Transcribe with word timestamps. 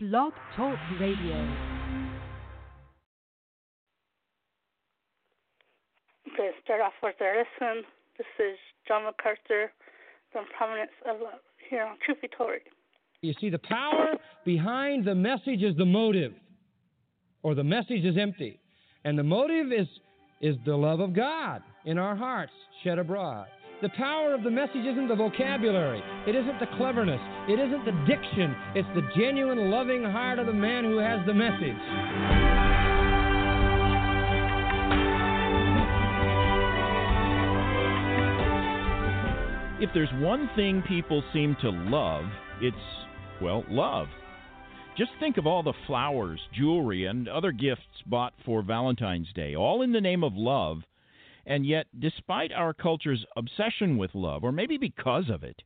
Blog 0.00 0.32
Talk 0.54 0.78
Radio. 1.00 1.34
Okay, 6.32 6.50
start 6.62 6.80
off 6.80 6.92
with 7.02 7.16
our 7.20 7.34
lesson. 7.34 7.82
This 8.16 8.28
is 8.38 8.56
John 8.86 9.02
MacArthur, 9.06 9.72
The 10.32 10.42
Prominence 10.56 10.92
of 11.04 11.20
Love, 11.20 11.40
here 11.68 11.82
on 11.82 11.96
Truth 12.06 12.18
Be 12.22 12.28
Told. 12.28 12.60
You 13.22 13.34
see, 13.40 13.50
the 13.50 13.58
power 13.58 14.14
behind 14.44 15.04
the 15.04 15.16
message 15.16 15.64
is 15.64 15.76
the 15.76 15.84
motive, 15.84 16.32
or 17.42 17.56
the 17.56 17.64
message 17.64 18.04
is 18.04 18.16
empty. 18.16 18.60
And 19.02 19.18
the 19.18 19.24
motive 19.24 19.72
is, 19.72 19.88
is 20.40 20.54
the 20.64 20.76
love 20.76 21.00
of 21.00 21.12
God 21.12 21.60
in 21.86 21.98
our 21.98 22.14
hearts 22.14 22.52
shed 22.84 23.00
abroad. 23.00 23.48
The 23.80 23.88
power 23.90 24.34
of 24.34 24.42
the 24.42 24.50
message 24.50 24.84
isn't 24.84 25.06
the 25.06 25.14
vocabulary, 25.14 26.02
it 26.26 26.34
isn't 26.34 26.58
the 26.58 26.66
cleverness, 26.76 27.20
it 27.48 27.60
isn't 27.60 27.84
the 27.84 27.92
diction, 28.08 28.52
it's 28.74 28.88
the 28.96 29.08
genuine, 29.16 29.70
loving 29.70 30.02
heart 30.02 30.40
of 30.40 30.46
the 30.46 30.52
man 30.52 30.82
who 30.82 30.98
has 30.98 31.24
the 31.26 31.32
message. 31.32 31.78
If 39.80 39.90
there's 39.94 40.10
one 40.14 40.50
thing 40.56 40.82
people 40.88 41.22
seem 41.32 41.56
to 41.60 41.70
love, 41.70 42.24
it's, 42.60 42.76
well, 43.40 43.64
love. 43.68 44.08
Just 44.96 45.12
think 45.20 45.36
of 45.36 45.46
all 45.46 45.62
the 45.62 45.72
flowers, 45.86 46.40
jewelry, 46.52 47.06
and 47.06 47.28
other 47.28 47.52
gifts 47.52 47.82
bought 48.06 48.32
for 48.44 48.60
Valentine's 48.62 49.32
Day, 49.36 49.54
all 49.54 49.82
in 49.82 49.92
the 49.92 50.00
name 50.00 50.24
of 50.24 50.34
love. 50.34 50.78
And 51.48 51.64
yet, 51.64 51.86
despite 51.98 52.52
our 52.52 52.74
culture's 52.74 53.24
obsession 53.34 53.96
with 53.96 54.14
love, 54.14 54.44
or 54.44 54.52
maybe 54.52 54.76
because 54.76 55.30
of 55.30 55.42
it, 55.42 55.62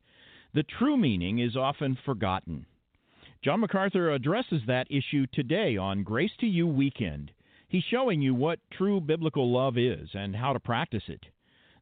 the 0.53 0.63
true 0.63 0.95
meaning 0.95 1.39
is 1.39 1.57
often 1.57 1.97
forgotten. 2.05 2.65
John 3.43 3.59
MacArthur 3.59 4.09
addresses 4.09 4.61
that 4.65 4.87
issue 4.89 5.27
today 5.33 5.75
on 5.75 6.03
Grace 6.03 6.31
to 6.39 6.47
You 6.47 6.67
Weekend. 6.67 7.33
He's 7.67 7.83
showing 7.83 8.21
you 8.21 8.33
what 8.33 8.59
true 8.71 9.01
biblical 9.01 9.51
love 9.51 9.77
is 9.77 10.07
and 10.13 10.37
how 10.37 10.53
to 10.53 10.59
practice 10.61 11.03
it. 11.09 11.25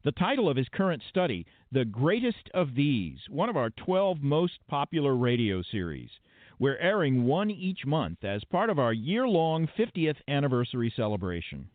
The 0.02 0.10
title 0.10 0.48
of 0.48 0.56
his 0.56 0.68
current 0.68 1.04
study, 1.08 1.46
The 1.70 1.84
Greatest 1.84 2.50
of 2.52 2.74
These, 2.74 3.20
one 3.28 3.48
of 3.48 3.56
our 3.56 3.70
12 3.70 4.20
most 4.20 4.54
popular 4.66 5.14
radio 5.14 5.62
series. 5.62 6.10
We're 6.58 6.78
airing 6.78 7.24
one 7.24 7.52
each 7.52 7.86
month 7.86 8.24
as 8.24 8.42
part 8.42 8.68
of 8.68 8.80
our 8.80 8.92
year 8.92 9.28
long 9.28 9.68
50th 9.78 10.16
anniversary 10.26 10.92
celebration. 10.96 11.68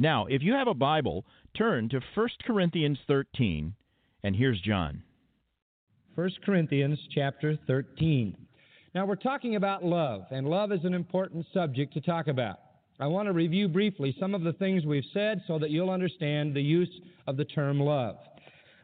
Now, 0.00 0.26
if 0.26 0.42
you 0.42 0.52
have 0.52 0.68
a 0.68 0.74
Bible, 0.74 1.26
turn 1.56 1.88
to 1.88 2.00
1 2.14 2.28
Corinthians 2.46 2.98
13, 3.08 3.74
and 4.22 4.36
here's 4.36 4.60
John. 4.60 5.02
1 6.14 6.30
Corinthians 6.46 7.00
chapter 7.12 7.58
13. 7.66 8.36
Now, 8.94 9.06
we're 9.06 9.16
talking 9.16 9.56
about 9.56 9.84
love, 9.84 10.22
and 10.30 10.48
love 10.48 10.70
is 10.70 10.84
an 10.84 10.94
important 10.94 11.46
subject 11.52 11.92
to 11.94 12.00
talk 12.00 12.28
about. 12.28 12.58
I 13.00 13.08
want 13.08 13.26
to 13.26 13.32
review 13.32 13.66
briefly 13.66 14.14
some 14.20 14.36
of 14.36 14.42
the 14.42 14.52
things 14.52 14.86
we've 14.86 15.02
said 15.12 15.42
so 15.48 15.58
that 15.58 15.70
you'll 15.70 15.90
understand 15.90 16.54
the 16.54 16.62
use 16.62 16.90
of 17.26 17.36
the 17.36 17.44
term 17.44 17.80
love. 17.80 18.16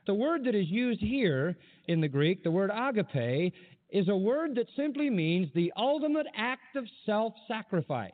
The 0.09 0.15
word 0.15 0.45
that 0.45 0.57
is 0.57 0.69
used 0.69 1.01
here 1.01 1.57
in 1.87 2.01
the 2.01 2.09
Greek, 2.09 2.43
the 2.43 2.51
word 2.51 2.73
agape, 2.75 3.53
is 3.91 4.09
a 4.09 4.17
word 4.17 4.57
that 4.57 4.67
simply 4.75 5.11
means 5.11 5.49
the 5.55 5.73
ultimate 5.77 6.27
act 6.37 6.75
of 6.75 6.87
self 7.07 7.35
sacrifice 7.47 8.13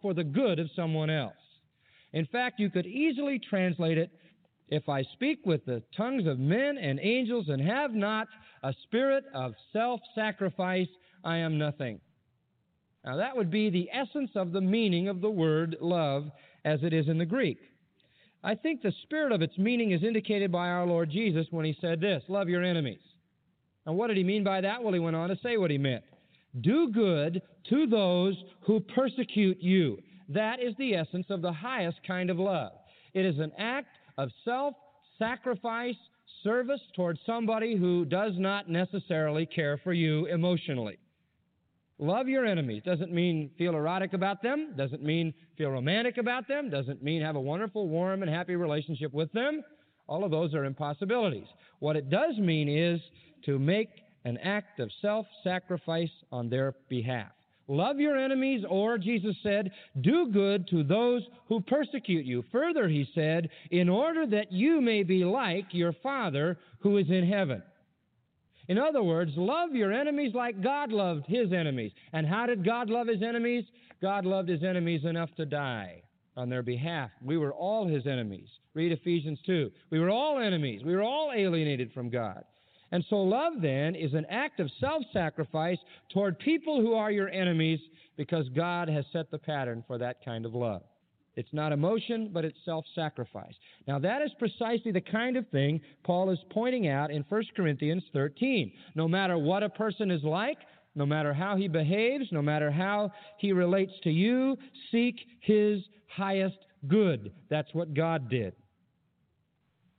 for 0.00 0.12
the 0.12 0.24
good 0.24 0.58
of 0.58 0.68
someone 0.74 1.08
else. 1.08 1.34
In 2.12 2.26
fact, 2.26 2.60
you 2.60 2.70
could 2.70 2.86
easily 2.86 3.38
translate 3.38 3.98
it 3.98 4.10
if 4.68 4.88
I 4.88 5.02
speak 5.02 5.40
with 5.44 5.64
the 5.66 5.82
tongues 5.96 6.26
of 6.26 6.38
men 6.38 6.78
and 6.78 6.98
angels 7.00 7.48
and 7.48 7.60
have 7.60 7.94
not 7.94 8.26
a 8.62 8.74
spirit 8.84 9.24
of 9.34 9.52
self 9.72 10.00
sacrifice, 10.14 10.88
I 11.24 11.36
am 11.38 11.58
nothing. 11.58 12.00
Now, 13.04 13.16
that 13.16 13.36
would 13.36 13.50
be 13.50 13.68
the 13.68 13.90
essence 13.92 14.30
of 14.34 14.52
the 14.52 14.60
meaning 14.60 15.08
of 15.08 15.20
the 15.20 15.30
word 15.30 15.76
love 15.80 16.30
as 16.64 16.82
it 16.82 16.92
is 16.92 17.08
in 17.08 17.18
the 17.18 17.26
Greek. 17.26 17.58
I 18.44 18.54
think 18.54 18.82
the 18.82 18.92
spirit 19.02 19.32
of 19.32 19.42
its 19.42 19.58
meaning 19.58 19.90
is 19.90 20.02
indicated 20.02 20.50
by 20.50 20.68
our 20.68 20.86
Lord 20.86 21.10
Jesus 21.10 21.46
when 21.50 21.64
he 21.64 21.76
said 21.80 22.00
this 22.00 22.22
love 22.28 22.48
your 22.48 22.62
enemies. 22.62 23.00
And 23.86 23.96
what 23.96 24.06
did 24.06 24.16
he 24.16 24.24
mean 24.24 24.44
by 24.44 24.60
that? 24.60 24.82
Well, 24.82 24.94
he 24.94 25.00
went 25.00 25.16
on 25.16 25.28
to 25.28 25.38
say 25.42 25.56
what 25.56 25.70
he 25.70 25.78
meant. 25.78 26.04
Do 26.60 26.90
good 26.92 27.42
to 27.70 27.86
those 27.86 28.36
who 28.62 28.80
persecute 28.80 29.58
you. 29.60 29.98
That 30.34 30.60
is 30.60 30.74
the 30.78 30.94
essence 30.94 31.26
of 31.30 31.42
the 31.42 31.52
highest 31.52 31.98
kind 32.06 32.30
of 32.30 32.38
love. 32.38 32.72
It 33.14 33.26
is 33.26 33.38
an 33.38 33.52
act 33.58 33.88
of 34.16 34.30
self 34.44 34.74
sacrifice, 35.18 35.96
service 36.42 36.80
towards 36.96 37.20
somebody 37.26 37.76
who 37.76 38.04
does 38.04 38.32
not 38.36 38.68
necessarily 38.68 39.46
care 39.46 39.78
for 39.84 39.92
you 39.92 40.26
emotionally. 40.26 40.98
Love 41.98 42.28
your 42.28 42.44
enemies 42.46 42.82
doesn't 42.84 43.12
mean 43.12 43.50
feel 43.58 43.74
erotic 43.74 44.12
about 44.12 44.42
them, 44.42 44.74
doesn't 44.76 45.02
mean 45.02 45.32
feel 45.56 45.70
romantic 45.70 46.16
about 46.16 46.48
them, 46.48 46.70
doesn't 46.70 47.02
mean 47.02 47.22
have 47.22 47.36
a 47.36 47.40
wonderful, 47.40 47.88
warm, 47.88 48.22
and 48.22 48.30
happy 48.30 48.56
relationship 48.56 49.12
with 49.12 49.30
them. 49.32 49.62
All 50.08 50.24
of 50.24 50.30
those 50.30 50.54
are 50.54 50.64
impossibilities. 50.64 51.46
What 51.78 51.96
it 51.96 52.10
does 52.10 52.38
mean 52.38 52.68
is 52.68 53.00
to 53.44 53.58
make 53.58 53.88
an 54.24 54.38
act 54.38 54.80
of 54.80 54.90
self 55.00 55.26
sacrifice 55.44 56.10
on 56.30 56.48
their 56.48 56.74
behalf. 56.88 57.32
Love 57.68 58.00
your 58.00 58.16
enemies, 58.16 58.64
or 58.68 58.98
Jesus 58.98 59.36
said, 59.42 59.70
do 60.00 60.28
good 60.32 60.66
to 60.68 60.82
those 60.82 61.22
who 61.48 61.60
persecute 61.60 62.26
you. 62.26 62.44
Further, 62.50 62.88
he 62.88 63.08
said, 63.14 63.48
in 63.70 63.88
order 63.88 64.26
that 64.26 64.52
you 64.52 64.80
may 64.80 65.02
be 65.02 65.24
like 65.24 65.66
your 65.70 65.92
Father 66.02 66.58
who 66.80 66.98
is 66.98 67.08
in 67.08 67.28
heaven. 67.28 67.62
In 68.68 68.78
other 68.78 69.02
words, 69.02 69.32
love 69.36 69.74
your 69.74 69.92
enemies 69.92 70.34
like 70.34 70.62
God 70.62 70.92
loved 70.92 71.26
his 71.26 71.52
enemies. 71.52 71.92
And 72.12 72.26
how 72.26 72.46
did 72.46 72.64
God 72.64 72.90
love 72.90 73.08
his 73.08 73.22
enemies? 73.22 73.64
God 74.00 74.24
loved 74.24 74.48
his 74.48 74.62
enemies 74.62 75.04
enough 75.04 75.30
to 75.36 75.46
die 75.46 76.02
on 76.36 76.48
their 76.48 76.62
behalf. 76.62 77.10
We 77.22 77.36
were 77.36 77.52
all 77.52 77.86
his 77.86 78.06
enemies. 78.06 78.48
Read 78.74 78.92
Ephesians 78.92 79.38
2. 79.46 79.70
We 79.90 80.00
were 80.00 80.10
all 80.10 80.38
enemies. 80.38 80.82
We 80.84 80.94
were 80.94 81.02
all 81.02 81.32
alienated 81.34 81.92
from 81.92 82.08
God. 82.08 82.44
And 82.92 83.04
so, 83.08 83.16
love 83.16 83.54
then 83.60 83.94
is 83.94 84.12
an 84.12 84.26
act 84.28 84.60
of 84.60 84.70
self 84.78 85.02
sacrifice 85.12 85.78
toward 86.12 86.38
people 86.38 86.80
who 86.80 86.92
are 86.94 87.10
your 87.10 87.30
enemies 87.30 87.80
because 88.16 88.48
God 88.50 88.88
has 88.88 89.06
set 89.12 89.30
the 89.30 89.38
pattern 89.38 89.82
for 89.86 89.96
that 89.98 90.22
kind 90.24 90.44
of 90.44 90.54
love. 90.54 90.82
It's 91.34 91.52
not 91.52 91.72
emotion, 91.72 92.28
but 92.32 92.44
it's 92.44 92.58
self 92.66 92.84
sacrifice. 92.94 93.54
Now, 93.88 93.98
that 93.98 94.20
is 94.20 94.30
precisely 94.38 94.92
the 94.92 95.00
kind 95.00 95.38
of 95.38 95.48
thing 95.48 95.80
Paul 96.04 96.30
is 96.30 96.38
pointing 96.50 96.88
out 96.88 97.10
in 97.10 97.24
1 97.30 97.42
Corinthians 97.56 98.04
13. 98.12 98.70
No 98.94 99.08
matter 99.08 99.38
what 99.38 99.62
a 99.62 99.70
person 99.70 100.10
is 100.10 100.22
like, 100.22 100.58
no 100.94 101.06
matter 101.06 101.32
how 101.32 101.56
he 101.56 101.68
behaves, 101.68 102.26
no 102.30 102.42
matter 102.42 102.70
how 102.70 103.10
he 103.38 103.52
relates 103.52 103.92
to 104.02 104.10
you, 104.10 104.58
seek 104.90 105.16
his 105.40 105.80
highest 106.14 106.58
good. 106.88 107.32
That's 107.48 107.72
what 107.72 107.94
God 107.94 108.28
did. 108.28 108.52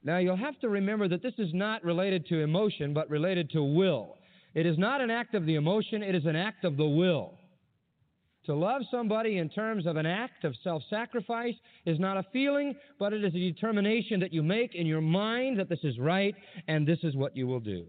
Now, 0.03 0.17
you'll 0.17 0.35
have 0.35 0.59
to 0.59 0.69
remember 0.69 1.07
that 1.07 1.23
this 1.23 1.33
is 1.37 1.53
not 1.53 1.83
related 1.83 2.27
to 2.27 2.41
emotion, 2.41 2.93
but 2.93 3.09
related 3.09 3.49
to 3.51 3.63
will. 3.63 4.17
It 4.53 4.65
is 4.65 4.77
not 4.77 5.01
an 5.01 5.09
act 5.09 5.33
of 5.33 5.45
the 5.45 5.55
emotion, 5.55 6.03
it 6.03 6.13
is 6.13 6.25
an 6.25 6.35
act 6.35 6.65
of 6.65 6.77
the 6.77 6.85
will. 6.85 7.33
To 8.45 8.53
love 8.53 8.81
somebody 8.91 9.37
in 9.37 9.47
terms 9.47 9.87
of 9.87 9.95
an 9.95 10.05
act 10.05 10.43
of 10.43 10.53
self 10.63 10.83
sacrifice 10.89 11.55
is 11.85 11.97
not 11.97 12.17
a 12.17 12.25
feeling, 12.33 12.75
but 12.99 13.13
it 13.13 13.23
is 13.23 13.33
a 13.33 13.37
determination 13.37 14.19
that 14.19 14.33
you 14.33 14.43
make 14.43 14.75
in 14.75 14.85
your 14.85 15.01
mind 15.01 15.59
that 15.59 15.69
this 15.69 15.79
is 15.83 15.97
right 15.97 16.35
and 16.67 16.85
this 16.85 16.99
is 17.03 17.15
what 17.15 17.37
you 17.37 17.47
will 17.47 17.61
do. 17.61 17.85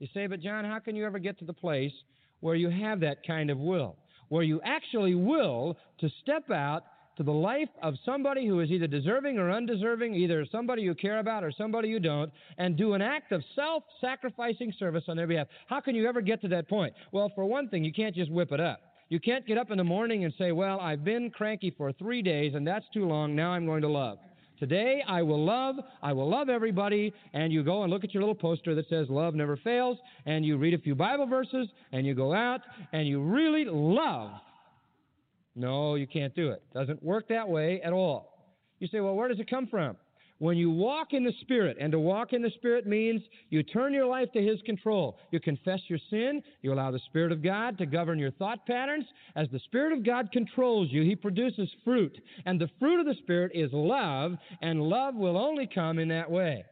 You 0.00 0.06
say, 0.12 0.26
but 0.26 0.40
John, 0.40 0.66
how 0.66 0.78
can 0.80 0.94
you 0.94 1.06
ever 1.06 1.18
get 1.18 1.38
to 1.38 1.46
the 1.46 1.54
place 1.54 1.92
where 2.40 2.54
you 2.54 2.68
have 2.68 3.00
that 3.00 3.26
kind 3.26 3.50
of 3.50 3.58
will? 3.58 3.96
Where 4.28 4.42
you 4.42 4.60
actually 4.62 5.14
will 5.14 5.78
to 6.00 6.10
step 6.22 6.50
out 6.50 6.82
to 7.18 7.24
the 7.24 7.30
life 7.30 7.68
of 7.82 7.94
somebody 8.06 8.46
who 8.46 8.60
is 8.60 8.70
either 8.70 8.86
deserving 8.86 9.38
or 9.38 9.50
undeserving, 9.50 10.14
either 10.14 10.46
somebody 10.50 10.82
you 10.82 10.94
care 10.94 11.18
about 11.18 11.44
or 11.44 11.52
somebody 11.52 11.88
you 11.88 12.00
don't, 12.00 12.32
and 12.56 12.76
do 12.76 12.94
an 12.94 13.02
act 13.02 13.32
of 13.32 13.42
self 13.54 13.82
sacrificing 14.00 14.72
service 14.78 15.04
on 15.08 15.16
their 15.16 15.26
behalf. 15.26 15.48
How 15.66 15.80
can 15.80 15.94
you 15.94 16.08
ever 16.08 16.20
get 16.20 16.40
to 16.42 16.48
that 16.48 16.68
point? 16.68 16.94
Well, 17.12 17.30
for 17.34 17.44
one 17.44 17.68
thing, 17.68 17.84
you 17.84 17.92
can't 17.92 18.14
just 18.14 18.30
whip 18.30 18.52
it 18.52 18.60
up. 18.60 18.80
You 19.08 19.18
can't 19.18 19.46
get 19.46 19.58
up 19.58 19.70
in 19.70 19.78
the 19.78 19.84
morning 19.84 20.24
and 20.24 20.32
say, 20.38 20.52
Well, 20.52 20.80
I've 20.80 21.04
been 21.04 21.30
cranky 21.30 21.74
for 21.76 21.92
three 21.92 22.22
days 22.22 22.54
and 22.54 22.66
that's 22.66 22.86
too 22.94 23.04
long. 23.04 23.34
Now 23.34 23.50
I'm 23.50 23.66
going 23.66 23.82
to 23.82 23.88
love. 23.88 24.18
Today 24.60 25.02
I 25.06 25.22
will 25.22 25.44
love, 25.44 25.76
I 26.02 26.12
will 26.12 26.28
love 26.28 26.48
everybody, 26.48 27.12
and 27.32 27.52
you 27.52 27.62
go 27.62 27.84
and 27.84 27.92
look 27.92 28.02
at 28.02 28.12
your 28.12 28.22
little 28.22 28.34
poster 28.34 28.74
that 28.74 28.88
says 28.88 29.06
love 29.08 29.34
never 29.34 29.56
fails, 29.56 29.98
and 30.26 30.44
you 30.44 30.56
read 30.56 30.74
a 30.74 30.78
few 30.78 30.96
Bible 30.96 31.26
verses, 31.26 31.68
and 31.92 32.04
you 32.04 32.14
go 32.14 32.34
out 32.34 32.60
and 32.92 33.06
you 33.06 33.20
really 33.22 33.64
love 33.64 34.32
no, 35.58 35.96
you 35.96 36.06
can't 36.06 36.34
do 36.34 36.50
it. 36.50 36.62
Doesn't 36.72 37.02
work 37.02 37.28
that 37.28 37.48
way 37.48 37.80
at 37.82 37.92
all. 37.92 38.54
You 38.78 38.86
say, 38.88 39.00
well, 39.00 39.14
where 39.14 39.28
does 39.28 39.40
it 39.40 39.50
come 39.50 39.66
from? 39.66 39.96
When 40.38 40.56
you 40.56 40.70
walk 40.70 41.14
in 41.14 41.24
the 41.24 41.32
Spirit, 41.40 41.78
and 41.80 41.90
to 41.90 41.98
walk 41.98 42.32
in 42.32 42.42
the 42.42 42.50
Spirit 42.50 42.86
means 42.86 43.20
you 43.50 43.64
turn 43.64 43.92
your 43.92 44.06
life 44.06 44.30
to 44.34 44.40
His 44.40 44.62
control. 44.62 45.18
You 45.32 45.40
confess 45.40 45.80
your 45.88 45.98
sin. 46.10 46.44
You 46.62 46.72
allow 46.72 46.92
the 46.92 47.00
Spirit 47.06 47.32
of 47.32 47.42
God 47.42 47.76
to 47.78 47.86
govern 47.86 48.20
your 48.20 48.30
thought 48.30 48.64
patterns. 48.64 49.04
As 49.34 49.48
the 49.50 49.58
Spirit 49.58 49.92
of 49.92 50.06
God 50.06 50.30
controls 50.30 50.90
you, 50.92 51.02
He 51.02 51.16
produces 51.16 51.68
fruit. 51.84 52.16
And 52.46 52.60
the 52.60 52.70
fruit 52.78 53.00
of 53.00 53.06
the 53.06 53.20
Spirit 53.20 53.50
is 53.52 53.70
love, 53.72 54.36
and 54.62 54.80
love 54.80 55.16
will 55.16 55.36
only 55.36 55.66
come 55.66 55.98
in 55.98 56.06
that 56.08 56.30
way. 56.30 56.64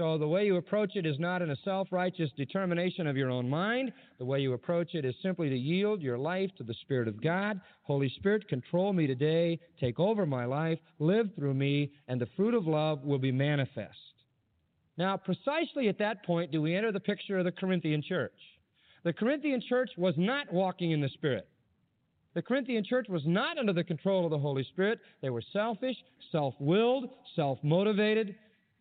So 0.00 0.16
the 0.16 0.26
way 0.26 0.46
you 0.46 0.56
approach 0.56 0.96
it 0.96 1.04
is 1.04 1.18
not 1.18 1.42
in 1.42 1.50
a 1.50 1.56
self 1.62 1.88
righteous 1.90 2.30
determination 2.34 3.06
of 3.06 3.18
your 3.18 3.28
own 3.28 3.50
mind. 3.50 3.92
The 4.16 4.24
way 4.24 4.40
you 4.40 4.54
approach 4.54 4.94
it 4.94 5.04
is 5.04 5.14
simply 5.22 5.50
to 5.50 5.58
yield 5.58 6.00
your 6.00 6.16
life 6.16 6.48
to 6.56 6.64
the 6.64 6.72
Spirit 6.80 7.06
of 7.06 7.22
God. 7.22 7.60
Holy 7.82 8.08
Spirit, 8.16 8.48
control 8.48 8.94
me 8.94 9.06
today, 9.06 9.60
take 9.78 10.00
over 10.00 10.24
my 10.24 10.46
life, 10.46 10.78
live 11.00 11.28
through 11.36 11.52
me, 11.52 11.92
and 12.08 12.18
the 12.18 12.30
fruit 12.34 12.54
of 12.54 12.66
love 12.66 13.04
will 13.04 13.18
be 13.18 13.30
manifest. 13.30 13.98
Now, 14.96 15.18
precisely 15.18 15.88
at 15.88 15.98
that 15.98 16.24
point 16.24 16.50
do 16.50 16.62
we 16.62 16.74
enter 16.74 16.92
the 16.92 17.00
picture 17.00 17.36
of 17.36 17.44
the 17.44 17.52
Corinthian 17.52 18.02
church. 18.02 18.32
The 19.04 19.12
Corinthian 19.12 19.62
church 19.68 19.90
was 19.98 20.14
not 20.16 20.50
walking 20.50 20.92
in 20.92 21.02
the 21.02 21.10
Spirit. 21.10 21.46
The 22.32 22.40
Corinthian 22.40 22.84
church 22.88 23.08
was 23.10 23.22
not 23.26 23.58
under 23.58 23.74
the 23.74 23.84
control 23.84 24.24
of 24.24 24.30
the 24.30 24.38
Holy 24.38 24.64
Spirit. 24.64 24.98
They 25.20 25.28
were 25.28 25.42
selfish, 25.52 25.96
self 26.32 26.54
willed, 26.58 27.10
self 27.36 27.58
motivated, 27.62 28.34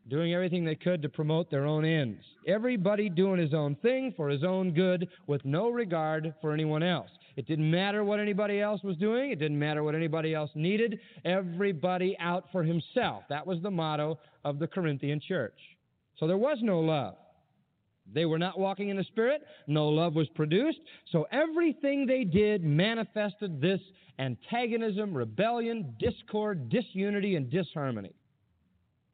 doing 0.09 0.33
everything 0.33 0.65
they 0.65 0.75
could 0.75 1.01
to 1.01 1.09
promote 1.09 1.49
their 1.49 1.65
own 1.65 1.85
ends. 1.85 2.23
Everybody 2.47 3.09
doing 3.09 3.39
his 3.39 3.53
own 3.53 3.75
thing 3.75 4.13
for 4.17 4.29
his 4.29 4.43
own 4.43 4.73
good 4.73 5.07
with 5.27 5.43
no 5.45 5.69
regard 5.69 6.33
for 6.41 6.51
anyone 6.51 6.83
else. 6.83 7.09
It 7.35 7.47
didn't 7.47 7.69
matter 7.69 8.03
what 8.03 8.19
anybody 8.19 8.59
else 8.59 8.83
was 8.83 8.97
doing, 8.97 9.31
it 9.31 9.39
didn't 9.39 9.59
matter 9.59 9.83
what 9.83 9.95
anybody 9.95 10.33
else 10.33 10.51
needed. 10.55 10.99
Everybody 11.23 12.17
out 12.19 12.45
for 12.51 12.63
himself. 12.63 13.23
That 13.29 13.47
was 13.47 13.61
the 13.61 13.71
motto 13.71 14.19
of 14.43 14.59
the 14.59 14.67
Corinthian 14.67 15.21
church. 15.25 15.57
So 16.19 16.27
there 16.27 16.37
was 16.37 16.57
no 16.61 16.79
love. 16.79 17.15
They 18.11 18.25
were 18.25 18.39
not 18.39 18.59
walking 18.59 18.89
in 18.89 18.97
the 18.97 19.03
Spirit. 19.03 19.43
No 19.67 19.87
love 19.87 20.15
was 20.15 20.27
produced. 20.29 20.79
So 21.11 21.27
everything 21.31 22.05
they 22.05 22.23
did 22.23 22.63
manifested 22.63 23.61
this 23.61 23.79
antagonism, 24.17 25.13
rebellion, 25.13 25.95
discord, 25.99 26.69
disunity, 26.69 27.35
and 27.35 27.49
disharmony. 27.49 28.13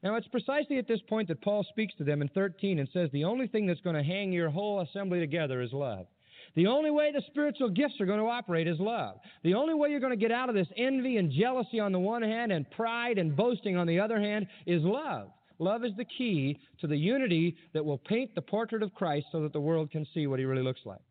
Now, 0.04 0.16
it's 0.16 0.28
precisely 0.28 0.78
at 0.78 0.88
this 0.88 1.00
point 1.10 1.28
that 1.30 1.42
Paul 1.42 1.66
speaks 1.70 1.94
to 1.96 2.04
them 2.04 2.22
in 2.22 2.28
13 2.30 2.80
and 2.80 2.88
says, 2.94 3.10
The 3.12 3.24
only 3.24 3.48
thing 3.48 3.66
that's 3.66 3.82
going 3.82 3.96
to 3.96 4.04
hang 4.04 4.32
your 4.32 4.50
whole 4.50 4.82
assembly 4.82 5.20
together 5.20 5.62
is 5.62 5.74
love. 5.74 6.08
The 6.56 6.68
only 6.68 6.92
way 6.92 7.12
the 7.12 7.24
spiritual 7.28 7.70
gifts 7.70 8.00
are 8.00 8.06
going 8.06 8.20
to 8.20 8.28
operate 8.28 8.68
is 8.68 8.80
love. 8.80 9.18
The 9.44 9.56
only 9.56 9.74
way 9.74 9.90
you're 9.90 10.00
going 10.00 10.12
to 10.12 10.18
get 10.18 10.32
out 10.32 10.48
of 10.48 10.56
this 10.56 10.68
envy 10.78 11.18
and 11.18 11.32
jealousy 11.32 11.80
on 11.80 11.92
the 11.92 12.00
one 12.00 12.22
hand 12.22 12.52
and 12.52 12.70
pride 12.72 13.18
and 13.18 13.36
boasting 13.36 13.76
on 13.76 13.88
the 13.88 14.00
other 14.00 14.20
hand 14.20 14.48
is 14.66 14.82
love. 14.84 15.32
Love 15.60 15.84
is 15.84 15.92
the 15.98 16.06
key 16.06 16.60
to 16.82 16.88
the 16.88 16.98
unity 16.98 17.58
that 17.74 17.84
will 17.84 17.98
paint 17.98 18.34
the 18.36 18.42
portrait 18.42 18.84
of 18.84 18.94
Christ 18.94 19.28
so 19.32 19.42
that 19.42 19.54
the 19.54 19.60
world 19.60 19.92
can 19.92 20.06
see 20.14 20.28
what 20.28 20.40
he 20.40 20.46
really 20.46 20.64
looks 20.64 20.82
like. 20.86 21.02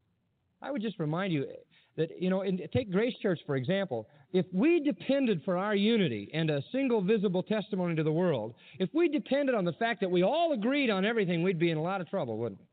I 0.63 0.71
would 0.71 0.83
just 0.83 0.99
remind 0.99 1.33
you 1.33 1.43
that, 1.97 2.21
you 2.21 2.31
know, 2.31 2.43
in, 2.43 2.61
take 2.73 2.91
Grace 2.91 3.15
Church, 3.23 3.41
for 3.47 3.57
example. 3.57 4.09
If 4.33 4.47
we 4.53 4.81
depended 4.81 5.43
for 5.45 5.57
our 5.57 5.77
unity 5.77 6.31
and 6.35 6.51
a 6.51 6.63
single 6.73 7.01
visible 7.01 7.43
testimony 7.43 7.95
to 7.95 8.03
the 8.03 8.13
world, 8.13 8.55
if 8.79 8.91
we 8.93 9.09
depended 9.09 9.55
on 9.55 9.65
the 9.65 9.73
fact 9.75 10.01
that 10.01 10.11
we 10.11 10.25
all 10.25 10.53
agreed 10.53 10.91
on 10.91 11.05
everything, 11.05 11.43
we'd 11.43 11.59
be 11.59 11.71
in 11.71 11.79
a 11.79 11.83
lot 11.83 12.01
of 12.01 12.11
trouble, 12.11 12.37
wouldn't 12.39 12.61
we? 12.61 12.67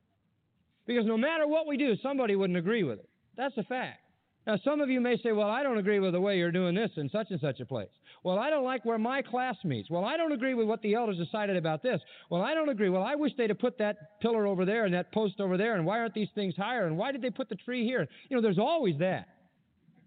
Because 0.88 1.06
no 1.06 1.18
matter 1.18 1.48
what 1.48 1.68
we 1.68 1.78
do, 1.78 1.96
somebody 2.02 2.36
wouldn't 2.36 2.58
agree 2.58 2.84
with 2.84 3.00
it. 3.00 3.10
That's 3.38 3.56
a 3.58 3.64
fact. 3.64 4.00
Now, 4.48 4.58
some 4.64 4.82
of 4.82 4.90
you 4.90 5.00
may 5.00 5.18
say, 5.18 5.34
well, 5.34 5.50
I 5.50 5.62
don't 5.62 5.78
agree 5.78 6.00
with 6.00 6.14
the 6.14 6.22
way 6.22 6.38
you're 6.38 6.52
doing 6.52 6.74
this 6.74 6.90
in 6.98 7.10
such 7.10 7.28
and 7.30 7.40
such 7.40 7.60
a 7.60 7.66
place. 7.66 7.90
Well, 8.24 8.38
I 8.38 8.52
don't 8.52 8.64
like 8.64 8.86
where 8.86 9.00
my 9.00 9.24
class 9.24 9.56
meets. 9.64 9.90
Well, 9.90 10.06
I 10.06 10.16
don't 10.16 10.32
agree 10.32 10.54
with 10.54 10.68
what 10.68 10.82
the 10.84 10.94
elders 10.94 11.18
decided 11.18 11.58
about 11.58 11.82
this. 11.82 12.00
Well, 12.30 12.44
I 12.44 12.54
don't 12.54 12.70
agree. 12.70 12.90
Well, 12.90 13.04
I 13.04 13.16
wish 13.16 13.32
they'd 13.36 13.50
have 13.50 13.58
put 13.58 13.80
that 13.80 14.20
pillar 14.22 14.46
over 14.46 14.64
there 14.64 14.86
and 14.86 14.94
that 14.94 15.12
post 15.12 15.40
over 15.40 15.58
there, 15.58 15.76
and 15.76 15.86
why 15.86 16.00
aren't 16.00 16.14
these 16.14 16.30
things 16.36 16.56
higher, 16.56 16.86
and 16.86 16.98
why 16.98 17.12
did 17.12 17.24
they 17.24 17.32
put 17.32 17.50
the 17.50 17.56
tree 17.56 17.84
here? 17.84 18.08
You 18.30 18.36
know, 18.36 18.42
there's 18.42 18.60
always 18.60 18.98
that. 19.00 19.28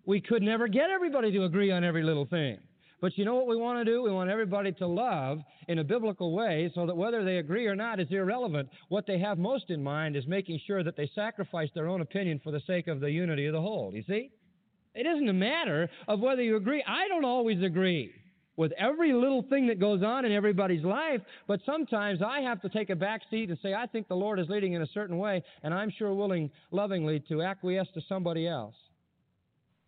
We 0.06 0.20
could 0.20 0.42
never 0.42 0.68
get 0.68 0.90
everybody 0.90 1.32
to 1.32 1.44
agree 1.44 1.72
on 1.72 1.82
every 1.82 2.04
little 2.04 2.26
thing. 2.26 2.58
But 3.00 3.18
you 3.18 3.24
know 3.24 3.34
what 3.34 3.48
we 3.48 3.56
want 3.56 3.84
to 3.84 3.92
do? 3.92 4.02
We 4.02 4.12
want 4.12 4.30
everybody 4.30 4.72
to 4.72 4.86
love 4.86 5.40
in 5.68 5.80
a 5.80 5.84
biblical 5.84 6.34
way 6.34 6.70
so 6.74 6.86
that 6.86 6.96
whether 6.96 7.24
they 7.24 7.38
agree 7.38 7.66
or 7.66 7.74
not 7.74 8.00
is 8.00 8.06
irrelevant. 8.10 8.68
What 8.88 9.06
they 9.06 9.18
have 9.18 9.38
most 9.38 9.70
in 9.70 9.82
mind 9.82 10.16
is 10.16 10.26
making 10.26 10.60
sure 10.66 10.82
that 10.84 10.96
they 10.96 11.10
sacrifice 11.14 11.68
their 11.74 11.88
own 11.88 12.00
opinion 12.00 12.40
for 12.42 12.50
the 12.50 12.62
sake 12.66 12.86
of 12.86 13.00
the 13.00 13.10
unity 13.10 13.46
of 13.46 13.52
the 13.52 13.60
whole. 13.60 13.92
You 13.92 14.04
see? 14.06 14.30
It 14.94 15.06
isn't 15.06 15.28
a 15.28 15.32
matter 15.32 15.88
of 16.06 16.20
whether 16.20 16.42
you 16.42 16.56
agree. 16.56 16.82
I 16.86 17.08
don't 17.08 17.24
always 17.24 17.62
agree 17.62 18.12
with 18.56 18.72
every 18.78 19.12
little 19.12 19.42
thing 19.42 19.66
that 19.66 19.80
goes 19.80 20.02
on 20.02 20.24
in 20.24 20.32
everybody's 20.32 20.84
life, 20.84 21.20
but 21.48 21.60
sometimes 21.66 22.20
I 22.22 22.40
have 22.40 22.62
to 22.62 22.68
take 22.68 22.90
a 22.90 22.96
back 22.96 23.22
seat 23.28 23.48
and 23.48 23.58
say, 23.62 23.74
I 23.74 23.86
think 23.86 24.06
the 24.06 24.14
Lord 24.14 24.38
is 24.38 24.48
leading 24.48 24.74
in 24.74 24.82
a 24.82 24.86
certain 24.94 25.18
way, 25.18 25.42
and 25.64 25.74
I'm 25.74 25.90
sure 25.90 26.14
willing 26.14 26.50
lovingly 26.70 27.20
to 27.28 27.42
acquiesce 27.42 27.88
to 27.94 28.00
somebody 28.08 28.46
else. 28.46 28.76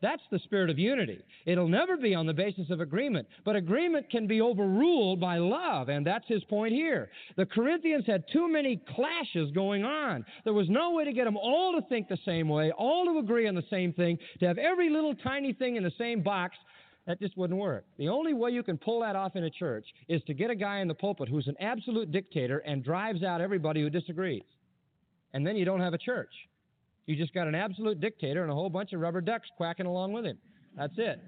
That's 0.02 0.22
the 0.30 0.38
spirit 0.40 0.68
of 0.68 0.78
unity. 0.78 1.20
It'll 1.46 1.68
never 1.68 1.96
be 1.96 2.14
on 2.14 2.26
the 2.26 2.34
basis 2.34 2.70
of 2.70 2.80
agreement, 2.80 3.26
but 3.44 3.56
agreement 3.56 4.10
can 4.10 4.26
be 4.26 4.42
overruled 4.42 5.20
by 5.20 5.38
love, 5.38 5.88
and 5.88 6.06
that's 6.06 6.28
his 6.28 6.44
point 6.44 6.74
here. 6.74 7.08
The 7.36 7.46
Corinthians 7.46 8.04
had 8.06 8.24
too 8.30 8.46
many 8.46 8.80
clashes 8.94 9.50
going 9.52 9.84
on. 9.84 10.24
There 10.44 10.52
was 10.52 10.68
no 10.68 10.92
way 10.92 11.06
to 11.06 11.12
get 11.14 11.24
them 11.24 11.38
all 11.38 11.72
to 11.72 11.86
think 11.88 12.08
the 12.08 12.18
same 12.26 12.48
way, 12.48 12.72
all 12.72 13.06
to 13.06 13.18
agree 13.18 13.48
on 13.48 13.54
the 13.54 13.64
same 13.70 13.94
thing, 13.94 14.18
to 14.40 14.46
have 14.46 14.58
every 14.58 14.90
little 14.90 15.14
tiny 15.14 15.54
thing 15.54 15.76
in 15.76 15.82
the 15.82 15.92
same 15.96 16.22
box. 16.22 16.56
That 17.06 17.20
just 17.20 17.36
wouldn't 17.38 17.58
work. 17.58 17.86
The 17.98 18.08
only 18.08 18.34
way 18.34 18.50
you 18.50 18.64
can 18.64 18.76
pull 18.76 19.00
that 19.00 19.16
off 19.16 19.36
in 19.36 19.44
a 19.44 19.50
church 19.50 19.86
is 20.08 20.20
to 20.24 20.34
get 20.34 20.50
a 20.50 20.56
guy 20.56 20.80
in 20.80 20.88
the 20.88 20.94
pulpit 20.94 21.28
who's 21.28 21.46
an 21.46 21.56
absolute 21.60 22.10
dictator 22.10 22.58
and 22.58 22.84
drives 22.84 23.22
out 23.22 23.40
everybody 23.40 23.80
who 23.80 23.88
disagrees. 23.88 24.42
And 25.32 25.46
then 25.46 25.56
you 25.56 25.64
don't 25.64 25.80
have 25.80 25.94
a 25.94 25.98
church. 25.98 26.32
You 27.06 27.16
just 27.16 27.32
got 27.32 27.46
an 27.46 27.54
absolute 27.54 28.00
dictator 28.00 28.42
and 28.42 28.50
a 28.50 28.54
whole 28.54 28.68
bunch 28.68 28.92
of 28.92 29.00
rubber 29.00 29.20
ducks 29.20 29.48
quacking 29.56 29.86
along 29.86 30.12
with 30.12 30.24
him. 30.24 30.38
That's 30.76 30.94
it. 30.96 31.20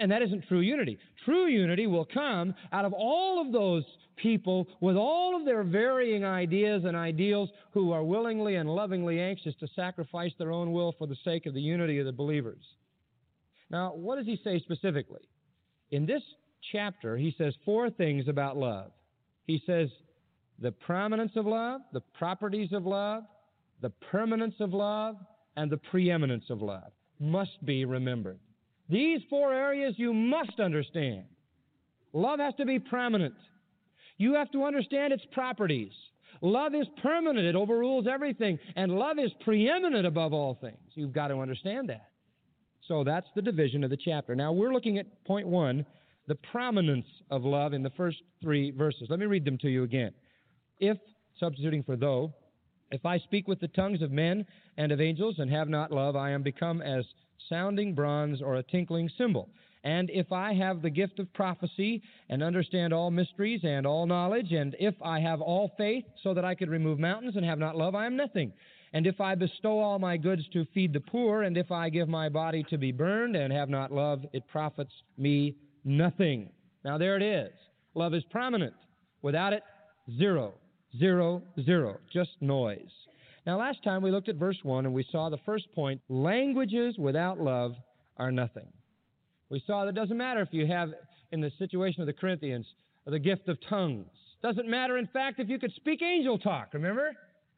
And 0.00 0.10
that 0.10 0.22
isn't 0.22 0.48
true 0.48 0.60
unity. 0.60 0.98
True 1.24 1.46
unity 1.46 1.86
will 1.86 2.04
come 2.04 2.54
out 2.72 2.84
of 2.84 2.92
all 2.92 3.40
of 3.40 3.52
those 3.52 3.84
people 4.16 4.66
with 4.80 4.96
all 4.96 5.36
of 5.36 5.44
their 5.44 5.62
varying 5.62 6.24
ideas 6.24 6.82
and 6.84 6.96
ideals 6.96 7.48
who 7.72 7.92
are 7.92 8.02
willingly 8.02 8.56
and 8.56 8.68
lovingly 8.68 9.20
anxious 9.20 9.54
to 9.60 9.68
sacrifice 9.74 10.32
their 10.38 10.52
own 10.52 10.72
will 10.72 10.94
for 10.98 11.06
the 11.06 11.16
sake 11.24 11.46
of 11.46 11.54
the 11.54 11.60
unity 11.60 11.98
of 11.98 12.06
the 12.06 12.12
believers. 12.12 12.62
Now, 13.70 13.92
what 13.94 14.16
does 14.16 14.26
he 14.26 14.38
say 14.42 14.58
specifically? 14.60 15.22
In 15.90 16.06
this 16.06 16.22
chapter, 16.72 17.16
he 17.16 17.34
says 17.38 17.54
four 17.64 17.90
things 17.90 18.28
about 18.28 18.56
love. 18.56 18.90
He 19.46 19.62
says 19.66 19.88
the 20.58 20.72
prominence 20.72 21.32
of 21.36 21.46
love, 21.46 21.82
the 21.92 22.02
properties 22.18 22.72
of 22.72 22.86
love, 22.86 23.24
the 23.84 23.90
permanence 24.10 24.54
of 24.60 24.72
love 24.72 25.16
and 25.58 25.70
the 25.70 25.76
preeminence 25.76 26.46
of 26.48 26.62
love 26.62 26.90
must 27.20 27.62
be 27.66 27.84
remembered. 27.84 28.38
These 28.88 29.20
four 29.28 29.52
areas 29.52 29.92
you 29.98 30.14
must 30.14 30.58
understand. 30.58 31.24
Love 32.14 32.40
has 32.40 32.54
to 32.54 32.64
be 32.64 32.78
prominent. 32.78 33.34
You 34.16 34.32
have 34.36 34.50
to 34.52 34.64
understand 34.64 35.12
its 35.12 35.24
properties. 35.32 35.92
Love 36.40 36.74
is 36.74 36.86
permanent, 37.02 37.44
it 37.44 37.54
overrules 37.54 38.06
everything, 38.10 38.58
and 38.74 38.92
love 38.92 39.18
is 39.18 39.30
preeminent 39.44 40.06
above 40.06 40.32
all 40.32 40.56
things. 40.62 40.78
You've 40.94 41.12
got 41.12 41.28
to 41.28 41.40
understand 41.40 41.90
that. 41.90 42.08
So 42.88 43.04
that's 43.04 43.28
the 43.36 43.42
division 43.42 43.84
of 43.84 43.90
the 43.90 43.98
chapter. 44.02 44.34
Now 44.34 44.50
we're 44.50 44.72
looking 44.72 44.96
at 44.96 45.24
point 45.26 45.46
one 45.46 45.84
the 46.26 46.36
prominence 46.36 47.06
of 47.30 47.44
love 47.44 47.74
in 47.74 47.82
the 47.82 47.90
first 47.90 48.22
three 48.40 48.70
verses. 48.70 49.08
Let 49.10 49.18
me 49.18 49.26
read 49.26 49.44
them 49.44 49.58
to 49.58 49.68
you 49.68 49.82
again. 49.82 50.12
If, 50.80 50.96
substituting 51.38 51.82
for 51.82 51.96
though, 51.96 52.32
if 52.90 53.04
I 53.04 53.18
speak 53.18 53.48
with 53.48 53.60
the 53.60 53.68
tongues 53.68 54.02
of 54.02 54.10
men 54.10 54.46
and 54.76 54.92
of 54.92 55.00
angels 55.00 55.36
and 55.38 55.50
have 55.50 55.68
not 55.68 55.90
love, 55.90 56.16
I 56.16 56.30
am 56.30 56.42
become 56.42 56.82
as 56.82 57.04
sounding 57.48 57.94
bronze 57.94 58.40
or 58.40 58.56
a 58.56 58.62
tinkling 58.62 59.10
cymbal. 59.16 59.48
And 59.84 60.08
if 60.10 60.32
I 60.32 60.54
have 60.54 60.80
the 60.80 60.90
gift 60.90 61.18
of 61.18 61.32
prophecy 61.34 62.02
and 62.30 62.42
understand 62.42 62.94
all 62.94 63.10
mysteries 63.10 63.60
and 63.64 63.86
all 63.86 64.06
knowledge, 64.06 64.52
and 64.52 64.74
if 64.80 64.94
I 65.02 65.20
have 65.20 65.42
all 65.42 65.72
faith 65.76 66.04
so 66.22 66.32
that 66.32 66.44
I 66.44 66.54
could 66.54 66.70
remove 66.70 66.98
mountains 66.98 67.36
and 67.36 67.44
have 67.44 67.58
not 67.58 67.76
love, 67.76 67.94
I 67.94 68.06
am 68.06 68.16
nothing. 68.16 68.52
And 68.94 69.06
if 69.06 69.20
I 69.20 69.34
bestow 69.34 69.80
all 69.80 69.98
my 69.98 70.16
goods 70.16 70.42
to 70.52 70.64
feed 70.72 70.92
the 70.92 71.00
poor, 71.00 71.42
and 71.42 71.58
if 71.58 71.70
I 71.70 71.90
give 71.90 72.08
my 72.08 72.28
body 72.28 72.64
to 72.70 72.78
be 72.78 72.92
burned 72.92 73.36
and 73.36 73.52
have 73.52 73.68
not 73.68 73.92
love, 73.92 74.24
it 74.32 74.46
profits 74.48 74.92
me 75.18 75.56
nothing. 75.84 76.48
Now 76.84 76.96
there 76.96 77.16
it 77.16 77.22
is. 77.22 77.52
Love 77.94 78.14
is 78.14 78.24
prominent. 78.30 78.74
Without 79.20 79.52
it, 79.52 79.62
zero. 80.16 80.54
Zero, 80.98 81.42
zero. 81.64 81.98
Just 82.12 82.30
noise. 82.40 82.90
Now, 83.46 83.58
last 83.58 83.82
time 83.82 84.02
we 84.02 84.10
looked 84.10 84.28
at 84.28 84.36
verse 84.36 84.58
1 84.62 84.86
and 84.86 84.94
we 84.94 85.06
saw 85.10 85.28
the 85.28 85.38
first 85.44 85.70
point 85.74 86.00
languages 86.08 86.96
without 86.98 87.40
love 87.40 87.74
are 88.16 88.30
nothing. 88.30 88.68
We 89.50 89.62
saw 89.66 89.84
that 89.84 89.90
it 89.90 89.94
doesn't 89.94 90.16
matter 90.16 90.40
if 90.40 90.48
you 90.52 90.66
have, 90.66 90.90
in 91.32 91.40
the 91.40 91.52
situation 91.58 92.00
of 92.00 92.06
the 92.06 92.12
Corinthians, 92.12 92.66
the 93.06 93.18
gift 93.18 93.48
of 93.48 93.58
tongues. 93.68 94.06
Doesn't 94.42 94.68
matter, 94.68 94.98
in 94.98 95.06
fact, 95.08 95.40
if 95.40 95.48
you 95.48 95.58
could 95.58 95.72
speak 95.74 96.00
angel 96.00 96.38
talk, 96.38 96.72
remember? 96.72 97.12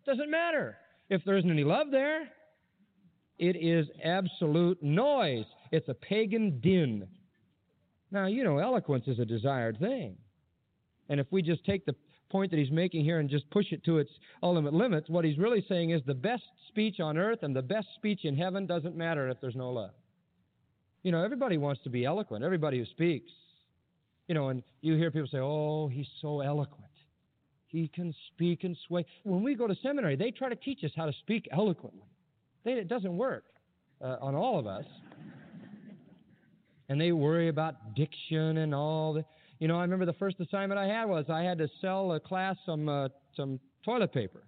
Doesn't 0.07 0.31
matter 0.31 0.76
if 1.09 1.23
there 1.25 1.37
isn't 1.37 1.50
any 1.50 1.64
love 1.64 1.88
there. 1.90 2.28
It 3.38 3.57
is 3.57 3.87
absolute 4.05 4.83
noise. 4.83 5.45
It's 5.73 5.88
a 5.88 5.95
pagan 5.95 6.59
din. 6.61 7.07
Now, 8.11 8.26
you 8.26 8.45
know, 8.45 8.59
eloquence 8.59 9.05
is 9.07 9.19
a 9.19 9.25
desired 9.25 9.78
thing. 9.78 10.16
And 11.09 11.21
if 11.21 11.26
we 11.31 11.43
just 11.43 11.64
take 11.64 11.85
the 11.87 11.95
point 12.30 12.50
that 12.50 12.59
he's 12.59 12.71
making 12.71 13.04
here 13.04 13.18
and 13.21 13.30
just 13.30 13.49
push 13.50 13.73
it 13.73 13.85
to 13.85 13.99
its 13.99 14.11
ultimate 14.42 14.75
limits, 14.75 15.09
what 15.09 15.25
he's 15.25 15.38
really 15.38 15.64
saying 15.68 15.90
is 15.90 16.02
the 16.06 16.14
best 16.14 16.42
speech 16.68 17.00
on 17.00 17.16
earth 17.16 17.42
and 17.42 17.54
the 17.54 17.62
best 17.62 17.87
speech 17.95 18.25
in 18.25 18.37
heaven 18.37 18.66
doesn't 18.66 18.97
matter 18.97 19.28
if 19.28 19.40
there's 19.40 19.56
no 19.56 19.71
love. 19.71 19.92
You 21.02 21.12
know, 21.12 21.23
everybody 21.23 21.56
wants 21.56 21.83
to 21.85 21.90
be 21.90 22.04
eloquent, 22.04 22.45
everybody 22.45 22.78
who 22.78 22.85
speaks. 22.87 23.30
You 24.28 24.35
know, 24.35 24.49
and 24.49 24.62
you 24.80 24.97
hear 24.97 25.12
people 25.12 25.28
say, 25.30 25.38
oh, 25.38 25.87
he's 25.87 26.09
so 26.21 26.40
eloquent. 26.40 26.90
he 27.68 27.88
can 27.88 28.14
speak 28.33 28.64
and 28.64 28.76
sway. 28.87 29.04
When 29.23 29.42
we 29.42 29.54
go 29.54 29.66
to 29.66 29.76
seminary, 29.83 30.16
they 30.16 30.30
try 30.30 30.49
to 30.49 30.56
teach 30.56 30.83
us 30.83 30.90
how 30.97 31.06
to 31.06 31.12
speak 31.21 31.49
eloquently. 31.52 32.09
They, 32.64 32.73
it 32.73 32.88
doesn't 32.88 33.16
work 33.16 33.45
uh, 34.02 34.16
on 34.21 34.35
all 34.35 34.59
of 34.59 34.66
us. 34.66 34.85
And 36.88 37.00
they 37.00 37.12
worry 37.12 37.49
about 37.49 37.95
diction 37.95 38.59
and 38.59 38.75
all 38.75 39.12
the. 39.12 39.25
You 39.58 39.68
know, 39.68 39.78
I 39.78 39.82
remember 39.82 40.06
the 40.06 40.12
first 40.14 40.38
assignment 40.40 40.78
I 40.78 40.86
had 40.86 41.06
was 41.06 41.26
I 41.28 41.42
had 41.42 41.58
to 41.58 41.68
sell 41.80 42.12
a 42.12 42.20
class 42.20 42.56
some 42.66 42.88
uh, 42.88 43.08
some 43.36 43.60
toilet 43.84 44.12
paper 44.12 44.42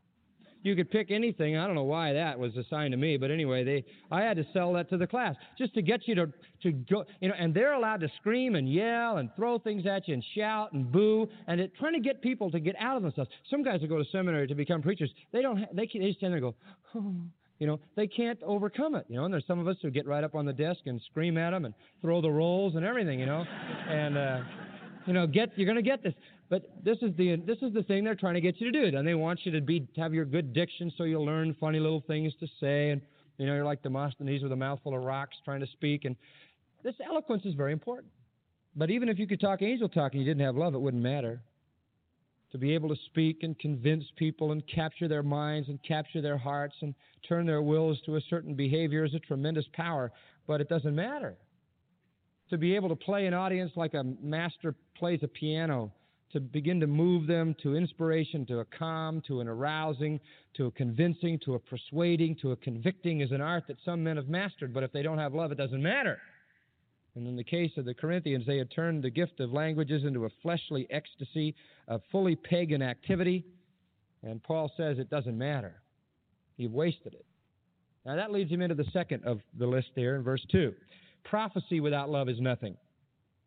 you 0.63 0.75
could 0.75 0.91
pick 0.91 1.11
anything. 1.11 1.57
I 1.57 1.67
don't 1.67 1.77
know 1.77 1.85
why 1.85 2.13
that 2.13 2.39
was 2.39 2.57
assigned 2.57 2.93
to 2.93 2.97
me, 2.97 3.17
but 3.17 3.31
anyway, 3.31 3.65
they 3.65 3.85
I 4.11 4.23
had 4.23 4.37
to 4.37 4.47
sell 4.53 4.73
that 4.75 4.89
to 4.91 4.97
the 4.97 5.07
class 5.07 5.35
just 5.57 5.75
to 5.75 5.83
get 5.83 6.07
you 6.09 6.15
to 6.17 6.33
to 6.63 6.73
go, 6.73 7.05
you 7.21 7.29
know, 7.29 7.35
and 7.39 7.55
they're 7.55 7.75
allowed 7.75 8.01
to 8.01 8.09
scream 8.21 8.55
and 8.57 8.73
yell 8.73 9.19
and 9.19 9.31
throw 9.37 9.59
things 9.59 9.87
at 9.87 10.09
you 10.09 10.15
and 10.15 10.25
shout 10.37 10.73
and 10.73 10.91
boo 10.91 11.29
and 11.47 11.61
it, 11.61 11.73
trying 11.79 11.95
to 11.95 12.01
get 12.01 12.21
people 12.21 12.51
to 12.51 12.61
get 12.61 12.75
out 12.79 12.97
of 12.97 13.03
themselves. 13.03 13.31
Some 13.51 13.63
guys 13.63 13.81
that 13.81 13.89
go 13.89 13.99
to 13.99 14.05
seminary 14.11 14.47
to 14.49 14.55
become 14.55 14.83
preachers, 14.83 15.11
they 15.33 15.43
don't 15.43 15.59
ha- 15.59 15.69
they 15.73 15.87
can, 15.87 16.01
they 16.01 16.13
stand 16.13 16.33
there 16.33 16.45
and 16.45 16.53
go, 16.53 16.55
oh, 16.97 17.15
you 17.59 17.67
know, 17.67 17.81
they 17.97 18.07
can't 18.07 18.41
overcome 18.43 18.95
it, 18.95 19.07
you 19.09 19.17
know. 19.17 19.25
And 19.25 19.33
there's 19.33 19.47
some 19.47 19.59
of 19.59 19.69
us 19.69 19.77
who 19.83 19.91
get 19.91 20.07
right 20.07 20.25
up 20.25 20.35
on 20.35 20.47
the 20.47 20.53
desk 20.53 20.81
and 20.87 21.01
scream 21.11 21.39
at 21.39 21.51
them 21.51 21.65
and 21.65 21.75
throw 22.03 22.21
the 22.21 22.31
rolls 22.31 22.75
and 22.77 22.85
everything, 22.85 23.21
you 23.21 23.27
know, 23.27 23.45
and. 23.89 24.19
uh 24.19 24.41
you 25.09 25.15
know, 25.15 25.27
get 25.27 25.57
you're 25.57 25.65
going 25.65 25.77
to 25.77 25.83
get 25.83 26.03
this. 26.03 26.13
But 26.51 26.85
this 26.85 26.99
is 27.01 27.17
the 27.17 27.37
this 27.47 27.57
is 27.63 27.73
the 27.73 27.83
thing 27.83 28.05
they're 28.05 28.15
trying 28.15 28.35
to 28.35 28.43
get 28.43 28.61
you 28.61 28.71
to 28.71 28.91
do, 28.91 28.97
and 28.97 29.09
they 29.09 29.15
want 29.15 29.41
you 29.45 29.53
to 29.53 29.61
be 29.63 29.89
have 29.97 30.13
your 30.13 30.27
good 30.27 30.53
diction, 30.53 30.93
so 30.97 31.05
you'll 31.05 31.25
learn 31.25 31.57
funny 31.59 31.81
little 31.81 32.05
things 32.07 32.35
to 32.41 32.47
say, 32.61 32.91
and 32.91 33.01
you 33.39 33.47
know 33.47 33.55
you're 33.55 33.65
like 33.65 33.83
Demosthenes 33.83 34.43
with 34.43 34.53
a 34.53 34.57
mouthful 34.57 34.95
of 34.95 35.03
rocks 35.03 35.37
trying 35.47 35.61
to 35.61 35.67
speak, 35.69 36.05
and 36.05 36.15
this 36.85 36.95
eloquence 37.05 37.47
is 37.47 37.55
very 37.55 37.73
important. 37.73 38.13
But 38.77 38.91
even 38.91 39.09
if 39.09 39.19
you 39.19 39.27
could 39.27 39.41
talk 39.41 39.63
angel 39.63 39.89
talk 39.89 40.13
and 40.13 40.21
you 40.21 40.27
didn't 40.27 40.45
have 40.45 40.57
love, 40.57 40.75
it 40.75 40.81
wouldn't 40.81 41.03
matter. 41.03 41.41
To 42.53 42.59
be 42.59 42.75
able 42.75 42.91
to 42.91 42.97
speak 43.07 43.43
and 43.43 43.59
convince 43.59 44.05
people 44.17 44.53
and 44.53 44.63
capture 44.67 45.09
their 45.09 45.23
minds 45.23 45.71
and 45.71 45.83
capture 45.83 46.21
their 46.21 46.39
hearts 46.39 46.75
and 46.83 46.95
turn 47.27 47.47
their 47.47 47.63
wills 47.63 47.99
to 48.05 48.17
a 48.17 48.21
certain 48.29 48.55
behavior 48.55 49.05
is 49.05 49.15
a 49.15 49.19
tremendous 49.19 49.67
power, 49.73 50.13
but 50.47 50.61
it 50.61 50.69
doesn't 50.69 50.95
matter. 50.95 51.37
To 52.51 52.59
be 52.59 52.75
able 52.75 52.89
to 52.89 52.97
play 52.97 53.27
an 53.27 53.35
audience 53.35 53.73
like 53.77 53.95
a 53.95 54.05
master 54.23 54.75
plays 54.97 55.21
a 55.23 55.29
piano 55.29 55.93
to 56.33 56.41
begin 56.41 56.81
to 56.81 56.87
move 56.87 57.27
them 57.27 57.55
to 57.63 57.75
inspiration, 57.75 58.45
to 58.47 58.61
a 58.61 58.65
calm, 58.65 59.23
to 59.27 59.41
an 59.41 59.49
arousing, 59.49 60.21
to 60.55 60.67
a 60.67 60.71
convincing, 60.71 61.39
to 61.45 61.55
a 61.55 61.59
persuading, 61.59 62.37
to 62.43 62.53
a 62.53 62.57
convicting 62.57 63.21
is 63.21 63.33
an 63.33 63.41
art 63.41 63.65
that 63.67 63.79
some 63.85 64.05
men 64.05 64.17
have 64.17 64.29
mastered, 64.29 64.75
but 64.75 64.83
if 64.83 64.93
they 64.93 65.03
don't 65.03 65.19
have 65.19 65.35
love, 65.35 65.53
it 65.53 65.59
doesn't 65.59 65.83
matter. 65.83 66.19
And 67.15 67.27
in 67.27 67.35
the 67.35 67.45
case 67.45 67.73
of 67.79 67.85
the 67.85 67.95
Corinthians, 67.95 68.47
they 68.47 68.59
had 68.59 68.71
turned 68.71 69.03
the 69.03 69.11
gift 69.11 69.41
of 69.41 69.53
languages 69.53 70.05
into 70.05 70.27
a 70.27 70.31
fleshly 70.43 70.87
ecstasy, 70.91 71.55
a 71.89 71.99
fully 72.13 72.37
pagan 72.37 72.83
activity. 72.83 73.45
And 74.23 74.43
Paul 74.43 74.71
says 74.77 74.99
it 74.99 75.11
doesn't 75.11 75.37
matter. 75.37 75.81
You've 76.59 76.73
wasted 76.73 77.15
it. 77.15 77.25
Now 78.05 78.17
that 78.17 78.33
leads 78.33 78.51
him 78.51 78.61
into 78.61 78.75
the 78.75 78.87
second 78.93 79.25
of 79.25 79.41
the 79.59 79.67
list 79.67 79.89
there 79.97 80.17
in 80.17 80.23
verse 80.23 80.45
2. 80.53 80.75
Prophecy 81.25 81.81
without 81.81 82.11
love 82.11 82.29
is 82.29 82.41
nothing. 82.41 82.77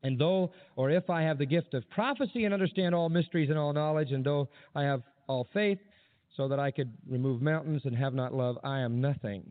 And 0.03 0.17
though, 0.17 0.51
or 0.75 0.89
if 0.89 1.09
I 1.09 1.21
have 1.21 1.37
the 1.37 1.45
gift 1.45 1.73
of 1.73 1.89
prophecy 1.89 2.45
and 2.45 2.53
understand 2.53 2.95
all 2.95 3.09
mysteries 3.09 3.49
and 3.49 3.57
all 3.57 3.73
knowledge, 3.73 4.11
and 4.11 4.23
though 4.23 4.49
I 4.75 4.83
have 4.83 5.03
all 5.27 5.47
faith, 5.53 5.79
so 6.35 6.47
that 6.47 6.59
I 6.59 6.71
could 6.71 6.91
remove 7.07 7.41
mountains 7.41 7.81
and 7.85 7.95
have 7.95 8.13
not 8.13 8.33
love, 8.33 8.57
I 8.63 8.79
am 8.79 9.01
nothing. 9.01 9.43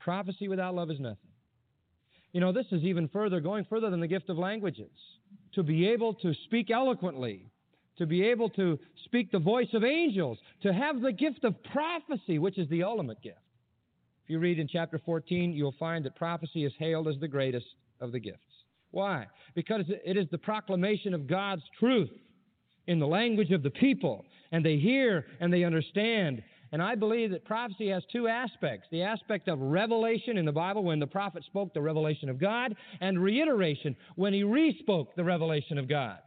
Prophecy 0.00 0.48
without 0.48 0.74
love 0.74 0.90
is 0.90 1.00
nothing. 1.00 1.30
You 2.32 2.40
know, 2.40 2.52
this 2.52 2.66
is 2.72 2.82
even 2.82 3.08
further, 3.08 3.40
going 3.40 3.64
further 3.68 3.90
than 3.90 4.00
the 4.00 4.06
gift 4.06 4.28
of 4.28 4.38
languages. 4.38 4.90
To 5.54 5.62
be 5.62 5.88
able 5.88 6.14
to 6.14 6.34
speak 6.44 6.70
eloquently, 6.70 7.46
to 7.98 8.06
be 8.06 8.24
able 8.24 8.48
to 8.50 8.78
speak 9.04 9.30
the 9.30 9.38
voice 9.38 9.68
of 9.74 9.84
angels, 9.84 10.38
to 10.62 10.72
have 10.72 11.00
the 11.00 11.12
gift 11.12 11.44
of 11.44 11.54
prophecy, 11.64 12.38
which 12.38 12.58
is 12.58 12.68
the 12.68 12.82
ultimate 12.82 13.22
gift. 13.22 13.38
If 14.24 14.30
you 14.30 14.38
read 14.38 14.58
in 14.58 14.68
chapter 14.68 15.00
14, 15.04 15.52
you'll 15.52 15.74
find 15.78 16.04
that 16.04 16.16
prophecy 16.16 16.64
is 16.64 16.72
hailed 16.78 17.08
as 17.08 17.16
the 17.20 17.28
greatest 17.28 17.66
of 18.00 18.12
the 18.12 18.20
gifts. 18.20 18.38
Why? 18.92 19.26
Because 19.54 19.84
it 20.04 20.16
is 20.16 20.26
the 20.30 20.38
proclamation 20.38 21.14
of 21.14 21.26
God's 21.26 21.62
truth 21.78 22.10
in 22.86 22.98
the 22.98 23.06
language 23.06 23.50
of 23.50 23.62
the 23.62 23.70
people, 23.70 24.24
and 24.52 24.64
they 24.64 24.76
hear 24.76 25.26
and 25.40 25.52
they 25.52 25.64
understand. 25.64 26.42
And 26.72 26.82
I 26.82 26.94
believe 26.94 27.30
that 27.32 27.44
prophecy 27.44 27.88
has 27.88 28.02
two 28.12 28.28
aspects 28.28 28.86
the 28.90 29.02
aspect 29.02 29.48
of 29.48 29.60
revelation 29.60 30.38
in 30.38 30.44
the 30.44 30.52
Bible, 30.52 30.84
when 30.84 31.00
the 31.00 31.06
prophet 31.06 31.44
spoke 31.44 31.74
the 31.74 31.82
revelation 31.82 32.28
of 32.28 32.38
God, 32.38 32.76
and 33.00 33.22
reiteration, 33.22 33.96
when 34.16 34.32
he 34.32 34.44
re 34.44 34.76
spoke 34.78 35.14
the 35.16 35.24
revelation 35.24 35.78
of 35.78 35.88
God. 35.88 36.18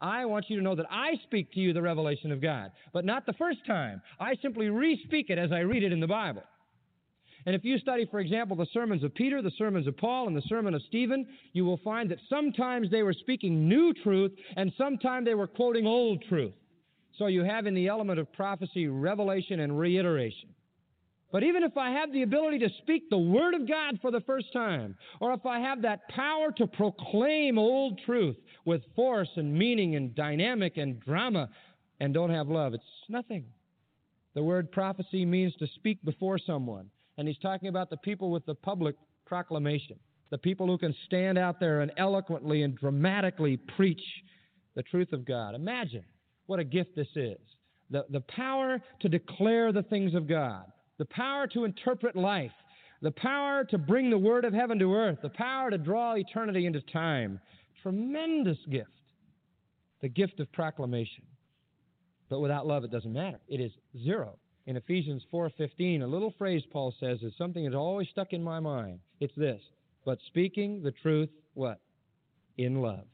I 0.00 0.26
want 0.26 0.46
you 0.48 0.56
to 0.56 0.62
know 0.62 0.74
that 0.74 0.86
I 0.90 1.14
speak 1.24 1.52
to 1.52 1.60
you 1.60 1.72
the 1.72 1.82
revelation 1.82 2.32
of 2.32 2.42
God, 2.42 2.72
but 2.92 3.04
not 3.04 3.24
the 3.24 3.32
first 3.34 3.64
time. 3.66 4.02
I 4.20 4.34
simply 4.42 4.68
re 4.68 5.00
speak 5.04 5.30
it 5.30 5.38
as 5.38 5.52
I 5.52 5.60
read 5.60 5.82
it 5.82 5.92
in 5.92 6.00
the 6.00 6.06
Bible. 6.06 6.42
And 7.46 7.54
if 7.54 7.64
you 7.64 7.78
study, 7.78 8.06
for 8.10 8.18
example, 8.18 8.56
the 8.56 8.66
sermons 8.72 9.04
of 9.04 9.14
Peter, 9.14 9.40
the 9.40 9.52
sermons 9.56 9.86
of 9.86 9.96
Paul, 9.96 10.26
and 10.26 10.36
the 10.36 10.42
sermon 10.42 10.74
of 10.74 10.82
Stephen, 10.88 11.26
you 11.52 11.64
will 11.64 11.78
find 11.78 12.10
that 12.10 12.18
sometimes 12.28 12.90
they 12.90 13.04
were 13.04 13.12
speaking 13.12 13.68
new 13.68 13.94
truth 13.94 14.32
and 14.56 14.72
sometimes 14.76 15.26
they 15.26 15.34
were 15.34 15.46
quoting 15.46 15.86
old 15.86 16.24
truth. 16.28 16.54
So 17.16 17.28
you 17.28 17.44
have 17.44 17.66
in 17.66 17.74
the 17.74 17.86
element 17.86 18.18
of 18.18 18.32
prophecy 18.32 18.88
revelation 18.88 19.60
and 19.60 19.78
reiteration. 19.78 20.50
But 21.32 21.44
even 21.44 21.62
if 21.62 21.76
I 21.76 21.90
have 21.90 22.12
the 22.12 22.22
ability 22.22 22.58
to 22.60 22.68
speak 22.82 23.10
the 23.10 23.18
Word 23.18 23.54
of 23.54 23.68
God 23.68 23.98
for 24.02 24.10
the 24.10 24.20
first 24.20 24.52
time, 24.52 24.96
or 25.20 25.32
if 25.32 25.46
I 25.46 25.60
have 25.60 25.82
that 25.82 26.08
power 26.08 26.52
to 26.52 26.66
proclaim 26.66 27.58
old 27.58 28.00
truth 28.04 28.36
with 28.64 28.82
force 28.94 29.28
and 29.36 29.56
meaning 29.56 29.96
and 29.96 30.14
dynamic 30.14 30.76
and 30.76 31.00
drama, 31.00 31.48
and 32.00 32.12
don't 32.12 32.30
have 32.30 32.48
love, 32.48 32.74
it's 32.74 32.84
nothing. 33.08 33.44
The 34.34 34.42
word 34.42 34.70
prophecy 34.70 35.24
means 35.24 35.54
to 35.56 35.66
speak 35.76 35.98
before 36.04 36.38
someone, 36.38 36.90
and 37.18 37.26
he's 37.26 37.38
talking 37.38 37.68
about 37.68 37.90
the 37.90 37.96
people 37.98 38.30
with 38.30 38.44
the 38.46 38.54
public 38.54 38.96
proclamation, 39.24 39.98
the 40.30 40.38
people 40.38 40.66
who 40.66 40.78
can 40.78 40.94
stand 41.06 41.38
out 41.38 41.60
there 41.60 41.80
and 41.80 41.92
eloquently 41.96 42.62
and 42.62 42.76
dramatically 42.76 43.56
preach 43.76 44.02
the 44.74 44.82
truth 44.82 45.12
of 45.12 45.24
God. 45.24 45.54
Imagine 45.54 46.04
what 46.46 46.60
a 46.60 46.64
gift 46.64 46.94
this 46.96 47.08
is 47.16 47.38
the, 47.90 48.04
the 48.10 48.20
power 48.20 48.80
to 49.00 49.08
declare 49.08 49.72
the 49.72 49.82
things 49.84 50.14
of 50.14 50.26
God, 50.28 50.64
the 50.98 51.04
power 51.04 51.46
to 51.48 51.64
interpret 51.64 52.16
life, 52.16 52.52
the 53.00 53.12
power 53.12 53.64
to 53.64 53.78
bring 53.78 54.10
the 54.10 54.18
word 54.18 54.44
of 54.44 54.52
heaven 54.52 54.78
to 54.78 54.94
earth, 54.94 55.18
the 55.22 55.28
power 55.28 55.70
to 55.70 55.78
draw 55.78 56.14
eternity 56.14 56.66
into 56.66 56.80
time. 56.80 57.38
Tremendous 57.82 58.58
gift. 58.70 58.90
The 60.02 60.08
gift 60.08 60.40
of 60.40 60.50
proclamation. 60.52 61.24
But 62.28 62.40
without 62.40 62.66
love, 62.66 62.82
it 62.84 62.90
doesn't 62.90 63.12
matter. 63.12 63.38
It 63.48 63.60
is 63.60 63.70
zero 64.02 64.38
in 64.66 64.76
Ephesians 64.76 65.24
4:15, 65.32 66.02
a 66.02 66.06
little 66.06 66.32
phrase 66.32 66.64
Paul 66.66 66.92
says 66.98 67.22
is 67.22 67.34
something 67.36 67.64
that's 67.64 67.74
always 67.74 68.08
stuck 68.08 68.32
in 68.32 68.42
my 68.42 68.60
mind. 68.60 69.00
It's 69.20 69.34
this: 69.34 69.62
"But 70.04 70.20
speaking 70.26 70.82
the 70.82 70.92
truth, 70.92 71.30
what? 71.54 71.80
In 72.56 72.82
love." 72.82 73.06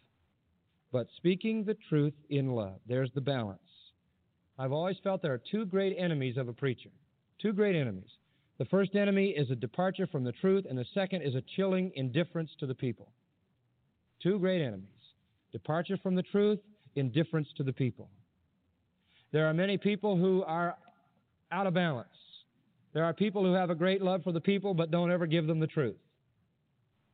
But 0.91 1.09
speaking 1.17 1.65
the 1.65 1.75
truth 1.75 2.15
in 2.29 2.53
love. 2.53 2.81
There's 2.87 3.13
the 3.13 3.21
balance. 3.21 3.61
I've 4.59 4.73
always 4.73 4.99
felt 4.99 5.23
there 5.23 5.33
are 5.33 5.39
two 5.39 5.65
great 5.67 5.97
enemies 5.97 6.37
of 6.37 6.49
a 6.49 6.53
preacher. 6.53 6.91
Two 7.39 7.53
great 7.53 7.75
enemies. 7.75 8.11
The 8.59 8.67
first 8.67 8.95
enemy 8.95 9.31
is 9.31 9.51
a 9.51 9.57
departure 9.57 10.07
from 10.07 10.25
the 10.25 10.33
truth, 10.33 10.67
and 10.69 10.79
the 10.79 10.85
second 10.95 11.23
is 11.23 11.35
a 11.35 11.43
chilling 11.57 11.91
indifference 11.97 12.55
to 12.57 12.67
the 12.67 12.75
people. 12.75 13.13
Two 14.21 14.39
great 14.39 14.63
enemies. 14.63 14.89
Departure 15.51 15.97
from 15.97 16.15
the 16.15 16.23
truth, 16.23 16.61
indifference 16.95 17.53
to 17.55 17.63
the 17.63 17.73
people. 17.73 18.09
There 19.33 19.47
are 19.47 19.55
many 19.55 19.79
people 19.79 20.17
who 20.17 20.43
are 20.45 20.77
out 21.53 21.67
of 21.67 21.75
balance. 21.75 22.09
There 22.93 23.05
are 23.05 23.15
people 23.15 23.45
who 23.45 23.53
have 23.53 23.71
a 23.71 23.75
great 23.75 24.03
love 24.03 24.23
for 24.23 24.33
the 24.33 24.41
people 24.41 24.75
but 24.75 24.91
don't 24.91 25.11
ever 25.11 25.27
give 25.27 25.47
them 25.47 25.61
the 25.61 25.67
truth. 25.67 25.97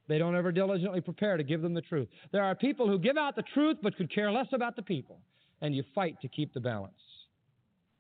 They 0.09 0.19
don't 0.19 0.37
ever 0.37 0.51
diligently 0.51 1.01
prepare 1.03 1.37
to 1.37 1.45
give 1.45 1.61
them 1.61 1.75
the 1.75 1.83
truth. 1.83 2.09
There 2.33 2.43
are 2.43 2.55
people 2.55 2.89
who 2.89 2.99
give 2.99 3.19
out 3.19 3.37
the 3.37 3.43
truth 3.55 3.77
but 3.83 3.97
could 3.97 4.13
care 4.13 4.33
less 4.33 4.49
about 4.53 4.75
the 4.75 4.83
people, 4.83 5.21
and 5.61 5.75
you 5.75 5.85
fight 5.95 6.21
to 6.23 6.29
keep 6.29 6.55
the 6.55 6.61
balance. 6.61 6.95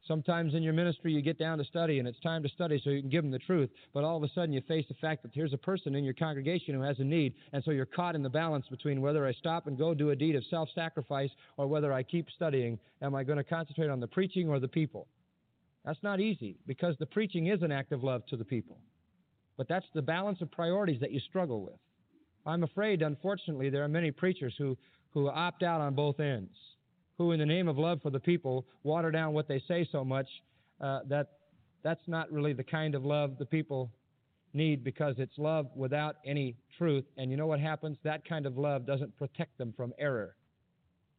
Sometimes 0.07 0.54
in 0.54 0.62
your 0.62 0.73
ministry, 0.73 1.12
you 1.12 1.21
get 1.21 1.38
down 1.38 1.59
to 1.59 1.64
study, 1.64 1.99
and 1.99 2.09
it's 2.09 2.18
time 2.21 2.42
to 2.42 2.49
study 2.49 2.80
so 2.83 2.88
you 2.88 3.02
can 3.02 3.11
give 3.11 3.25
them 3.25 3.30
the 3.30 3.38
truth. 3.40 3.68
But 3.92 4.04
all 4.04 4.16
of 4.16 4.23
a 4.23 4.28
sudden, 4.35 4.54
you 4.54 4.62
face 4.62 4.87
the 4.88 4.95
fact 4.95 5.23
that 5.23 5.33
here's 5.35 5.52
a 5.52 5.59
person 5.59 5.95
in 5.95 6.02
your 6.02 6.14
congregation 6.14 6.75
who 6.75 6.80
has 6.80 6.99
a 6.99 7.04
need, 7.04 7.35
and 7.52 7.62
so 7.62 7.73
you're 7.73 7.85
caught 7.85 8.14
in 8.14 8.23
the 8.23 8.30
balance 8.30 8.64
between 8.71 9.02
whether 9.02 9.26
I 9.26 9.33
stop 9.35 9.66
and 9.66 9.76
go 9.76 9.92
do 9.92 10.09
a 10.09 10.16
deed 10.16 10.35
of 10.35 10.45
self 10.49 10.71
sacrifice 10.75 11.28
or 11.59 11.66
whether 11.66 11.92
I 11.92 12.02
keep 12.02 12.30
studying. 12.35 12.78
Am 13.02 13.14
I 13.14 13.23
going 13.23 13.37
to 13.37 13.45
concentrate 13.45 13.90
on 13.90 14.00
the 14.00 14.07
preaching 14.07 14.49
or 14.49 14.59
the 14.59 14.66
people? 14.66 15.07
That's 15.85 16.03
not 16.03 16.21
easy 16.21 16.57
because 16.67 16.97
the 16.99 17.07
preaching 17.07 17.47
is 17.47 17.63
an 17.63 17.73
act 17.73 17.93
of 17.93 18.05
love 18.05 18.27
to 18.27 18.37
the 18.37 18.45
people. 18.45 18.79
But 19.57 19.69
that's 19.69 19.87
the 19.95 20.03
balance 20.03 20.41
of 20.41 20.51
priorities 20.51 21.01
that 21.01 21.13
you 21.13 21.21
struggle 21.21 21.63
with. 21.63 21.79
I'm 22.47 22.63
afraid, 22.63 23.03
unfortunately, 23.03 23.71
there 23.71 23.85
are 23.85 23.89
many 23.89 24.11
preachers 24.11 24.55
who, 24.57 24.77
who 25.11 25.29
opt 25.29 25.63
out 25.63 25.81
on 25.81 25.95
both 25.95 26.21
ends, 26.21 26.55
who, 27.19 27.33
in 27.33 27.41
the 27.41 27.47
name 27.47 27.69
of 27.69 27.77
love 27.77 28.01
for 28.03 28.11
the 28.11 28.21
people, 28.21 28.67
water 28.85 29.11
down 29.11 29.33
what 29.33 29.49
they 29.49 29.63
say 29.67 29.87
so 29.91 30.05
much 30.05 30.27
uh, 30.81 31.01
that 31.09 31.29
that's 31.83 32.07
not 32.07 32.31
really 32.33 32.53
the 32.53 32.65
kind 32.65 32.95
of 32.95 33.05
love 33.05 33.39
the 33.39 33.47
people 33.47 33.91
need 34.55 34.83
because 34.83 35.15
it's 35.19 35.37
love 35.37 35.67
without 35.75 36.17
any 36.25 36.57
truth. 36.77 37.05
And 37.17 37.31
you 37.31 37.37
know 37.37 37.47
what 37.47 37.61
happens? 37.61 37.99
That 38.05 38.27
kind 38.27 38.47
of 38.47 38.57
love 38.57 38.87
doesn't 38.87 39.17
protect 39.17 39.59
them 39.59 39.75
from 39.77 39.93
error. 39.99 40.35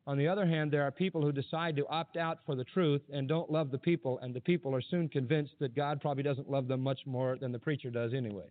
On 0.10 0.18
the 0.18 0.28
other 0.28 0.48
hand, 0.48 0.72
there 0.72 0.82
are 0.82 0.90
people 0.90 1.22
who 1.22 1.32
decide 1.32 1.76
to 1.76 1.88
opt 1.88 2.18
out 2.18 2.40
for 2.44 2.56
the 2.56 2.64
truth 2.64 3.04
and 3.14 3.28
don't 3.28 3.52
love 3.52 3.70
the 3.70 3.78
people, 3.78 4.18
and 4.24 4.34
the 4.34 4.42
people 4.42 4.74
are 4.74 4.82
soon 4.82 5.08
convinced 5.08 5.54
that 5.60 5.76
God 5.76 6.02
probably 6.02 6.24
doesn't 6.24 6.50
love 6.50 6.68
them 6.68 6.82
much 6.82 7.02
more 7.06 7.38
than 7.40 7.52
the 7.52 7.60
preacher 7.60 7.92
does 7.92 8.12
anyway. 8.16 8.50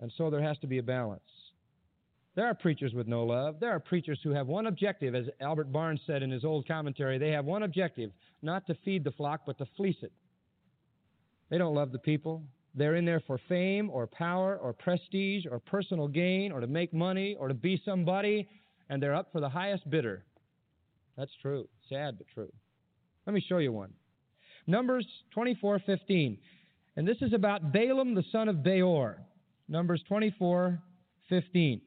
And 0.00 0.12
so 0.18 0.30
there 0.30 0.42
has 0.42 0.58
to 0.58 0.66
be 0.66 0.78
a 0.78 0.82
balance. 0.82 1.22
There 2.34 2.46
are 2.46 2.54
preachers 2.54 2.92
with 2.92 3.06
no 3.06 3.22
love. 3.22 3.60
There 3.60 3.70
are 3.70 3.78
preachers 3.78 4.18
who 4.24 4.30
have 4.30 4.48
one 4.48 4.66
objective, 4.66 5.14
as 5.14 5.26
Albert 5.40 5.70
Barnes 5.70 6.00
said 6.08 6.24
in 6.24 6.30
his 6.32 6.44
old 6.44 6.66
commentary. 6.66 7.18
They 7.18 7.30
have 7.30 7.44
one 7.44 7.62
objective, 7.62 8.10
not 8.42 8.66
to 8.66 8.74
feed 8.84 9.04
the 9.04 9.12
flock, 9.12 9.42
but 9.46 9.58
to 9.58 9.66
fleece 9.76 10.02
it. 10.02 10.10
They 11.50 11.58
don't 11.58 11.76
love 11.76 11.92
the 11.92 12.00
people. 12.00 12.42
They're 12.74 12.96
in 12.96 13.04
there 13.04 13.22
for 13.28 13.38
fame 13.48 13.90
or 13.90 14.08
power 14.08 14.56
or 14.56 14.72
prestige 14.72 15.46
or 15.48 15.60
personal 15.60 16.08
gain 16.08 16.50
or 16.50 16.58
to 16.58 16.66
make 16.66 16.92
money 16.92 17.36
or 17.38 17.46
to 17.46 17.54
be 17.54 17.80
somebody, 17.84 18.48
and 18.90 19.00
they're 19.00 19.14
up 19.14 19.30
for 19.30 19.40
the 19.40 19.48
highest 19.48 19.88
bidder. 19.88 20.24
That's 21.16 21.32
true. 21.40 21.68
Sad, 21.88 22.18
but 22.18 22.26
true. 22.34 22.52
Let 23.26 23.34
me 23.34 23.44
show 23.46 23.58
you 23.58 23.72
one. 23.72 23.92
Numbers 24.66 25.06
24:15. 25.34 26.38
And 26.96 27.08
this 27.08 27.22
is 27.22 27.32
about 27.32 27.72
Balaam 27.72 28.14
the 28.14 28.24
son 28.30 28.48
of 28.48 28.62
Beor. 28.62 29.22
Numbers 29.68 30.02
24:15. 30.08 31.80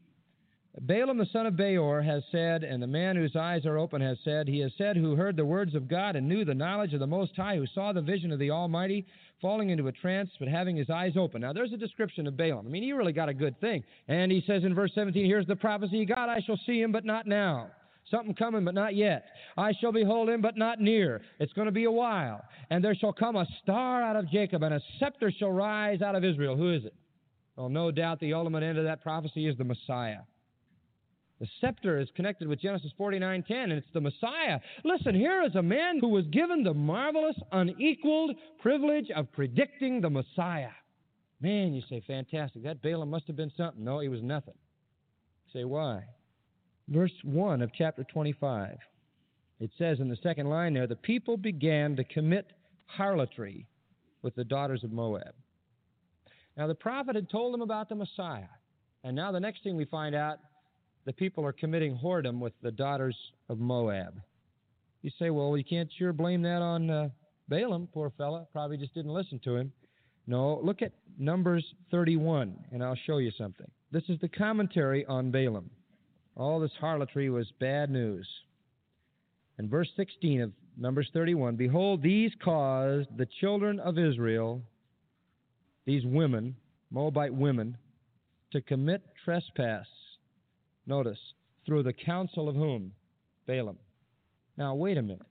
Balaam 0.82 1.17
the 1.17 1.25
son 1.27 1.46
of 1.46 1.55
Beor 1.55 2.01
has 2.01 2.22
said, 2.32 2.65
and 2.65 2.84
the 2.84 2.88
man 2.88 3.15
whose 3.15 3.36
eyes 3.36 3.65
are 3.65 3.77
open 3.77 4.01
has 4.01 4.17
said, 4.25 4.46
He 4.48 4.60
has 4.60 4.74
said, 4.77 4.98
who 4.98 5.15
heard 5.15 5.38
the 5.38 5.46
words 5.46 5.74
of 5.74 5.88
God 5.88 6.17
and 6.17 6.27
knew 6.27 6.44
the 6.44 6.53
knowledge 6.53 6.94
of 6.94 7.00
the 7.00 7.08
Most 7.08 7.34
High, 7.36 7.55
who 7.55 7.65
saw 7.67 7.94
the 7.94 8.01
vision 8.01 8.32
of 8.32 8.39
the 8.39 8.51
Almighty, 8.51 9.05
falling 9.41 9.70
into 9.70 9.88
a 9.88 9.91
trance, 9.94 10.29
but 10.38 10.50
having 10.50 10.75
his 10.75 10.89
eyes 10.89 11.15
open. 11.15 11.41
Now, 11.41 11.53
there's 11.53 11.72
a 11.72 11.77
description 11.77 12.27
of 12.27 12.36
Balaam. 12.36 12.67
I 12.67 12.70
mean, 12.70 12.84
he 12.84 12.91
really 12.91 13.13
got 13.13 13.29
a 13.29 13.34
good 13.34 13.58
thing. 13.62 13.86
And 14.10 14.29
he 14.32 14.44
says 14.46 14.65
in 14.65 14.75
verse 14.75 14.91
17, 14.96 15.25
Here's 15.25 15.48
the 15.48 15.55
prophecy 15.55 16.03
God, 16.05 16.27
I 16.27 16.41
shall 16.46 16.60
see 16.65 16.82
him, 16.82 16.91
but 16.91 17.05
not 17.05 17.25
now. 17.25 17.72
Something 18.12 18.36
coming, 18.36 18.64
but 18.64 18.76
not 18.76 18.96
yet. 18.96 19.26
I 19.58 19.74
shall 19.80 19.92
behold 19.92 20.30
him, 20.30 20.42
but 20.42 20.58
not 20.58 20.80
near. 20.80 21.22
It's 21.40 21.54
going 21.54 21.66
to 21.66 21.72
be 21.72 21.86
a 21.86 21.92
while. 21.92 22.42
And 22.70 22.84
there 22.84 22.96
shall 22.96 23.14
come 23.14 23.36
a 23.36 23.48
star 23.64 24.04
out 24.04 24.16
of 24.16 24.30
Jacob, 24.30 24.62
and 24.62 24.76
a 24.76 24.82
scepter 25.00 25.32
shall 25.32 25.52
rise 25.52 26.02
out 26.02 26.16
of 26.16 26.24
Israel. 26.24 26.56
Who 26.56 26.72
is 26.72 26.86
it? 26.86 26.94
Well, 27.56 27.70
no 27.70 27.90
doubt 27.90 28.20
the 28.20 28.34
ultimate 28.34 28.64
end 28.64 28.78
of 28.78 28.84
that 28.84 29.02
prophecy 29.02 29.48
is 29.48 29.58
the 29.58 29.64
Messiah. 29.64 30.20
The 31.40 31.48
scepter 31.60 32.00
is 32.00 32.08
connected 32.16 32.48
with 32.48 32.62
Genesis 32.62 32.92
49:10 32.98 33.44
and 33.52 33.74
it's 33.74 33.92
the 33.94 34.02
Messiah. 34.02 34.60
Listen, 34.84 35.14
here 35.14 35.44
is 35.44 35.56
a 35.56 35.62
man 35.62 36.00
who 36.00 36.08
was 36.08 36.26
given 36.28 36.64
the 36.64 36.74
marvelous 36.74 37.36
unequaled 37.52 38.36
privilege 38.60 39.12
of 39.12 39.32
predicting 39.34 40.00
the 40.00 40.10
Messiah. 40.10 40.72
Man, 41.42 41.74
you 41.74 41.82
say 41.90 42.02
fantastic. 42.08 42.64
That 42.64 42.82
Balaam 42.82 43.10
must 43.10 43.28
have 43.28 43.36
been 43.36 43.52
something. 43.58 43.84
No, 43.84 44.00
he 44.00 44.08
was 44.08 44.22
nothing. 44.22 44.54
You 45.48 45.60
say 45.60 45.66
why? 45.66 46.06
Verse 46.88 47.13
1 47.24 47.62
of 47.62 47.72
chapter 47.74 48.04
25. 48.04 48.77
It 49.60 49.72
says 49.77 50.00
in 50.00 50.10
the 50.10 50.18
second 50.22 50.50
line 50.50 50.74
there, 50.74 50.88
the 50.88 50.96
people 50.96 51.38
began 51.38 51.96
to 51.96 52.04
commit 52.04 52.51
harlotry 52.86 53.65
with 54.22 54.36
the 54.36 54.44
daughters 54.44 54.84
of 54.84 54.92
Moab. 54.92 55.34
Now 56.58 56.68
the 56.68 56.75
prophet 56.75 57.15
had 57.15 57.30
told 57.30 57.54
them 57.54 57.62
about 57.62 57.89
the 57.89 57.96
Messiah. 57.96 58.48
And 59.04 59.15
now 59.15 59.32
the 59.32 59.39
next 59.39 59.63
thing 59.63 59.75
we 59.75 59.86
find 59.86 60.15
out 60.15 60.39
the 61.06 61.13
people 61.13 61.46
are 61.46 61.54
committing 61.54 61.98
whoredom 61.98 62.39
with 62.39 62.54
the 62.62 62.72
daughters 62.72 63.15
of 63.50 63.60
Moab. 63.60 64.22
You 65.01 65.12
say, 65.20 65.30
well, 65.30 65.56
you 65.56 65.63
can't 65.63 65.89
sure 65.98 66.12
blame 66.13 66.42
that 66.42 66.62
on 66.62 66.89
uh, 66.89 67.10
Balaam, 67.48 67.88
poor 67.94 68.12
fella. 68.18 68.48
Probably 68.51 68.77
just 68.77 68.96
didn't 68.96 69.13
listen 69.13 69.39
to 69.44 69.56
him. 69.56 69.72
No, 70.25 70.60
look 70.63 70.82
at 70.82 70.92
Numbers 71.20 71.63
31, 71.92 72.56
and 72.72 72.84
I'll 72.84 72.98
show 73.06 73.20
you 73.20 73.32
something. 73.38 73.70
This 73.92 74.04
is 74.10 74.20
the 74.20 74.27
commentary 74.27 75.06
on 75.06 75.30
Balaam. 75.30 75.70
All 76.36 76.60
this 76.60 76.72
harlotry 76.80 77.30
was 77.30 77.51
bad 77.60 77.89
news. 77.89 78.27
In 79.58 79.70
verse 79.70 79.89
16 79.96 80.42
of 80.42 80.51
Numbers 80.77 81.10
31, 81.13 81.56
behold, 81.56 82.01
these 82.01 82.32
caused 82.44 83.08
the 83.18 83.27
children 83.39 83.80
of 83.80 83.98
Israel, 83.98 84.62
these 85.86 86.06
women, 86.06 86.56
Moabite 86.92 87.34
women, 87.34 87.77
to 88.51 88.62
commit 88.62 89.01
trespass 89.24 89.86
Notice, 90.88 91.20
through 91.65 91.84
the 91.84 91.93
counsel 91.93 92.48
of 92.48 92.56
whom? 92.56 92.91
Balaam. 93.48 93.78
Now, 94.58 94.76
wait 94.76 94.98
a 94.98 95.02
minute. 95.02 95.26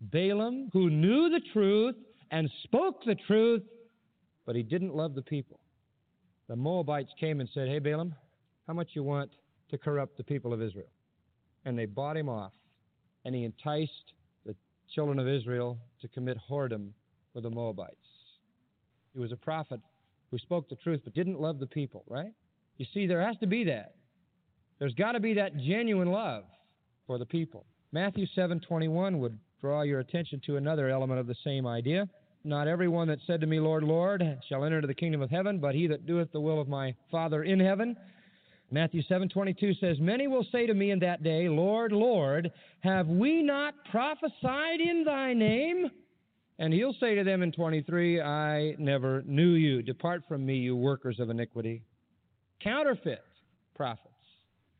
Balaam, 0.00 0.70
who 0.72 0.90
knew 0.90 1.30
the 1.30 1.40
truth 1.52 1.94
and 2.30 2.50
spoke 2.64 3.04
the 3.04 3.14
truth, 3.26 3.62
but 4.44 4.56
he 4.56 4.62
didn't 4.62 4.94
love 4.94 5.14
the 5.14 5.22
people. 5.22 5.60
The 6.48 6.56
Moabites 6.56 7.12
came 7.18 7.40
and 7.40 7.48
said, 7.54 7.68
Hey, 7.68 7.78
Balaam, 7.78 8.14
how 8.66 8.74
much 8.74 8.90
you 8.92 9.02
want 9.02 9.30
to 9.70 9.78
corrupt 9.78 10.16
the 10.16 10.24
people 10.24 10.52
of 10.52 10.62
Israel? 10.62 10.90
And 11.64 11.78
they 11.78 11.86
bought 11.86 12.16
him 12.16 12.28
off, 12.28 12.52
and 13.24 13.34
he 13.34 13.44
enticed 13.44 14.12
the 14.44 14.54
children 14.94 15.18
of 15.18 15.28
Israel 15.28 15.78
to 16.00 16.08
commit 16.08 16.38
whoredom 16.48 16.90
with 17.34 17.44
the 17.44 17.50
Moabites. 17.50 17.96
He 19.12 19.20
was 19.20 19.32
a 19.32 19.36
prophet 19.36 19.80
who 20.30 20.38
spoke 20.38 20.68
the 20.68 20.76
truth 20.76 21.00
but 21.04 21.14
didn't 21.14 21.40
love 21.40 21.58
the 21.58 21.66
people, 21.66 22.04
right? 22.08 22.32
You 22.76 22.86
see, 22.92 23.06
there 23.06 23.26
has 23.26 23.36
to 23.38 23.46
be 23.46 23.64
that. 23.64 23.94
There's 24.78 24.94
got 24.94 25.12
to 25.12 25.20
be 25.20 25.34
that 25.34 25.56
genuine 25.56 26.10
love 26.10 26.44
for 27.06 27.18
the 27.18 27.26
people. 27.26 27.64
Matthew 27.92 28.26
7:21 28.36 29.18
would 29.20 29.38
draw 29.60 29.82
your 29.82 30.00
attention 30.00 30.40
to 30.46 30.56
another 30.56 30.90
element 30.90 31.18
of 31.18 31.26
the 31.26 31.36
same 31.42 31.66
idea. 31.66 32.08
Not 32.44 32.68
everyone 32.68 33.08
that 33.08 33.18
said 33.26 33.40
to 33.40 33.46
me, 33.46 33.58
Lord, 33.58 33.82
Lord, 33.82 34.22
shall 34.48 34.64
enter 34.64 34.76
into 34.76 34.86
the 34.86 34.94
kingdom 34.94 35.22
of 35.22 35.30
heaven, 35.30 35.58
but 35.58 35.74
he 35.74 35.86
that 35.86 36.06
doeth 36.06 36.30
the 36.30 36.40
will 36.40 36.60
of 36.60 36.68
my 36.68 36.94
Father 37.10 37.42
in 37.42 37.58
heaven. 37.58 37.96
Matthew 38.70 39.02
7:22 39.02 39.74
says, 39.74 40.00
"Many 40.00 40.26
will 40.26 40.44
say 40.44 40.66
to 40.66 40.74
me 40.74 40.90
in 40.90 40.98
that 41.00 41.22
day, 41.22 41.48
Lord, 41.48 41.92
Lord, 41.92 42.52
have 42.80 43.08
we 43.08 43.42
not 43.42 43.74
prophesied 43.90 44.80
in 44.80 45.04
thy 45.04 45.34
name?" 45.34 45.90
And 46.58 46.72
he'll 46.72 46.94
say 46.94 47.14
to 47.14 47.22
them 47.22 47.42
in 47.42 47.52
23, 47.52 48.20
I 48.22 48.74
never 48.78 49.22
knew 49.26 49.50
you. 49.50 49.82
Depart 49.82 50.22
from 50.26 50.46
me, 50.46 50.56
you 50.56 50.74
workers 50.74 51.20
of 51.20 51.28
iniquity. 51.28 51.82
Counterfeit 52.60 53.22
prophets. 53.74 54.14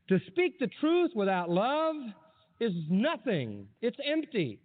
To 0.09 0.19
speak 0.29 0.59
the 0.59 0.69
truth 0.81 1.11
without 1.15 1.51
love 1.51 1.97
is 2.61 2.73
nothing, 2.89 3.69
it's 3.83 3.99
empty. 4.05 4.59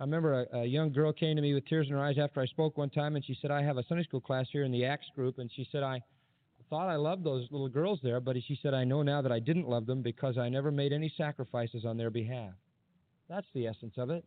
I 0.00 0.04
remember 0.04 0.42
a, 0.52 0.58
a, 0.58 0.64
young 0.64 0.92
girl 0.92 1.12
came 1.12 1.36
to 1.36 1.42
me 1.42 1.54
with 1.54 1.64
tears 1.66 1.86
in 1.86 1.92
her 1.92 2.02
eyes 2.02 2.18
after 2.18 2.40
I 2.40 2.46
spoke 2.46 2.76
one 2.76 2.90
time, 2.90 3.14
and 3.14 3.24
she 3.24 3.36
said, 3.40 3.52
I 3.52 3.62
have 3.62 3.78
a 3.78 3.84
Sunday 3.84 4.02
school 4.02 4.20
class 4.20 4.46
here 4.50 4.64
in 4.64 4.72
the 4.72 4.84
Acts 4.84 5.06
group, 5.14 5.38
and 5.38 5.48
she 5.54 5.64
said, 5.70 5.84
I 5.84 6.02
thought 6.72 6.88
I 6.88 6.96
loved 6.96 7.22
those 7.22 7.46
little 7.50 7.68
girls 7.68 8.00
there, 8.02 8.18
but 8.18 8.34
she 8.48 8.58
said, 8.62 8.72
I 8.72 8.82
know 8.82 9.02
now 9.02 9.20
that 9.20 9.30
I 9.30 9.40
didn't 9.40 9.68
love 9.68 9.84
them 9.84 10.00
because 10.00 10.38
I 10.38 10.48
never 10.48 10.70
made 10.70 10.90
any 10.90 11.12
sacrifices 11.18 11.84
on 11.84 11.98
their 11.98 12.08
behalf. 12.08 12.54
That's 13.28 13.46
the 13.54 13.66
essence 13.66 13.92
of 13.98 14.08
it. 14.08 14.24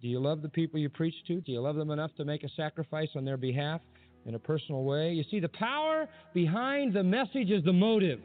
Do 0.00 0.08
you 0.08 0.18
love 0.18 0.40
the 0.40 0.48
people 0.48 0.80
you 0.80 0.88
preach 0.88 1.14
to? 1.26 1.42
Do 1.42 1.52
you 1.52 1.60
love 1.60 1.76
them 1.76 1.90
enough 1.90 2.12
to 2.16 2.24
make 2.24 2.44
a 2.44 2.48
sacrifice 2.56 3.10
on 3.14 3.26
their 3.26 3.36
behalf 3.36 3.82
in 4.24 4.34
a 4.34 4.38
personal 4.38 4.84
way? 4.84 5.12
You 5.12 5.24
see, 5.30 5.38
the 5.38 5.50
power 5.50 6.08
behind 6.32 6.94
the 6.94 7.02
message 7.02 7.50
is 7.50 7.62
the 7.62 7.74
motive 7.74 8.20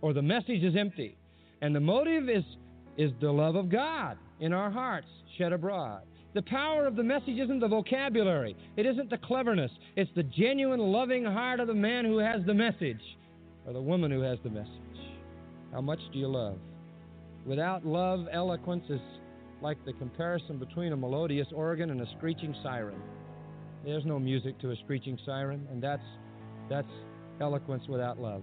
or 0.00 0.14
the 0.14 0.22
message 0.22 0.64
is 0.64 0.74
empty. 0.74 1.18
And 1.60 1.76
the 1.76 1.80
motive 1.80 2.30
is, 2.30 2.44
is 2.96 3.12
the 3.20 3.30
love 3.30 3.56
of 3.56 3.68
God 3.68 4.16
in 4.40 4.54
our 4.54 4.70
hearts 4.70 5.08
shed 5.36 5.52
abroad. 5.52 6.00
The 6.34 6.42
power 6.42 6.86
of 6.86 6.94
the 6.94 7.02
message 7.02 7.38
isn't 7.38 7.60
the 7.60 7.68
vocabulary, 7.68 8.54
it 8.76 8.84
isn't 8.84 9.08
the 9.08 9.16
cleverness, 9.18 9.70
it's 9.96 10.10
the 10.14 10.22
genuine, 10.22 10.80
loving 10.80 11.24
heart 11.24 11.58
of 11.58 11.68
the 11.68 11.74
man 11.74 12.04
who 12.04 12.18
has 12.18 12.44
the 12.44 12.54
message 12.54 13.00
or 13.66 13.72
the 13.72 13.80
woman 13.80 14.10
who 14.10 14.20
has 14.20 14.38
the 14.44 14.50
message. 14.50 14.72
How 15.72 15.80
much 15.80 16.00
do 16.12 16.18
you 16.18 16.28
love? 16.28 16.58
Without 17.46 17.86
love, 17.86 18.26
eloquence 18.30 18.84
is 18.90 19.00
like 19.62 19.82
the 19.86 19.94
comparison 19.94 20.58
between 20.58 20.92
a 20.92 20.96
melodious 20.96 21.48
organ 21.54 21.90
and 21.90 22.00
a 22.00 22.06
screeching 22.18 22.54
siren. 22.62 23.00
There's 23.84 24.04
no 24.04 24.18
music 24.18 24.58
to 24.60 24.70
a 24.70 24.76
screeching 24.84 25.18
siren, 25.24 25.66
and 25.70 25.82
that's, 25.82 26.02
that's 26.68 26.90
eloquence 27.40 27.84
without 27.88 28.20
love. 28.20 28.42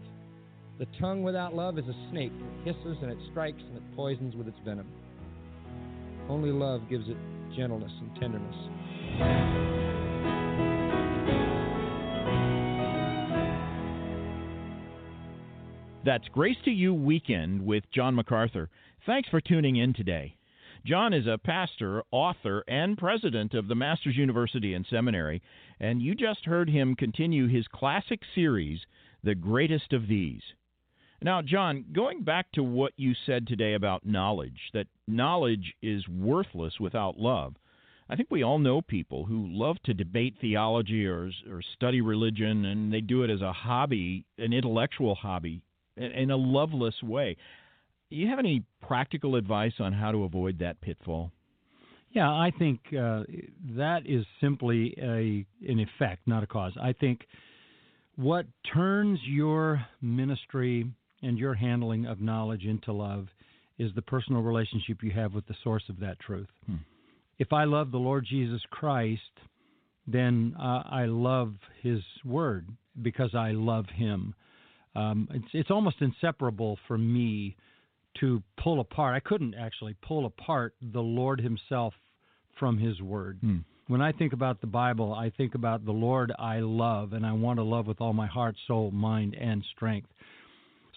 The 0.79 0.87
tongue 0.99 1.23
without 1.23 1.55
love 1.55 1.77
is 1.77 1.85
a 1.85 2.09
snake. 2.11 2.33
It 2.65 2.73
hisses 2.73 2.97
and 3.01 3.11
it 3.11 3.17
strikes 3.31 3.61
and 3.61 3.77
it 3.77 3.95
poisons 3.95 4.35
with 4.35 4.47
its 4.47 4.57
venom. 4.65 4.87
Only 6.27 6.51
love 6.51 6.81
gives 6.89 7.07
it 7.07 7.17
gentleness 7.55 7.91
and 8.01 8.15
tenderness. 8.19 8.55
That's 16.05 16.27
Grace 16.27 16.57
to 16.65 16.71
You 16.71 16.93
Weekend 16.93 17.65
with 17.65 17.83
John 17.91 18.13
MacArthur. 18.13 18.69
Thanks 19.07 19.27
for 19.29 19.41
tuning 19.41 19.75
in 19.75 19.93
today. 19.93 20.37
John 20.85 21.13
is 21.13 21.25
a 21.25 21.39
pastor, 21.43 22.03
author, 22.11 22.63
and 22.67 22.95
president 22.95 23.55
of 23.55 23.67
the 23.67 23.73
Masters 23.73 24.15
University 24.15 24.75
and 24.75 24.85
Seminary, 24.87 25.41
and 25.79 26.03
you 26.03 26.13
just 26.13 26.45
heard 26.45 26.69
him 26.69 26.95
continue 26.95 27.47
his 27.47 27.67
classic 27.67 28.19
series, 28.35 28.81
The 29.23 29.33
Greatest 29.33 29.93
of 29.93 30.07
These. 30.07 30.43
Now, 31.25 31.41
John, 31.41 31.85
going 31.91 32.21
back 32.21 32.51
to 32.51 32.61
what 32.61 32.93
you 32.97 33.13
said 33.25 33.47
today 33.47 33.73
about 33.73 34.05
knowledge, 34.05 34.59
that 34.75 34.85
knowledge 35.07 35.73
is 35.81 36.07
worthless 36.07 36.79
without 36.79 37.17
love. 37.17 37.55
I 38.07 38.15
think 38.15 38.29
we 38.29 38.43
all 38.43 38.59
know 38.59 38.83
people 38.83 39.25
who 39.25 39.47
love 39.49 39.77
to 39.85 39.95
debate 39.95 40.35
theology 40.39 41.07
or, 41.07 41.31
or 41.49 41.63
study 41.73 42.01
religion, 42.01 42.65
and 42.65 42.93
they 42.93 43.01
do 43.01 43.23
it 43.23 43.31
as 43.31 43.41
a 43.41 43.51
hobby, 43.51 44.23
an 44.37 44.53
intellectual 44.53 45.15
hobby, 45.15 45.63
in, 45.97 46.29
a 46.29 46.35
loveless 46.35 47.01
way. 47.01 47.37
Do 48.11 48.17
you 48.17 48.27
have 48.27 48.37
any 48.37 48.61
practical 48.87 49.35
advice 49.35 49.73
on 49.79 49.93
how 49.93 50.11
to 50.11 50.25
avoid 50.25 50.59
that 50.59 50.79
pitfall? 50.79 51.31
Yeah, 52.11 52.29
I 52.29 52.51
think 52.59 52.81
uh, 52.93 53.23
that 53.75 54.03
is 54.05 54.27
simply 54.39 54.93
a 54.99 55.43
an 55.67 55.79
effect, 55.79 56.27
not 56.27 56.43
a 56.43 56.47
cause. 56.47 56.73
I 56.79 56.93
think 56.93 57.25
what 58.15 58.45
turns 58.71 59.19
your 59.25 59.83
ministry 60.03 60.91
and 61.25 61.37
your 61.37 61.53
handling 61.53 62.05
of 62.05 62.21
knowledge 62.21 62.63
into 62.63 62.91
love 62.91 63.27
is 63.77 63.91
the 63.95 64.01
personal 64.01 64.41
relationship 64.41 65.03
you 65.03 65.11
have 65.11 65.33
with 65.33 65.45
the 65.47 65.55
source 65.63 65.83
of 65.89 65.99
that 65.99 66.19
truth. 66.19 66.47
Hmm. 66.67 66.75
If 67.39 67.51
I 67.51 67.65
love 67.65 67.91
the 67.91 67.97
Lord 67.97 68.25
Jesus 68.29 68.61
Christ, 68.69 69.21
then 70.07 70.55
uh, 70.57 70.83
I 70.89 71.05
love 71.05 71.53
His 71.81 71.99
Word 72.23 72.67
because 73.01 73.35
I 73.35 73.51
love 73.51 73.85
Him. 73.93 74.33
Um, 74.95 75.27
it's 75.33 75.47
it's 75.53 75.71
almost 75.71 75.97
inseparable 75.99 76.77
for 76.87 76.97
me 76.97 77.57
to 78.21 78.41
pull 78.63 78.79
apart. 78.79 79.13
I 79.15 79.27
couldn't 79.27 79.55
actually 79.55 79.95
pull 80.01 80.25
apart 80.25 80.73
the 80.81 81.01
Lord 81.01 81.41
Himself 81.41 81.93
from 82.57 82.77
His 82.77 83.01
Word. 83.01 83.39
Hmm. 83.41 83.57
When 83.87 84.01
I 84.01 84.13
think 84.13 84.33
about 84.33 84.61
the 84.61 84.67
Bible, 84.67 85.13
I 85.13 85.29
think 85.29 85.53
about 85.53 85.85
the 85.85 85.91
Lord 85.91 86.31
I 86.39 86.59
love, 86.59 87.13
and 87.13 87.25
I 87.25 87.33
want 87.33 87.59
to 87.59 87.63
love 87.63 87.85
with 87.85 88.01
all 88.01 88.13
my 88.13 88.25
heart, 88.25 88.55
soul, 88.67 88.89
mind, 88.89 89.35
and 89.39 89.63
strength. 89.75 90.07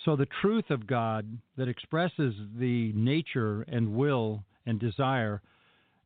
So 0.09 0.16
the 0.16 0.27
truth 0.40 0.71
of 0.71 0.87
God 0.87 1.27
that 1.59 1.68
expresses 1.68 2.35
the 2.59 2.94
nature 2.94 3.61
and 3.68 3.92
will 3.92 4.42
and 4.64 4.81
desire 4.81 5.42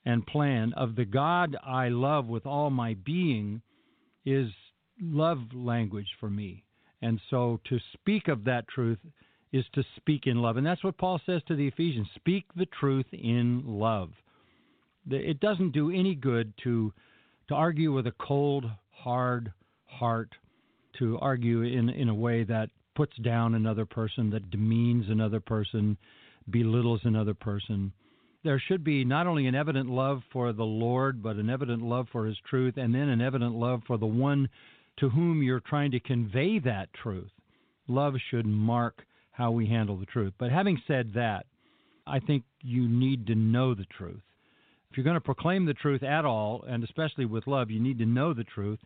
and 0.05 0.27
plan 0.27 0.73
of 0.73 0.97
the 0.97 1.05
God 1.05 1.57
I 1.65 1.89
love 1.89 2.27
with 2.27 2.45
all 2.45 2.69
my 2.69 2.95
being 2.95 3.63
is 4.25 4.49
love 5.01 5.39
language 5.55 6.09
for 6.19 6.29
me. 6.29 6.65
And 7.01 7.21
so 7.31 7.61
to 7.69 7.79
speak 7.93 8.27
of 8.27 8.43
that 8.43 8.67
truth 8.67 8.99
is 9.53 9.65
to 9.75 9.85
speak 9.95 10.27
in 10.27 10.43
love. 10.43 10.57
And 10.57 10.67
that's 10.67 10.83
what 10.83 10.99
Paul 10.99 11.21
says 11.25 11.43
to 11.47 11.55
the 11.55 11.69
Ephesians 11.69 12.09
speak 12.17 12.47
the 12.57 12.67
truth 12.81 13.07
in 13.13 13.63
love. 13.65 14.11
It 15.09 15.39
doesn't 15.39 15.75
do 15.75 15.93
any 15.93 16.17
good 16.17 16.53
to, 16.65 16.93
to 17.47 17.55
argue 17.55 17.93
with 17.93 18.09
a 18.09 18.15
cold, 18.21 18.65
hard 18.91 19.53
heart, 19.85 20.31
to 20.99 21.21
argue 21.21 21.63
in, 21.63 21.89
in 21.89 22.09
a 22.09 22.15
way 22.15 22.43
that 22.43 22.69
puts 22.95 23.17
down 23.19 23.55
another 23.55 23.87
person, 23.87 24.31
that 24.31 24.51
demeans 24.51 25.09
another 25.09 25.41
person, 25.41 25.97
belittles 26.51 27.01
another 27.05 27.35
person. 27.35 27.93
There 28.45 28.61
should 28.67 28.83
be 28.83 29.05
not 29.05 29.27
only 29.27 29.47
an 29.47 29.55
evident 29.55 29.89
love 29.89 30.23
for 30.33 30.53
the 30.53 30.65
Lord, 30.65 31.23
but 31.23 31.37
an 31.37 31.49
evident 31.49 31.83
love 31.83 32.09
for 32.11 32.27
His 32.27 32.37
truth, 32.49 32.77
and 32.77 32.95
then 32.95 33.09
an 33.09 33.21
evident 33.21 33.55
love 33.55 33.83
for 33.87 33.99
the 33.99 34.07
one 34.07 34.49
to 34.99 35.09
whom 35.09 35.43
you're 35.43 35.61
trying 35.61 35.91
to 35.93 36.01
convey 36.01 36.59
that 36.59 36.93
truth. 36.93 37.31
Love 37.89 38.15
should 38.31 38.47
mark 38.47 39.05
how 39.31 39.51
we 39.51 39.67
handle 39.67 39.97
the 39.97 40.07
truth. 40.07 40.33
But 40.39 40.51
having 40.51 40.81
said 40.87 41.13
that, 41.15 41.47
I 42.07 42.19
think 42.19 42.45
you 42.61 42.89
need 42.89 43.27
to 43.29 43.35
know 43.35 43.75
the 43.75 43.87
truth. 43.97 44.21
If 44.91 44.97
you're 44.97 45.05
going 45.05 45.15
to 45.15 45.21
proclaim 45.21 45.65
the 45.65 45.75
truth 45.75 46.03
at 46.03 46.25
all, 46.25 46.65
and 46.69 46.85
especially 46.85 47.25
with 47.25 47.47
love, 47.47 47.71
you 47.71 47.81
need 47.81 47.99
to 47.99 48.07
know 48.07 48.35
the 48.35 48.45
truth. 48.45 48.79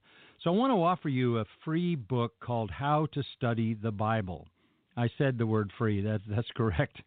So 0.43 0.53
I 0.53 0.57
want 0.57 0.71
to 0.71 0.83
offer 0.83 1.09
you 1.09 1.39
a 1.39 1.45
free 1.65 1.97
book 1.97 2.35
called 2.41 2.71
How 2.71 3.07
to 3.15 3.23
Study 3.37 3.75
the 3.75 3.91
Bible. 3.91 4.47
I 4.97 5.09
said 5.17 5.39
the 5.39 5.47
word 5.47 5.73
free. 5.79 6.03
That, 6.03 6.21
that's 6.29 6.51
correct. 6.57 7.01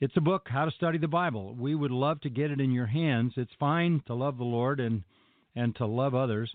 It's 0.00 0.16
a 0.16 0.20
book, 0.20 0.46
How 0.48 0.64
to 0.64 0.70
Study 0.70 0.96
the 0.96 1.06
Bible. 1.06 1.54
We 1.54 1.74
would 1.74 1.90
love 1.90 2.20
to 2.22 2.30
get 2.30 2.50
it 2.50 2.60
in 2.60 2.72
your 2.72 2.86
hands. 2.86 3.34
It's 3.36 3.52
fine 3.60 4.02
to 4.06 4.14
love 4.14 4.38
the 4.38 4.44
Lord 4.44 4.80
and, 4.80 5.02
and 5.54 5.76
to 5.76 5.86
love 5.86 6.14
others, 6.14 6.50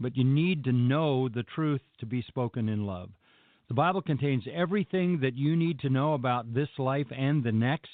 but 0.00 0.16
you 0.16 0.24
need 0.24 0.64
to 0.64 0.72
know 0.72 1.28
the 1.28 1.44
truth 1.44 1.80
to 2.00 2.06
be 2.06 2.22
spoken 2.22 2.68
in 2.68 2.84
love. 2.84 3.10
The 3.68 3.74
Bible 3.74 4.02
contains 4.02 4.44
everything 4.52 5.20
that 5.20 5.36
you 5.36 5.54
need 5.54 5.78
to 5.80 5.88
know 5.88 6.14
about 6.14 6.52
this 6.52 6.68
life 6.76 7.06
and 7.16 7.42
the 7.42 7.52
next. 7.52 7.90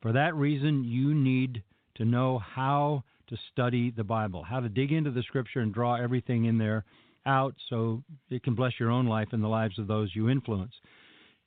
For 0.00 0.12
that 0.12 0.34
reason, 0.34 0.82
you 0.84 1.14
need 1.14 1.62
to 1.96 2.06
know 2.06 2.38
how 2.38 3.04
to 3.28 3.36
study 3.52 3.90
the 3.90 4.02
Bible, 4.02 4.42
how 4.42 4.60
to 4.60 4.68
dig 4.68 4.92
into 4.92 5.10
the 5.10 5.22
Scripture 5.22 5.60
and 5.60 5.74
draw 5.74 5.94
everything 5.94 6.46
in 6.46 6.56
there 6.58 6.84
out 7.26 7.54
so 7.68 8.02
it 8.30 8.42
can 8.42 8.54
bless 8.54 8.78
your 8.78 8.90
own 8.90 9.06
life 9.06 9.28
and 9.32 9.42
the 9.42 9.48
lives 9.48 9.78
of 9.78 9.86
those 9.86 10.14
you 10.14 10.28
influence. 10.28 10.72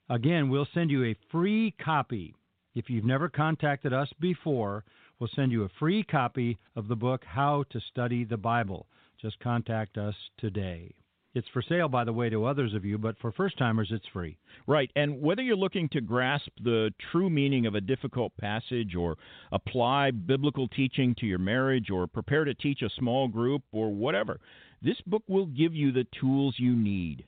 Again, 0.09 0.49
we'll 0.49 0.67
send 0.73 0.91
you 0.91 1.03
a 1.03 1.15
free 1.31 1.73
copy. 1.83 2.35
If 2.75 2.89
you've 2.89 3.05
never 3.05 3.29
contacted 3.29 3.93
us 3.93 4.09
before, 4.19 4.83
we'll 5.19 5.29
send 5.35 5.51
you 5.51 5.63
a 5.63 5.69
free 5.79 6.03
copy 6.03 6.57
of 6.75 6.87
the 6.87 6.95
book, 6.95 7.23
How 7.25 7.63
to 7.71 7.79
Study 7.91 8.23
the 8.23 8.37
Bible. 8.37 8.87
Just 9.21 9.39
contact 9.39 9.97
us 9.97 10.15
today. 10.37 10.93
It's 11.35 11.47
for 11.51 11.61
sale, 11.61 11.89
by 11.89 12.05
the 12.05 12.13
way, 12.13 12.29
to 12.29 12.45
others 12.45 12.73
of 12.73 12.85
you, 12.85 12.97
but 12.97 13.17
for 13.19 13.31
first 13.33 13.57
timers, 13.57 13.89
it's 13.91 14.07
free. 14.13 14.37
Right. 14.67 14.89
And 14.95 15.21
whether 15.21 15.41
you're 15.41 15.57
looking 15.57 15.89
to 15.89 15.99
grasp 15.99 16.47
the 16.63 16.93
true 17.11 17.29
meaning 17.29 17.65
of 17.65 17.75
a 17.75 17.81
difficult 17.81 18.31
passage 18.37 18.95
or 18.95 19.17
apply 19.51 20.11
biblical 20.11 20.69
teaching 20.69 21.13
to 21.19 21.25
your 21.25 21.39
marriage 21.39 21.89
or 21.89 22.07
prepare 22.07 22.45
to 22.45 22.53
teach 22.53 22.81
a 22.83 22.89
small 22.97 23.27
group 23.27 23.63
or 23.73 23.93
whatever, 23.93 24.39
this 24.85 25.01
book 25.07 25.23
will 25.27 25.47
give 25.47 25.73
you 25.73 25.91
the 25.91 26.05
tools 26.21 26.55
you 26.57 26.75
need. 26.75 27.25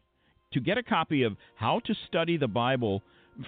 To 0.53 0.61
get 0.61 0.77
a 0.77 0.83
copy 0.83 1.23
of 1.23 1.35
How 1.55 1.81
to 1.85 1.95
Study 2.07 2.37
the 2.37 2.47
Bible 2.47 3.01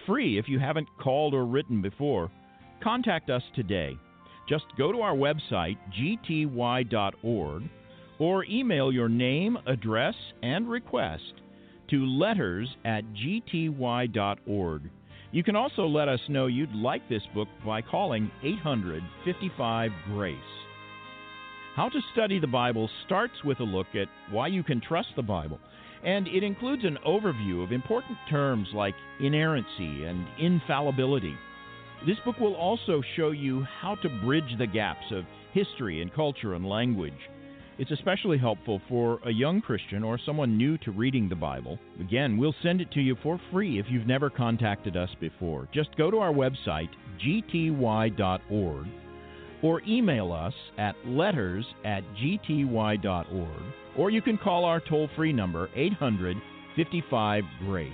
free 0.07 0.39
if 0.39 0.49
you 0.49 0.59
haven't 0.59 0.87
called 0.99 1.35
or 1.35 1.45
written 1.45 1.81
before, 1.81 2.31
contact 2.83 3.29
us 3.29 3.43
today. 3.55 3.95
Just 4.49 4.65
go 4.77 4.91
to 4.91 5.01
our 5.01 5.15
website, 5.15 5.77
gty.org 5.95 7.63
or 8.17 8.45
email 8.45 8.91
your 8.91 9.07
name, 9.07 9.57
address, 9.67 10.15
and 10.41 10.69
request 10.69 11.33
to 11.89 12.05
letters 12.05 12.67
at 12.85 13.03
gty.org. 13.13 14.81
You 15.31 15.43
can 15.43 15.55
also 15.55 15.85
let 15.85 16.09
us 16.09 16.19
know 16.27 16.47
you'd 16.47 16.73
like 16.73 17.07
this 17.07 17.23
book 17.35 17.47
by 17.63 17.83
calling 17.83 18.31
855 18.43 19.91
GRACE. 20.07 20.35
How 21.75 21.87
to 21.87 22.01
Study 22.13 22.39
the 22.39 22.47
Bible 22.47 22.89
starts 23.05 23.43
with 23.45 23.59
a 23.59 23.63
look 23.63 23.87
at 23.93 24.07
why 24.31 24.47
you 24.47 24.63
can 24.63 24.81
trust 24.81 25.09
the 25.15 25.21
Bible, 25.21 25.59
and 26.03 26.27
it 26.27 26.43
includes 26.43 26.83
an 26.83 26.97
overview 27.05 27.63
of 27.63 27.71
important 27.71 28.17
terms 28.29 28.67
like 28.73 28.95
inerrancy 29.21 30.03
and 30.03 30.27
infallibility. 30.39 31.35
This 32.05 32.17
book 32.25 32.39
will 32.39 32.55
also 32.55 33.01
show 33.15 33.31
you 33.31 33.65
how 33.81 33.95
to 33.95 34.21
bridge 34.23 34.57
the 34.57 34.67
gaps 34.67 35.05
of 35.11 35.25
history 35.53 36.01
and 36.01 36.13
culture 36.13 36.55
and 36.55 36.67
language. 36.67 37.13
It's 37.77 37.91
especially 37.91 38.37
helpful 38.37 38.81
for 38.89 39.19
a 39.25 39.31
young 39.31 39.61
Christian 39.61 40.03
or 40.03 40.19
someone 40.25 40.57
new 40.57 40.77
to 40.79 40.91
reading 40.91 41.29
the 41.29 41.35
Bible. 41.35 41.79
Again, 42.01 42.37
we'll 42.37 42.55
send 42.61 42.81
it 42.81 42.91
to 42.91 42.99
you 42.99 43.15
for 43.23 43.39
free 43.51 43.79
if 43.79 43.85
you've 43.89 44.07
never 44.07 44.29
contacted 44.29 44.97
us 44.97 45.09
before. 45.21 45.69
Just 45.73 45.95
go 45.97 46.11
to 46.11 46.17
our 46.17 46.33
website, 46.33 46.89
gty.org, 47.25 48.87
or 49.61 49.81
email 49.87 50.31
us 50.31 50.53
at 50.77 50.95
letters 51.05 51.65
at 51.83 52.03
gty.org, 52.15 53.63
or 53.97 54.09
you 54.09 54.21
can 54.21 54.37
call 54.37 54.65
our 54.65 54.79
toll 54.79 55.09
free 55.15 55.33
number, 55.33 55.69
800 55.75 56.37
55 56.75 57.43
Grace. 57.65 57.91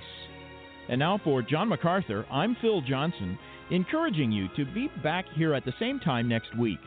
And 0.89 0.99
now 0.99 1.19
for 1.23 1.41
John 1.41 1.69
MacArthur, 1.69 2.25
I'm 2.31 2.55
Phil 2.61 2.81
Johnson, 2.81 3.39
encouraging 3.71 4.31
you 4.31 4.47
to 4.55 4.65
be 4.73 4.89
back 5.01 5.25
here 5.35 5.55
at 5.55 5.65
the 5.65 5.73
same 5.79 5.99
time 5.99 6.27
next 6.27 6.55
week. 6.57 6.79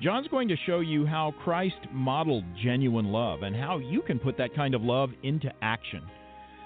John's 0.00 0.28
going 0.28 0.48
to 0.48 0.56
show 0.66 0.80
you 0.80 1.04
how 1.04 1.34
Christ 1.44 1.76
modeled 1.92 2.44
genuine 2.62 3.06
love 3.06 3.42
and 3.42 3.54
how 3.54 3.78
you 3.78 4.00
can 4.02 4.18
put 4.18 4.38
that 4.38 4.54
kind 4.54 4.74
of 4.74 4.82
love 4.82 5.10
into 5.22 5.52
action. 5.60 6.02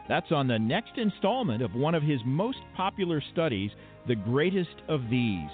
That's 0.09 0.31
on 0.31 0.47
the 0.47 0.59
next 0.59 0.97
installment 0.97 1.63
of 1.63 1.75
one 1.75 1.95
of 1.95 2.03
his 2.03 2.21
most 2.25 2.59
popular 2.77 3.21
studies, 3.33 3.73
The 4.07 4.15
Greatest 4.15 4.77
of 4.89 5.01
These. 5.11 5.51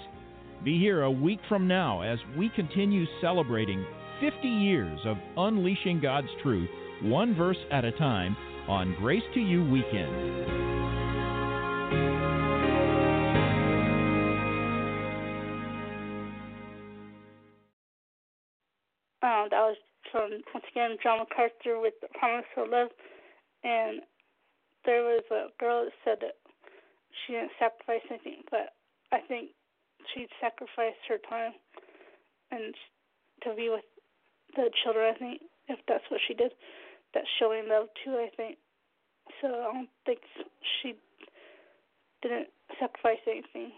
Be 0.63 0.79
here 0.79 1.01
a 1.01 1.11
week 1.11 1.39
from 1.49 1.67
now 1.67 2.03
as 2.03 2.19
we 2.37 2.47
continue 2.55 3.05
celebrating 3.19 3.85
50 4.21 4.47
years 4.47 4.97
of 5.03 5.17
unleashing 5.35 5.99
God's 5.99 6.29
truth, 6.41 6.69
one 7.01 7.35
verse 7.35 7.57
at 7.69 7.83
a 7.83 7.91
time, 7.91 8.37
on 8.69 8.95
Grace 8.97 9.23
to 9.33 9.41
You 9.41 9.69
Weekend. 9.69 10.15
Um, 19.21 19.47
that 19.51 19.67
was 19.67 19.75
from 20.13 20.29
once 20.53 20.65
again 20.71 20.95
John 21.03 21.19
MacArthur 21.19 21.81
with 21.81 21.95
the 22.01 22.07
Prominence 22.17 22.47
of 22.55 22.69
Love, 22.69 22.87
and 23.65 23.99
there 24.85 25.03
was 25.03 25.23
a 25.29 25.47
girl 25.59 25.83
that 25.83 25.91
said 26.05 26.19
that 26.21 26.35
she 27.27 27.33
didn't 27.33 27.51
sacrifice 27.59 28.07
anything, 28.09 28.43
but 28.49 28.71
I 29.11 29.19
think 29.27 29.49
she 30.13 30.27
sacrificed 30.41 31.03
her 31.07 31.17
time 31.29 31.53
and 32.51 32.73
to 33.43 33.55
be 33.55 33.69
with 33.69 33.85
the 34.55 34.69
children. 34.83 35.13
I 35.15 35.17
think 35.17 35.41
if 35.67 35.79
that's 35.87 36.03
what 36.09 36.21
she 36.27 36.33
did, 36.33 36.51
that's 37.13 37.27
showing 37.39 37.69
love 37.69 37.87
too. 38.03 38.15
I 38.15 38.29
think 38.35 38.57
so. 39.41 39.47
I 39.47 39.73
don't 39.73 39.89
think 40.05 40.19
she 40.81 40.95
didn't 42.21 42.47
sacrifice 42.79 43.21
anything. 43.27 43.71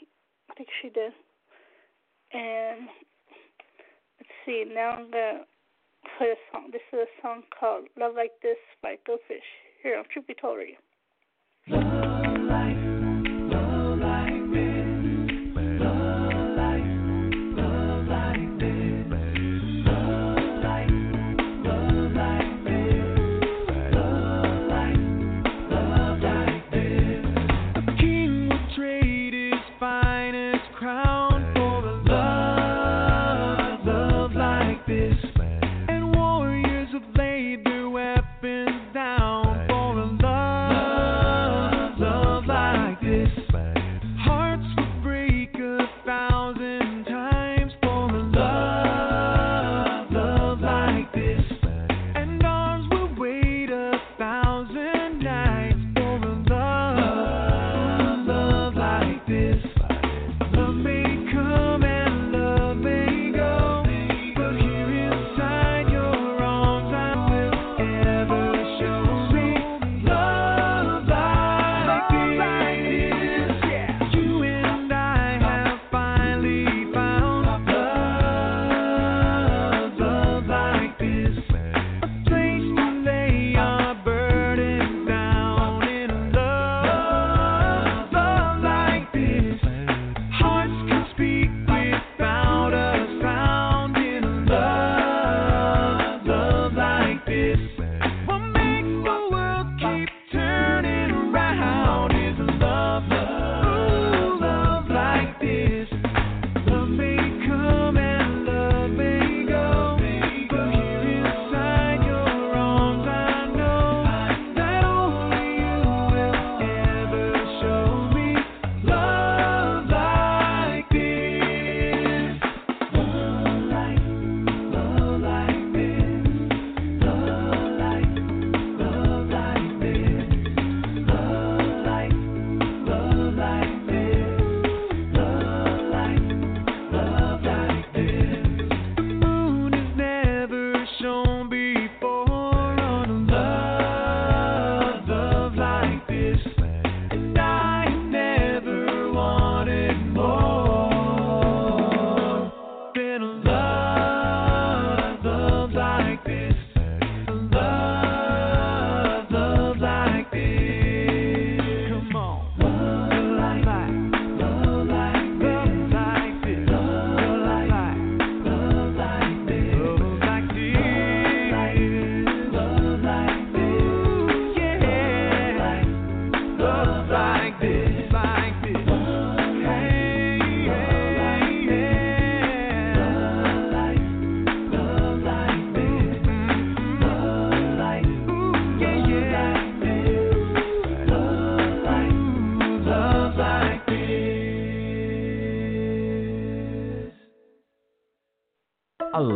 I 0.50 0.54
think 0.54 0.70
she 0.82 0.90
did, 0.90 1.12
and 2.34 2.88
Let's 4.20 4.32
see, 4.46 4.64
now 4.74 4.92
I'm 4.92 5.12
gonna 5.12 5.44
play 6.18 6.28
a 6.28 6.36
song. 6.52 6.70
This 6.72 6.82
is 6.94 7.00
a 7.00 7.22
song 7.22 7.44
called 7.58 7.88
Love 8.00 8.14
Like 8.16 8.32
This 8.42 8.58
by 8.82 8.98
Go 9.06 9.18
Fish 9.28 9.44
here 9.84 9.98
on 9.98 10.06
Truth 10.12 10.28
Be. 10.28 10.36
Love 11.68 12.35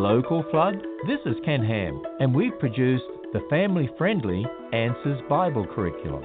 local 0.09 0.43
flood? 0.49 0.73
This 1.05 1.19
is 1.27 1.35
Ken 1.45 1.63
Ham, 1.63 2.01
and 2.19 2.33
we've 2.33 2.57
produced 2.57 3.03
the 3.31 3.45
family 3.47 3.87
friendly 3.95 4.43
Answers 4.73 5.21
Bible 5.29 5.67
curriculum. 5.67 6.23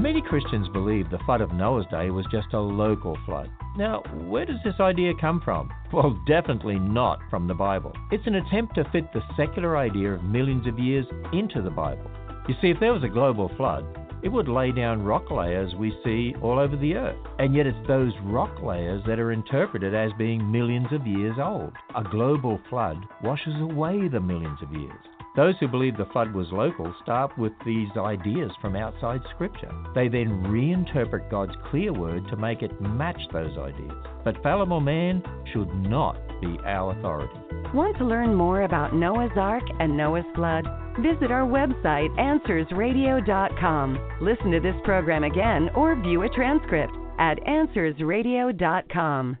Many 0.00 0.22
Christians 0.22 0.68
believe 0.68 1.10
the 1.10 1.18
flood 1.26 1.40
of 1.40 1.52
Noah's 1.54 1.86
day 1.90 2.10
was 2.10 2.24
just 2.30 2.52
a 2.52 2.60
local 2.60 3.18
flood. 3.26 3.50
Now, 3.76 4.04
where 4.28 4.46
does 4.46 4.60
this 4.64 4.78
idea 4.78 5.12
come 5.20 5.40
from? 5.44 5.72
Well, 5.92 6.16
definitely 6.28 6.78
not 6.78 7.18
from 7.30 7.48
the 7.48 7.54
Bible. 7.54 7.92
It's 8.12 8.28
an 8.28 8.36
attempt 8.36 8.76
to 8.76 8.88
fit 8.92 9.12
the 9.12 9.22
secular 9.36 9.76
idea 9.76 10.12
of 10.12 10.22
millions 10.22 10.68
of 10.68 10.78
years 10.78 11.06
into 11.32 11.62
the 11.62 11.70
Bible. 11.70 12.08
You 12.46 12.54
see, 12.62 12.70
if 12.70 12.78
there 12.78 12.92
was 12.92 13.02
a 13.02 13.08
global 13.08 13.50
flood, 13.56 13.84
it 14.22 14.28
would 14.28 14.48
lay 14.48 14.72
down 14.72 15.02
rock 15.02 15.30
layers 15.30 15.74
we 15.74 15.96
see 16.04 16.34
all 16.42 16.58
over 16.58 16.76
the 16.76 16.94
earth. 16.94 17.18
And 17.38 17.54
yet 17.54 17.66
it's 17.66 17.88
those 17.88 18.12
rock 18.24 18.62
layers 18.62 19.02
that 19.06 19.18
are 19.18 19.32
interpreted 19.32 19.94
as 19.94 20.10
being 20.18 20.50
millions 20.50 20.88
of 20.92 21.06
years 21.06 21.36
old. 21.42 21.72
A 21.94 22.04
global 22.04 22.60
flood 22.68 22.98
washes 23.22 23.54
away 23.60 24.08
the 24.08 24.20
millions 24.20 24.58
of 24.62 24.72
years. 24.72 25.04
Those 25.36 25.54
who 25.60 25.68
believe 25.68 25.96
the 25.96 26.06
flood 26.12 26.34
was 26.34 26.48
local 26.50 26.92
start 27.02 27.38
with 27.38 27.52
these 27.64 27.88
ideas 27.96 28.50
from 28.60 28.74
outside 28.74 29.20
Scripture. 29.34 29.72
They 29.94 30.08
then 30.08 30.42
reinterpret 30.44 31.30
God's 31.30 31.54
clear 31.70 31.92
word 31.92 32.26
to 32.28 32.36
make 32.36 32.62
it 32.62 32.80
match 32.80 33.20
those 33.32 33.56
ideas. 33.56 33.94
But 34.24 34.42
fallible 34.42 34.80
man 34.80 35.22
should 35.52 35.72
not 35.74 36.16
be 36.40 36.58
our 36.64 36.96
authority. 36.96 37.34
Want 37.74 37.96
to 37.98 38.04
learn 38.04 38.34
more 38.34 38.62
about 38.62 38.94
Noah's 38.94 39.30
Ark 39.36 39.62
and 39.78 39.96
Noah's 39.96 40.24
Flood? 40.34 40.64
Visit 41.00 41.30
our 41.30 41.46
website, 41.46 42.10
AnswersRadio.com. 42.18 43.98
Listen 44.20 44.50
to 44.50 44.60
this 44.60 44.74
program 44.84 45.24
again 45.24 45.70
or 45.74 45.94
view 46.00 46.22
a 46.22 46.28
transcript 46.30 46.92
at 47.18 47.38
AnswersRadio.com. 47.40 49.38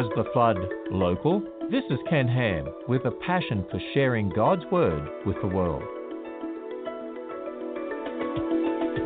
Was 0.00 0.10
the 0.16 0.32
flood 0.32 0.56
local? 0.90 1.42
This 1.70 1.84
is 1.90 1.98
Ken 2.08 2.26
Ham 2.26 2.66
with 2.88 3.04
a 3.04 3.10
passion 3.10 3.66
for 3.70 3.78
sharing 3.92 4.30
God's 4.30 4.62
Word 4.72 5.06
with 5.26 5.36
the 5.42 5.46
world. 5.46 5.82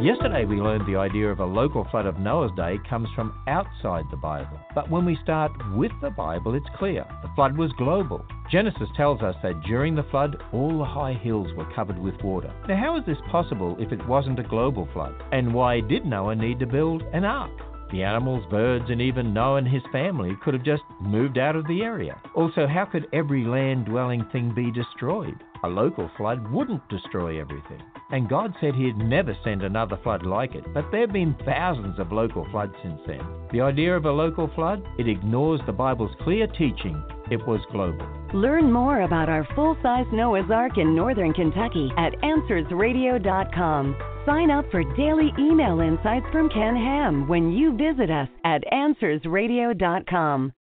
Yesterday 0.01 0.45
we 0.45 0.61
learned 0.61 0.87
the 0.87 0.95
idea 0.95 1.33
of 1.33 1.41
a 1.41 1.45
local 1.45 1.85
flood 1.91 2.07
of 2.07 2.21
Noah's 2.21 2.53
day 2.57 2.77
comes 2.89 3.09
from 3.17 3.35
outside 3.49 4.05
the 4.13 4.17
Bible. 4.17 4.61
But 4.73 4.89
when 4.89 5.05
we 5.05 5.19
start 5.21 5.51
with 5.75 5.91
the 6.01 6.11
Bible, 6.11 6.55
it's 6.55 6.79
clear. 6.79 7.05
The 7.25 7.33
flood 7.35 7.59
was 7.59 7.73
global. 7.77 8.25
Genesis 8.49 8.89
tells 8.97 9.21
us 9.21 9.35
that 9.43 9.63
during 9.63 9.97
the 9.97 10.07
flood, 10.13 10.37
all 10.53 10.79
the 10.79 10.85
high 10.85 11.15
hills 11.15 11.49
were 11.57 11.75
covered 11.75 11.99
with 11.99 12.23
water. 12.23 12.55
Now, 12.69 12.77
how 12.77 12.97
is 12.97 13.05
this 13.05 13.19
possible 13.33 13.75
if 13.81 13.91
it 13.91 14.07
wasn't 14.07 14.39
a 14.39 14.45
global 14.45 14.89
flood? 14.93 15.21
And 15.33 15.53
why 15.53 15.81
did 15.81 16.07
Noah 16.07 16.37
need 16.37 16.61
to 16.61 16.67
build 16.67 17.03
an 17.13 17.25
ark? 17.25 17.51
The 17.91 18.03
animals, 18.03 18.45
birds, 18.51 18.87
and 18.89 19.01
even 19.01 19.35
Noah 19.35 19.57
and 19.57 19.69
his 19.69 19.83
family 19.93 20.37
could 20.43 20.55
have 20.55 20.65
just 20.65 20.83
moved 21.01 21.39
out 21.39 21.57
of 21.57 21.67
the 21.67 21.83
area. 21.83 22.21
Also, 22.35 22.67
how 22.67 22.85
could 22.85 23.07
every 23.13 23.45
land 23.45 23.87
dwelling 23.87 24.25
thing 24.33 24.53
be 24.55 24.71
destroyed? 24.71 25.37
A 25.65 25.69
local 25.69 26.11
flood 26.17 26.51
wouldn't 26.51 26.87
destroy 26.89 27.41
everything. 27.41 27.83
And 28.11 28.29
God 28.29 28.55
said 28.61 28.75
He'd 28.75 28.99
never 28.99 29.37
send 29.43 29.63
another 29.63 29.99
flood 30.03 30.25
like 30.27 30.55
it, 30.55 30.65
but 30.75 30.85
there 30.91 31.01
have 31.03 31.13
been 31.13 31.37
thousands 31.45 31.99
of 31.99 32.13
local 32.13 32.47
floods 32.51 32.75
since 32.83 33.01
then. 33.07 33.23
The 33.51 33.63
idea 33.63 33.97
of 33.97 34.05
a 34.05 34.13
local 34.13 34.51
flood, 34.55 34.87
it 34.99 35.09
ignores 35.09 35.61
the 35.65 35.73
Bible's 35.73 36.15
clear 36.21 36.47
teaching 36.47 37.03
it 37.31 37.47
was 37.47 37.61
global. 37.73 38.07
Learn 38.35 38.71
more 38.71 39.03
about 39.03 39.29
our 39.29 39.47
full 39.55 39.77
size 39.83 40.07
Noah's 40.13 40.51
Ark 40.51 40.77
in 40.77 40.95
northern 40.95 41.33
Kentucky 41.33 41.91
at 41.97 42.13
AnswersRadio.com. 42.21 44.14
Sign 44.27 44.51
up 44.51 44.65
for 44.71 44.83
daily 44.97 45.33
email 45.39 45.81
insights 45.81 46.25
from 46.33 46.49
Ken 46.49 46.75
Ham 46.75 47.29
when 47.29 47.53
you 47.53 47.77
visit 47.77 48.11
us 48.11 48.29
at 48.45 48.63
AnswersRadio.com. 48.73 50.53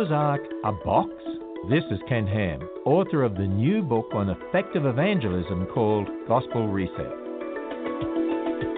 Was 0.00 0.08
Noah's 0.08 0.40
Ark 0.40 0.40
a 0.64 0.72
box? 0.72 1.10
This 1.68 1.84
is 1.90 2.00
Ken 2.08 2.26
Ham, 2.26 2.66
author 2.86 3.22
of 3.22 3.34
the 3.34 3.46
new 3.46 3.82
book 3.82 4.06
on 4.14 4.30
effective 4.30 4.86
evangelism 4.86 5.66
called 5.74 6.08
Gospel 6.26 6.68
Reset. 6.68 7.12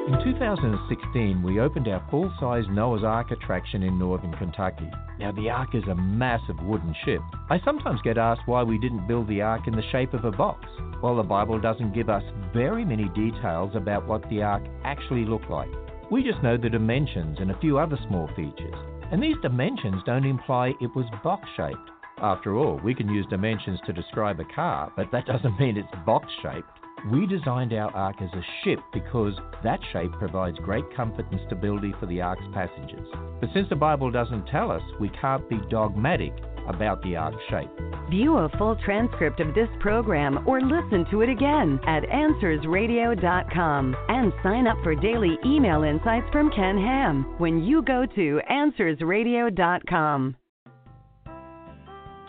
In 0.09 0.19
2016, 0.25 1.45
we 1.45 1.61
opened 1.61 1.87
our 1.87 2.05
full 2.11 2.29
size 2.41 2.65
Noah's 2.71 3.05
Ark 3.05 3.31
attraction 3.31 3.85
in 3.85 4.01
northern 4.01 4.33
Kentucky. 4.33 4.91
Now, 5.21 5.31
the 5.31 5.49
Ark 5.49 5.77
is 5.77 5.85
a 5.85 5.95
massive 5.95 6.61
wooden 6.61 6.93
ship. 7.05 7.21
I 7.51 7.61
sometimes 7.65 8.01
get 8.03 8.19
asked 8.19 8.43
why 8.47 8.65
we 8.65 8.79
didn't 8.79 9.07
build 9.07 9.29
the 9.29 9.43
Ark 9.43 9.69
in 9.69 9.77
the 9.77 9.89
shape 9.93 10.15
of 10.15 10.25
a 10.25 10.33
box. 10.33 10.67
Well, 11.05 11.15
the 11.15 11.23
Bible 11.23 11.61
doesn't 11.61 11.95
give 11.95 12.09
us 12.09 12.25
very 12.53 12.85
many 12.85 13.09
details 13.11 13.77
about 13.77 14.09
what 14.09 14.29
the 14.29 14.43
Ark 14.43 14.65
actually 14.83 15.25
looked 15.25 15.51
like. 15.51 15.71
We 16.11 16.25
just 16.25 16.43
know 16.43 16.57
the 16.57 16.69
dimensions 16.69 17.39
and 17.39 17.53
a 17.53 17.61
few 17.61 17.79
other 17.79 17.99
small 18.09 18.27
features. 18.35 18.92
And 19.13 19.23
these 19.23 19.37
dimensions 19.43 20.03
don't 20.07 20.25
imply 20.25 20.73
it 20.81 20.97
was 20.97 21.05
box 21.23 21.47
shaped. 21.55 21.91
After 22.23 22.57
all, 22.57 22.81
we 22.83 22.95
can 22.95 23.11
use 23.11 23.27
dimensions 23.29 23.79
to 23.85 23.93
describe 23.93 24.41
a 24.41 24.55
car, 24.55 24.91
but 24.97 25.13
that 25.13 25.27
doesn't 25.27 25.61
mean 25.61 25.77
it's 25.77 26.05
box 26.07 26.29
shaped. 26.43 26.67
We 27.11 27.27
designed 27.27 27.75
our 27.75 27.95
ark 27.95 28.17
as 28.23 28.31
a 28.33 28.43
ship 28.65 28.79
because 28.91 29.35
that 29.63 29.81
shape 29.93 30.13
provides 30.13 30.57
great 30.61 30.85
comfort 30.97 31.27
and 31.31 31.41
stability 31.47 31.93
for 32.01 32.07
the 32.07 32.23
ark's 32.23 32.47
passengers. 32.55 33.07
But 33.39 33.51
since 33.53 33.69
the 33.69 33.77
Bible 33.77 34.11
doesn't 34.11 34.47
tell 34.47 34.71
us, 34.71 34.83
we 34.99 35.11
can't 35.11 35.47
be 35.51 35.61
dogmatic 35.69 36.33
about 36.69 37.03
the 37.03 37.17
ark 37.17 37.35
shape. 37.51 37.71
View 38.11 38.37
a 38.37 38.49
full 38.59 38.77
transcript 38.85 39.41
of 39.41 39.55
this 39.55 39.69
program 39.81 40.47
or 40.47 40.61
listen 40.61 41.07
to 41.11 41.23
it 41.23 41.29
again 41.29 41.81
at 41.87 42.03
AnswersRadio.com 42.05 43.97
and 44.09 44.33
sign 44.43 44.67
up 44.67 44.77
for 44.83 44.95
daily 44.95 45.39
email 45.45 45.83
insights 45.83 46.27
from 46.31 46.51
Ken 46.51 46.77
Ham 46.77 47.35
when 47.39 47.63
you 47.63 47.83
go 47.83 48.05
to 48.07 48.41
AnswersRadio.com. 48.51 50.37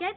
Get 0.00 0.14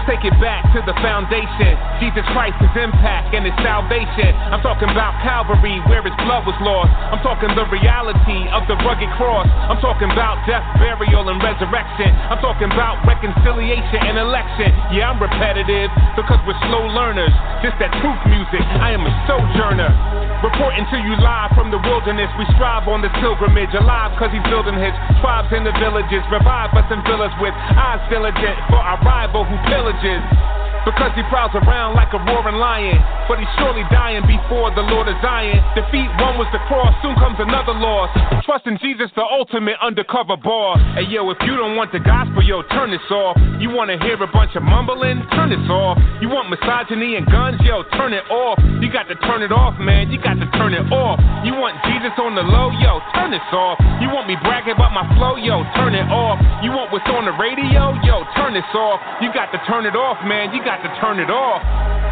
let's 0.00 0.16
take 0.16 0.24
it 0.24 0.36
back 0.40 0.64
to 0.72 0.80
the 0.88 0.96
foundation. 1.04 1.76
Jesus 2.00 2.24
Christ, 2.32 2.56
impact 2.72 3.36
and 3.36 3.44
his 3.44 3.52
salvation. 3.60 4.32
I'm 4.48 4.64
talking 4.64 4.88
about 4.88 5.12
Calvary, 5.20 5.76
where 5.84 6.00
his 6.00 6.16
blood 6.24 6.48
was 6.48 6.56
lost. 6.64 6.88
I'm 7.12 7.20
talking 7.20 7.52
the 7.52 7.68
reality 7.68 8.48
of 8.56 8.64
the 8.64 8.80
rugged 8.80 9.10
cross. 9.20 9.44
I'm 9.68 9.76
talking 9.84 10.08
about 10.08 10.40
death, 10.48 10.64
burial, 10.80 11.28
and 11.28 11.36
resurrection. 11.44 12.08
I'm 12.32 12.40
talking 12.40 12.72
about 12.72 13.04
reconciliation 13.04 14.00
and 14.00 14.16
election. 14.16 14.72
Yeah, 14.96 15.12
I'm 15.12 15.20
repetitive 15.20 15.92
because 16.16 16.40
we're 16.48 16.56
slow 16.72 16.88
learners. 16.88 17.32
Just 17.60 17.76
that 17.84 17.92
truth 18.00 18.22
music. 18.32 18.64
I 18.80 18.96
am 18.96 19.04
a 19.04 19.12
sojourner. 19.28 19.92
Reporting 20.40 20.88
to 20.88 20.98
you 21.04 21.20
live 21.20 21.52
from 21.52 21.68
the 21.68 21.76
wilderness. 21.84 22.32
We 22.40 22.48
strive 22.56 22.88
on 22.88 23.04
this 23.04 23.12
pilgrimage, 23.20 23.76
alive 23.76 24.16
because 24.16 24.32
he's 24.32 24.46
building 24.48 24.80
his 24.80 24.96
tribes 25.20 25.52
in 25.52 25.68
the 25.68 25.74
villages. 25.76 26.24
Revive 26.32 26.72
us 26.72 26.88
and 26.88 27.04
fill 27.04 27.20
us 27.20 27.34
with 27.44 27.52
eyes 27.76 28.00
diligent 28.08 28.56
for 28.72 28.80
our 28.80 28.96
rival 29.04 29.44
who 29.44 29.60
pillages 29.68 29.90
changes. 30.02 30.59
Because 30.84 31.12
he 31.14 31.22
prowls 31.28 31.52
around 31.54 31.94
like 31.94 32.12
a 32.12 32.20
roaring 32.24 32.56
lion. 32.56 32.98
But 33.28 33.38
he's 33.38 33.50
surely 33.60 33.84
dying 33.92 34.24
before 34.26 34.72
the 34.74 34.82
Lord 34.82 35.08
of 35.08 35.16
Zion. 35.22 35.60
Defeat 35.76 36.08
one 36.18 36.40
was 36.40 36.48
the 36.52 36.62
cross, 36.66 36.94
soon 37.02 37.14
comes 37.16 37.36
another 37.38 37.74
loss. 37.76 38.10
Trust 38.44 38.66
in 38.66 38.78
Jesus, 38.78 39.10
the 39.14 39.24
ultimate 39.24 39.76
undercover 39.82 40.36
boss. 40.36 40.78
Hey 40.94 41.06
yo, 41.08 41.28
if 41.30 41.38
you 41.42 41.56
don't 41.56 41.76
want 41.76 41.92
the 41.92 42.00
gospel, 42.00 42.42
yo, 42.42 42.62
turn 42.70 42.90
this 42.90 43.04
off. 43.10 43.36
You 43.58 43.70
wanna 43.70 43.98
hear 43.98 44.16
a 44.22 44.30
bunch 44.30 44.56
of 44.56 44.62
mumbling? 44.62 45.24
Turn 45.34 45.50
this 45.50 45.66
off. 45.68 45.98
You 46.20 46.28
want 46.28 46.50
misogyny 46.50 47.16
and 47.16 47.26
guns? 47.26 47.58
Yo, 47.64 47.82
turn 47.96 48.12
it 48.12 48.24
off. 48.30 48.60
You 48.78 48.86
got 48.92 49.08
to 49.08 49.16
turn 49.26 49.42
it 49.42 49.50
off, 49.50 49.74
man. 49.80 50.10
You 50.10 50.20
got 50.20 50.38
to 50.38 50.46
turn 50.54 50.72
it 50.72 50.86
off. 50.94 51.18
You 51.42 51.56
want 51.56 51.76
Jesus 51.90 52.14
on 52.20 52.38
the 52.38 52.44
low? 52.46 52.70
Yo, 52.78 53.02
turn 53.16 53.34
this 53.34 53.42
off. 53.50 53.82
You 53.98 54.06
want 54.14 54.30
me 54.30 54.38
bragging 54.38 54.78
about 54.78 54.94
my 54.94 55.02
flow? 55.18 55.34
Yo, 55.34 55.66
turn 55.74 55.98
it 55.98 56.06
off. 56.06 56.38
You 56.62 56.70
want 56.70 56.94
what's 56.94 57.08
on 57.10 57.26
the 57.26 57.34
radio? 57.34 57.90
Yo, 58.06 58.22
turn 58.38 58.54
this 58.54 58.68
off. 58.76 59.00
You 59.18 59.32
got 59.34 59.50
to 59.50 59.58
turn 59.66 59.84
it 59.84 59.96
off, 59.98 60.22
man. 60.22 60.54
You 60.54 60.62
got 60.62 60.69
to 60.78 60.90
turn 61.02 61.18
it 61.18 61.30
off. 61.30 61.62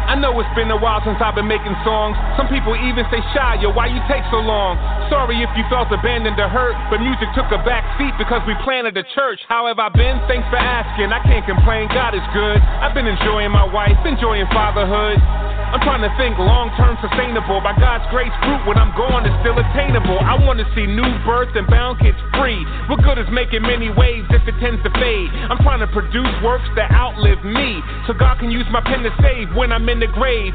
I 0.09 0.17
know 0.17 0.33
it's 0.41 0.49
been 0.57 0.73
a 0.73 0.79
while 0.79 0.99
since 1.05 1.21
I've 1.21 1.37
been 1.37 1.47
making 1.47 1.77
songs. 1.85 2.17
Some 2.33 2.49
people 2.49 2.73
even 2.73 3.05
say, 3.13 3.21
Shai, 3.31 3.61
why 3.71 3.85
you 3.85 4.01
take 4.09 4.25
so 4.33 4.41
long? 4.41 4.73
Sorry 5.07 5.37
if 5.37 5.51
you 5.53 5.61
felt 5.69 5.93
abandoned 5.93 6.35
or 6.41 6.49
hurt, 6.49 6.73
but 6.89 6.97
music 6.97 7.29
took 7.37 7.45
a 7.53 7.61
back 7.61 7.85
seat 8.01 8.17
because 8.17 8.41
we 8.49 8.57
planted 8.65 8.97
a 8.97 9.05
church. 9.13 9.37
How 9.45 9.69
have 9.69 9.77
I 9.77 9.93
been? 9.93 10.17
Thanks 10.25 10.49
for 10.49 10.57
asking. 10.57 11.13
I 11.13 11.21
can't 11.21 11.45
complain, 11.45 11.93
God 11.93 12.17
is 12.17 12.25
good. 12.33 12.57
I've 12.57 12.97
been 12.97 13.05
enjoying 13.05 13.53
my 13.53 13.69
wife, 13.69 14.01
enjoying 14.01 14.49
fatherhood. 14.49 15.21
I'm 15.69 15.77
trying 15.85 16.01
to 16.01 16.09
think 16.17 16.33
long 16.41 16.73
term 16.81 16.97
sustainable. 16.97 17.61
By 17.61 17.77
God's 17.77 18.01
grace, 18.09 18.33
fruit 18.41 18.65
when 18.65 18.81
I'm 18.81 18.89
gone 18.97 19.21
is 19.21 19.35
still 19.45 19.53
attainable. 19.53 20.17
I 20.17 20.33
want 20.41 20.57
to 20.57 20.65
see 20.73 20.89
new 20.89 21.05
birth 21.29 21.53
and 21.53 21.69
bound 21.69 22.01
kids 22.01 22.17
free. 22.33 22.57
What 22.89 23.05
good 23.05 23.21
is 23.21 23.29
making 23.29 23.61
many 23.61 23.93
waves 23.93 24.25
if 24.33 24.41
it 24.49 24.57
tends 24.57 24.81
to 24.81 24.89
fade? 24.97 25.29
I'm 25.29 25.61
trying 25.61 25.85
to 25.85 25.89
produce 25.93 26.33
works 26.41 26.65
that 26.73 26.89
outlive 26.89 27.45
me. 27.45 27.85
So 28.09 28.17
God 28.17 28.41
can 28.41 28.48
use 28.51 28.67
my 28.71 28.81
pen 28.81 29.03
to 29.03 29.13
save 29.21 29.53
when 29.55 29.71
I'm 29.71 29.87
in 29.89 29.99
the 29.99 30.11
grave. 30.11 30.53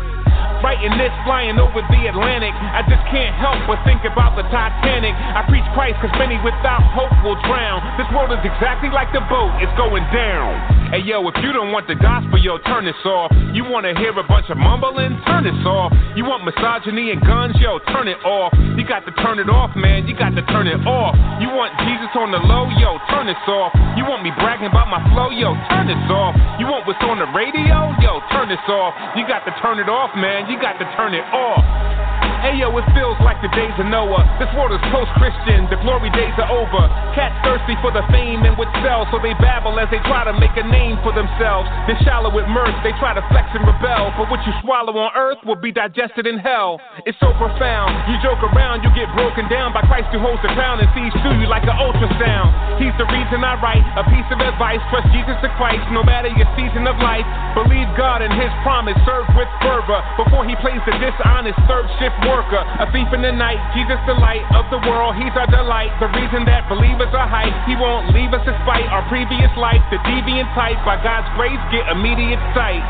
Writing 0.64 0.96
this, 0.96 1.12
flying 1.28 1.60
over 1.60 1.84
the 1.92 2.00
Atlantic. 2.08 2.56
I 2.56 2.80
just 2.88 3.04
can't 3.12 3.36
help 3.36 3.60
but 3.68 3.76
think 3.84 4.00
about 4.08 4.32
the 4.32 4.48
Titanic. 4.48 5.12
I 5.12 5.44
preach 5.44 5.66
Christ 5.76 6.00
cause 6.00 6.12
many 6.16 6.40
without 6.40 6.80
hope 6.96 7.12
will 7.20 7.36
drown. 7.44 7.84
This 8.00 8.08
world 8.16 8.32
is 8.32 8.40
exactly 8.40 8.88
like 8.88 9.12
the 9.12 9.20
boat, 9.28 9.52
it's 9.60 9.72
going 9.76 10.04
down. 10.08 10.56
Hey 10.88 11.04
yo, 11.04 11.20
if 11.28 11.36
you 11.44 11.52
don't 11.52 11.68
want 11.68 11.84
the 11.84 11.98
gospel, 12.00 12.40
yo, 12.40 12.56
turn 12.64 12.88
this 12.88 12.96
off. 13.04 13.28
You 13.52 13.68
wanna 13.68 13.92
hear 13.98 14.16
a 14.16 14.24
bunch 14.24 14.48
of 14.48 14.56
mumbling? 14.56 15.20
Turn 15.28 15.44
this 15.44 15.58
off. 15.68 15.92
You 16.16 16.24
want 16.24 16.48
misogyny 16.48 17.12
and 17.12 17.20
guns? 17.20 17.58
Yo, 17.60 17.76
turn 17.92 18.08
it 18.08 18.20
off. 18.24 18.56
You 18.56 18.88
got 18.88 19.04
to 19.04 19.12
turn 19.20 19.36
it 19.42 19.50
off, 19.52 19.76
man. 19.76 20.08
You 20.08 20.16
got 20.16 20.32
to 20.32 20.42
turn 20.48 20.64
it 20.64 20.80
off. 20.88 21.12
You 21.44 21.52
want 21.52 21.76
Jesus 21.84 22.08
on 22.16 22.32
the 22.32 22.40
low? 22.40 22.72
Yo, 22.80 22.96
turn 23.12 23.26
this 23.28 23.44
off. 23.52 23.74
You 24.00 24.08
want 24.08 24.24
me 24.24 24.32
bragging 24.40 24.72
about 24.72 24.88
my 24.88 25.02
flow? 25.12 25.28
Yo, 25.28 25.52
turn 25.68 25.92
this 25.92 26.04
off. 26.08 26.32
You 26.56 26.64
want 26.70 26.86
what's 26.86 27.02
on 27.04 27.20
the 27.20 27.28
radio? 27.36 27.83
Yo, 28.00 28.20
turn 28.32 28.48
this 28.48 28.62
off. 28.68 28.94
You 29.16 29.26
got 29.26 29.44
to 29.44 29.52
turn 29.60 29.78
it 29.78 29.88
off, 29.88 30.12
man. 30.16 30.50
You 30.50 30.60
got 30.60 30.78
to 30.78 30.86
turn 30.96 31.14
it 31.14 31.24
off. 31.32 31.64
Hey 32.44 32.60
yo, 32.60 32.68
it 32.76 32.84
feels 32.92 33.16
like 33.24 33.40
the 33.40 33.48
days 33.56 33.72
of 33.80 33.88
Noah. 33.88 34.20
This 34.36 34.52
world 34.52 34.76
is 34.76 34.82
post 34.92 35.08
Christian, 35.16 35.64
the 35.72 35.80
glory 35.80 36.12
days 36.12 36.36
are 36.36 36.52
over. 36.52 36.84
Cats 37.14 37.38
thirsty 37.46 37.78
for 37.78 37.94
the 37.94 38.02
fame 38.10 38.42
and 38.42 38.58
would 38.58 38.70
sell, 38.82 39.06
so 39.14 39.22
they 39.22 39.38
babble 39.38 39.78
as 39.78 39.86
they 39.94 40.02
try 40.10 40.26
to 40.26 40.34
make 40.34 40.54
a 40.58 40.66
name 40.66 40.98
for 41.06 41.14
themselves. 41.14 41.70
They're 41.86 42.00
shallow 42.02 42.30
with 42.30 42.50
mirth, 42.50 42.74
they 42.82 42.90
try 42.98 43.14
to 43.14 43.22
flex 43.30 43.46
and 43.54 43.62
rebel. 43.62 44.10
But 44.18 44.26
what 44.28 44.42
you 44.42 44.52
swallow 44.66 44.98
on 44.98 45.14
earth 45.14 45.38
will 45.46 45.58
be 45.58 45.70
digested 45.70 46.26
in 46.26 46.42
hell. 46.42 46.82
It's 47.06 47.18
so 47.22 47.30
profound. 47.38 47.94
You 48.10 48.18
joke 48.18 48.42
around, 48.42 48.82
you 48.82 48.90
get 48.98 49.06
broken 49.14 49.46
down 49.46 49.70
by 49.70 49.86
Christ 49.86 50.10
who 50.10 50.18
holds 50.18 50.42
the 50.42 50.50
crown 50.58 50.82
and 50.82 50.90
sees 50.90 51.14
through 51.22 51.38
you 51.38 51.46
like 51.46 51.62
an 51.64 51.78
ultrasound. 51.78 52.82
He's 52.82 52.94
the 52.98 53.06
reason 53.06 53.46
I 53.46 53.54
write 53.62 53.86
a 53.94 54.04
piece 54.10 54.26
of 54.34 54.42
advice. 54.42 54.82
Trust 54.90 55.06
Jesus 55.14 55.38
the 55.38 55.50
Christ, 55.54 55.86
no 55.94 56.02
matter 56.02 56.30
your 56.34 56.48
season 56.58 56.90
of 56.90 56.98
life. 56.98 57.26
Believe 57.54 57.86
God 57.94 58.26
and 58.26 58.34
His 58.34 58.50
promise, 58.66 58.98
serve 59.06 59.26
with 59.38 59.50
fervor. 59.62 60.02
Before 60.18 60.42
He 60.42 60.58
plays 60.58 60.82
the 60.82 60.98
dishonest 60.98 61.58
third 61.70 61.86
shift 62.02 62.18
worker. 62.26 62.62
A 62.82 62.90
thief 62.90 63.06
in 63.14 63.22
the 63.22 63.34
night, 63.34 63.62
Jesus 63.78 63.98
the 64.10 64.18
light 64.18 64.42
of 64.58 64.66
the 64.74 64.82
world, 64.82 65.14
He's 65.14 65.34
our 65.38 65.46
delight. 65.46 65.94
The 66.02 66.10
reason 66.10 66.42
that 66.50 66.66
believers 66.66 67.03
are 67.12 67.28
hyped, 67.28 67.68
He 67.68 67.76
won't 67.76 68.14
leave 68.16 68.32
us 68.32 68.40
despite 68.46 68.88
our 68.88 69.04
previous 69.12 69.52
life. 69.60 69.82
The 69.92 70.00
deviant 70.06 70.48
type, 70.56 70.80
by 70.86 70.96
God's 71.02 71.28
grace, 71.36 71.60
get 71.68 71.90
immediate 71.92 72.40
sight. 72.56 72.80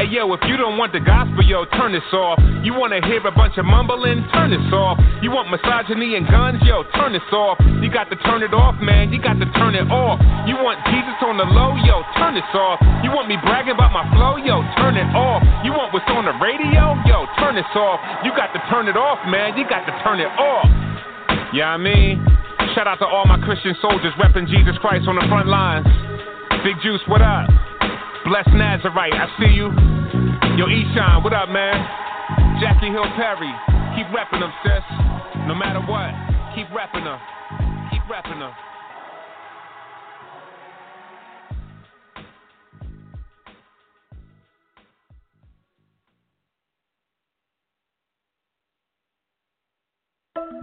Hey 0.00 0.06
yo, 0.06 0.32
if 0.32 0.40
you 0.48 0.56
don't 0.56 0.78
want 0.80 0.96
the 0.96 1.02
gospel, 1.02 1.44
yo, 1.44 1.68
turn 1.76 1.92
this 1.92 2.06
off. 2.16 2.40
You 2.64 2.72
wanna 2.72 3.04
hear 3.04 3.20
a 3.20 3.34
bunch 3.34 3.58
of 3.58 3.68
mumbling? 3.68 4.24
Turn 4.32 4.48
this 4.48 4.64
off. 4.72 4.96
You 5.20 5.28
want 5.28 5.52
misogyny 5.52 6.16
and 6.16 6.24
guns? 6.24 6.62
Yo, 6.64 6.88
turn 6.96 7.12
this 7.12 7.26
off. 7.36 7.60
You 7.84 7.92
got 7.92 8.08
to 8.08 8.16
turn 8.24 8.40
it 8.40 8.54
off, 8.56 8.80
man. 8.80 9.12
You 9.12 9.20
got 9.20 9.36
to 9.36 9.48
turn 9.60 9.76
it 9.76 9.84
off. 9.92 10.16
You 10.48 10.56
want 10.56 10.80
Jesus 10.88 11.18
on 11.20 11.36
the 11.36 11.44
low? 11.44 11.76
Yo, 11.84 12.00
turn 12.16 12.32
this 12.32 12.48
off. 12.56 12.80
You 13.04 13.12
want 13.12 13.28
me 13.28 13.36
bragging 13.44 13.76
about 13.76 13.92
my 13.92 14.06
flow? 14.16 14.40
Yo, 14.40 14.64
turn 14.80 14.96
it 14.96 15.10
off. 15.12 15.44
You 15.66 15.76
want 15.76 15.92
what's 15.92 16.08
on 16.08 16.24
the 16.24 16.36
radio? 16.40 16.96
Yo, 17.04 17.28
turn 17.36 17.58
this 17.58 17.68
off. 17.76 18.00
You 18.24 18.32
got 18.32 18.56
to 18.56 18.60
turn 18.72 18.88
it 18.88 18.96
off, 18.96 19.20
man. 19.28 19.58
You 19.58 19.68
got 19.68 19.84
to 19.84 19.92
turn 20.00 20.16
it 20.16 20.32
off. 20.40 20.64
Yeah, 21.52 21.74
I 21.74 21.76
mean, 21.76 22.24
shout 22.74 22.86
out 22.86 22.98
to 22.98 23.06
all 23.06 23.24
my 23.26 23.38
Christian 23.40 23.74
soldiers 23.80 24.12
repping 24.18 24.46
Jesus 24.46 24.76
Christ 24.80 25.08
on 25.08 25.16
the 25.16 25.26
front 25.28 25.48
lines. 25.48 25.86
Big 26.62 26.76
Juice, 26.82 27.00
what 27.08 27.22
up? 27.22 27.48
Blessed 28.24 28.52
Nazarite, 28.52 29.14
I 29.14 29.26
see 29.38 29.50
you. 29.50 29.68
Yo, 30.56 30.66
Eshawn, 30.66 31.24
what 31.24 31.32
up, 31.32 31.48
man? 31.48 31.74
Jackie 32.60 32.90
Hill 32.90 33.06
Perry, 33.16 33.50
keep 33.96 34.06
repping 34.12 34.40
them, 34.40 34.52
sis. 34.62 34.84
No 35.46 35.54
matter 35.54 35.80
what, 35.80 36.12
keep 36.54 36.66
repping 36.68 37.04
them. 37.04 37.18
Keep 37.90 38.02
repping 38.02 38.38
them. 38.38 38.52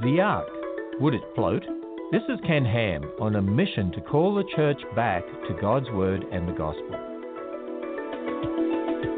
The 0.03 0.21
Ark. 0.21 0.47
Would 0.99 1.15
it 1.15 1.21
float? 1.35 1.63
This 2.09 2.21
is 2.29 2.39
Ken 2.47 2.63
Ham 2.63 3.03
on 3.19 3.35
a 3.35 3.41
mission 3.41 3.91
to 3.91 3.99
call 3.99 4.33
the 4.33 4.45
church 4.55 4.79
back 4.95 5.25
to 5.25 5.57
God's 5.59 5.89
Word 5.89 6.23
and 6.31 6.47
the 6.47 6.53
Gospel. 6.53 6.95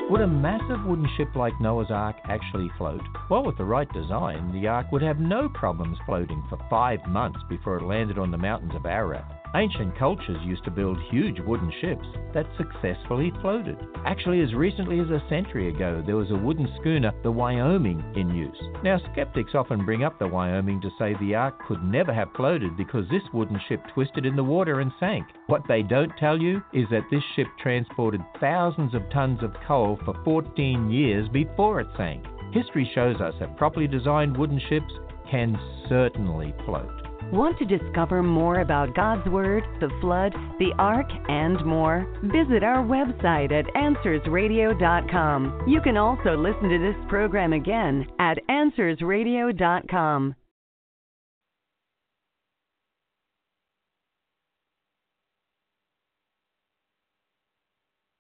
Would 0.09 0.21
a 0.21 0.27
massive 0.27 0.83
wooden 0.87 1.07
ship 1.15 1.27
like 1.35 1.53
Noah's 1.61 1.91
Ark 1.91 2.15
actually 2.23 2.67
float? 2.79 3.03
Well, 3.29 3.45
with 3.45 3.57
the 3.59 3.63
right 3.63 3.87
design, 3.93 4.51
the 4.51 4.67
Ark 4.67 4.91
would 4.91 5.03
have 5.03 5.19
no 5.19 5.49
problems 5.49 5.99
floating 6.07 6.43
for 6.49 6.57
five 6.67 6.97
months 7.07 7.37
before 7.47 7.77
it 7.77 7.83
landed 7.83 8.17
on 8.17 8.31
the 8.31 8.39
mountains 8.39 8.73
of 8.73 8.87
Ararat. 8.87 9.38
Ancient 9.55 9.97
cultures 9.97 10.37
used 10.43 10.63
to 10.65 10.71
build 10.71 10.99
huge 11.09 11.39
wooden 11.39 11.71
ships 11.81 12.05
that 12.35 12.45
successfully 12.55 13.33
floated. 13.41 13.77
Actually, 14.05 14.41
as 14.41 14.53
recently 14.53 14.99
as 14.99 15.09
a 15.09 15.23
century 15.27 15.69
ago, 15.69 16.03
there 16.05 16.15
was 16.15 16.29
a 16.29 16.35
wooden 16.35 16.67
schooner, 16.79 17.11
the 17.23 17.31
Wyoming, 17.31 18.03
in 18.15 18.29
use. 18.29 18.61
Now, 18.83 18.99
skeptics 19.11 19.55
often 19.55 19.85
bring 19.85 20.03
up 20.03 20.19
the 20.19 20.27
Wyoming 20.27 20.79
to 20.81 20.91
say 20.99 21.15
the 21.19 21.33
Ark 21.33 21.55
could 21.67 21.83
never 21.83 22.13
have 22.13 22.29
floated 22.35 22.77
because 22.77 23.09
this 23.09 23.23
wooden 23.33 23.59
ship 23.67 23.81
twisted 23.95 24.27
in 24.27 24.35
the 24.35 24.43
water 24.43 24.81
and 24.81 24.91
sank. 24.99 25.25
What 25.47 25.63
they 25.67 25.81
don't 25.81 26.15
tell 26.19 26.39
you 26.39 26.61
is 26.71 26.85
that 26.91 27.09
this 27.09 27.23
ship 27.35 27.47
transported 27.59 28.21
thousands 28.39 28.93
of 28.93 29.01
tons 29.11 29.41
of 29.41 29.55
coal 29.67 29.99
for 30.05 30.13
14 30.23 30.91
years 30.91 31.27
before 31.29 31.81
it 31.81 31.87
sank. 31.97 32.23
history 32.51 32.89
shows 32.93 33.19
us 33.19 33.33
that 33.39 33.57
properly 33.57 33.87
designed 33.87 34.37
wooden 34.37 34.61
ships 34.69 34.93
can 35.29 35.59
certainly 35.87 36.53
float. 36.65 36.98
Want 37.31 37.59
to 37.59 37.65
discover 37.65 38.23
more 38.23 38.61
about 38.61 38.95
God's 38.95 39.29
Word, 39.29 39.63
the 39.79 39.89
flood, 40.01 40.33
the 40.57 40.71
ark, 40.79 41.05
and 41.27 41.63
more? 41.63 42.07
Visit 42.23 42.63
our 42.63 42.83
website 42.83 43.51
at 43.51 43.71
AnswersRadio.com. 43.75 45.65
You 45.67 45.79
can 45.81 45.95
also 45.95 46.35
listen 46.35 46.69
to 46.69 46.79
this 46.79 46.95
program 47.07 47.53
again 47.53 48.07
at 48.17 48.39
AnswersRadio.com. 48.49 50.35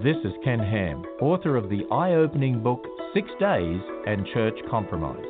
This 0.03 0.17
is 0.25 0.33
Ken 0.43 0.59
Ham, 0.59 1.05
author 1.21 1.57
of 1.57 1.69
the 1.69 1.85
eye 1.93 2.15
opening 2.15 2.61
book 2.61 2.85
Six 3.15 3.29
Days 3.39 3.81
and 4.05 4.27
Church 4.35 4.59
Compromise. 4.69 5.23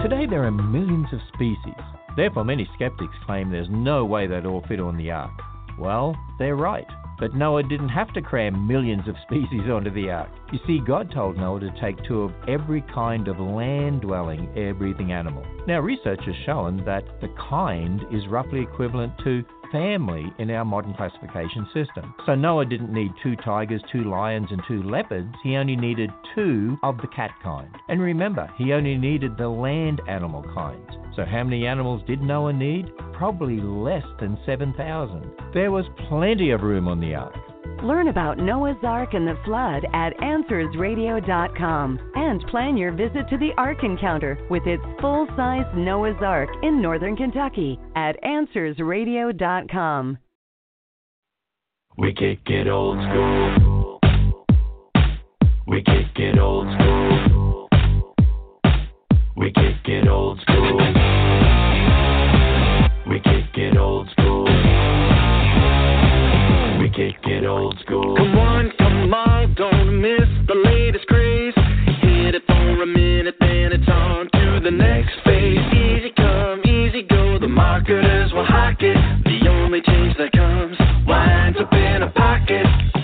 Today 0.00 0.26
there 0.30 0.44
are 0.44 0.52
millions 0.52 1.08
of 1.12 1.18
species. 1.34 1.82
Therefore, 2.16 2.44
many 2.44 2.68
skeptics 2.76 3.16
claim 3.26 3.50
there's 3.50 3.66
no 3.68 4.04
way 4.04 4.28
they'd 4.28 4.46
all 4.46 4.64
fit 4.68 4.78
on 4.78 4.96
the 4.96 5.10
ark. 5.10 5.32
Well, 5.80 6.14
they're 6.38 6.54
right. 6.54 6.86
But 7.18 7.34
Noah 7.34 7.64
didn't 7.64 7.88
have 7.88 8.12
to 8.14 8.22
cram 8.22 8.68
millions 8.68 9.08
of 9.08 9.16
species 9.26 9.68
onto 9.68 9.90
the 9.90 10.10
ark. 10.10 10.30
You 10.52 10.60
see, 10.64 10.78
God 10.86 11.10
told 11.12 11.36
Noah 11.36 11.58
to 11.58 11.74
take 11.80 11.96
two 12.04 12.22
of 12.22 12.32
every 12.46 12.82
kind 12.94 13.26
of 13.26 13.40
land 13.40 14.02
dwelling, 14.02 14.48
air 14.54 14.74
breathing 14.74 15.10
animal. 15.10 15.44
Now, 15.66 15.80
research 15.80 16.20
has 16.26 16.36
shown 16.46 16.84
that 16.84 17.02
the 17.20 17.34
kind 17.50 18.00
is 18.12 18.28
roughly 18.28 18.60
equivalent 18.60 19.12
to 19.24 19.42
family 19.72 20.32
in 20.38 20.50
our 20.50 20.64
modern 20.64 20.94
classification 20.94 21.66
system. 21.74 22.14
So 22.26 22.34
Noah 22.34 22.66
didn't 22.66 22.92
need 22.92 23.10
two 23.22 23.34
tigers, 23.36 23.82
two 23.90 24.04
lions, 24.04 24.48
and 24.50 24.62
two 24.68 24.82
leopards. 24.82 25.34
He 25.42 25.56
only 25.56 25.74
needed 25.74 26.10
two 26.34 26.76
of 26.82 26.98
the 26.98 27.08
cat 27.08 27.30
kind. 27.42 27.74
And 27.88 28.00
remember, 28.00 28.48
he 28.58 28.72
only 28.72 28.96
needed 28.96 29.36
the 29.36 29.48
land 29.48 30.00
animal 30.08 30.44
kinds. 30.54 30.90
So 31.16 31.24
how 31.24 31.42
many 31.42 31.66
animals 31.66 32.02
did 32.06 32.20
Noah 32.22 32.52
need? 32.52 32.86
Probably 33.14 33.60
less 33.60 34.04
than 34.20 34.38
7,000. 34.46 35.32
There 35.54 35.70
was 35.70 35.86
plenty 36.08 36.50
of 36.50 36.62
room 36.62 36.86
on 36.86 37.00
the 37.00 37.14
ark. 37.14 37.34
Learn 37.82 38.08
about 38.08 38.38
Noah's 38.38 38.76
Ark 38.82 39.14
and 39.14 39.26
the 39.26 39.38
flood 39.44 39.84
at 39.92 40.16
AnswersRadio.com 40.18 42.12
and 42.14 42.46
plan 42.48 42.76
your 42.76 42.92
visit 42.92 43.28
to 43.28 43.38
the 43.38 43.50
Ark 43.56 43.82
Encounter 43.82 44.38
with 44.50 44.66
its 44.66 44.82
full 45.00 45.26
size 45.36 45.66
Noah's 45.74 46.22
Ark 46.22 46.48
in 46.62 46.80
Northern 46.80 47.16
Kentucky 47.16 47.80
at 47.96 48.22
AnswersRadio.com. 48.22 50.18
We 51.98 52.14
kick 52.14 52.40
it 52.46 52.68
old 52.68 52.98
school. 52.98 54.00
We 55.66 55.82
kick 55.82 56.16
it 56.16 56.38
old 56.38 56.66
school. 56.78 57.68
We 59.36 59.52
kick 59.52 59.86
it 59.86 60.08
old 60.08 60.40
school. 60.40 60.78
We 63.08 63.20
kick 63.20 63.56
it 63.56 63.76
old 63.76 64.08
school. 64.10 64.21
We 67.02 67.10
kick 67.14 67.42
it 67.42 67.44
old 67.44 67.76
school. 67.80 68.14
Come 68.16 68.38
on, 68.38 68.70
come 68.78 69.12
on, 69.12 69.54
don't 69.54 70.00
miss 70.00 70.28
the 70.46 70.54
latest 70.54 71.04
craze. 71.08 71.52
Hit 72.00 72.36
it 72.36 72.44
for 72.46 72.80
a 72.80 72.86
minute, 72.86 73.34
then 73.40 73.72
it's 73.72 73.88
on 73.88 74.30
to 74.30 74.60
the 74.62 74.70
next 74.70 75.10
phase. 75.24 75.58
Easy 75.74 76.12
come, 76.16 76.60
easy 76.60 77.02
go, 77.02 77.40
the 77.40 77.48
marketers 77.48 78.32
will 78.32 78.46
hawk 78.46 78.76
it. 78.82 78.96
The 79.24 79.48
only 79.48 79.80
change 79.82 80.16
that 80.16 80.30
comes 80.30 80.78
winds 81.04 81.58
up 81.58 81.72
in 81.72 82.04
a 82.04 82.10
pocket. 82.14 83.01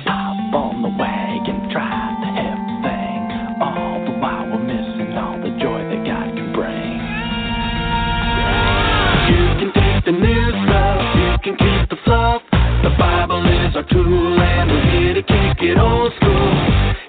Tool, 13.91 14.41
and 14.41 14.71
we're 14.71 14.91
here 14.91 15.15
to 15.15 15.23
kick 15.23 15.63
it 15.63 15.79
old 15.79 16.13
school. 16.17 16.53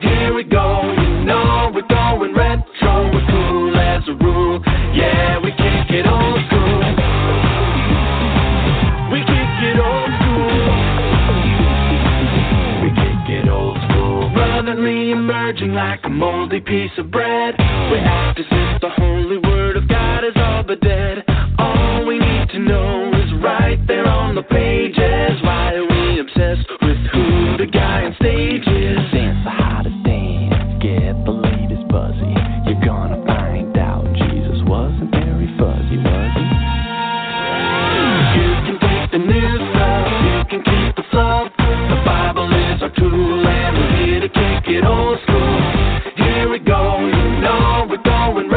Here 0.01 0.33
we 0.33 0.43
go, 0.43 0.81
you 0.97 1.25
know 1.25 1.71
we're 1.73 1.87
going 1.87 2.33
retro, 2.33 3.11
we're 3.11 3.27
cool 3.27 3.75
as 3.75 4.03
a 4.07 4.13
rule. 4.23 4.61
Yeah, 4.93 5.39
we 5.43 5.51
kick 5.51 5.91
it 5.91 6.07
old 6.07 6.39
school. 6.47 6.79
We 9.11 9.19
kick 9.27 9.59
it 9.67 9.79
old 9.79 10.11
school. 10.19 10.49
We 12.83 12.89
kick 12.95 13.29
it 13.29 13.49
old 13.49 13.77
school. 13.89 14.29
Brotherly 14.33 15.11
emerging 15.11 15.73
like 15.73 15.99
a 16.05 16.09
moldy 16.09 16.61
piece 16.61 16.97
of 16.97 17.11
bread. 17.11 17.55
We 17.91 17.97
act 17.97 18.39
as 18.39 18.45
if 18.49 18.81
the 18.81 18.89
holy 18.89 19.37
word 19.37 19.75
of 19.75 19.87
God 19.87 20.23
is 20.23 20.35
all 20.35 20.63
but 20.63 20.79
dead. 20.81 21.25
All 21.57 22.05
we 22.05 22.19
need 22.19 22.49
to 22.49 22.59
know 22.59 23.11
is 23.13 23.33
right 23.43 23.79
there 23.87 24.07
on 24.07 24.35
the 24.35 24.43
pages. 24.43 25.41
Obsessed 26.39 26.71
with 26.81 26.95
who 27.11 27.57
the 27.57 27.67
guy 27.67 28.05
on 28.05 28.15
stage 28.15 28.63
is? 28.63 28.95
Dance 29.11 29.43
the 29.43 29.51
hottest 29.51 29.99
dance, 30.07 30.55
get 30.79 31.11
the 31.27 31.35
latest 31.35 31.83
buzzy. 31.91 32.31
You're 32.63 32.79
gonna 32.79 33.19
find 33.27 33.75
out 33.75 34.07
Jesus 34.15 34.63
wasn't 34.63 35.11
very 35.11 35.51
fuzzy, 35.59 35.99
was 35.99 36.31
he? 36.39 36.47
You 38.39 38.51
can 38.71 38.77
take 38.79 39.11
the 39.11 39.19
new 39.19 39.51
stuff, 39.67 40.07
you 40.23 40.39
can 40.47 40.61
keep 40.63 40.95
the 40.95 41.03
fluff. 41.11 41.51
The 41.59 41.99
Bible 42.07 42.47
is 42.47 42.87
our 42.87 42.93
tool, 42.95 43.43
and 43.43 43.75
we're 43.75 43.95
here 43.99 44.21
to 44.23 44.31
kick 44.31 44.63
it 44.79 44.87
old 44.87 45.19
school. 45.27 45.59
Here 46.23 46.47
we 46.47 46.59
go, 46.59 47.03
you 47.03 47.43
know 47.43 47.83
we're 47.89 47.99
going 47.99 48.47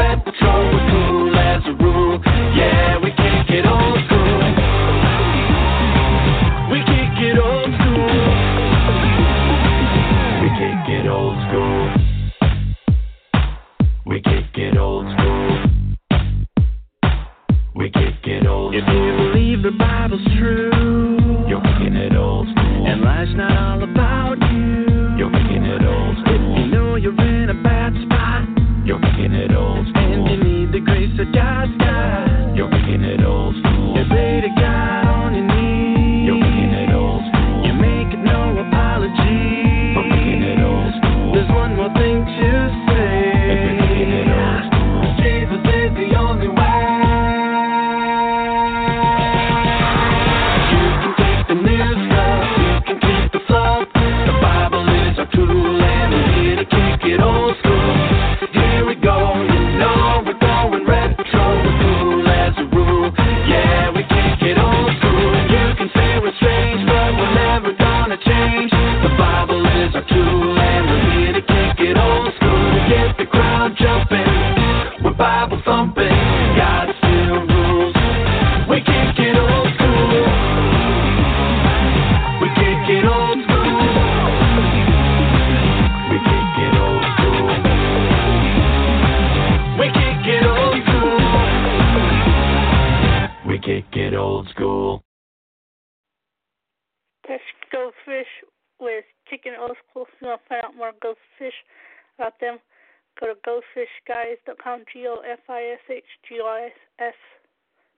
G 104.93 105.07
O 105.07 105.21
F 105.25 105.39
I 105.49 105.73
S 105.73 105.79
H 105.89 106.03
G 106.29 106.39
O 106.41 106.45
I 106.45 106.69
S 107.03 107.17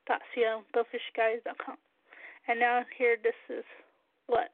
dot 0.07 0.21
C 0.33 0.43
O, 0.47 0.63
gofishguys.com. 0.73 1.75
And 2.47 2.59
now 2.59 2.83
here, 2.97 3.17
this 3.21 3.35
is 3.49 3.65
what 4.27 4.49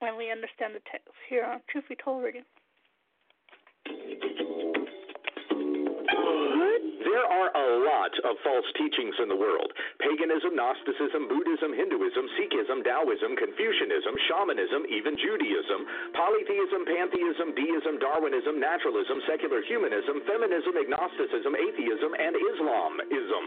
when 0.00 0.16
we 0.16 0.30
understand 0.30 0.74
the 0.74 0.84
text 0.90 1.08
here 1.28 1.44
on 1.44 1.60
Truth 1.70 1.84
Be 1.88 1.96
Told 1.96 2.22
Radio. 2.22 2.42
There 7.14 7.30
are 7.30 7.46
a 7.54 7.68
lot 7.86 8.10
of 8.26 8.34
false 8.42 8.66
teachings 8.74 9.14
in 9.22 9.30
the 9.30 9.38
world 9.38 9.70
paganism, 10.02 10.58
Gnosticism, 10.58 11.30
Buddhism, 11.30 11.70
Hinduism, 11.70 12.26
Sikhism, 12.34 12.82
Taoism, 12.82 13.38
Confucianism, 13.38 14.18
shamanism, 14.26 14.82
even 14.90 15.14
Judaism, 15.14 15.86
polytheism, 16.10 16.82
pantheism, 16.82 17.54
deism, 17.54 18.02
Darwinism, 18.02 18.58
naturalism, 18.58 19.22
secular 19.30 19.62
humanism, 19.62 20.26
feminism, 20.26 20.74
agnosticism, 20.74 21.54
atheism, 21.54 22.18
and 22.18 22.34
Islamism. 22.34 23.44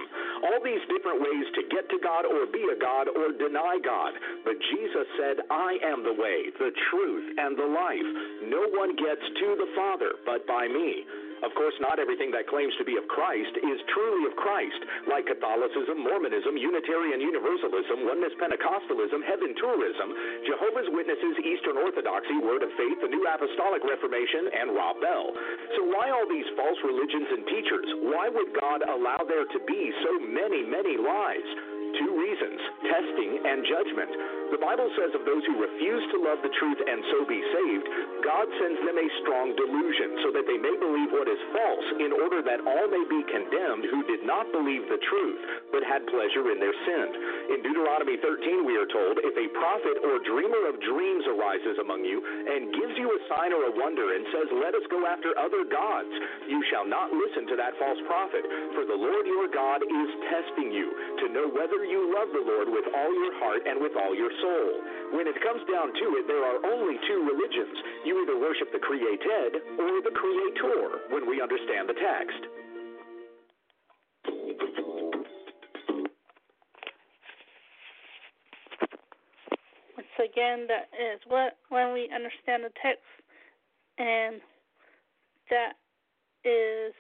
All 0.47 0.63
these 0.63 0.87
different 0.87 1.19
ways 1.19 1.47
to 1.59 1.67
get 1.67 1.91
to 1.91 1.99
God 1.99 2.23
or 2.23 2.47
be 2.47 2.63
a 2.71 2.79
God 2.79 3.11
or 3.11 3.35
deny 3.35 3.83
God. 3.83 4.15
But 4.47 4.55
Jesus 4.71 5.07
said, 5.19 5.43
I 5.51 5.75
am 5.83 6.07
the 6.07 6.15
way, 6.15 6.55
the 6.55 6.71
truth, 6.87 7.35
and 7.35 7.59
the 7.59 7.67
life. 7.67 8.09
No 8.47 8.63
one 8.79 8.95
gets 8.95 9.27
to 9.43 9.59
the 9.59 9.67
Father 9.75 10.15
but 10.23 10.47
by 10.47 10.71
me. 10.71 11.26
Of 11.45 11.53
course, 11.53 11.75
not 11.77 12.01
everything 12.01 12.33
that 12.33 12.49
claims 12.49 12.73
to 12.81 12.85
be 12.85 12.97
of 12.97 13.05
Christ 13.07 13.53
is 13.61 13.77
truly 13.93 14.25
of 14.25 14.33
Christ, 14.37 14.81
like 15.05 15.29
Catholicism, 15.29 16.01
Mormonism, 16.01 16.57
Unitarian 16.57 17.21
Universalism, 17.21 18.09
Oneness 18.09 18.33
Pentecostalism, 18.41 19.21
Heaven 19.21 19.53
Tourism, 19.61 20.09
Jehovah's 20.49 20.89
Witnesses, 20.89 21.35
Eastern 21.45 21.77
Orthodoxy, 21.77 22.41
Word 22.41 22.65
of 22.65 22.73
Faith, 22.73 22.97
the 23.05 23.11
New 23.13 23.21
Apostolic 23.29 23.85
Reformation, 23.85 24.49
and 24.49 24.73
Rob 24.73 24.97
Bell. 24.97 25.29
So, 25.77 25.85
why 25.93 26.09
all 26.09 26.25
these 26.25 26.49
false 26.57 26.79
religions 26.81 27.29
and 27.29 27.43
teachers? 27.45 27.87
Why 28.09 28.33
would 28.33 28.51
God 28.57 28.81
allow 28.81 29.21
there 29.29 29.45
to 29.45 29.59
be 29.69 29.93
so 30.01 30.17
many, 30.17 30.65
many 30.65 30.97
lies? 30.97 31.76
Two 31.99 32.11
reasons 32.17 32.59
testing 32.87 33.31
and 33.43 33.65
judgment. 33.65 34.11
The 34.53 34.63
Bible 34.63 34.87
says 34.95 35.11
of 35.11 35.27
those 35.27 35.43
who 35.43 35.59
refuse 35.59 36.03
to 36.15 36.23
love 36.23 36.39
the 36.39 36.53
truth 36.55 36.79
and 36.79 37.03
so 37.11 37.27
be 37.27 37.41
saved, 37.51 37.85
God 38.23 38.47
sends 38.63 38.79
them 38.87 38.95
a 38.95 39.07
strong 39.23 39.51
delusion 39.59 40.23
so 40.23 40.31
that 40.31 40.47
they 40.47 40.55
may 40.55 40.71
believe 40.79 41.11
what 41.11 41.27
is 41.27 41.41
false, 41.51 41.87
in 41.99 42.15
order 42.15 42.39
that 42.45 42.63
all 42.63 42.87
may 42.87 43.05
be 43.11 43.21
condemned 43.27 43.91
who 43.91 44.07
did 44.07 44.23
not 44.23 44.47
believe 44.55 44.87
the 44.87 45.01
truth, 45.03 45.41
but 45.75 45.83
had 45.83 46.07
pleasure 46.07 46.47
in 46.53 46.63
their 46.63 46.75
sin. 46.87 47.07
In 47.51 47.59
Deuteronomy 47.59 48.15
13, 48.23 48.63
we 48.63 48.79
are 48.79 48.87
told, 48.87 49.19
If 49.19 49.35
a 49.35 49.51
prophet 49.57 49.99
or 50.07 50.23
dreamer 50.23 50.71
of 50.71 50.79
dreams 50.79 51.27
arises 51.27 51.83
among 51.83 52.07
you 52.07 52.23
and 52.23 52.71
gives 52.71 52.95
you 52.95 53.11
a 53.11 53.23
sign 53.27 53.51
or 53.51 53.67
a 53.67 53.75
wonder 53.75 54.15
and 54.15 54.23
says, 54.31 54.47
Let 54.63 54.79
us 54.79 54.85
go 54.87 55.03
after 55.03 55.35
other 55.35 55.67
gods, 55.67 56.13
you 56.47 56.63
shall 56.71 56.87
not 56.87 57.11
listen 57.11 57.51
to 57.51 57.55
that 57.59 57.75
false 57.75 57.99
prophet, 58.07 58.47
for 58.79 58.87
the 58.87 58.95
Lord 58.95 59.27
your 59.27 59.51
God 59.51 59.83
is 59.83 60.09
testing 60.31 60.71
you 60.71 60.87
to 61.23 61.25
know 61.35 61.47
whether 61.51 61.83
you 61.89 62.11
love 62.13 62.29
the 62.35 62.43
Lord 62.43 62.67
with 62.69 62.85
all 62.93 63.11
your 63.11 63.33
heart 63.39 63.63
and 63.65 63.81
with 63.81 63.95
all 63.95 64.13
your 64.15 64.31
soul. 64.41 64.69
When 65.17 65.27
it 65.27 65.35
comes 65.41 65.63
down 65.71 65.93
to 65.93 66.05
it, 66.19 66.27
there 66.27 66.43
are 66.43 66.59
only 66.67 66.99
two 67.07 67.23
religions. 67.23 67.77
You 68.05 68.21
either 68.23 68.39
worship 68.39 68.71
the 68.71 68.79
created 68.79 69.63
or 69.79 70.01
the 70.03 70.11
creator 70.11 71.07
when 71.09 71.27
we 71.29 71.41
understand 71.41 71.89
the 71.89 71.95
text. 71.95 72.41
Once 79.95 80.15
again, 80.19 80.67
that 80.67 80.91
is 80.93 81.19
what 81.27 81.57
when 81.69 81.93
we 81.93 82.09
understand 82.13 82.63
the 82.63 82.73
text, 82.81 83.07
and 83.97 84.41
that 85.49 85.73
is 86.43 86.93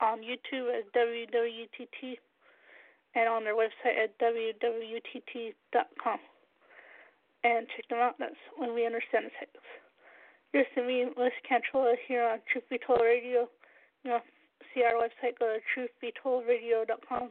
on 0.00 0.20
YouTube 0.20 0.68
as 0.72 0.84
WWUTT 0.96 2.18
and 3.14 3.28
on 3.28 3.44
their 3.44 3.54
website 3.54 3.96
at 4.02 4.18
wwutt.com. 4.18 6.18
And 7.44 7.68
check 7.76 7.88
them 7.88 7.98
out. 7.98 8.18
That's 8.18 8.34
when 8.56 8.74
we 8.74 8.86
understand 8.86 9.26
the 9.26 9.30
text. 9.38 9.56
Listen 10.54 10.82
to 10.82 10.88
me, 10.88 11.04
Liz 11.16 11.32
Cantrola 11.44 11.94
here 12.06 12.24
on 12.24 12.40
Truth 12.50 12.64
Be 12.70 12.78
Told 12.86 13.02
Radio. 13.02 13.48
You 14.02 14.10
know, 14.10 14.20
see 14.72 14.82
our 14.82 14.94
website, 14.94 15.38
go 15.38 15.56
to 15.56 15.60
truthbetoldradio.com. 15.74 17.30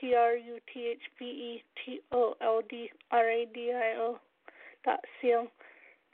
T 0.00 0.14
R 0.14 0.36
U 0.36 0.58
T 0.72 0.86
H 0.92 1.02
B 1.18 1.24
E 1.24 1.64
T 1.84 2.00
O 2.12 2.34
L 2.40 2.62
D 2.68 2.88
R 3.10 3.28
A 3.28 3.46
D 3.52 3.72
I 3.72 3.96
O 3.98 4.20
dot 4.84 5.00
C 5.20 5.34
O. 5.34 5.48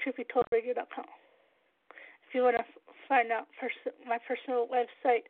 Truthbetoldradio.com. 0.00 1.04
If 2.28 2.34
you 2.34 2.42
want 2.42 2.56
to 2.56 2.64
find 3.08 3.30
out 3.30 3.46
pers- 3.60 3.94
my 4.06 4.18
personal 4.26 4.66
website 4.66 5.24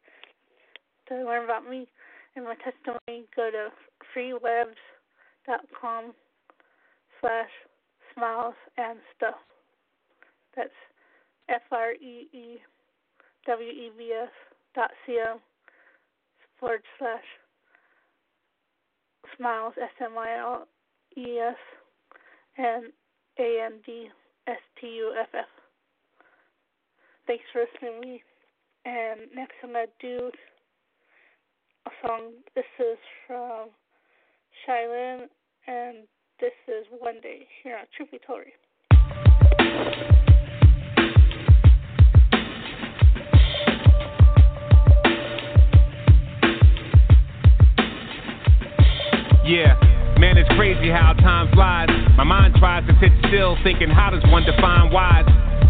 to 1.08 1.24
learn 1.24 1.44
about 1.44 1.68
me 1.68 1.88
and 2.36 2.44
my 2.44 2.54
testimony, 2.56 3.26
go 3.36 3.50
to 3.50 3.68
freewebs.com 4.14 6.12
slash 7.20 7.50
smiles 8.14 8.54
and 8.76 8.98
stuff. 9.16 9.34
That's 10.56 10.70
F 11.48 11.62
R 11.70 11.92
E 11.92 12.28
E 12.32 12.58
W 13.46 13.68
E 13.68 13.90
B 13.96 14.12
S 14.12 14.30
dot 14.74 14.90
C 15.06 15.18
O 15.26 15.38
forward 16.58 16.82
slash 16.98 17.24
smiles 19.36 19.74
S 19.80 19.90
M 20.00 20.16
I 20.18 20.38
L 20.38 20.66
E 21.16 21.38
S 21.38 21.56
and 22.56 22.86
A 23.38 23.62
N 23.64 23.80
D 23.84 24.08
S 24.46 24.60
T 24.80 24.86
U 24.86 25.14
F 25.20 25.28
F. 25.34 25.44
Thanks 27.26 27.44
for 27.52 27.62
listening 27.62 28.00
to 28.00 28.06
me. 28.06 28.22
And 28.84 29.20
next 29.34 29.54
I'm 29.62 29.72
gonna 29.72 29.86
do 30.00 30.30
a 31.86 31.90
song. 32.06 32.32
This 32.54 32.64
is 32.78 32.98
from 33.26 33.68
Shai 34.64 34.86
Linne 34.86 35.28
and 35.66 36.06
this 36.40 36.52
is 36.68 36.86
One 36.98 37.20
Day 37.22 37.46
here 37.62 37.76
on 37.76 37.84
Told 38.26 38.40
Radio. 38.40 38.54
Yeah, 49.46 49.76
man, 50.18 50.38
it's 50.38 50.48
crazy 50.56 50.88
how 50.88 51.12
time 51.20 51.52
flies. 51.52 51.88
My 52.16 52.24
mind 52.24 52.54
tries 52.58 52.86
to 52.86 52.94
sit 52.98 53.12
still, 53.28 53.58
thinking, 53.62 53.90
how 53.90 54.08
does 54.08 54.22
one 54.32 54.44
define 54.44 54.90
wise? 54.90 55.28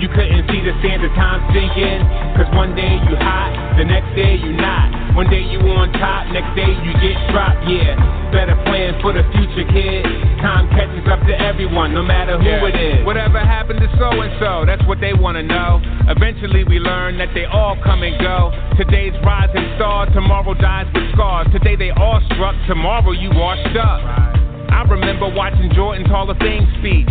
You 0.00 0.08
couldn't 0.08 0.48
see 0.48 0.60
the 0.64 0.72
sand 0.80 1.04
of 1.04 1.12
time 1.12 1.44
sinking. 1.52 2.00
Cause 2.40 2.48
one 2.56 2.72
day 2.74 2.96
you 3.04 3.14
hot, 3.20 3.52
the 3.76 3.84
next 3.84 4.08
day 4.16 4.40
you 4.40 4.56
not. 4.56 5.12
One 5.14 5.28
day 5.28 5.44
you 5.44 5.60
on 5.76 5.92
top, 6.00 6.24
next 6.32 6.56
day 6.56 6.72
you 6.72 6.92
get 7.04 7.16
dropped, 7.28 7.68
yeah. 7.68 7.92
Better 8.32 8.56
plan 8.64 8.96
for 9.04 9.12
the 9.12 9.20
future, 9.36 9.66
kid. 9.68 10.06
Time 10.40 10.72
catches 10.72 11.04
up 11.10 11.20
to 11.28 11.34
everyone, 11.36 11.92
no 11.92 12.00
matter 12.02 12.38
who 12.40 12.48
Yeah. 12.48 12.64
it 12.64 12.76
is. 12.80 13.04
Whatever 13.04 13.40
happened 13.44 13.80
to 13.84 13.90
so 14.00 14.08
and 14.24 14.32
so, 14.40 14.64
that's 14.64 14.80
what 14.88 15.00
they 15.04 15.12
wanna 15.12 15.42
know. 15.42 15.82
Eventually 16.08 16.64
we 16.64 16.78
learn 16.80 17.18
that 17.18 17.34
they 17.34 17.44
all 17.44 17.76
come 17.84 18.02
and 18.02 18.16
go. 18.18 18.54
Today's 18.80 19.12
rising 19.20 19.68
star, 19.76 20.06
tomorrow 20.16 20.54
dies 20.54 20.86
with 20.94 21.12
scars. 21.12 21.46
Today 21.52 21.76
they 21.76 21.90
all 21.90 22.20
struck, 22.32 22.56
tomorrow 22.66 23.12
you 23.12 23.28
washed 23.36 23.76
up. 23.76 24.00
I 24.72 24.80
remember 24.88 25.28
watching 25.28 25.68
Jordan's 25.74 26.08
Hall 26.08 26.30
of 26.30 26.38
Fame 26.38 26.64
speech, 26.80 27.10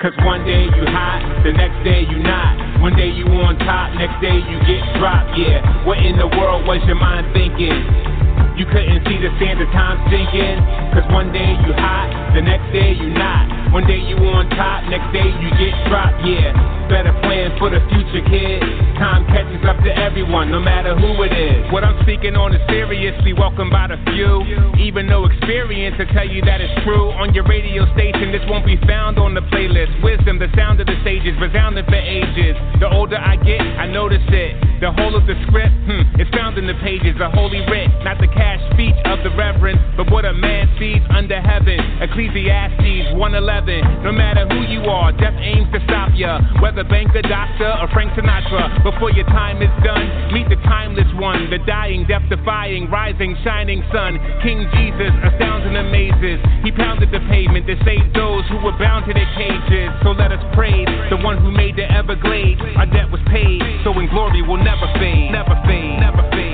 Cause 0.00 0.14
one 0.22 0.46
day 0.46 0.62
you 0.62 0.86
hot, 0.94 1.42
the 1.42 1.50
next 1.50 1.82
day 1.82 2.06
you 2.06 2.22
not. 2.22 2.80
One 2.80 2.94
day 2.94 3.10
you 3.10 3.26
on 3.26 3.58
top, 3.58 3.90
next 3.98 4.22
day 4.22 4.30
you 4.30 4.56
get 4.62 4.78
dropped. 4.94 5.36
Yeah, 5.36 5.58
what 5.84 5.98
in 5.98 6.16
the 6.16 6.28
world 6.38 6.70
was 6.70 6.78
your 6.86 6.94
mind 6.94 7.34
thinking? 7.34 8.17
You 8.58 8.66
couldn't 8.66 9.06
see 9.06 9.22
the 9.22 9.30
sands 9.38 9.62
of 9.62 9.70
time 9.70 10.02
sinking. 10.10 10.58
Cause 10.90 11.06
one 11.14 11.30
day 11.30 11.54
you 11.62 11.70
hot, 11.78 12.10
the 12.34 12.42
next 12.42 12.66
day 12.74 12.90
you 12.90 13.06
not. 13.14 13.70
One 13.70 13.86
day 13.86 14.02
you 14.02 14.18
on 14.18 14.50
top, 14.50 14.82
next 14.90 15.14
day 15.14 15.30
you 15.30 15.48
get 15.54 15.70
dropped, 15.86 16.26
yeah. 16.26 16.50
Better 16.90 17.14
plan 17.22 17.54
for 17.60 17.70
the 17.70 17.78
future, 17.92 18.24
kid. 18.26 18.58
Time 18.98 19.22
catches 19.30 19.62
up 19.62 19.78
to 19.84 19.92
everyone, 19.94 20.50
no 20.50 20.58
matter 20.58 20.96
who 20.98 21.22
it 21.22 21.30
is. 21.36 21.70
What 21.70 21.84
I'm 21.84 22.02
speaking 22.02 22.34
on 22.34 22.50
is 22.56 22.64
seriously 22.66 23.30
welcomed 23.36 23.70
by 23.70 23.92
the 23.92 24.00
few. 24.10 24.42
Even 24.80 25.06
no 25.06 25.28
experience 25.28 25.94
to 26.00 26.08
tell 26.10 26.26
you 26.26 26.42
that 26.42 26.58
it's 26.58 26.72
true. 26.82 27.12
On 27.14 27.30
your 27.36 27.44
radio 27.46 27.86
station, 27.94 28.32
this 28.32 28.42
won't 28.50 28.66
be 28.66 28.80
found 28.88 29.20
on 29.20 29.38
the 29.38 29.44
playlist. 29.54 30.02
Wisdom, 30.02 30.40
the 30.40 30.48
sound 30.56 30.80
of 30.80 30.88
the 30.90 30.98
sages, 31.04 31.36
resounding 31.38 31.84
for 31.84 32.00
ages. 32.00 32.56
The 32.80 32.90
older 32.90 33.20
I 33.20 33.36
get, 33.36 33.60
I 33.60 33.86
notice 33.86 34.24
it. 34.32 34.80
The 34.80 34.90
whole 34.90 35.14
of 35.14 35.26
the 35.26 35.36
script, 35.46 35.74
hmm, 35.84 36.08
it's 36.16 36.30
found 36.32 36.56
in 36.56 36.66
the 36.66 36.78
pages, 36.80 37.12
the 37.18 37.28
holy 37.28 37.60
writ, 37.68 37.90
not 38.00 38.16
the 38.16 38.32
cash 38.48 38.64
speech 38.72 38.96
of 39.04 39.20
the 39.20 39.28
reverend, 39.36 39.76
but 39.92 40.08
what 40.08 40.24
a 40.24 40.32
man 40.32 40.64
sees 40.80 41.04
under 41.12 41.36
heaven. 41.36 41.76
Ecclesiastes 42.00 43.12
111. 43.12 44.00
No 44.00 44.12
matter 44.12 44.48
who 44.48 44.64
you 44.64 44.88
are, 44.88 45.12
death 45.12 45.36
aims 45.36 45.68
to 45.76 45.80
stop 45.84 46.08
ya. 46.16 46.40
Whether 46.64 46.84
banker, 46.84 47.20
doctor, 47.20 47.68
or 47.68 47.92
Frank 47.92 48.16
Sinatra. 48.16 48.80
Before 48.80 49.12
your 49.12 49.28
time 49.28 49.60
is 49.60 49.72
done, 49.84 50.32
meet 50.32 50.48
the 50.48 50.56
timeless 50.64 51.08
one, 51.20 51.52
the 51.52 51.60
dying, 51.68 52.08
death 52.08 52.24
defying, 52.32 52.88
rising, 52.88 53.36
shining 53.44 53.84
sun. 53.92 54.16
King 54.40 54.64
Jesus 54.72 55.12
astounds 55.28 55.68
and 55.68 55.76
amazes. 55.76 56.40
He 56.64 56.72
pounded 56.72 57.12
the 57.12 57.20
pavement 57.28 57.68
to 57.68 57.76
save 57.84 58.08
those 58.16 58.48
who 58.48 58.64
were 58.64 58.76
bound 58.80 59.04
to 59.06 59.12
their 59.12 59.28
cages. 59.36 59.92
So 60.00 60.16
let 60.16 60.32
us 60.32 60.40
praise 60.56 60.88
the 61.12 61.20
one 61.20 61.36
who 61.36 61.52
made 61.52 61.76
the 61.76 61.84
Everglades. 61.84 62.64
Our 62.80 62.88
debt 62.88 63.12
was 63.12 63.20
paid, 63.28 63.60
so 63.84 63.92
in 64.00 64.08
glory 64.08 64.40
will 64.40 64.62
never 64.62 64.88
fade, 64.96 65.36
never 65.36 65.52
fade, 65.68 66.00
never 66.00 66.24
fade. 66.32 66.47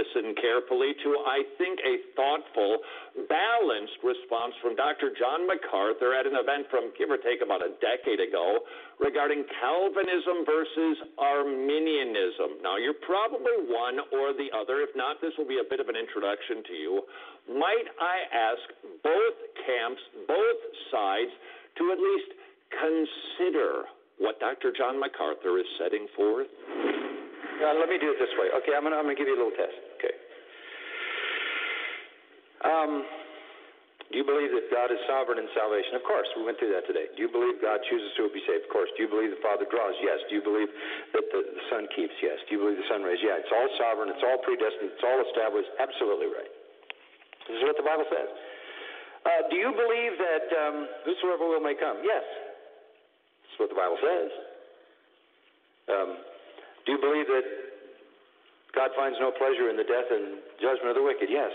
Listen 0.00 0.32
carefully 0.40 0.96
to, 1.04 1.08
I 1.28 1.44
think, 1.60 1.76
a 1.84 1.94
thoughtful, 2.16 2.80
balanced 3.28 4.00
response 4.00 4.56
from 4.64 4.72
Dr. 4.72 5.12
John 5.12 5.44
MacArthur 5.44 6.16
at 6.16 6.24
an 6.24 6.40
event 6.40 6.72
from 6.72 6.88
give 6.96 7.12
or 7.12 7.20
take 7.20 7.44
about 7.44 7.60
a 7.60 7.76
decade 7.84 8.20
ago 8.20 8.64
regarding 8.96 9.44
Calvinism 9.60 10.48
versus 10.48 10.96
Arminianism. 11.20 12.64
Now, 12.64 12.80
you're 12.80 12.96
probably 13.04 13.68
one 13.68 14.00
or 14.16 14.32
the 14.32 14.48
other. 14.56 14.80
If 14.80 14.96
not, 14.96 15.20
this 15.20 15.36
will 15.36 15.48
be 15.48 15.60
a 15.60 15.68
bit 15.68 15.80
of 15.80 15.92
an 15.92 15.96
introduction 15.96 16.64
to 16.64 16.74
you. 16.74 16.92
Might 17.60 17.88
I 18.00 18.16
ask 18.32 18.64
both 19.04 19.36
camps, 19.68 20.00
both 20.24 20.60
sides, 20.88 21.32
to 21.76 21.82
at 21.92 22.00
least 22.00 22.30
consider 22.72 23.84
what 24.16 24.40
Dr. 24.40 24.72
John 24.72 24.96
MacArthur 24.96 25.60
is 25.60 25.68
setting 25.76 26.08
forth? 26.16 26.48
Uh, 27.60 27.76
let 27.76 27.92
me 27.92 28.00
do 28.00 28.08
it 28.08 28.16
this 28.16 28.32
way. 28.40 28.48
Okay, 28.56 28.72
I'm 28.72 28.88
I'm 28.88 29.04
gonna 29.04 29.14
give 29.14 29.28
you 29.28 29.36
a 29.36 29.40
little 29.40 29.52
test. 29.52 29.89
Um, 32.64 33.04
do 34.10 34.18
you 34.18 34.26
believe 34.26 34.50
that 34.50 34.66
God 34.74 34.90
is 34.90 34.98
sovereign 35.06 35.38
in 35.38 35.46
salvation? 35.54 35.94
Of 35.94 36.02
course, 36.02 36.26
we 36.34 36.42
went 36.42 36.58
through 36.58 36.74
that 36.74 36.82
today. 36.90 37.06
Do 37.14 37.22
you 37.22 37.30
believe 37.30 37.62
God 37.62 37.78
chooses 37.86 38.10
who 38.18 38.26
will 38.26 38.34
be 38.34 38.42
saved? 38.42 38.66
Of 38.66 38.72
course. 38.74 38.90
Do 38.98 39.06
you 39.06 39.10
believe 39.10 39.30
the 39.30 39.38
Father 39.38 39.70
draws? 39.70 39.94
Yes. 40.02 40.18
Do 40.26 40.34
you 40.34 40.42
believe 40.42 40.66
that 41.14 41.30
the, 41.30 41.40
the 41.46 41.64
Son 41.70 41.86
keeps? 41.94 42.12
Yes. 42.18 42.42
Do 42.50 42.58
you 42.58 42.60
believe 42.66 42.82
the 42.82 42.90
Son 42.90 43.06
raised? 43.06 43.22
Yeah. 43.22 43.38
It's 43.38 43.54
all 43.54 43.70
sovereign. 43.78 44.10
It's 44.10 44.26
all 44.26 44.42
predestined. 44.42 44.98
It's 44.98 45.06
all 45.06 45.22
established. 45.30 45.70
Absolutely 45.78 46.26
right. 46.26 46.50
This 47.46 47.62
is 47.62 47.62
what 47.62 47.78
the 47.78 47.86
Bible 47.86 48.06
says. 48.10 48.28
Uh, 49.22 49.46
do 49.46 49.56
you 49.62 49.70
believe 49.70 50.18
that 50.18 50.46
um, 50.58 50.76
whosoever 51.06 51.46
will 51.46 51.62
may 51.62 51.78
come? 51.78 52.02
Yes. 52.02 52.26
That's 53.46 53.56
what 53.62 53.70
the 53.70 53.78
Bible 53.78 54.00
says. 54.02 54.30
Um, 55.86 56.10
do 56.82 56.98
you 56.98 57.00
believe 57.00 57.30
that 57.30 57.46
God 58.74 58.90
finds 58.98 59.22
no 59.22 59.30
pleasure 59.30 59.70
in 59.70 59.78
the 59.78 59.86
death 59.86 60.10
and 60.10 60.42
judgment 60.58 60.94
of 60.94 60.98
the 60.98 61.06
wicked? 61.06 61.30
Yes. 61.30 61.54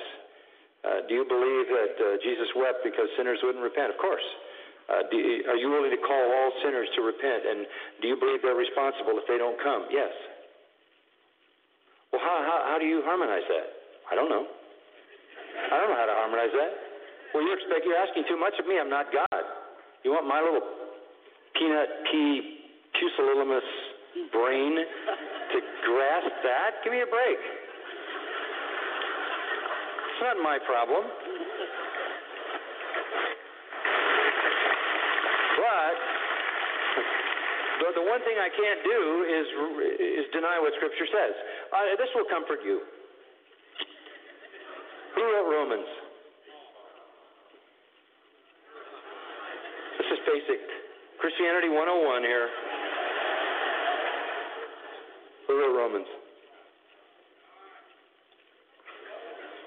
Uh, 0.86 1.01
do 1.09 1.17
you 1.17 1.25
believe 1.25 1.65
that 1.73 1.93
uh, 1.97 2.05
Jesus 2.21 2.45
wept 2.53 2.86
because 2.86 3.09
sinners 3.17 3.41
wouldn't 3.41 3.65
repent? 3.65 3.89
Of 3.89 3.97
course. 3.97 4.25
Uh, 4.86 5.01
you, 5.09 5.41
are 5.49 5.57
you 5.57 5.73
willing 5.73 5.89
to 5.89 5.97
call 5.97 6.13
all 6.13 6.53
sinners 6.61 6.86
to 6.93 7.01
repent? 7.01 7.41
And 7.41 7.65
do 8.01 8.05
you 8.05 8.13
believe 8.21 8.45
they're 8.45 8.53
responsible 8.53 9.17
if 9.17 9.25
they 9.25 9.41
don't 9.41 9.57
come? 9.57 9.89
Yes. 9.89 10.13
Well, 12.13 12.21
how, 12.21 12.38
how, 12.45 12.57
how 12.69 12.77
do 12.77 12.86
you 12.86 13.01
harmonize 13.01 13.43
that? 13.49 13.67
I 14.07 14.13
don't 14.13 14.29
know. 14.29 14.45
I 14.45 15.75
don't 15.81 15.89
know 15.89 15.97
how 15.97 16.05
to 16.05 16.17
harmonize 16.21 16.53
that. 16.53 16.71
Well, 17.33 17.41
you 17.41 17.51
expect 17.57 17.89
you're 17.89 17.97
asking 17.97 18.29
too 18.29 18.38
much 18.38 18.53
of 18.61 18.69
me. 18.69 18.77
I'm 18.77 18.93
not 18.93 19.09
God. 19.09 19.43
You 20.05 20.13
want 20.13 20.29
my 20.29 20.38
little 20.38 20.61
peanut 21.57 21.89
pea 22.13 22.61
pusillanimous 22.93 23.65
brain 24.29 24.77
to 24.77 25.57
grasp 25.81 26.36
that? 26.45 26.86
Give 26.86 26.93
me 26.93 27.01
a 27.01 27.09
break. 27.09 27.64
It's 30.16 30.24
not 30.24 30.39
my 30.39 30.55
problem. 30.63 31.03
But 35.59 35.95
the, 37.84 37.99
the 37.99 38.05
one 38.07 38.24
thing 38.24 38.39
I 38.39 38.47
can't 38.47 38.80
do 38.80 38.99
is 39.28 39.45
is 39.99 40.32
deny 40.32 40.55
what 40.63 40.72
Scripture 40.80 41.03
says. 41.11 41.36
Uh, 41.68 41.99
this 41.99 42.07
will 42.16 42.24
comfort 42.32 42.63
you. 42.63 42.80
Who 45.20 45.22
wrote 45.36 45.51
Romans? 45.51 45.89
This 49.99 50.16
is 50.16 50.20
basic 50.24 50.63
Christianity 51.20 51.68
101 51.68 52.24
here. 52.24 52.47
Who 55.51 55.59
wrote 55.59 55.76
Romans? 55.76 56.07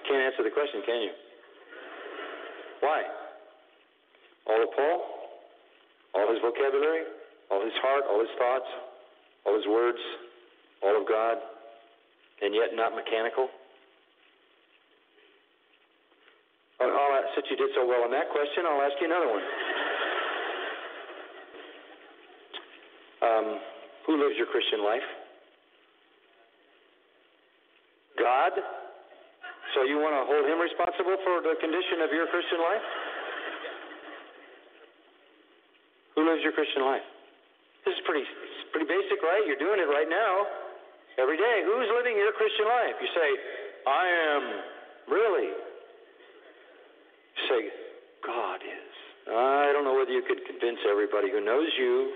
Can't 0.09 0.25
answer 0.25 0.43
the 0.43 0.51
question, 0.51 0.81
can 0.87 1.01
you? 1.03 1.13
Why? 2.81 3.03
All 4.49 4.63
of 4.63 4.71
Paul? 4.75 4.99
All 6.15 6.33
his 6.33 6.41
vocabulary? 6.41 7.05
All 7.51 7.63
his 7.63 7.77
heart? 7.85 8.05
All 8.09 8.21
his 8.21 8.33
thoughts? 8.39 8.69
All 9.45 9.55
his 9.55 9.67
words? 9.69 9.99
All 10.83 10.99
of 11.01 11.07
God? 11.07 11.37
And 12.41 12.55
yet 12.55 12.73
not 12.73 12.97
mechanical? 12.97 13.49
Since 17.39 17.55
you 17.55 17.57
did 17.57 17.71
so 17.77 17.87
well 17.87 18.03
on 18.03 18.11
that 18.11 18.31
question, 18.31 18.67
I'll 18.67 18.83
ask 18.83 18.99
you 19.01 19.07
another 19.07 19.31
one. 19.31 19.43
Um, 23.23 23.61
who 24.07 24.19
lives 24.19 24.35
your 24.37 24.47
Christian 24.47 24.83
life? 24.83 25.07
God? 28.19 28.53
So 29.77 29.85
you 29.85 30.01
want 30.01 30.17
to 30.17 30.25
hold 30.25 30.49
him 30.49 30.57
responsible 30.57 31.21
for 31.21 31.45
the 31.45 31.55
condition 31.61 32.01
of 32.01 32.09
your 32.09 32.25
Christian 32.33 32.61
life? 32.61 32.85
Who 36.17 36.25
lives 36.25 36.41
your 36.43 36.57
Christian 36.57 36.83
life? 36.83 37.05
This 37.85 37.95
is 37.95 38.03
pretty 38.09 38.25
pretty 38.73 38.89
basic, 38.89 39.21
right? 39.23 39.45
You're 39.45 39.61
doing 39.61 39.81
it 39.81 39.89
right 39.89 40.09
now. 40.09 40.49
Every 41.19 41.37
day. 41.37 41.67
Who's 41.67 41.89
living 41.95 42.15
your 42.17 42.33
Christian 42.33 42.67
life? 42.67 42.97
You 43.03 43.11
say, 43.11 43.29
I 43.87 44.05
am. 44.35 44.43
Really? 45.11 45.51
You 45.51 47.43
say, 47.51 47.61
God 48.25 48.63
is. 48.63 48.93
I 49.29 49.71
don't 49.75 49.85
know 49.85 49.99
whether 49.99 50.15
you 50.15 50.23
could 50.23 50.47
convince 50.47 50.79
everybody 50.89 51.31
who 51.31 51.45
knows 51.45 51.69
you. 51.77 52.15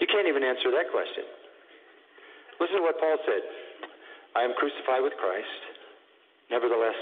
You 0.00 0.06
can't 0.06 0.28
even 0.28 0.44
answer 0.44 0.70
that 0.70 0.92
question. 0.92 1.24
Listen 2.60 2.76
to 2.76 2.82
what 2.82 3.00
Paul 3.00 3.16
said 3.24 3.42
I 4.34 4.42
am 4.42 4.52
crucified 4.58 5.02
with 5.02 5.14
Christ. 5.20 5.62
Nevertheless, 6.50 6.98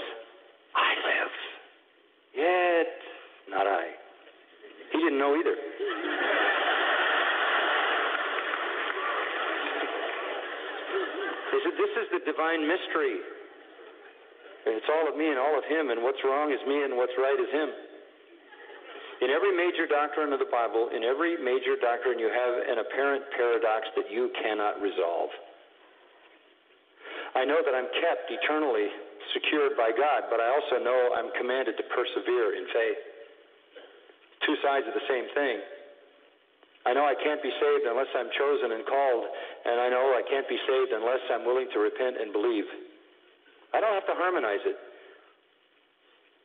I 0.75 0.89
live. 1.01 1.33
Yet, 2.37 2.93
not 3.49 3.67
I. 3.67 3.85
He 4.91 4.97
didn't 4.97 5.17
know 5.17 5.35
either. 5.35 5.57
He 11.51 11.57
said, 11.61 11.75
This 11.77 11.93
is 12.01 12.07
the 12.13 12.21
divine 12.25 12.65
mystery. 12.65 13.17
It's 14.65 14.89
all 14.89 15.09
of 15.09 15.17
me 15.17 15.27
and 15.27 15.37
all 15.37 15.57
of 15.57 15.65
him, 15.65 15.89
and 15.91 16.01
what's 16.01 16.21
wrong 16.23 16.53
is 16.53 16.61
me, 16.67 16.83
and 16.83 16.95
what's 16.95 17.13
right 17.17 17.35
is 17.35 17.51
him. 17.51 17.69
In 19.21 19.29
every 19.29 19.55
major 19.55 19.87
doctrine 19.87 20.33
of 20.33 20.39
the 20.39 20.49
Bible, 20.49 20.89
in 20.95 21.03
every 21.03 21.37
major 21.37 21.75
doctrine, 21.79 22.19
you 22.19 22.27
have 22.27 22.53
an 22.67 22.79
apparent 22.79 23.23
paradox 23.35 23.87
that 23.95 24.09
you 24.09 24.31
cannot 24.41 24.81
resolve. 24.81 25.29
I 27.33 27.45
know 27.45 27.65
that 27.65 27.73
I'm 27.73 27.89
kept 27.97 28.29
eternally 28.29 28.89
secured 29.33 29.73
by 29.73 29.89
God, 29.89 30.29
but 30.29 30.37
I 30.37 30.47
also 30.53 30.77
know 30.77 31.17
I'm 31.17 31.33
commanded 31.33 31.77
to 31.81 31.85
persevere 31.89 32.53
in 32.53 32.65
faith. 32.69 33.01
two 34.45 34.59
sides 34.59 34.83
of 34.85 34.93
the 34.93 35.07
same 35.07 35.23
thing. 35.33 35.57
I 36.85 36.91
know 36.91 37.07
I 37.07 37.15
can't 37.15 37.39
be 37.41 37.49
saved 37.49 37.87
unless 37.87 38.11
I'm 38.11 38.27
chosen 38.35 38.75
and 38.75 38.83
called, 38.83 39.23
and 39.63 39.79
I 39.79 39.87
know 39.87 40.19
I 40.19 40.21
can't 40.27 40.47
be 40.51 40.59
saved 40.67 40.91
unless 40.91 41.23
I'm 41.31 41.47
willing 41.47 41.71
to 41.71 41.79
repent 41.79 42.19
and 42.19 42.35
believe. 42.35 42.67
I 43.73 43.79
don't 43.79 43.95
have 43.95 44.05
to 44.11 44.19
harmonize 44.19 44.59
it, 44.67 44.75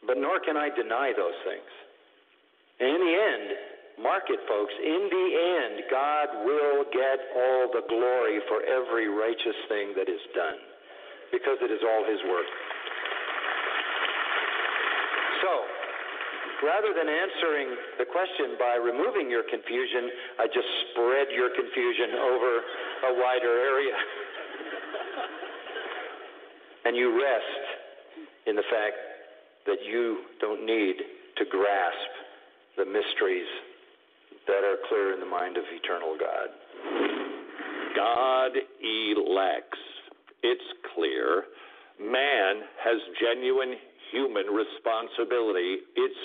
but 0.06 0.16
nor 0.16 0.38
can 0.38 0.56
I 0.56 0.70
deny 0.70 1.10
those 1.10 1.34
things. 1.42 1.70
And 2.78 2.86
in 2.86 3.00
the 3.02 3.14
end, 3.18 3.46
mark 3.98 4.30
it, 4.30 4.38
folks, 4.46 4.72
in 4.78 5.10
the 5.10 5.26
end, 5.58 5.74
God 5.90 6.28
will 6.46 6.86
get 6.94 7.18
all 7.34 7.66
the 7.74 7.82
glory 7.90 8.38
for 8.46 8.62
every 8.62 9.10
righteous 9.10 9.58
thing 9.66 9.92
that 9.98 10.06
is 10.06 10.22
done 10.38 10.62
because 11.32 11.58
it 11.60 11.70
is 11.70 11.80
all 11.84 12.04
His 12.04 12.20
work. 12.28 12.46
So, 15.42 15.64
rather 16.66 16.92
than 16.96 17.06
answering 17.06 17.76
the 17.98 18.06
question 18.06 18.56
by 18.58 18.76
removing 18.76 19.30
your 19.30 19.44
confusion, 19.46 20.10
I 20.38 20.46
just 20.46 20.66
spread 20.90 21.30
your 21.30 21.50
confusion 21.54 22.18
over 22.18 22.50
a 23.08 23.14
wider 23.22 23.54
area. 23.54 23.94
and 26.86 26.96
you 26.96 27.14
rest 27.14 27.64
in 28.46 28.56
the 28.56 28.66
fact 28.70 28.96
that 29.66 29.78
you 29.84 30.24
don't 30.40 30.64
need 30.64 30.96
to 31.36 31.44
grasp 31.44 32.10
the 32.76 32.84
mysteries 32.84 33.46
that 34.46 34.64
are 34.64 34.78
clear 34.88 35.12
in 35.12 35.20
the 35.20 35.26
mind 35.26 35.56
of 35.56 35.64
eternal 35.70 36.16
God. 36.18 36.48
God 37.94 38.52
elects. 38.56 39.78
It's 40.42 40.68
clear. 40.94 41.44
Man 41.98 42.62
has 42.78 42.98
genuine 43.18 43.74
human 44.12 44.46
responsibility. 44.46 45.82
It's 45.96 46.22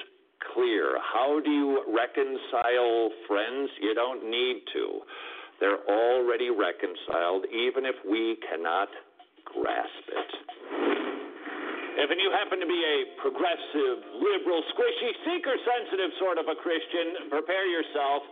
clear. 0.53 0.97
How 1.01 1.39
do 1.43 1.49
you 1.49 1.82
reconcile 1.89 3.09
friends? 3.28 3.70
You 3.82 3.93
don't 3.95 4.30
need 4.30 4.61
to. 4.74 5.01
They're 5.59 5.84
already 5.88 6.49
reconciled, 6.49 7.45
even 7.49 7.86
if 7.86 7.95
we 8.05 8.38
cannot 8.49 8.89
grasp 9.45 10.05
it. 10.09 10.32
If 11.93 12.09
you 12.09 12.30
happen 12.34 12.59
to 12.59 12.66
be 12.66 12.82
a 12.82 12.97
progressive, 13.22 13.97
liberal, 14.18 14.61
squishy, 14.74 15.14
seeker 15.24 15.55
sensitive 15.61 16.11
sort 16.20 16.38
of 16.38 16.49
a 16.49 16.57
Christian, 16.57 17.30
prepare 17.30 17.70
yourself. 17.70 18.24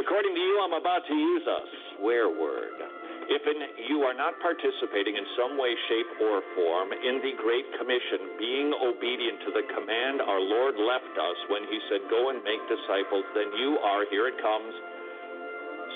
According 0.00 0.34
to 0.34 0.40
you, 0.40 0.54
I'm 0.64 0.72
about 0.74 1.06
to 1.06 1.14
use 1.14 1.44
a 1.46 1.60
swear 1.94 2.28
word. 2.28 3.03
If 3.28 3.42
in, 3.48 3.58
you 3.88 4.04
are 4.04 4.12
not 4.12 4.36
participating 4.40 5.16
in 5.16 5.26
some 5.36 5.56
way, 5.56 5.72
shape, 5.88 6.10
or 6.20 6.44
form 6.54 6.92
in 6.92 7.24
the 7.24 7.32
Great 7.40 7.64
Commission, 7.80 8.36
being 8.38 8.72
obedient 8.76 9.40
to 9.48 9.50
the 9.52 9.64
command 9.72 10.20
our 10.20 10.40
Lord 10.40 10.76
left 10.76 11.14
us 11.16 11.38
when 11.48 11.64
He 11.68 11.78
said, 11.88 12.04
Go 12.10 12.30
and 12.30 12.44
make 12.44 12.60
disciples, 12.68 13.24
then 13.32 13.48
you 13.56 13.80
are, 13.80 14.04
here 14.12 14.28
it 14.28 14.36
comes, 14.40 14.72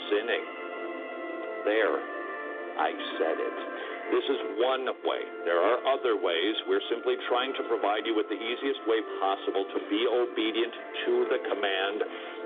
sinning. 0.09 0.45
There, 1.65 1.97
I 2.81 2.91
said 3.21 3.37
it. 3.37 3.78
This 4.09 4.25
is 4.25 4.41
one 4.57 4.89
way. 5.05 5.23
There 5.45 5.61
are 5.61 5.85
other 5.85 6.17
ways. 6.17 6.55
We're 6.65 6.85
simply 6.89 7.21
trying 7.29 7.53
to 7.61 7.63
provide 7.69 8.09
you 8.09 8.17
with 8.17 8.25
the 8.33 8.41
easiest 8.41 8.81
way 8.89 9.05
possible 9.21 9.69
to 9.69 9.79
be 9.93 10.01
obedient 10.09 10.73
to 11.05 11.13
the 11.29 11.41
command 11.45 11.99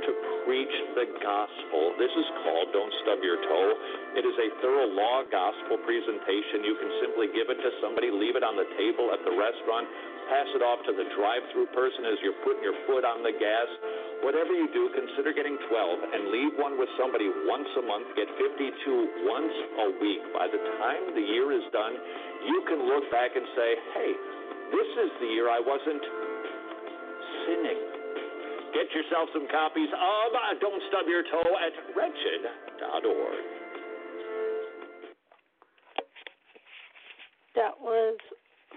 to 0.02 0.10
preach 0.42 0.74
the 0.98 1.06
gospel. 1.22 1.94
This 2.02 2.10
is 2.10 2.26
called 2.42 2.66
Don't 2.74 2.94
Stub 3.06 3.22
Your 3.22 3.38
Toe. 3.46 3.70
It 4.18 4.26
is 4.26 4.36
a 4.42 4.48
thorough 4.58 4.90
law 4.90 5.22
gospel 5.30 5.78
presentation. 5.86 6.66
You 6.66 6.74
can 6.82 6.90
simply 6.98 7.30
give 7.30 7.46
it 7.46 7.62
to 7.62 7.70
somebody, 7.78 8.10
leave 8.10 8.34
it 8.34 8.42
on 8.42 8.58
the 8.58 8.66
table 8.74 9.14
at 9.14 9.22
the 9.22 9.30
restaurant, 9.30 9.86
pass 10.28 10.48
it 10.54 10.62
off 10.62 10.82
to 10.86 10.92
the 10.92 11.06
drive 11.16 11.42
through 11.50 11.66
person 11.74 12.06
as 12.06 12.20
you're 12.22 12.38
putting 12.46 12.62
your 12.62 12.76
foot 12.86 13.02
on 13.02 13.22
the 13.22 13.34
gas. 13.34 13.68
Whatever 14.22 14.54
you 14.54 14.70
do, 14.70 14.90
consider 14.94 15.34
getting 15.34 15.58
12 15.66 16.14
and 16.14 16.30
leave 16.30 16.54
one 16.58 16.78
with 16.78 16.88
somebody 16.94 17.26
once 17.48 17.66
a 17.78 17.82
month. 17.82 18.06
Get 18.14 18.30
52 18.38 19.26
once 19.26 19.56
a 19.82 19.88
week. 19.98 20.22
By 20.30 20.46
the 20.46 20.62
time 20.78 21.10
the 21.18 21.26
year 21.26 21.50
is 21.50 21.66
done, 21.74 21.98
you 22.46 22.62
can 22.70 22.86
look 22.86 23.10
back 23.10 23.34
and 23.34 23.46
say, 23.58 23.70
hey, 23.98 24.10
this 24.70 24.90
is 25.06 25.10
the 25.18 25.28
year 25.34 25.50
I 25.50 25.58
wasn't 25.58 26.04
sinning. 27.46 27.80
Get 28.72 28.88
yourself 28.94 29.28
some 29.34 29.50
copies 29.50 29.90
of 29.92 30.30
Don't 30.62 30.82
Stub 30.88 31.04
Your 31.10 31.26
Toe 31.28 31.52
at 31.60 31.74
wretched.org. 31.92 33.44
That 37.54 37.76
was 37.80 38.16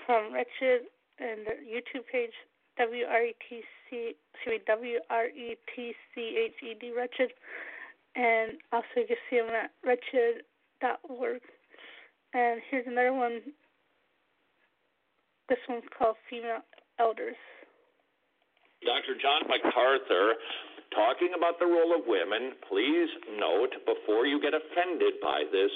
from 0.06 0.34
Wretched 0.34 0.90
and 1.20 1.46
the 1.46 1.56
YouTube 1.64 2.06
page 2.12 2.34
W 2.78 3.06
R 3.06 3.24
E 3.24 3.36
T 3.50 3.62
C 3.90 4.16
me 4.48 4.60
W 4.68 5.00
R 5.10 5.28
E 5.28 5.56
T 5.76 5.94
C 6.14 6.46
H 6.46 6.60
E 6.64 6.76
D 6.80 6.92
Wretched, 6.96 7.32
and 8.16 8.60
also 8.72 8.88
you 8.98 9.08
can 9.08 9.18
see 9.30 9.38
them 9.38 9.50
at 9.50 9.72
wretched.org. 9.84 11.42
And 12.34 12.62
here's 12.70 12.88
another 12.88 13.14
one. 13.14 13.42
This 15.48 15.60
one's 15.70 15.88
called 15.98 16.18
Female 16.30 16.66
Elders. 17.00 17.40
Dr. 18.84 19.16
John 19.18 19.48
MacArthur 19.48 20.36
talking 20.94 21.32
about 21.38 21.60
the 21.60 21.66
role 21.66 21.96
of 21.96 22.06
women. 22.06 22.54
Please 22.68 23.10
note 23.40 23.74
before 23.88 24.26
you 24.26 24.42
get 24.42 24.54
offended 24.54 25.18
by 25.22 25.44
this, 25.52 25.72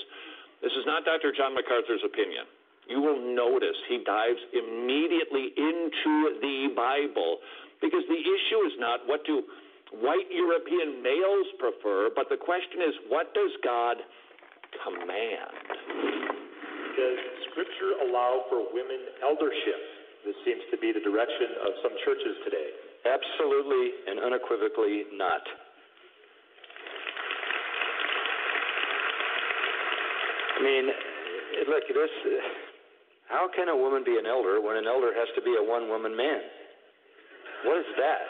this 0.62 0.72
is 0.76 0.86
not 0.86 1.06
Dr. 1.06 1.32
John 1.32 1.56
MacArthur's 1.56 2.04
opinion. 2.04 2.46
You 2.90 3.02
will 3.06 3.22
notice 3.22 3.78
he 3.88 4.02
dives 4.02 4.42
immediately 4.50 5.54
into 5.54 6.42
the 6.42 6.74
Bible 6.74 7.38
because 7.82 8.02
the 8.10 8.18
issue 8.18 8.66
is 8.66 8.74
not 8.82 9.06
what 9.06 9.22
do 9.30 9.46
white 9.94 10.26
European 10.34 11.02
males 11.06 11.48
prefer, 11.62 12.10
but 12.14 12.30
the 12.34 12.38
question 12.38 12.82
is 12.82 12.94
what 13.08 13.30
does 13.38 13.54
God 13.64 13.98
command? 14.82 15.54
Does 16.98 17.20
Scripture 17.54 18.10
allow 18.10 18.50
for 18.50 18.66
women 18.74 19.00
eldership? 19.22 19.82
This 20.26 20.36
seems 20.44 20.66
to 20.74 20.78
be 20.78 20.92
the 20.92 21.00
direction 21.00 21.62
of 21.62 21.72
some 21.86 21.94
churches 22.04 22.36
today. 22.44 22.70
Absolutely 23.06 23.86
and 24.10 24.20
unequivocally 24.20 25.06
not. 25.14 25.46
I 30.58 30.64
mean, 30.64 30.86
look, 31.70 31.86
this. 31.88 32.69
How 33.30 33.46
can 33.54 33.70
a 33.70 33.78
woman 33.78 34.02
be 34.04 34.18
an 34.18 34.26
elder 34.26 34.58
when 34.58 34.76
an 34.76 34.90
elder 34.90 35.14
has 35.14 35.30
to 35.38 35.42
be 35.46 35.54
a 35.54 35.64
one 35.64 35.88
woman 35.88 36.18
man? 36.18 36.42
What 37.64 37.78
is 37.78 37.90
that? 37.98 38.26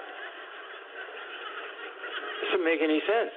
Doesn't 2.44 2.66
make 2.68 2.84
any 2.84 3.00
sense. 3.08 3.32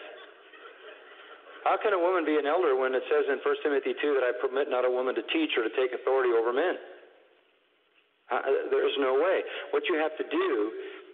How 1.63 1.79
can 1.79 1.95
a 1.95 2.01
woman 2.03 2.27
be 2.27 2.35
an 2.35 2.47
elder 2.47 2.75
when 2.75 2.91
it 2.99 3.07
says 3.07 3.31
in 3.31 3.39
1 3.39 3.63
Timothy 3.63 3.95
2 3.95 4.19
that 4.19 4.27
I 4.27 4.35
permit 4.43 4.67
not 4.67 4.83
a 4.83 4.91
woman 4.91 5.15
to 5.15 5.23
teach 5.31 5.55
or 5.55 5.63
to 5.63 5.71
take 5.79 5.95
authority 5.95 6.35
over 6.35 6.51
men? 6.51 6.75
Uh, 8.27 8.67
there's 8.75 8.99
no 8.99 9.15
way. 9.15 9.47
What 9.71 9.87
you 9.87 9.95
have 10.03 10.19
to 10.19 10.27
do 10.27 10.51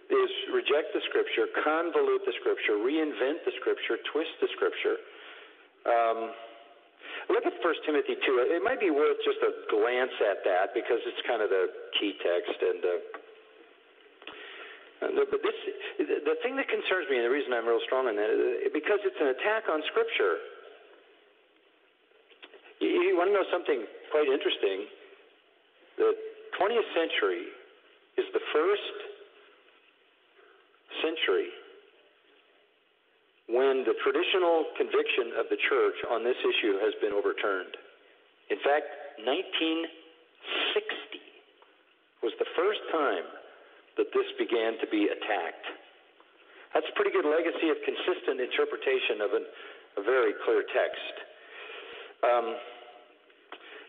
is 0.09 0.29
reject 0.49 0.89
the 0.97 1.05
scripture, 1.05 1.45
convolute 1.61 2.25
the 2.25 2.33
scripture, 2.41 2.81
reinvent 2.81 3.45
the 3.45 3.53
scripture, 3.61 4.01
twist 4.09 4.33
the 4.41 4.49
scripture. 4.57 4.97
Um, 5.85 6.33
look 7.29 7.45
at 7.45 7.53
1 7.61 7.85
Timothy 7.85 8.15
2. 8.15 8.55
It 8.55 8.63
might 8.63 8.79
be 8.79 8.89
worth 8.89 9.17
just 9.23 9.39
a 9.45 9.51
glance 9.69 10.15
at 10.23 10.43
that 10.43 10.73
because 10.73 10.99
it's 11.05 11.21
kind 11.27 11.41
of 11.41 11.49
the 11.49 11.69
key 11.99 12.17
text. 12.19 12.57
And 12.59 12.81
uh, 12.83 12.95
but 14.99 15.39
this, 15.39 15.55
the 15.99 16.35
thing 16.43 16.59
that 16.59 16.67
concerns 16.67 17.07
me, 17.07 17.15
and 17.17 17.25
the 17.25 17.31
reason 17.31 17.55
I'm 17.55 17.63
real 17.63 17.79
strong 17.87 18.11
on 18.11 18.19
that, 18.19 18.29
is 18.67 18.71
because 18.75 18.99
it's 19.07 19.19
an 19.21 19.31
attack 19.31 19.71
on 19.71 19.79
Scripture. 19.87 20.43
You, 22.83 22.89
you 23.07 23.15
want 23.15 23.31
to 23.31 23.35
know 23.35 23.47
something 23.47 23.87
quite 24.11 24.27
interesting? 24.27 24.91
The 25.95 26.11
20th 26.59 26.89
century 26.91 27.47
is 28.19 28.27
the 28.35 28.43
first 28.51 28.97
century 30.99 31.55
when 33.49 33.81
the 33.81 33.97
traditional 34.05 34.69
conviction 34.77 35.33
of 35.41 35.49
the 35.49 35.57
church 35.57 35.97
on 36.13 36.21
this 36.21 36.37
issue 36.37 36.77
has 36.77 36.93
been 37.01 37.09
overturned. 37.17 37.73
In 38.53 38.61
fact, 38.61 39.17
1960 39.25 39.89
was 42.21 42.29
the 42.37 42.45
first 42.53 42.81
time 42.93 43.25
that 43.97 44.13
this 44.13 44.29
began 44.37 44.77
to 44.77 44.87
be 44.93 45.09
attacked. 45.09 45.65
That's 46.77 46.85
a 46.85 46.93
pretty 46.93 47.09
good 47.09 47.25
legacy 47.25 47.73
of 47.73 47.81
consistent 47.81 48.37
interpretation 48.37 49.25
of 49.25 49.33
an, 49.33 49.45
a 49.97 50.03
very 50.05 50.37
clear 50.45 50.61
text. 50.69 51.15
Um, 52.21 52.53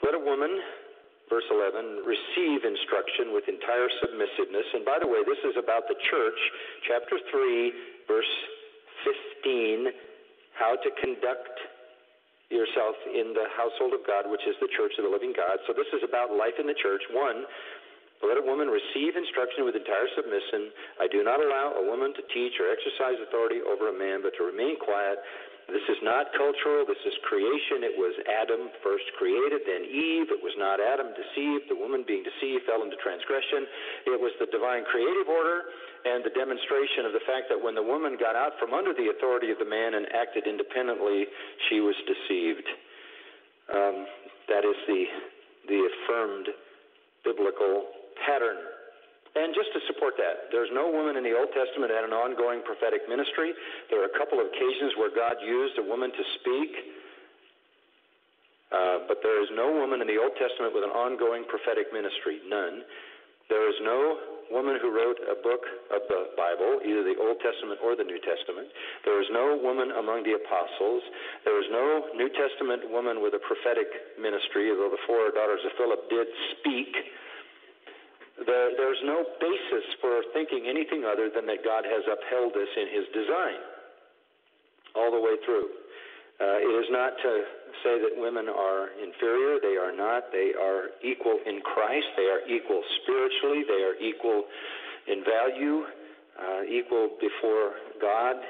let 0.08 0.16
a 0.16 0.22
woman, 0.24 0.56
verse 1.28 1.44
11, 1.52 2.08
receive 2.08 2.64
instruction 2.64 3.36
with 3.36 3.44
entire 3.44 3.92
submissiveness. 4.00 4.64
And 4.72 4.88
by 4.88 4.96
the 4.96 5.06
way, 5.06 5.20
this 5.28 5.44
is 5.44 5.60
about 5.60 5.84
the 5.92 6.00
church, 6.08 6.40
chapter 6.88 7.20
3, 7.28 8.08
verse 8.08 8.32
15, 9.04 9.92
how 10.58 10.76
to 10.76 10.88
conduct 11.00 11.56
yourself 12.50 12.98
in 13.06 13.30
the 13.32 13.46
household 13.54 13.94
of 13.94 14.02
God, 14.06 14.26
which 14.26 14.42
is 14.44 14.58
the 14.58 14.66
church 14.74 14.90
of 14.98 15.06
the 15.06 15.12
living 15.12 15.30
God. 15.30 15.62
So 15.66 15.72
this 15.72 15.86
is 15.94 16.02
about 16.02 16.34
life 16.34 16.58
in 16.58 16.66
the 16.66 16.74
church. 16.74 17.00
One, 17.14 17.46
Let 18.20 18.36
a 18.36 18.44
woman 18.44 18.68
receive 18.68 19.16
instruction 19.16 19.64
with 19.64 19.72
entire 19.72 20.04
submission. 20.12 20.68
I 21.00 21.08
do 21.08 21.24
not 21.24 21.40
allow 21.40 21.80
a 21.80 21.84
woman 21.88 22.12
to 22.12 22.22
teach 22.28 22.52
or 22.60 22.68
exercise 22.68 23.16
authority 23.24 23.64
over 23.64 23.88
a 23.88 23.96
man, 23.96 24.20
but 24.20 24.36
to 24.36 24.44
remain 24.44 24.76
quiet. 24.76 25.16
This 25.72 25.86
is 25.88 25.96
not 26.04 26.28
cultural. 26.36 26.84
This 26.84 27.00
is 27.08 27.16
creation. 27.24 27.80
It 27.80 27.96
was 27.96 28.12
Adam 28.28 28.68
first 28.84 29.08
created, 29.16 29.64
then 29.64 29.88
Eve. 29.88 30.28
It 30.28 30.42
was 30.44 30.52
not 30.60 30.84
Adam 30.84 31.16
deceived. 31.16 31.72
The 31.72 31.78
woman 31.80 32.04
being 32.04 32.20
deceived 32.20 32.68
fell 32.68 32.84
into 32.84 33.00
transgression. 33.00 33.64
It 34.04 34.20
was 34.20 34.36
the 34.36 34.52
divine 34.52 34.84
creative 34.84 35.30
order 35.30 35.72
and 36.04 36.24
the 36.24 36.32
demonstration 36.32 37.04
of 37.04 37.12
the 37.12 37.24
fact 37.28 37.52
that 37.52 37.60
when 37.60 37.74
the 37.74 37.82
woman 37.82 38.16
got 38.16 38.36
out 38.36 38.56
from 38.58 38.72
under 38.72 38.92
the 38.92 39.12
authority 39.12 39.50
of 39.50 39.58
the 39.58 39.68
man 39.68 39.94
and 39.94 40.06
acted 40.12 40.46
independently, 40.46 41.26
she 41.68 41.80
was 41.80 41.94
deceived. 42.08 42.68
Um, 43.68 44.06
that 44.48 44.64
is 44.64 44.76
the 44.88 45.04
the 45.68 45.80
affirmed 45.86 46.48
biblical 47.22 47.92
pattern. 48.26 48.56
And 49.36 49.54
just 49.54 49.70
to 49.78 49.80
support 49.86 50.18
that, 50.18 50.50
there's 50.50 50.72
no 50.74 50.90
woman 50.90 51.14
in 51.14 51.22
the 51.22 51.36
Old 51.36 51.54
Testament 51.54 51.94
that 51.94 52.02
had 52.02 52.08
an 52.08 52.16
ongoing 52.16 52.66
prophetic 52.66 53.06
ministry. 53.06 53.54
There 53.86 54.02
are 54.02 54.10
a 54.10 54.16
couple 54.18 54.42
of 54.42 54.50
occasions 54.50 54.98
where 54.98 55.12
God 55.14 55.38
used 55.38 55.78
a 55.78 55.86
woman 55.86 56.10
to 56.10 56.24
speak, 56.42 56.72
uh, 58.74 59.06
but 59.06 59.22
there 59.22 59.38
is 59.38 59.46
no 59.54 59.70
woman 59.70 60.02
in 60.02 60.10
the 60.10 60.18
Old 60.18 60.34
Testament 60.34 60.74
with 60.74 60.82
an 60.82 60.90
ongoing 60.90 61.46
prophetic 61.46 61.94
ministry. 61.94 62.42
None. 62.42 62.82
There 63.50 63.66
is 63.66 63.74
no 63.82 64.30
woman 64.50 64.78
who 64.82 64.90
wrote 64.90 65.18
a 65.26 65.38
book 65.38 65.62
of 65.94 66.02
the 66.10 66.34
Bible, 66.34 66.82
either 66.82 67.02
the 67.06 67.18
Old 67.18 67.38
Testament 67.38 67.78
or 67.82 67.94
the 67.94 68.06
New 68.06 68.18
Testament. 68.22 68.70
There 69.06 69.22
is 69.22 69.30
no 69.30 69.58
woman 69.58 69.94
among 69.94 70.26
the 70.26 70.34
apostles. 70.38 71.02
There 71.46 71.58
is 71.58 71.66
no 71.70 72.14
New 72.14 72.30
Testament 72.34 72.86
woman 72.90 73.22
with 73.22 73.34
a 73.34 73.42
prophetic 73.42 73.90
ministry, 74.18 74.70
although 74.70 74.90
the 74.90 75.02
four 75.06 75.30
daughters 75.30 75.62
of 75.66 75.74
Philip 75.78 76.02
did 76.10 76.26
speak. 76.58 76.92
There, 78.46 78.70
there's 78.74 79.02
no 79.04 79.22
basis 79.38 79.86
for 80.02 80.22
thinking 80.34 80.66
anything 80.66 81.06
other 81.06 81.30
than 81.30 81.46
that 81.46 81.62
God 81.62 81.86
has 81.86 82.02
upheld 82.06 82.54
this 82.54 82.70
in 82.74 82.88
His 82.90 83.06
design 83.14 83.60
all 84.94 85.10
the 85.10 85.20
way 85.20 85.38
through. 85.46 85.70
Uh, 86.40 86.56
it 86.56 86.72
is 86.72 86.88
not 86.88 87.12
to 87.20 87.32
say 87.84 88.00
that 88.00 88.16
women 88.16 88.48
are 88.48 88.88
inferior. 88.96 89.60
They 89.60 89.76
are 89.76 89.92
not. 89.92 90.32
They 90.32 90.56
are 90.56 90.96
equal 91.04 91.36
in 91.44 91.60
Christ. 91.60 92.08
They 92.16 92.32
are 92.32 92.40
equal 92.48 92.80
spiritually. 93.02 93.68
They 93.68 93.84
are 93.84 93.96
equal 94.00 94.48
in 95.04 95.20
value, 95.20 95.84
uh, 96.40 96.64
equal 96.64 97.12
before 97.20 97.76
God. 98.00 98.40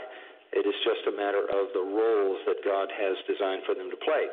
It 0.55 0.67
is 0.67 0.75
just 0.87 1.03
a 1.11 1.15
matter 1.15 1.47
of 1.51 1.75
the 1.75 1.83
roles 1.83 2.39
that 2.47 2.63
God 2.63 2.91
has 2.95 3.19
designed 3.27 3.67
for 3.67 3.75
them 3.75 3.91
to 3.91 3.99
play. 3.99 4.31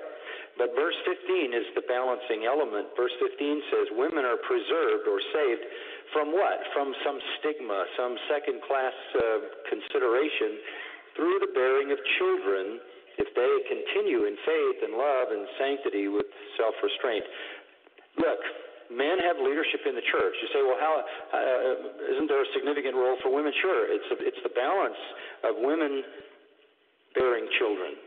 But 0.57 0.73
verse 0.73 0.97
15 1.05 1.53
is 1.53 1.65
the 1.77 1.85
balancing 1.85 2.49
element. 2.49 2.93
Verse 2.97 3.13
15 3.21 3.37
says, 3.69 3.85
Women 3.93 4.25
are 4.25 4.41
preserved 4.41 5.05
or 5.05 5.21
saved 5.33 5.65
from 6.13 6.33
what? 6.33 6.61
From 6.73 6.93
some 7.05 7.21
stigma, 7.37 7.85
some 7.93 8.17
second 8.29 8.61
class 8.65 8.93
uh, 9.17 9.21
consideration 9.69 10.57
through 11.13 11.37
the 11.41 11.53
bearing 11.53 11.93
of 11.93 11.97
children 12.17 12.81
if 13.17 13.29
they 13.33 13.51
continue 13.65 14.25
in 14.29 14.35
faith 14.45 14.77
and 14.85 14.93
love 14.93 15.27
and 15.33 15.43
sanctity 15.57 16.07
with 16.07 16.29
self 16.57 16.73
restraint. 16.81 17.25
Look, 18.17 18.41
men 18.89 19.19
have 19.19 19.37
leadership 19.41 19.85
in 19.85 19.93
the 19.93 20.05
church. 20.09 20.35
You 20.41 20.49
say, 20.53 20.61
well, 20.63 20.79
how 20.79 20.93
uh, 21.01 22.13
isn't 22.13 22.27
there 22.29 22.41
a 22.41 22.49
significant 22.53 22.95
role 22.95 23.17
for 23.21 23.33
women? 23.33 23.53
Sure, 23.61 23.89
it's 23.89 24.09
a, 24.13 24.17
it's 24.21 24.41
the 24.41 24.53
balance 24.53 24.97
of 25.43 25.57
women 25.59 26.03
bearing 27.13 27.47
children. 27.59 27.97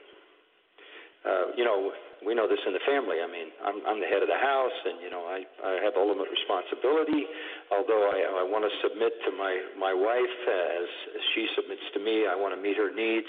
Uh, 1.20 1.52
you 1.52 1.64
know, 1.68 1.92
we 2.24 2.32
know 2.32 2.48
this 2.48 2.60
in 2.64 2.72
the 2.72 2.84
family. 2.88 3.20
I 3.20 3.28
mean, 3.28 3.52
I'm, 3.60 3.80
I'm 3.84 4.00
the 4.00 4.08
head 4.08 4.24
of 4.24 4.28
the 4.28 4.40
house, 4.40 4.78
and 4.88 5.00
you 5.04 5.10
know, 5.12 5.24
I, 5.24 5.44
I 5.64 5.80
have 5.84 5.96
ultimate 5.96 6.28
responsibility. 6.32 7.28
Although 7.72 8.08
I, 8.08 8.40
I 8.40 8.44
want 8.44 8.64
to 8.64 8.72
submit 8.80 9.12
to 9.28 9.30
my 9.36 9.52
my 9.76 9.92
wife 9.92 10.36
as, 10.48 10.88
as 11.16 11.22
she 11.36 11.48
submits 11.56 11.84
to 11.96 12.00
me, 12.00 12.24
I 12.24 12.36
want 12.36 12.56
to 12.56 12.60
meet 12.60 12.76
her 12.76 12.92
needs. 12.92 13.28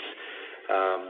Um, 0.72 1.02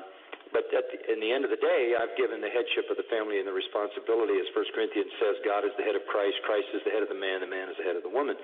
but 0.51 0.67
at 0.75 0.85
the, 0.91 0.97
in 1.11 1.23
the 1.23 1.31
end 1.31 1.47
of 1.47 1.51
the 1.51 1.59
day, 1.59 1.95
I've 1.95 2.15
given 2.19 2.43
the 2.43 2.51
headship 2.51 2.91
of 2.91 2.99
the 2.99 3.07
family 3.07 3.39
and 3.39 3.47
the 3.47 3.55
responsibility, 3.55 4.35
as 4.39 4.47
First 4.51 4.75
Corinthians 4.75 5.11
says, 5.19 5.39
God 5.47 5.63
is 5.63 5.71
the 5.79 5.83
head 5.87 5.95
of 5.95 6.03
Christ, 6.11 6.39
Christ 6.43 6.67
is 6.75 6.83
the 6.83 6.91
head 6.91 7.03
of 7.03 7.09
the 7.09 7.17
man, 7.17 7.39
the 7.39 7.49
man 7.49 7.71
is 7.71 7.75
the 7.79 7.87
head 7.87 7.95
of 7.95 8.03
the 8.03 8.11
woman. 8.11 8.35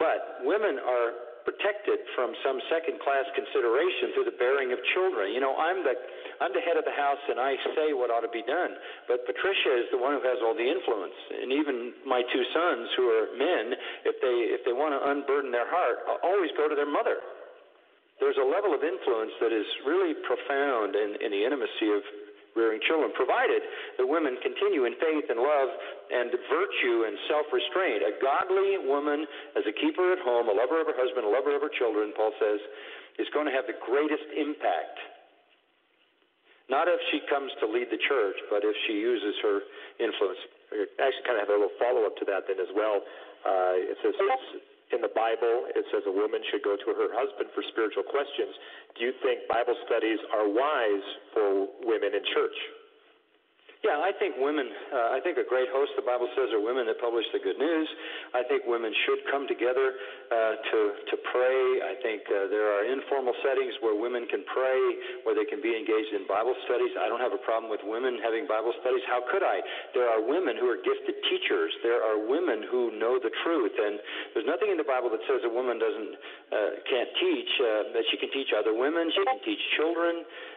But 0.00 0.44
women 0.44 0.80
are 0.80 1.30
protected 1.44 2.04
from 2.16 2.36
some 2.44 2.60
second 2.68 3.00
class 3.00 3.24
consideration 3.32 4.12
through 4.12 4.28
the 4.28 4.36
bearing 4.36 4.72
of 4.72 4.80
children. 4.92 5.32
You 5.32 5.40
know, 5.40 5.56
I'm 5.56 5.80
the 5.84 5.96
I'm 6.40 6.52
the 6.56 6.64
head 6.64 6.80
of 6.80 6.88
the 6.88 6.96
house 6.96 7.20
and 7.28 7.36
I 7.36 7.56
say 7.76 7.92
what 7.92 8.08
ought 8.08 8.24
to 8.24 8.32
be 8.32 8.44
done. 8.44 8.76
But 9.08 9.28
Patricia 9.28 9.72
is 9.76 9.88
the 9.92 10.00
one 10.00 10.16
who 10.16 10.24
has 10.24 10.40
all 10.40 10.56
the 10.56 10.64
influence. 10.64 11.16
And 11.32 11.52
even 11.52 11.92
my 12.04 12.24
two 12.32 12.44
sons 12.52 12.88
who 12.96 13.04
are 13.12 13.26
men, 13.36 13.76
if 14.08 14.16
they 14.20 14.36
if 14.52 14.64
they 14.64 14.72
want 14.72 14.96
to 14.96 15.00
unburden 15.00 15.52
their 15.52 15.68
heart, 15.68 16.04
always 16.24 16.52
go 16.56 16.68
to 16.68 16.76
their 16.76 16.88
mother. 16.88 17.20
There's 18.20 18.36
a 18.36 18.44
level 18.44 18.76
of 18.76 18.84
influence 18.84 19.32
that 19.40 19.50
is 19.50 19.66
really 19.88 20.14
profound 20.28 20.94
in, 20.94 21.16
in 21.24 21.32
the 21.32 21.42
intimacy 21.42 21.88
of 21.90 22.04
rearing 22.52 22.82
children, 22.84 23.08
provided 23.14 23.62
the 23.96 24.04
women 24.04 24.36
continue 24.42 24.84
in 24.84 24.92
faith 25.00 25.26
and 25.30 25.38
love 25.40 25.70
and 26.12 26.28
virtue 26.50 27.08
and 27.08 27.16
self 27.30 27.46
restraint. 27.48 28.04
A 28.04 28.12
godly 28.20 28.76
woman, 28.84 29.24
as 29.56 29.64
a 29.64 29.72
keeper 29.72 30.12
at 30.12 30.20
home, 30.20 30.50
a 30.50 30.54
lover 30.54 30.82
of 30.82 30.86
her 30.90 30.98
husband, 30.98 31.24
a 31.24 31.32
lover 31.32 31.54
of 31.54 31.62
her 31.62 31.72
children, 31.72 32.12
Paul 32.12 32.34
says, 32.36 32.60
is 33.18 33.26
going 33.32 33.46
to 33.46 33.54
have 33.54 33.64
the 33.70 33.78
greatest 33.86 34.28
impact 34.36 34.98
not 36.70 36.86
if 36.86 37.02
she 37.10 37.18
comes 37.26 37.50
to 37.58 37.66
lead 37.66 37.90
the 37.90 37.98
church, 37.98 38.38
but 38.46 38.62
if 38.62 38.78
she 38.86 38.94
uses 38.94 39.34
her 39.42 39.66
influence. 39.98 40.38
I 40.70 40.86
actually 41.02 41.26
kind 41.26 41.42
of 41.42 41.50
have 41.50 41.50
a 41.50 41.58
little 41.58 41.74
follow 41.82 42.06
up 42.06 42.14
to 42.22 42.24
that 42.30 42.46
then 42.46 42.62
as 42.62 42.70
well. 42.70 43.02
Uh, 43.42 43.90
it 43.90 43.98
says 44.06 44.14
in 44.90 45.00
the 45.00 45.12
Bible, 45.14 45.70
it 45.70 45.86
says 45.94 46.02
a 46.06 46.12
woman 46.12 46.42
should 46.50 46.62
go 46.62 46.74
to 46.74 46.88
her 46.94 47.10
husband 47.14 47.50
for 47.54 47.62
spiritual 47.70 48.02
questions. 48.02 48.54
Do 48.98 49.06
you 49.06 49.14
think 49.22 49.46
Bible 49.46 49.78
studies 49.86 50.18
are 50.34 50.46
wise 50.50 51.06
for 51.34 51.70
women 51.86 52.10
in 52.14 52.22
church? 52.34 52.58
Yeah, 53.80 53.96
I 53.96 54.12
think 54.12 54.36
women, 54.36 54.68
uh, 54.92 55.16
I 55.16 55.24
think 55.24 55.40
a 55.40 55.48
great 55.48 55.72
host, 55.72 55.96
the 55.96 56.04
Bible 56.04 56.28
says, 56.36 56.52
are 56.52 56.60
women 56.60 56.84
that 56.84 57.00
publish 57.00 57.24
the 57.32 57.40
good 57.40 57.56
news. 57.56 57.88
I 58.36 58.44
think 58.44 58.68
women 58.68 58.92
should 59.08 59.24
come 59.32 59.48
together 59.48 59.96
uh, 60.28 60.60
to, 60.60 60.78
to 61.08 61.14
pray. 61.32 61.58
I 61.88 61.96
think 62.04 62.28
uh, 62.28 62.52
there 62.52 62.68
are 62.76 62.84
informal 62.84 63.32
settings 63.40 63.72
where 63.80 63.96
women 63.96 64.28
can 64.28 64.44
pray, 64.52 64.76
where 65.24 65.32
they 65.32 65.48
can 65.48 65.64
be 65.64 65.72
engaged 65.72 66.12
in 66.12 66.28
Bible 66.28 66.52
studies. 66.68 66.92
I 67.00 67.08
don't 67.08 67.24
have 67.24 67.32
a 67.32 67.40
problem 67.40 67.72
with 67.72 67.80
women 67.80 68.20
having 68.20 68.44
Bible 68.44 68.76
studies. 68.84 69.00
How 69.08 69.24
could 69.24 69.40
I? 69.40 69.64
There 69.96 70.12
are 70.12 70.20
women 70.20 70.60
who 70.60 70.68
are 70.68 70.76
gifted 70.84 71.16
teachers. 71.32 71.72
There 71.80 72.04
are 72.04 72.20
women 72.20 72.68
who 72.68 72.92
know 73.00 73.16
the 73.16 73.32
truth. 73.48 73.72
And 73.80 73.96
there's 74.36 74.44
nothing 74.44 74.68
in 74.68 74.76
the 74.76 74.84
Bible 74.84 75.08
that 75.08 75.24
says 75.24 75.40
a 75.48 75.48
woman 75.48 75.80
doesn't, 75.80 76.12
uh, 76.52 76.84
can't 76.84 77.08
teach, 77.16 77.52
uh, 77.64 77.96
that 77.96 78.04
she 78.12 78.20
can 78.20 78.28
teach 78.28 78.52
other 78.52 78.76
women, 78.76 79.08
she 79.08 79.24
can 79.24 79.40
teach 79.40 79.62
children. 79.80 80.20
Uh, 80.20 80.49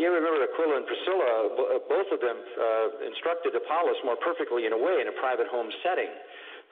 you 0.00 0.08
remember 0.08 0.40
Aquila 0.40 0.80
and 0.80 0.86
Priscilla, 0.88 1.28
uh, 1.52 1.84
both 1.88 2.08
of 2.08 2.20
them 2.24 2.38
uh, 2.40 3.04
instructed 3.04 3.52
Apollos 3.52 4.00
more 4.04 4.16
perfectly 4.16 4.64
in 4.64 4.72
a 4.72 4.80
way 4.80 5.04
in 5.04 5.08
a 5.12 5.16
private 5.20 5.48
home 5.52 5.68
setting. 5.84 6.08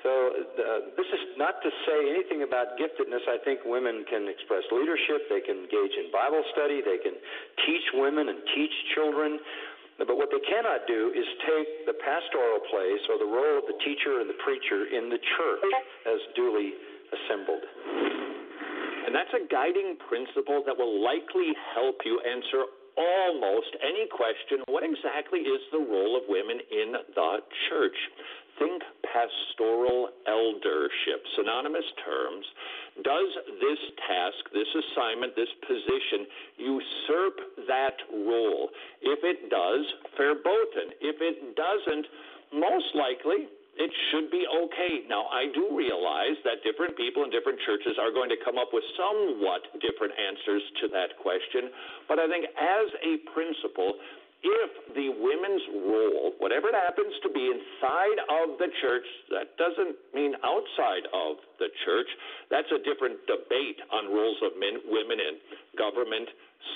So 0.05 0.13
uh, 0.13 0.95
this 0.97 1.09
is 1.09 1.37
not 1.41 1.61
to 1.65 1.71
say 1.89 1.99
anything 2.09 2.45
about 2.45 2.77
giftedness. 2.77 3.25
I 3.29 3.41
think 3.43 3.65
women 3.65 4.05
can 4.09 4.29
express 4.29 4.65
leadership. 4.73 5.29
They 5.29 5.41
can 5.41 5.65
engage 5.65 5.93
in 5.97 6.13
Bible 6.13 6.45
study. 6.53 6.85
They 6.85 7.01
can 7.01 7.17
teach 7.65 7.87
women 7.97 8.29
and 8.29 8.39
teach 8.55 8.73
children. 8.95 9.41
But 9.97 10.21
what 10.21 10.29
they 10.29 10.45
cannot 10.45 10.85
do 10.85 11.13
is 11.17 11.25
take 11.49 11.89
the 11.89 11.97
pastoral 11.97 12.61
place 12.69 13.01
or 13.09 13.17
the 13.17 13.29
role 13.29 13.61
of 13.61 13.65
the 13.65 13.81
teacher 13.81 14.21
and 14.21 14.29
the 14.29 14.37
preacher 14.45 14.85
in 14.93 15.09
the 15.09 15.17
church 15.17 15.65
as 16.05 16.21
duly 16.37 16.77
assembled. 17.13 17.65
And 19.09 19.15
that's 19.15 19.33
a 19.33 19.49
guiding 19.49 19.97
principle 20.05 20.61
that 20.69 20.77
will 20.77 21.01
likely 21.01 21.57
help 21.73 22.05
you 22.05 22.21
answer 22.21 22.69
almost 22.97 23.77
any 23.85 24.09
question 24.09 24.65
what 24.69 24.83
exactly 24.83 25.41
is 25.41 25.61
the 25.71 25.79
role 25.79 26.17
of 26.17 26.25
women 26.29 26.59
in 26.71 26.93
the 27.15 27.33
church? 27.69 27.97
Think 28.59 28.83
pastoral 29.05 30.09
eldership, 30.27 31.21
synonymous 31.37 31.85
terms. 32.05 32.47
Does 33.05 33.31
this 33.61 33.81
task, 34.09 34.41
this 34.53 34.69
assignment, 34.73 35.37
this 35.37 35.53
position 35.61 36.25
usurp 36.57 37.37
that 37.69 38.01
role? 38.13 38.71
If 39.03 39.21
it 39.23 39.51
does, 39.51 39.85
fair 40.17 40.35
verboten. 40.35 40.97
If 41.01 41.21
it 41.21 41.55
doesn't, 41.55 42.07
most 42.55 42.95
likely 42.95 43.49
it 43.77 43.93
should 44.11 44.33
be 44.33 44.45
okay. 44.49 45.05
Now, 45.09 45.29
I 45.29 45.53
do 45.53 45.77
realize 45.77 46.41
that 46.49 46.65
different 46.65 46.97
people 46.97 47.25
in 47.25 47.31
different 47.31 47.61
churches 47.69 48.01
are 48.01 48.11
going 48.11 48.33
to 48.33 48.41
come 48.41 48.57
up 48.57 48.73
with 48.73 48.85
somewhat 48.97 49.69
different 49.85 50.17
answers 50.17 50.65
to 50.81 50.89
that 50.97 51.17
question, 51.21 51.69
but 52.09 52.17
I 52.19 52.27
think 52.29 52.49
as 52.57 52.89
a 53.05 53.21
principle, 53.37 54.01
if 54.47 54.71
the 54.95 55.09
women's 55.17 55.65
role, 55.89 56.33
whatever 56.39 56.69
it 56.69 56.77
happens 56.77 57.13
to 57.25 57.31
be 57.33 57.51
inside 57.51 58.19
of 58.31 58.61
the 58.61 58.69
church, 58.81 59.09
that 59.33 59.57
doesn't 59.57 59.97
mean 60.15 60.37
outside 60.45 61.09
of 61.11 61.41
the 61.59 61.67
church. 61.85 62.07
That's 62.53 62.69
a 62.71 62.81
different 62.85 63.19
debate 63.27 63.81
on 63.91 64.13
roles 64.13 64.39
of 64.45 64.55
men, 64.61 64.81
women 64.87 65.19
in 65.19 65.35
government, 65.75 66.29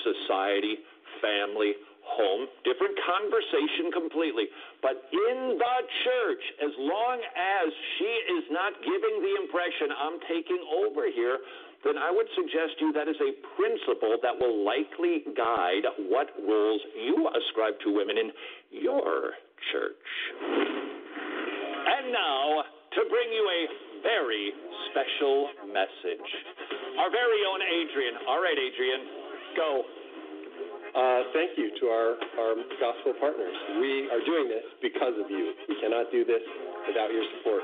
society, 0.03 0.83
family, 1.21 1.77
home, 2.03 2.47
different 2.63 2.97
conversation 3.05 3.93
completely. 3.93 4.49
But 4.81 5.05
in 5.11 5.57
the 5.57 5.77
church, 6.03 6.43
as 6.61 6.73
long 6.77 7.17
as 7.21 7.67
she 7.97 8.11
is 8.39 8.43
not 8.51 8.73
giving 8.81 9.15
the 9.21 9.33
impression 9.41 9.87
I'm 9.93 10.17
taking 10.27 10.61
over 10.85 11.07
here, 11.09 11.39
then 11.83 11.97
I 11.97 12.13
would 12.13 12.29
suggest 12.37 12.77
to 12.77 12.89
you 12.89 12.91
that 12.93 13.09
is 13.09 13.17
a 13.17 13.33
principle 13.57 14.17
that 14.21 14.37
will 14.37 14.61
likely 14.61 15.25
guide 15.33 15.85
what 16.09 16.29
roles 16.37 16.81
you 16.93 17.25
ascribe 17.33 17.73
to 17.85 17.89
women 17.89 18.17
in 18.17 18.29
your 18.69 19.33
church. 19.73 20.07
And 21.81 22.13
now, 22.13 22.63
to 22.93 23.01
bring 23.09 23.29
you 23.33 23.45
a 23.45 23.61
very 24.05 24.53
special 24.89 25.49
message, 25.73 26.27
our 27.01 27.09
very 27.09 27.41
own 27.49 27.61
Adrian. 27.65 28.13
All 28.29 28.41
right, 28.41 28.57
Adrian, 28.57 29.01
go. 29.57 30.00
Uh, 30.91 31.23
thank 31.31 31.55
you 31.55 31.71
to 31.79 31.87
our, 31.87 32.19
our 32.35 32.53
gospel 32.83 33.15
partners. 33.15 33.55
We 33.79 34.11
are 34.11 34.19
doing 34.27 34.51
this 34.51 34.67
because 34.83 35.15
of 35.15 35.31
you. 35.31 35.55
We 35.71 35.79
cannot 35.79 36.11
do 36.11 36.27
this 36.27 36.43
without 36.83 37.15
your 37.15 37.23
support. 37.39 37.63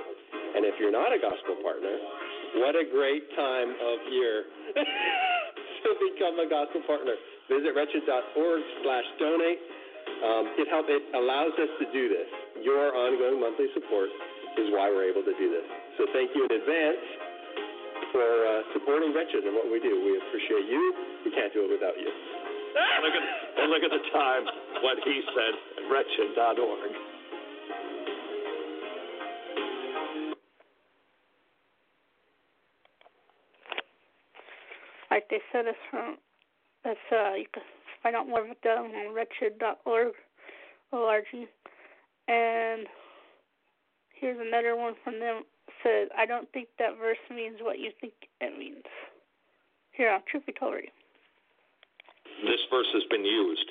And 0.56 0.64
if 0.64 0.80
you're 0.80 0.96
not 0.96 1.12
a 1.12 1.20
gospel 1.20 1.60
partner, 1.60 1.92
what 2.64 2.80
a 2.80 2.88
great 2.88 3.28
time 3.36 3.76
of 3.76 3.98
year 4.08 4.48
to 5.84 5.90
become 6.08 6.40
a 6.40 6.48
gospel 6.48 6.80
partner. 6.88 7.20
Visit 7.52 7.76
wretched.org 7.76 8.62
slash 8.88 9.08
donate. 9.20 9.60
Um, 10.24 10.46
it, 10.56 10.72
help, 10.72 10.88
it 10.88 11.04
allows 11.12 11.52
us 11.60 11.72
to 11.84 11.86
do 11.92 12.08
this. 12.08 12.32
Your 12.64 12.96
ongoing 12.96 13.44
monthly 13.44 13.68
support 13.76 14.08
is 14.56 14.72
why 14.72 14.88
we're 14.88 15.12
able 15.12 15.28
to 15.28 15.36
do 15.36 15.52
this. 15.52 15.68
So 16.00 16.08
thank 16.16 16.32
you 16.32 16.48
in 16.48 16.52
advance 16.64 17.04
for 18.16 18.24
uh, 18.24 18.52
supporting 18.72 19.12
Wretched 19.12 19.44
and 19.44 19.52
what 19.52 19.68
we 19.68 19.84
do. 19.84 19.92
We 20.00 20.16
appreciate 20.16 20.72
you. 20.72 20.82
We 21.28 21.36
can't 21.36 21.52
do 21.52 21.68
it 21.68 21.76
without 21.76 22.00
you. 22.00 22.08
Look 23.02 23.14
at 23.14 23.26
and 23.62 23.72
look 23.72 23.84
at 23.84 23.92
the 23.92 24.04
time. 24.14 24.44
What 24.84 24.98
he 25.04 25.22
said 25.34 25.54
at 25.84 25.92
wretched.org. 25.92 26.92
Like 35.10 35.30
they 35.30 35.40
said, 35.52 35.66
it's 35.66 35.78
from 35.90 36.18
that's 36.84 37.00
uh 37.12 37.34
you 37.34 37.46
can 37.54 37.64
find 38.04 38.16
out 38.16 38.28
more 38.28 38.46
about 38.46 38.62
them 38.64 38.92
on 38.92 39.14
wretched.org, 39.14 40.14
org, 40.92 41.24
and 42.28 42.88
here's 44.14 44.38
another 44.40 44.76
one 44.76 44.94
from 45.04 45.20
them. 45.20 45.44
Says, 45.84 46.10
I 46.18 46.26
don't 46.26 46.52
think 46.54 46.70
that 46.80 46.98
verse 46.98 47.18
means 47.30 47.58
what 47.62 47.80
you 47.80 47.92
think 48.02 48.14
it 48.42 48.58
means. 48.58 48.84
Here 49.92 50.12
on 50.12 50.22
Truth 50.30 50.46
Be. 50.46 50.54
This 52.44 52.62
verse 52.70 52.90
has 52.94 53.04
been 53.10 53.26
used. 53.26 53.68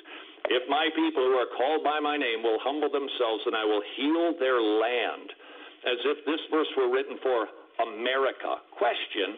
If 0.49 0.63
my 0.69 0.87
people 0.95 1.23
who 1.23 1.35
are 1.39 1.51
called 1.55 1.83
by 1.83 1.99
my 1.99 2.15
name 2.15 2.43
will 2.43 2.59
humble 2.63 2.89
themselves, 2.89 3.43
and 3.45 3.55
I 3.55 3.63
will 3.63 3.83
heal 3.95 4.35
their 4.39 4.59
land. 4.59 5.27
As 5.83 5.99
if 6.03 6.25
this 6.25 6.39
verse 6.51 6.67
were 6.75 6.91
written 6.91 7.19
for 7.23 7.47
America. 7.83 8.63
Question 8.75 9.37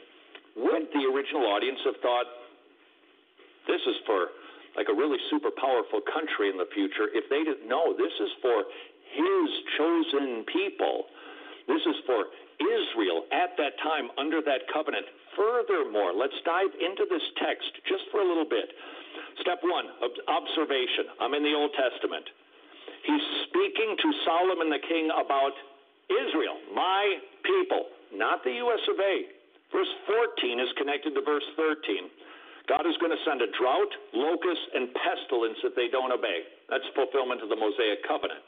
Would 0.55 0.89
the 0.93 1.03
original 1.09 1.45
audience 1.49 1.79
have 1.85 1.97
thought 2.01 2.25
this 3.67 3.81
is 3.85 3.97
for 4.05 4.33
like 4.77 4.87
a 4.89 4.95
really 4.95 5.17
super 5.29 5.51
powerful 5.51 6.01
country 6.05 6.49
in 6.49 6.57
the 6.57 6.69
future 6.73 7.09
if 7.11 7.27
they 7.29 7.43
didn't 7.43 7.67
know 7.67 7.93
this 7.93 8.13
is 8.21 8.31
for 8.41 8.63
his 9.13 9.47
chosen 9.77 10.45
people? 10.45 11.09
This 11.67 11.81
is 11.85 11.97
for 12.05 12.29
Israel 12.59 13.25
at 13.33 13.53
that 13.57 13.77
time 13.81 14.09
under 14.17 14.41
that 14.41 14.65
covenant. 14.73 15.05
Furthermore, 15.39 16.11
let's 16.11 16.35
dive 16.43 16.75
into 16.83 17.07
this 17.07 17.23
text 17.39 17.71
just 17.87 18.03
for 18.11 18.19
a 18.19 18.27
little 18.27 18.43
bit. 18.43 18.67
Step 19.39 19.63
one 19.63 19.87
observation. 20.27 21.15
I'm 21.23 21.31
in 21.31 21.47
the 21.47 21.55
Old 21.55 21.71
Testament. 21.79 22.27
He's 23.07 23.25
speaking 23.47 23.95
to 23.95 24.07
Solomon 24.27 24.67
the 24.67 24.83
king 24.83 25.07
about 25.15 25.55
Israel, 26.11 26.59
my 26.75 27.23
people, 27.47 27.87
not 28.11 28.43
the 28.43 28.59
U.S. 28.67 28.83
of 28.91 28.99
A. 28.99 29.15
Verse 29.71 29.93
14 30.11 30.59
is 30.59 30.67
connected 30.75 31.15
to 31.15 31.21
verse 31.23 31.45
13. 31.55 32.11
God 32.67 32.83
is 32.83 32.97
going 32.99 33.15
to 33.15 33.23
send 33.23 33.39
a 33.39 33.49
drought, 33.55 33.89
locust, 34.11 34.65
and 34.75 34.91
pestilence 34.91 35.57
if 35.63 35.73
they 35.73 35.87
don't 35.87 36.11
obey. 36.11 36.43
That's 36.67 36.85
fulfillment 36.93 37.41
of 37.41 37.49
the 37.49 37.55
Mosaic 37.55 38.03
covenant. 38.03 38.43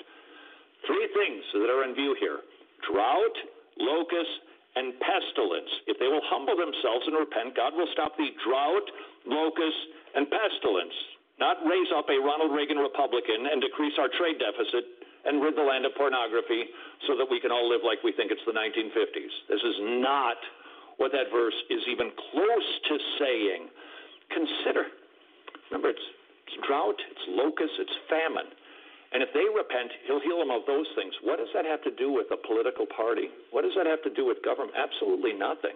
Three 0.85 1.07
things 1.15 1.41
that 1.55 1.71
are 1.71 1.87
in 1.87 1.95
view 1.95 2.17
here 2.19 2.43
drought, 2.83 3.37
locust, 3.77 4.50
and 4.75 4.95
pestilence. 5.03 5.71
If 5.87 5.99
they 5.99 6.07
will 6.07 6.23
humble 6.31 6.55
themselves 6.55 7.03
and 7.07 7.15
repent, 7.19 7.55
God 7.55 7.75
will 7.75 7.89
stop 7.91 8.15
the 8.15 8.31
drought, 8.43 8.87
locust, 9.27 9.81
and 10.15 10.27
pestilence, 10.27 10.95
not 11.39 11.59
raise 11.67 11.91
up 11.91 12.07
a 12.07 12.17
Ronald 12.19 12.55
Reagan 12.55 12.77
Republican 12.77 13.49
and 13.51 13.59
decrease 13.59 13.95
our 13.99 14.07
trade 14.15 14.39
deficit 14.39 14.85
and 15.25 15.41
rid 15.41 15.55
the 15.55 15.65
land 15.65 15.85
of 15.85 15.93
pornography 15.95 16.71
so 17.05 17.17
that 17.17 17.27
we 17.29 17.39
can 17.39 17.51
all 17.51 17.67
live 17.67 17.81
like 17.85 18.01
we 18.03 18.11
think 18.13 18.31
it's 18.31 18.43
the 18.45 18.55
1950s. 18.55 19.33
This 19.49 19.61
is 19.61 19.77
not 20.01 20.37
what 20.97 21.11
that 21.11 21.29
verse 21.33 21.57
is 21.69 21.81
even 21.89 22.11
close 22.31 22.69
to 22.89 22.95
saying. 23.19 23.69
Consider, 24.29 24.85
remember, 25.69 25.89
it's, 25.89 26.07
it's 26.47 26.57
drought, 26.65 26.97
it's 27.11 27.25
locust, 27.29 27.73
it's 27.77 27.97
famine. 28.09 28.49
And 29.11 29.19
if 29.19 29.29
they 29.35 29.43
repent, 29.43 29.91
he'll 30.07 30.23
heal 30.23 30.39
them 30.39 30.55
of 30.55 30.63
those 30.63 30.87
things. 30.95 31.11
What 31.19 31.35
does 31.35 31.51
that 31.51 31.67
have 31.67 31.83
to 31.83 31.91
do 31.99 32.15
with 32.15 32.31
a 32.31 32.39
political 32.39 32.87
party? 32.87 33.27
What 33.51 33.67
does 33.67 33.75
that 33.75 33.83
have 33.83 33.99
to 34.07 34.11
do 34.15 34.23
with 34.23 34.39
government? 34.39 34.71
Absolutely 34.79 35.35
nothing. 35.35 35.75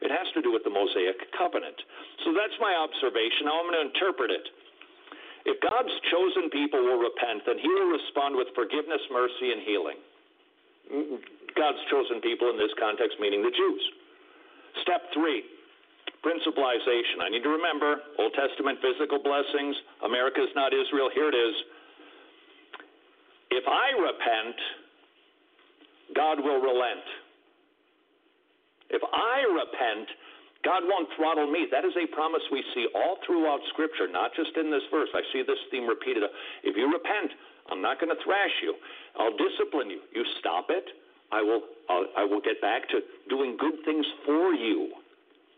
It 0.00 0.10
has 0.10 0.26
to 0.34 0.40
do 0.40 0.50
with 0.50 0.64
the 0.64 0.72
Mosaic 0.72 1.20
covenant. 1.36 1.76
So 2.24 2.32
that's 2.32 2.56
my 2.58 2.72
observation. 2.74 3.46
Now 3.46 3.60
I'm 3.60 3.68
going 3.68 3.76
to 3.76 3.86
interpret 3.92 4.32
it. 4.32 4.46
If 5.44 5.60
God's 5.60 5.92
chosen 6.10 6.50
people 6.50 6.80
will 6.80 7.02
repent, 7.02 7.44
then 7.46 7.58
he 7.58 7.68
will 7.68 7.92
respond 7.92 8.34
with 8.38 8.48
forgiveness, 8.54 9.02
mercy, 9.12 9.52
and 9.52 9.60
healing. 9.62 9.98
God's 11.54 11.82
chosen 11.92 12.24
people 12.24 12.50
in 12.50 12.56
this 12.56 12.72
context, 12.80 13.20
meaning 13.20 13.42
the 13.42 13.52
Jews. 13.52 13.82
Step 14.82 15.02
three, 15.12 15.44
principalization. 16.24 17.20
I 17.20 17.28
need 17.28 17.42
to 17.42 17.52
remember 17.52 18.00
Old 18.18 18.32
Testament 18.34 18.78
physical 18.80 19.20
blessings. 19.20 19.76
America 20.02 20.42
is 20.42 20.50
not 20.54 20.72
Israel. 20.72 21.10
Here 21.12 21.28
it 21.28 21.36
is. 21.36 21.54
If 23.52 23.68
I 23.68 23.92
repent, 24.00 24.56
God 26.16 26.40
will 26.40 26.60
relent. 26.60 27.04
If 28.88 29.02
I 29.04 29.44
repent, 29.44 30.08
God 30.64 30.88
won't 30.88 31.08
throttle 31.16 31.50
me. 31.50 31.68
That 31.68 31.84
is 31.84 31.92
a 32.00 32.08
promise 32.16 32.40
we 32.50 32.64
see 32.72 32.88
all 32.94 33.18
throughout 33.26 33.60
Scripture, 33.68 34.08
not 34.08 34.32
just 34.32 34.56
in 34.56 34.70
this 34.70 34.84
verse. 34.90 35.08
I 35.12 35.20
see 35.32 35.44
this 35.44 35.60
theme 35.70 35.84
repeated. 35.84 36.24
If 36.64 36.80
you 36.80 36.88
repent, 36.88 37.36
I'm 37.68 37.82
not 37.82 38.00
going 38.00 38.08
to 38.14 38.20
thrash 38.24 38.56
you. 38.62 38.72
I'll 39.20 39.36
discipline 39.36 39.90
you. 39.90 40.00
You 40.16 40.24
stop 40.40 40.66
it, 40.70 40.88
I 41.30 41.42
will. 41.42 41.60
I'll, 41.90 42.06
I 42.16 42.24
will 42.24 42.40
get 42.40 42.60
back 42.62 42.88
to 42.88 43.00
doing 43.28 43.56
good 43.60 43.84
things 43.84 44.06
for 44.24 44.54
you. 44.54 44.96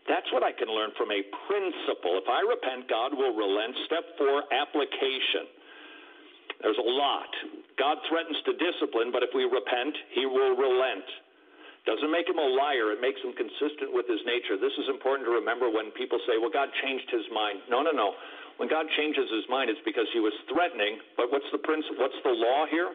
That's 0.09 0.27
what 0.33 0.43
I 0.43 0.51
can 0.51 0.67
learn 0.67 0.91
from 0.97 1.11
a 1.11 1.23
principle. 1.47 2.19
If 2.19 2.27
I 2.27 2.43
repent, 2.43 2.89
God 2.89 3.15
will 3.15 3.33
relent. 3.33 3.75
Step 3.87 4.03
four, 4.17 4.43
application. 4.51 5.47
There's 6.61 6.79
a 6.79 6.89
lot. 6.89 7.31
God 7.75 7.97
threatens 8.07 8.39
to 8.47 8.55
discipline, 8.55 9.11
but 9.11 9.23
if 9.23 9.35
we 9.35 9.43
repent, 9.43 9.95
he 10.15 10.25
will 10.25 10.55
relent. 10.55 11.05
Doesn't 11.85 12.09
make 12.09 12.25
him 12.25 12.41
a 12.41 12.49
liar, 12.57 12.97
it 12.97 13.01
makes 13.03 13.21
him 13.21 13.29
consistent 13.37 13.93
with 13.93 14.09
his 14.09 14.17
nature. 14.25 14.57
This 14.57 14.73
is 14.81 14.89
important 14.89 15.29
to 15.29 15.33
remember 15.37 15.69
when 15.69 15.93
people 15.93 16.17
say, 16.25 16.41
well, 16.41 16.49
God 16.49 16.73
changed 16.81 17.05
his 17.13 17.29
mind. 17.29 17.61
No, 17.69 17.85
no, 17.85 17.93
no. 17.93 18.17
When 18.57 18.65
God 18.65 18.89
changes 18.97 19.29
his 19.29 19.45
mind, 19.51 19.69
it's 19.69 19.83
because 19.85 20.09
he 20.09 20.23
was 20.23 20.33
threatening. 20.49 20.97
But 21.13 21.29
what's 21.29 21.45
the 21.53 21.61
principle? 21.61 22.01
What's 22.01 22.17
the 22.25 22.33
law 22.33 22.65
here? 22.65 22.89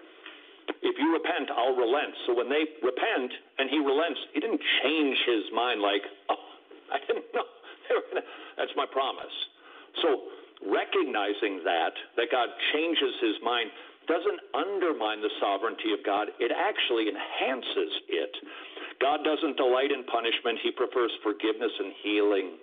If 0.83 0.97
you 0.99 1.13
repent, 1.15 1.55
I'll 1.55 1.77
relent. 1.77 2.15
So 2.27 2.35
when 2.35 2.49
they 2.49 2.67
repent 2.83 3.31
and 3.63 3.71
he 3.71 3.79
relents, 3.79 4.19
he 4.35 4.41
didn't 4.41 4.63
change 4.83 5.17
his 5.23 5.45
mind 5.55 5.79
like, 5.79 6.03
oh, 6.33 6.43
I 6.95 6.99
didn't 7.07 7.31
know. 7.31 7.47
That's 8.59 8.75
my 8.75 8.87
promise. 8.91 9.35
So 10.03 10.35
recognizing 10.65 11.65
that, 11.65 11.95
that 12.17 12.29
God 12.31 12.49
changes 12.73 13.15
his 13.21 13.37
mind, 13.43 13.71
doesn't 14.09 14.41
undermine 14.53 15.21
the 15.23 15.33
sovereignty 15.41 15.93
of 15.95 16.05
God, 16.05 16.29
it 16.41 16.51
actually 16.51 17.09
enhances 17.09 17.93
it. 18.09 18.33
God 19.01 19.25
doesn't 19.25 19.57
delight 19.57 19.93
in 19.93 20.05
punishment, 20.05 20.59
he 20.63 20.73
prefers 20.73 21.13
forgiveness 21.23 21.73
and 21.79 21.93
healing. 22.03 22.59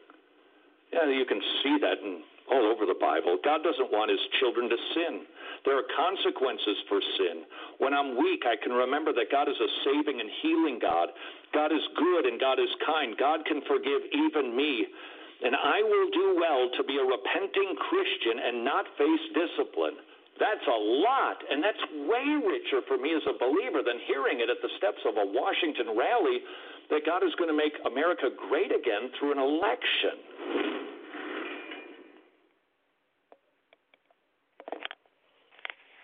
Yeah, 0.93 1.09
you 1.09 1.25
can 1.25 1.41
see 1.63 1.77
that 1.81 1.99
in 2.03 2.21
all 2.47 2.63
over 2.71 2.87
the 2.87 2.95
Bible. 2.95 3.37
God 3.43 3.59
doesn't 3.63 3.91
want 3.91 4.07
his 4.11 4.23
children 4.39 4.69
to 4.71 4.79
sin. 4.95 5.27
There 5.67 5.75
are 5.75 5.87
consequences 5.99 6.79
for 6.87 7.03
sin. 7.19 7.43
When 7.79 7.91
I'm 7.91 8.15
weak, 8.15 8.47
I 8.47 8.55
can 8.55 8.71
remember 8.71 9.11
that 9.11 9.27
God 9.27 9.51
is 9.51 9.59
a 9.59 9.69
saving 9.83 10.23
and 10.23 10.31
healing 10.41 10.79
God. 10.79 11.11
God 11.51 11.75
is 11.75 11.83
good 11.99 12.23
and 12.23 12.39
God 12.39 12.59
is 12.59 12.71
kind. 12.87 13.19
God 13.19 13.43
can 13.43 13.59
forgive 13.67 13.99
even 14.15 14.55
me 14.55 14.87
and 15.43 15.53
I 15.55 15.81
will 15.83 16.09
do 16.09 16.27
well 16.39 16.69
to 16.77 16.83
be 16.83 16.97
a 16.97 17.05
repenting 17.05 17.75
Christian 17.89 18.41
and 18.41 18.65
not 18.65 18.85
face 18.97 19.25
discipline. 19.33 19.97
That's 20.39 20.65
a 20.69 20.79
lot, 21.01 21.37
and 21.49 21.63
that's 21.63 21.81
way 22.05 22.25
richer 22.45 22.85
for 22.87 22.97
me 22.97 23.13
as 23.13 23.25
a 23.25 23.33
believer 23.37 23.81
than 23.81 23.97
hearing 24.05 24.39
it 24.39 24.49
at 24.49 24.61
the 24.61 24.69
steps 24.77 25.01
of 25.05 25.17
a 25.17 25.25
Washington 25.25 25.97
rally 25.97 26.45
that 26.89 27.05
God 27.05 27.25
is 27.25 27.33
going 27.37 27.49
to 27.49 27.57
make 27.57 27.73
America 27.85 28.29
great 28.49 28.69
again 28.71 29.09
through 29.17 29.33
an 29.33 29.39
election. 29.39 30.13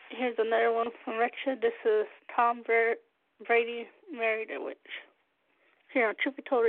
Here's 0.10 0.38
another 0.38 0.72
one 0.72 0.88
from 1.03 1.18
Wretched. 1.18 1.61
This 1.61 1.77
is 1.85 2.05
Tom 2.35 2.64
Brady 2.65 3.88
married 4.11 4.49
a 4.55 4.64
witch. 4.64 4.77
here 5.93 6.14
Truth 6.22 6.38
Be 6.38 6.43
Told. 6.49 6.65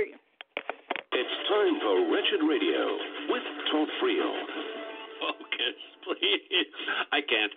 It's 1.25 1.41
time 1.49 1.75
for 1.81 1.95
Wretched 2.13 2.41
Radio 2.45 2.85
with 3.33 3.41
Todd 3.73 3.89
Friel. 3.97 4.33
Focus, 5.25 5.77
please. 6.05 6.69
I 7.09 7.25
can't. 7.25 7.49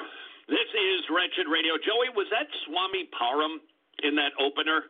This 0.49 0.69
is 0.73 1.05
Wretched 1.13 1.45
Radio. 1.53 1.77
Joey, 1.77 2.09
was 2.17 2.25
that 2.33 2.49
Swami 2.65 3.13
Param 3.13 3.61
in 4.09 4.17
that 4.17 4.33
opener? 4.41 4.89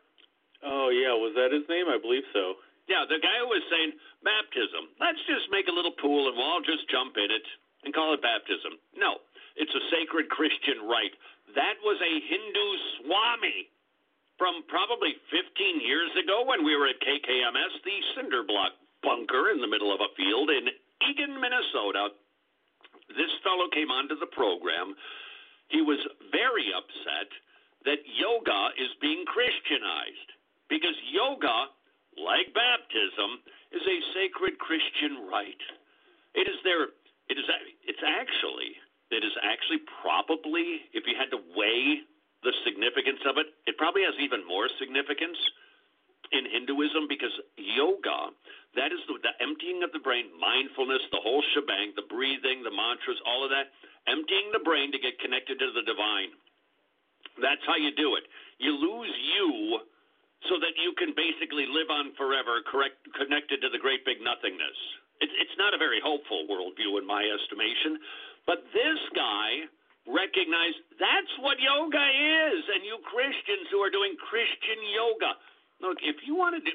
Oh, 0.62 0.94
yeah. 0.94 1.10
Was 1.10 1.34
that 1.34 1.50
his 1.50 1.66
name? 1.66 1.90
I 1.90 1.98
believe 1.98 2.22
so. 2.30 2.62
Yeah, 2.86 3.02
the 3.02 3.18
guy 3.18 3.42
who 3.42 3.50
was 3.50 3.66
saying 3.66 3.98
baptism. 4.22 4.94
Let's 5.02 5.20
just 5.26 5.50
make 5.50 5.66
a 5.66 5.74
little 5.74 5.98
pool 5.98 6.30
and 6.30 6.38
we'll 6.38 6.46
all 6.46 6.62
just 6.62 6.86
jump 6.86 7.18
in 7.18 7.34
it 7.34 7.46
and 7.82 7.90
call 7.90 8.14
it 8.14 8.22
baptism. 8.22 8.78
No, 8.94 9.18
it's 9.58 9.74
a 9.74 9.82
sacred 9.90 10.30
Christian 10.30 10.86
rite. 10.86 11.18
That 11.58 11.82
was 11.82 11.98
a 11.98 12.12
Hindu 12.30 12.66
Swami 13.02 13.74
from 14.38 14.62
probably 14.70 15.18
15 15.34 15.82
years 15.82 16.14
ago 16.14 16.46
when 16.46 16.62
we 16.62 16.78
were 16.78 16.86
at 16.86 17.02
KKMS, 17.02 17.74
the 17.82 17.98
cinder 18.14 18.46
block 18.46 18.72
bunker 19.02 19.50
in 19.50 19.60
the 19.60 19.66
middle 19.66 19.92
of 19.92 20.00
a 20.00 20.14
field 20.14 20.48
in 20.48 20.70
Eagan, 21.02 21.34
Minnesota. 21.38 22.14
This 23.10 23.34
fellow 23.42 23.66
came 23.74 23.90
onto 23.90 24.14
the 24.18 24.30
program. 24.30 24.94
He 25.68 25.82
was 25.82 25.98
very 26.30 26.70
upset 26.70 27.28
that 27.84 28.00
yoga 28.06 28.72
is 28.78 28.94
being 29.02 29.26
Christianized 29.26 30.30
because 30.70 30.94
yoga, 31.10 31.74
like 32.16 32.54
baptism, 32.54 33.42
is 33.74 33.82
a 33.82 33.98
sacred 34.14 34.58
Christian 34.58 35.28
rite. 35.28 35.66
It 36.34 36.46
is 36.46 36.58
there. 36.62 36.94
It 37.28 37.36
is. 37.36 37.46
It's 37.84 38.02
actually. 38.06 38.78
It 39.10 39.24
is 39.24 39.32
actually 39.40 39.80
probably, 40.04 40.84
if 40.92 41.08
you 41.08 41.16
had 41.16 41.32
to 41.32 41.40
weigh 41.56 42.04
the 42.48 42.56
significance 42.64 43.20
of 43.28 43.36
it, 43.36 43.52
it 43.68 43.76
probably 43.76 44.08
has 44.08 44.16
even 44.16 44.40
more 44.48 44.72
significance 44.80 45.36
in 46.32 46.48
Hinduism 46.48 47.04
because 47.04 47.32
yoga, 47.60 48.32
that 48.72 48.88
is 48.88 49.00
the, 49.04 49.20
the 49.20 49.36
emptying 49.44 49.84
of 49.84 49.92
the 49.92 50.00
brain, 50.00 50.32
mindfulness, 50.40 51.04
the 51.12 51.20
whole 51.20 51.44
shebang, 51.52 51.92
the 51.92 52.08
breathing, 52.08 52.64
the 52.64 52.72
mantras, 52.72 53.20
all 53.28 53.44
of 53.44 53.52
that, 53.52 53.68
emptying 54.08 54.48
the 54.56 54.64
brain 54.64 54.88
to 54.96 55.00
get 55.00 55.20
connected 55.20 55.60
to 55.60 55.68
the 55.76 55.84
divine. 55.84 56.32
That's 57.36 57.60
how 57.68 57.76
you 57.76 57.92
do 57.92 58.16
it. 58.16 58.24
You 58.56 58.72
lose 58.72 59.12
you 59.12 59.84
so 60.48 60.56
that 60.56 60.72
you 60.80 60.96
can 60.96 61.12
basically 61.12 61.68
live 61.68 61.92
on 61.92 62.16
forever, 62.16 62.64
correct, 62.64 62.96
connected 63.12 63.60
to 63.60 63.68
the 63.68 63.80
great 63.80 64.08
big 64.08 64.24
nothingness. 64.24 64.78
It, 65.20 65.28
it's 65.36 65.56
not 65.60 65.76
a 65.76 65.80
very 65.80 66.00
hopeful 66.00 66.48
worldview 66.48 66.96
in 66.96 67.04
my 67.04 67.28
estimation. 67.28 68.00
But 68.48 68.64
this 68.72 69.00
guy 69.12 69.68
recognized 70.08 70.80
that's 70.96 71.32
what 71.44 71.60
yoga 71.60 72.00
is, 72.00 72.60
and 72.74 72.80
you 72.82 72.96
Christians 73.04 73.68
who 73.68 73.84
are 73.84 73.92
doing 73.92 74.16
Christian 74.16 74.80
yoga. 74.96 75.36
Look, 75.84 76.00
if 76.02 76.24
you 76.24 76.34
want 76.34 76.56
to 76.58 76.62
do, 76.64 76.74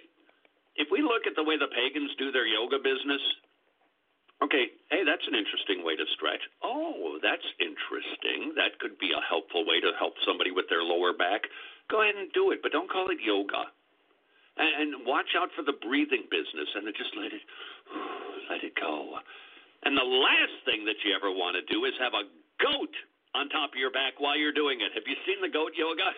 if 0.77 0.87
we 0.93 1.01
look 1.01 1.25
at 1.25 1.35
the 1.35 1.43
way 1.43 1.57
the 1.57 1.69
pagans 1.69 2.13
do 2.17 2.31
their 2.31 2.45
yoga 2.47 2.77
business, 2.77 3.21
okay, 4.41 4.73
hey, 4.89 5.03
that's 5.03 5.25
an 5.27 5.35
interesting 5.35 5.81
way 5.83 5.97
to 5.97 6.05
stretch. 6.13 6.41
Oh, 6.63 7.19
that's 7.21 7.45
interesting. 7.59 8.53
That 8.55 8.77
could 8.79 8.97
be 8.97 9.11
a 9.11 9.21
helpful 9.25 9.65
way 9.65 9.81
to 9.81 9.93
help 9.97 10.17
somebody 10.25 10.53
with 10.53 10.69
their 10.69 10.85
lower 10.85 11.13
back. 11.13 11.49
Go 11.89 12.01
ahead 12.01 12.15
and 12.15 12.31
do 12.31 12.53
it, 12.53 12.61
but 12.63 12.71
don't 12.71 12.89
call 12.89 13.09
it 13.09 13.19
yoga. 13.21 13.69
And, 14.55 14.93
and 14.95 15.09
watch 15.09 15.33
out 15.33 15.49
for 15.57 15.65
the 15.65 15.73
breathing 15.73 16.29
business, 16.29 16.69
and 16.77 16.85
just 16.93 17.13
let 17.17 17.33
it 17.33 17.43
let 18.49 18.61
it 18.61 18.77
go. 18.77 19.17
And 19.83 19.97
the 19.97 20.05
last 20.05 20.55
thing 20.63 20.85
that 20.85 21.01
you 21.03 21.11
ever 21.11 21.27
want 21.27 21.57
to 21.59 21.63
do 21.67 21.83
is 21.83 21.93
have 21.99 22.15
a 22.15 22.29
goat 22.61 22.93
on 23.33 23.49
top 23.49 23.73
of 23.73 23.79
your 23.81 23.89
back 23.89 24.21
while 24.21 24.37
you're 24.37 24.53
doing 24.53 24.81
it. 24.81 24.93
Have 24.93 25.05
you 25.09 25.17
seen 25.25 25.41
the 25.41 25.49
goat 25.49 25.73
yoga? 25.73 26.05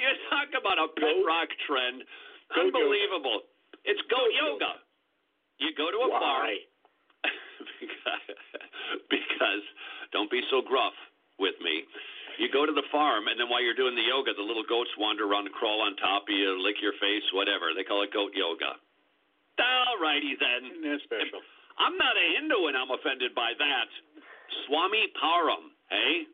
you 0.00 0.08
talk 0.32 0.48
about 0.56 0.80
a 0.80 0.88
pet 0.96 1.20
rock 1.24 1.48
trend. 1.68 2.04
Goat 2.52 2.72
Unbelievable. 2.72 3.44
It's 3.84 4.00
goat, 4.08 4.32
yoga. 4.32 4.80
You 5.60 5.72
go 5.76 5.92
to 5.92 5.98
a 6.04 6.08
Why? 6.08 6.20
bar 6.20 6.48
because, 7.80 8.24
because 9.12 9.64
don't 10.12 10.30
be 10.32 10.40
so 10.48 10.64
gruff 10.64 10.96
with 11.36 11.56
me. 11.60 11.84
You 12.40 12.50
go 12.50 12.66
to 12.66 12.74
the 12.74 12.82
farm, 12.90 13.30
and 13.30 13.38
then 13.38 13.46
while 13.46 13.62
you're 13.62 13.78
doing 13.78 13.94
the 13.94 14.08
yoga, 14.10 14.34
the 14.34 14.42
little 14.42 14.66
goats 14.66 14.90
wander 14.98 15.22
around 15.22 15.46
and 15.46 15.54
crawl 15.54 15.86
on 15.86 15.94
top 16.02 16.26
of 16.26 16.34
you, 16.34 16.58
lick 16.58 16.82
your 16.82 16.96
face, 16.98 17.22
whatever. 17.30 17.70
They 17.76 17.86
call 17.86 18.02
it 18.02 18.10
goat 18.10 18.34
yoga. 18.34 18.74
All 19.62 19.96
righty 20.02 20.34
then. 20.34 20.82
That's 20.82 21.04
special. 21.06 21.38
I'm 21.78 21.94
not 21.94 22.18
a 22.18 22.26
Hindu 22.38 22.70
and 22.70 22.74
I'm 22.74 22.90
offended 22.90 23.34
by 23.34 23.54
that. 23.54 23.88
Swami 24.66 25.10
Param, 25.18 25.72
hey? 25.90 26.26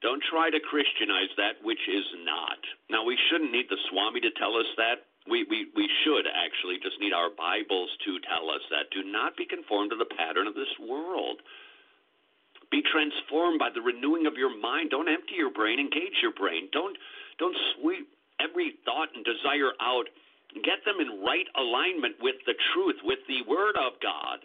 Don't 0.00 0.22
try 0.32 0.48
to 0.48 0.60
Christianize 0.64 1.28
that 1.36 1.60
which 1.60 1.80
is 1.84 2.08
not. 2.24 2.60
Now, 2.88 3.04
we 3.04 3.20
shouldn't 3.28 3.52
need 3.52 3.68
the 3.68 3.76
Swami 3.92 4.20
to 4.24 4.32
tell 4.40 4.56
us 4.56 4.68
that. 4.80 5.04
We, 5.28 5.44
we, 5.44 5.68
we 5.76 5.84
should 6.00 6.24
actually 6.24 6.80
just 6.80 6.96
need 6.96 7.12
our 7.12 7.28
Bibles 7.28 7.92
to 8.08 8.16
tell 8.24 8.48
us 8.48 8.64
that. 8.72 8.88
Do 8.96 9.04
not 9.04 9.36
be 9.36 9.44
conformed 9.44 9.92
to 9.92 10.00
the 10.00 10.08
pattern 10.08 10.48
of 10.48 10.56
this 10.56 10.72
world. 10.80 11.44
Be 12.72 12.80
transformed 12.80 13.60
by 13.60 13.68
the 13.68 13.84
renewing 13.84 14.24
of 14.24 14.40
your 14.40 14.48
mind. 14.48 14.88
Don't 14.88 15.10
empty 15.10 15.36
your 15.36 15.52
brain, 15.52 15.76
engage 15.76 16.16
your 16.24 16.32
brain. 16.32 16.72
Don't, 16.72 16.96
don't 17.36 17.56
sweep 17.76 18.08
every 18.40 18.80
thought 18.88 19.12
and 19.12 19.20
desire 19.20 19.76
out. 19.84 20.08
Get 20.64 20.80
them 20.88 20.96
in 20.96 21.20
right 21.20 21.46
alignment 21.60 22.16
with 22.24 22.40
the 22.48 22.56
truth, 22.72 22.96
with 23.04 23.20
the 23.28 23.44
Word 23.44 23.76
of 23.76 24.00
God. 24.00 24.40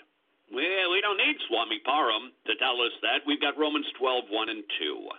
We, 0.52 0.62
we 0.62 1.02
don't 1.02 1.18
need 1.18 1.38
Swami 1.48 1.82
Param 1.82 2.30
to 2.46 2.54
tell 2.62 2.78
us 2.82 2.94
that. 3.02 3.26
We've 3.26 3.42
got 3.42 3.58
Romans 3.58 3.88
12, 3.98 4.26
1 4.30 4.50
and 4.50 4.64
2. 4.80 5.10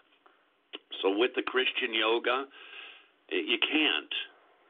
So 1.02 1.16
with 1.18 1.32
the 1.34 1.42
Christian 1.42 1.92
yoga, 1.92 2.46
you 3.30 3.58
can't. 3.58 4.14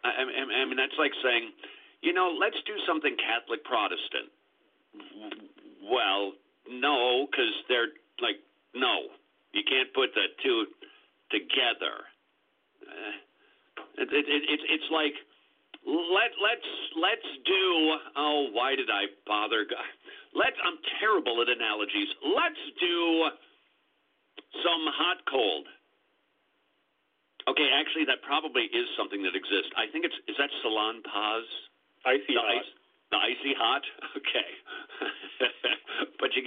I, 0.05 0.25
I, 0.25 0.63
I 0.63 0.65
mean, 0.65 0.77
that's 0.77 0.97
like 0.99 1.13
saying, 1.23 1.53
you 2.01 2.13
know, 2.13 2.33
let's 2.39 2.57
do 2.67 2.75
something 2.87 3.17
Catholic 3.21 3.65
Protestant. 3.65 4.33
Well, 5.85 6.33
no, 6.71 7.27
because 7.31 7.53
they're 7.69 7.93
like, 8.21 8.41
no, 8.75 9.13
you 9.53 9.63
can't 9.69 9.93
put 9.95 10.15
the 10.15 10.27
two 10.43 10.67
together. 11.31 12.07
Uh, 12.83 13.15
it, 13.99 14.09
it, 14.13 14.25
it, 14.29 14.43
it's 14.49 14.65
it's 14.69 14.89
like 14.93 15.17
let 15.87 16.31
let's 16.43 16.71
let's 16.99 17.29
do. 17.47 17.65
Oh, 18.19 18.51
why 18.51 18.75
did 18.75 18.91
I 18.91 19.07
bother? 19.27 19.63
Let's. 20.35 20.59
I'm 20.67 20.79
terrible 20.99 21.39
at 21.43 21.49
analogies. 21.49 22.11
Let's 22.27 22.63
do 22.83 23.31
some 24.67 24.83
hot 24.99 25.23
cold. 25.31 25.67
Okay, 27.47 27.71
actually, 27.71 28.03
that 28.11 28.19
probably 28.27 28.67
is 28.75 28.91
something 28.99 29.23
that 29.23 29.39
exists. 29.39 29.71
I 29.79 29.87
think 29.95 30.03
it's 30.03 30.19
is 30.27 30.35
that 30.43 30.51
Salonpas? 30.67 31.47
Icy 32.03 32.35
the 32.35 32.43
hot. 32.43 32.59
Ice, 32.59 32.71
the 33.15 33.19
icy 33.23 33.55
hot. 33.55 33.85
Okay, 34.17 34.51
but 36.21 36.33
you, 36.35 36.43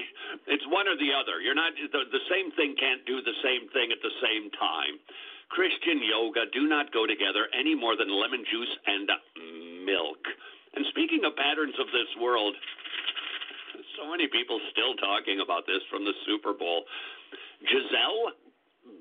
it's 0.49 0.65
one 0.67 0.89
or 0.89 0.97
the 0.97 1.13
other. 1.13 1.39
You're 1.39 1.55
not 1.55 1.71
the, 1.77 2.01
the 2.11 2.25
same 2.27 2.51
thing. 2.57 2.75
Can't 2.75 3.05
do 3.05 3.21
the 3.21 3.37
same 3.45 3.69
thing 3.71 3.93
at 3.93 4.01
the 4.01 4.11
same 4.19 4.49
time. 4.57 4.97
Christian 5.49 6.01
yoga 6.05 6.45
do 6.53 6.69
not 6.69 6.93
go 6.93 7.05
together 7.09 7.49
any 7.57 7.73
more 7.73 7.97
than 7.97 8.09
lemon 8.09 8.45
juice 8.45 8.73
and 8.85 9.09
milk. 9.89 10.21
And 10.77 10.85
speaking 10.93 11.25
of 11.25 11.33
patterns 11.35 11.73
of 11.81 11.87
this 11.89 12.09
world, 12.21 12.53
so 13.97 14.05
many 14.09 14.27
people 14.29 14.61
still 14.71 14.93
talking 15.01 15.41
about 15.41 15.65
this 15.65 15.81
from 15.89 16.05
the 16.05 16.13
Super 16.29 16.53
Bowl. 16.53 16.85
Gisele 17.65 18.37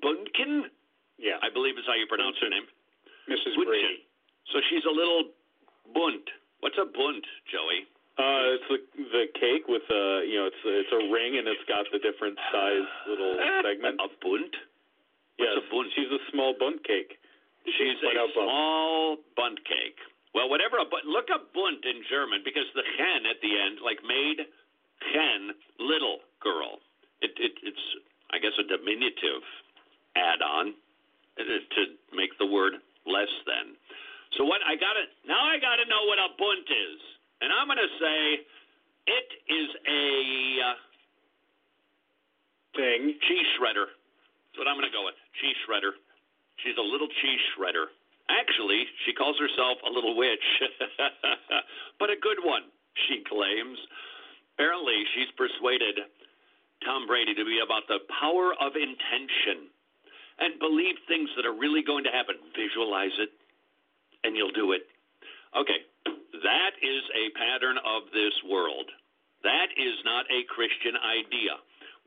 Bundchen, 0.02 0.72
Yeah. 1.20 1.38
I 1.44 1.50
believe 1.52 1.76
is 1.78 1.84
how 1.86 1.94
you 1.94 2.06
pronounce 2.08 2.36
her 2.40 2.48
name. 2.48 2.66
Mrs. 3.28 3.54
Bundchen. 3.54 3.66
Brady. 3.68 3.98
So 4.52 4.60
she's 4.72 4.84
a 4.88 4.94
little 4.94 5.28
bunt. 5.92 6.24
What's 6.60 6.78
a 6.80 6.88
bunt, 6.88 7.24
Joey? 7.52 7.84
Uh, 8.18 8.58
it's 8.58 8.66
the 8.66 8.78
the 9.14 9.24
cake 9.38 9.68
with 9.70 9.86
a 9.94 10.26
you 10.26 10.34
know, 10.42 10.46
it's 10.50 10.62
it's 10.64 10.90
a 10.90 11.02
ring 11.12 11.38
and 11.38 11.46
it's 11.46 11.62
got 11.70 11.86
the 11.94 12.00
different 12.02 12.34
size 12.50 12.88
little 13.06 13.36
segments. 13.62 14.02
A 14.02 14.08
bunt? 14.18 14.54
Yes, 15.38 15.54
What's 15.54 15.68
a 15.68 15.70
bunt? 15.70 15.88
she's 15.94 16.10
a 16.10 16.18
small 16.34 16.50
bunt 16.58 16.82
cake. 16.82 17.14
She's 17.68 17.94
Find 18.02 18.18
a 18.18 18.26
small 18.34 19.18
bunt 19.38 19.60
cake. 19.68 20.00
Well, 20.34 20.48
whatever 20.48 20.78
a 20.78 20.86
bunt. 20.86 21.06
Look 21.08 21.32
up 21.32 21.52
bunt 21.54 21.84
in 21.84 22.04
German 22.08 22.44
because 22.44 22.68
the 22.74 22.84
hen 22.84 23.26
at 23.26 23.40
the 23.40 23.52
end, 23.52 23.80
like 23.84 23.98
maid, 24.04 24.44
hen, 25.12 25.40
little 25.80 26.20
girl. 26.42 26.78
It, 27.20 27.32
it 27.38 27.52
it's 27.64 27.84
I 28.30 28.38
guess 28.38 28.52
a 28.60 28.66
diminutive 28.68 29.42
add-on 30.14 30.76
uh, 31.40 31.42
to 31.42 31.80
make 32.14 32.36
the 32.38 32.46
word 32.46 32.78
less 33.08 33.32
than. 33.48 33.74
So 34.36 34.44
what 34.44 34.60
I 34.68 34.76
got 34.76 34.94
to 34.94 35.04
now 35.26 35.40
I 35.40 35.56
got 35.58 35.80
to 35.80 35.86
know 35.88 36.04
what 36.06 36.20
a 36.20 36.28
bunt 36.36 36.68
is, 36.68 37.00
and 37.40 37.48
I'm 37.50 37.66
going 37.66 37.80
to 37.80 37.94
say 37.98 38.20
it 39.08 39.28
is 39.48 39.68
a 39.88 40.04
uh, 40.70 40.76
Thing. 42.76 43.16
cheese 43.26 43.48
shredder. 43.58 43.90
That's 43.90 44.58
what 44.60 44.68
I'm 44.68 44.76
going 44.76 44.86
to 44.86 44.94
go 44.94 45.02
with. 45.02 45.16
Cheese 45.40 45.56
shredder. 45.66 45.96
She's 46.62 46.76
a 46.78 46.84
little 46.84 47.08
cheese 47.08 47.42
shredder. 47.56 47.90
Actually, 48.28 48.84
she 49.04 49.12
calls 49.16 49.36
herself 49.40 49.78
a 49.84 49.90
little 49.90 50.16
witch, 50.16 50.44
but 52.00 52.10
a 52.10 52.20
good 52.20 52.38
one, 52.44 52.68
she 53.08 53.24
claims. 53.24 53.78
Apparently, 54.54 55.00
she's 55.14 55.32
persuaded 55.36 56.04
Tom 56.84 57.06
Brady 57.06 57.34
to 57.34 57.44
be 57.44 57.60
about 57.64 57.88
the 57.88 58.04
power 58.20 58.52
of 58.60 58.76
intention 58.76 59.72
and 60.38 60.60
believe 60.60 60.94
things 61.08 61.30
that 61.36 61.46
are 61.46 61.56
really 61.56 61.82
going 61.82 62.04
to 62.04 62.12
happen. 62.12 62.36
Visualize 62.54 63.14
it, 63.18 63.32
and 64.22 64.36
you'll 64.36 64.54
do 64.54 64.72
it. 64.72 64.86
Okay, 65.56 65.80
that 66.44 66.74
is 66.84 67.02
a 67.16 67.32
pattern 67.34 67.78
of 67.80 68.12
this 68.12 68.34
world. 68.44 68.86
That 69.42 69.72
is 69.74 69.96
not 70.04 70.26
a 70.28 70.44
Christian 70.50 70.94
idea. 71.00 71.56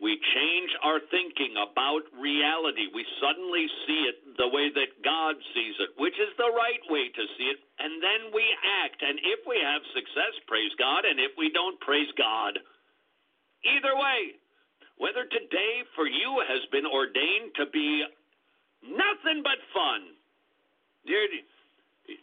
We 0.02 0.18
change 0.18 0.74
our 0.82 0.98
thinking 1.14 1.54
about 1.62 2.02
reality. 2.18 2.90
We 2.90 3.06
suddenly 3.22 3.70
see 3.86 4.10
it 4.10 4.18
the 4.34 4.50
way 4.50 4.74
that 4.74 4.98
God 5.06 5.38
sees 5.54 5.78
it, 5.78 5.94
which 6.02 6.18
is 6.18 6.34
the 6.42 6.50
right 6.50 6.82
way 6.90 7.14
to 7.14 7.24
see 7.38 7.54
it, 7.54 7.62
and 7.78 8.02
then 8.02 8.34
we 8.34 8.42
act. 8.82 8.98
And 9.06 9.22
if 9.22 9.46
we 9.46 9.62
have 9.62 9.86
success, 9.94 10.34
praise 10.50 10.74
God, 10.82 11.06
and 11.06 11.22
if 11.22 11.38
we 11.38 11.54
don't, 11.54 11.78
praise 11.86 12.10
God. 12.18 12.58
Either 13.62 13.94
way, 13.94 14.42
whether 14.98 15.30
today 15.30 15.86
for 15.94 16.10
you 16.10 16.30
has 16.50 16.66
been 16.74 16.90
ordained 16.90 17.54
to 17.62 17.70
be 17.70 18.02
nothing 18.82 19.46
but 19.46 19.62
fun, 19.70 20.18
you're, 21.06 21.30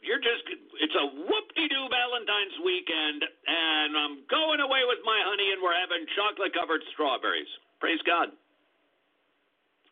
you're 0.03 0.19
just, 0.19 0.51
it's 0.83 0.99
a 0.99 1.07
whoop 1.15 1.47
de 1.55 1.63
doo 1.71 1.87
Valentine's 1.87 2.59
weekend, 2.67 3.23
and 3.23 3.95
I'm 3.95 4.27
going 4.27 4.59
away 4.59 4.83
with 4.83 4.99
my 5.07 5.23
honey, 5.23 5.55
and 5.55 5.63
we're 5.63 5.79
having 5.79 6.03
chocolate 6.19 6.51
covered 6.59 6.83
strawberries. 6.91 7.47
Praise 7.81 8.01
God. 8.07 8.29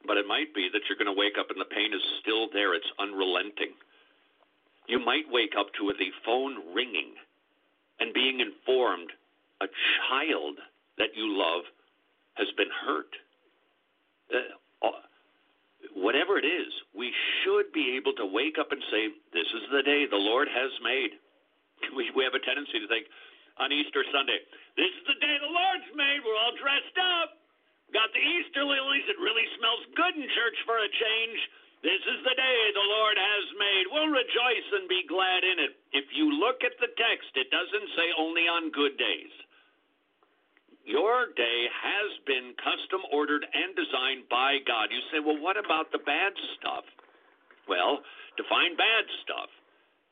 But 0.06 0.16
it 0.16 0.26
might 0.26 0.54
be 0.54 0.68
that 0.72 0.82
you're 0.88 0.98
going 0.98 1.12
to 1.12 1.18
wake 1.18 1.38
up 1.38 1.50
and 1.50 1.60
the 1.60 1.66
pain 1.70 1.92
is 1.92 2.02
still 2.22 2.48
there. 2.52 2.74
It's 2.74 2.86
unrelenting. 2.98 3.74
You 4.86 5.02
might 5.02 5.26
wake 5.30 5.54
up 5.58 5.66
to 5.78 5.90
the 5.98 6.10
phone 6.24 6.74
ringing 6.74 7.18
and 7.98 8.14
being 8.14 8.38
informed 8.38 9.10
a 9.60 9.66
child 10.06 10.58
that 10.98 11.16
you 11.16 11.26
love 11.26 11.64
has 12.34 12.46
been 12.56 12.70
hurt. 12.70 13.10
Uh, 14.30 14.90
whatever 15.96 16.38
it 16.38 16.44
is, 16.44 16.70
we 16.94 17.10
should 17.42 17.72
be 17.72 17.96
able 17.96 18.12
to 18.14 18.26
wake 18.26 18.60
up 18.60 18.70
and 18.70 18.82
say, 18.92 19.08
This 19.32 19.48
is 19.56 19.64
the 19.72 19.82
day 19.82 20.06
the 20.06 20.20
Lord 20.20 20.48
has 20.48 20.70
made. 20.82 21.16
We, 21.92 22.08
we 22.16 22.24
have 22.24 22.32
a 22.32 22.40
tendency 22.40 22.80
to 22.80 22.88
think 22.88 23.04
on 23.60 23.72
Easter 23.72 24.04
Sunday, 24.12 24.40
This 24.76 24.88
is 24.88 25.04
the 25.06 25.18
day 25.20 25.36
the 25.40 25.52
Lord's 25.52 25.88
made. 25.96 26.20
We're 26.24 26.36
all 26.36 26.56
dressed 26.56 26.96
up. 26.96 27.45
Got 27.94 28.10
the 28.10 28.22
Easter 28.22 28.66
lilies. 28.66 29.06
It 29.06 29.18
really 29.22 29.46
smells 29.58 29.84
good 29.94 30.14
in 30.18 30.26
church 30.34 30.58
for 30.66 30.78
a 30.78 30.90
change. 30.90 31.38
This 31.86 32.02
is 32.02 32.20
the 32.26 32.34
day 32.34 32.58
the 32.74 32.92
Lord 32.98 33.14
has 33.14 33.46
made. 33.60 33.84
We'll 33.92 34.10
rejoice 34.10 34.68
and 34.74 34.90
be 34.90 35.06
glad 35.06 35.44
in 35.46 35.62
it. 35.62 35.72
If 35.94 36.10
you 36.10 36.34
look 36.34 36.66
at 36.66 36.74
the 36.82 36.90
text, 36.98 37.30
it 37.38 37.46
doesn't 37.52 37.88
say 37.94 38.08
only 38.18 38.50
on 38.50 38.74
good 38.74 38.98
days. 38.98 39.30
Your 40.86 41.30
day 41.34 41.60
has 41.70 42.10
been 42.26 42.54
custom 42.62 43.02
ordered 43.10 43.42
and 43.42 43.74
designed 43.74 44.26
by 44.30 44.62
God. 44.66 44.90
You 44.90 45.02
say, 45.10 45.18
well, 45.18 45.38
what 45.38 45.58
about 45.58 45.90
the 45.90 46.02
bad 46.02 46.34
stuff? 46.58 46.86
Well, 47.66 48.02
define 48.38 48.78
bad 48.78 49.04
stuff. 49.26 49.50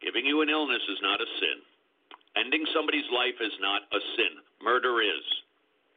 Giving 0.03 0.27
you 0.27 0.43
an 0.43 0.51
illness 0.51 0.83
is 0.91 0.99
not 1.03 1.23
a 1.23 1.29
sin. 1.39 1.59
Ending 2.35 2.67
somebody's 2.75 3.07
life 3.15 3.39
is 3.39 3.55
not 3.63 3.87
a 3.95 4.01
sin. 4.19 4.43
Murder 4.63 4.99
is. 5.01 5.27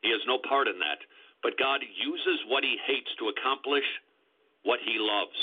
He 0.06 0.14
has 0.14 0.22
no 0.30 0.38
part 0.46 0.70
in 0.70 0.78
that. 0.78 1.02
But 1.44 1.58
God 1.58 1.82
uses 1.82 2.40
what 2.48 2.64
he 2.64 2.78
hates 2.86 3.10
to 3.20 3.30
accomplish 3.30 3.86
what 4.64 4.80
he 4.84 4.98
loves. 5.00 5.38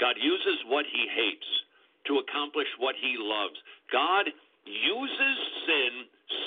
God 0.00 0.16
uses 0.20 0.58
what 0.66 0.84
he 0.86 1.08
hates 1.08 1.46
to 2.06 2.18
accomplish 2.18 2.68
what 2.78 2.94
he 3.00 3.16
loves. 3.18 3.56
God 3.90 4.30
uses 4.64 5.36
sin 5.66 5.92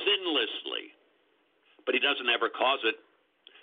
sinlessly 0.05 0.95
but 1.85 1.93
he 1.93 2.01
doesn't 2.01 2.29
ever 2.29 2.49
cause 2.49 2.81
it. 2.85 2.95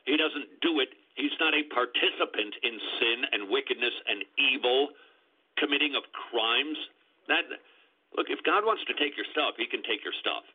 He 0.07 0.17
doesn't 0.17 0.61
do 0.63 0.81
it. 0.81 0.91
He's 1.15 1.35
not 1.41 1.55
a 1.55 1.63
participant 1.71 2.55
in 2.63 2.75
sin 2.99 3.19
and 3.33 3.51
wickedness 3.51 3.95
and 4.07 4.25
evil, 4.39 4.95
committing 5.59 5.95
of 5.95 6.07
crimes. 6.13 6.79
That 7.27 7.45
look, 8.17 8.31
if 8.31 8.41
God 8.47 8.65
wants 8.65 8.83
to 8.87 8.95
take 8.95 9.17
your 9.19 9.27
stuff, 9.33 9.59
He 9.59 9.67
can 9.67 9.83
take 9.83 10.03
your 10.03 10.15
stuff. 10.21 10.47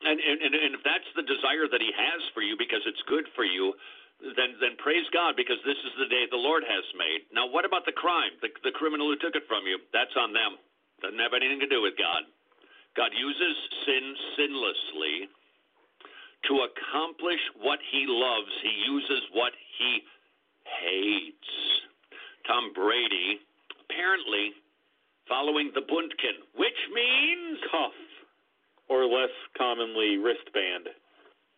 And 0.00 0.16
and 0.16 0.38
and 0.40 0.72
if 0.72 0.82
that's 0.84 1.08
the 1.16 1.26
desire 1.26 1.68
that 1.68 1.82
He 1.82 1.92
has 1.92 2.20
for 2.32 2.40
you 2.40 2.56
because 2.56 2.80
it's 2.88 3.02
good 3.04 3.28
for 3.36 3.44
you, 3.44 3.76
then 4.20 4.56
then 4.60 4.80
praise 4.80 5.04
God 5.12 5.36
because 5.36 5.60
this 5.64 5.76
is 5.76 5.92
the 6.00 6.08
day 6.08 6.24
the 6.28 6.40
Lord 6.40 6.64
has 6.64 6.84
made. 6.96 7.28
Now, 7.32 7.48
what 7.48 7.68
about 7.68 7.84
the 7.84 7.96
crime? 7.96 8.32
The 8.40 8.48
the 8.64 8.72
criminal 8.72 9.12
who 9.12 9.20
took 9.20 9.36
it 9.36 9.44
from 9.44 9.68
you? 9.68 9.76
That's 9.92 10.16
on 10.16 10.32
them. 10.32 10.56
Doesn't 11.04 11.20
have 11.20 11.36
anything 11.36 11.60
to 11.60 11.68
do 11.68 11.80
with 11.84 11.96
God. 12.00 12.24
God 12.96 13.12
uses 13.14 13.56
sin 13.86 14.04
sinlessly 14.36 15.28
to 16.48 16.64
accomplish 16.64 17.40
what 17.60 17.78
he 17.92 18.06
loves, 18.08 18.50
he 18.62 18.72
uses 18.88 19.22
what 19.32 19.52
he 19.78 20.00
hates. 20.64 21.50
Tom 22.48 22.72
Brady, 22.72 23.40
apparently 23.84 24.56
following 25.28 25.70
the 25.74 25.84
Buntkin, 25.84 26.40
which 26.56 26.80
means 26.90 27.60
cuff, 27.70 27.92
or 28.90 29.06
less 29.06 29.32
commonly 29.54 30.18
wristband. 30.18 30.90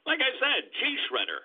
Like 0.04 0.20
I 0.20 0.32
said, 0.36 0.68
cheese 0.84 1.00
shredder. 1.08 1.40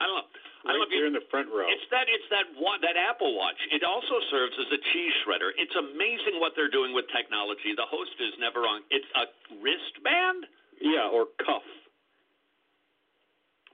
I 0.00 0.08
don't 0.08 0.16
know. 0.16 0.30
I 0.62 0.78
if 0.78 0.94
you're 0.94 1.10
in 1.10 1.18
the 1.18 1.26
front 1.26 1.50
row. 1.50 1.66
It's 1.66 1.84
that 1.90 2.06
it's 2.06 2.28
that 2.30 2.46
one, 2.54 2.78
that 2.86 2.94
Apple 2.94 3.34
Watch. 3.34 3.58
It 3.74 3.82
also 3.82 4.22
serves 4.30 4.54
as 4.56 4.70
a 4.70 4.80
cheese 4.94 5.16
shredder. 5.26 5.50
It's 5.58 5.74
amazing 5.74 6.38
what 6.38 6.54
they're 6.54 6.70
doing 6.70 6.94
with 6.94 7.10
technology. 7.10 7.74
The 7.74 7.86
host 7.90 8.14
is 8.22 8.32
never 8.38 8.62
on. 8.62 8.86
It's 8.94 9.10
a 9.18 9.26
wristband. 9.58 10.46
Yeah, 10.78 11.10
or 11.10 11.34
cuff. 11.42 11.66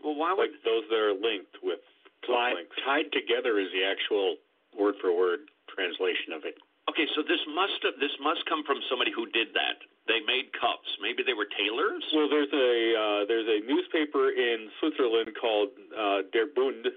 Well, 0.00 0.16
why 0.16 0.32
would 0.32 0.48
like 0.48 0.64
those 0.64 0.88
that 0.88 0.96
are 0.96 1.12
linked 1.12 1.60
with 1.60 1.84
Tied, 2.26 2.66
tied 2.82 3.08
together 3.14 3.62
is 3.62 3.70
the 3.70 3.86
actual 3.86 4.36
word 4.74 4.98
for 5.00 5.14
word 5.14 5.46
translation 5.70 6.34
of 6.34 6.42
it. 6.42 6.58
Okay, 6.90 7.06
so 7.14 7.22
this 7.22 7.40
must 7.54 7.78
have, 7.86 7.94
this 8.02 8.12
must 8.18 8.42
come 8.50 8.64
from 8.66 8.82
somebody 8.90 9.12
who 9.14 9.30
did 9.30 9.54
that. 9.54 9.78
They 10.08 10.24
made 10.24 10.48
cups. 10.56 10.88
Maybe 11.04 11.20
they 11.22 11.36
were 11.36 11.46
tailors. 11.52 12.00
Well, 12.16 12.32
there's 12.32 12.48
a 12.48 12.72
uh, 12.96 13.20
there's 13.28 13.44
a 13.44 13.60
newspaper 13.68 14.32
in 14.32 14.72
Switzerland 14.80 15.36
called 15.36 15.68
uh, 15.92 16.24
Der 16.32 16.48
Bund. 16.48 16.88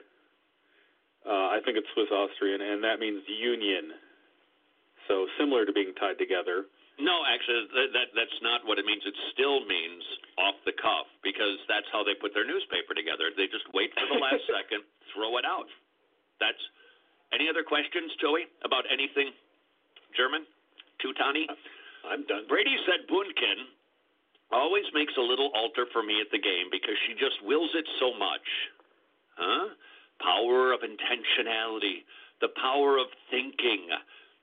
Uh, 1.28 1.48
I 1.54 1.60
think 1.62 1.76
it's 1.78 1.86
Swiss 1.94 2.10
Austrian, 2.10 2.64
and 2.64 2.80
that 2.82 2.98
means 3.04 3.22
union. 3.28 3.94
So 5.12 5.28
similar 5.38 5.68
to 5.68 5.74
being 5.76 5.92
tied 6.00 6.18
together. 6.18 6.66
No, 6.98 7.26
actually, 7.28 7.68
that, 7.76 7.90
that 7.94 8.08
that's 8.16 8.38
not 8.42 8.64
what 8.64 8.80
it 8.80 8.86
means. 8.88 9.04
It 9.04 9.18
still 9.36 9.60
means 9.68 10.02
off 10.40 10.56
the 10.64 10.74
cuff 10.80 11.06
because 11.20 11.60
that's 11.68 11.88
how 11.92 12.08
they 12.08 12.16
put 12.16 12.32
their 12.32 12.48
newspaper 12.48 12.96
together. 12.96 13.30
They 13.36 13.52
just 13.52 13.68
wait 13.76 13.92
for 13.94 14.08
the 14.08 14.24
last 14.24 14.48
second, 14.56 14.88
throw 15.14 15.36
it 15.38 15.44
out. 15.46 15.68
That's. 16.40 16.60
Any 17.32 17.48
other 17.48 17.64
questions, 17.64 18.12
Joey, 18.20 18.44
about 18.68 18.84
anything 18.92 19.32
German? 20.20 20.44
Tutani? 21.00 21.48
I'm 22.10 22.26
done. 22.26 22.48
Brady 22.48 22.76
said 22.86 23.08
Bunkin 23.08 23.70
always 24.52 24.86
makes 24.94 25.14
a 25.18 25.24
little 25.24 25.52
altar 25.56 25.88
for 25.92 26.04
me 26.04 26.20
at 26.20 26.32
the 26.32 26.42
game 26.42 26.68
because 26.72 26.96
she 27.08 27.14
just 27.16 27.40
wills 27.44 27.72
it 27.74 27.88
so 28.00 28.12
much. 28.18 28.48
Huh? 29.40 29.74
Power 30.20 30.74
of 30.76 30.82
intentionality, 30.84 32.04
the 32.44 32.52
power 32.60 32.98
of 33.00 33.08
thinking. 33.32 33.90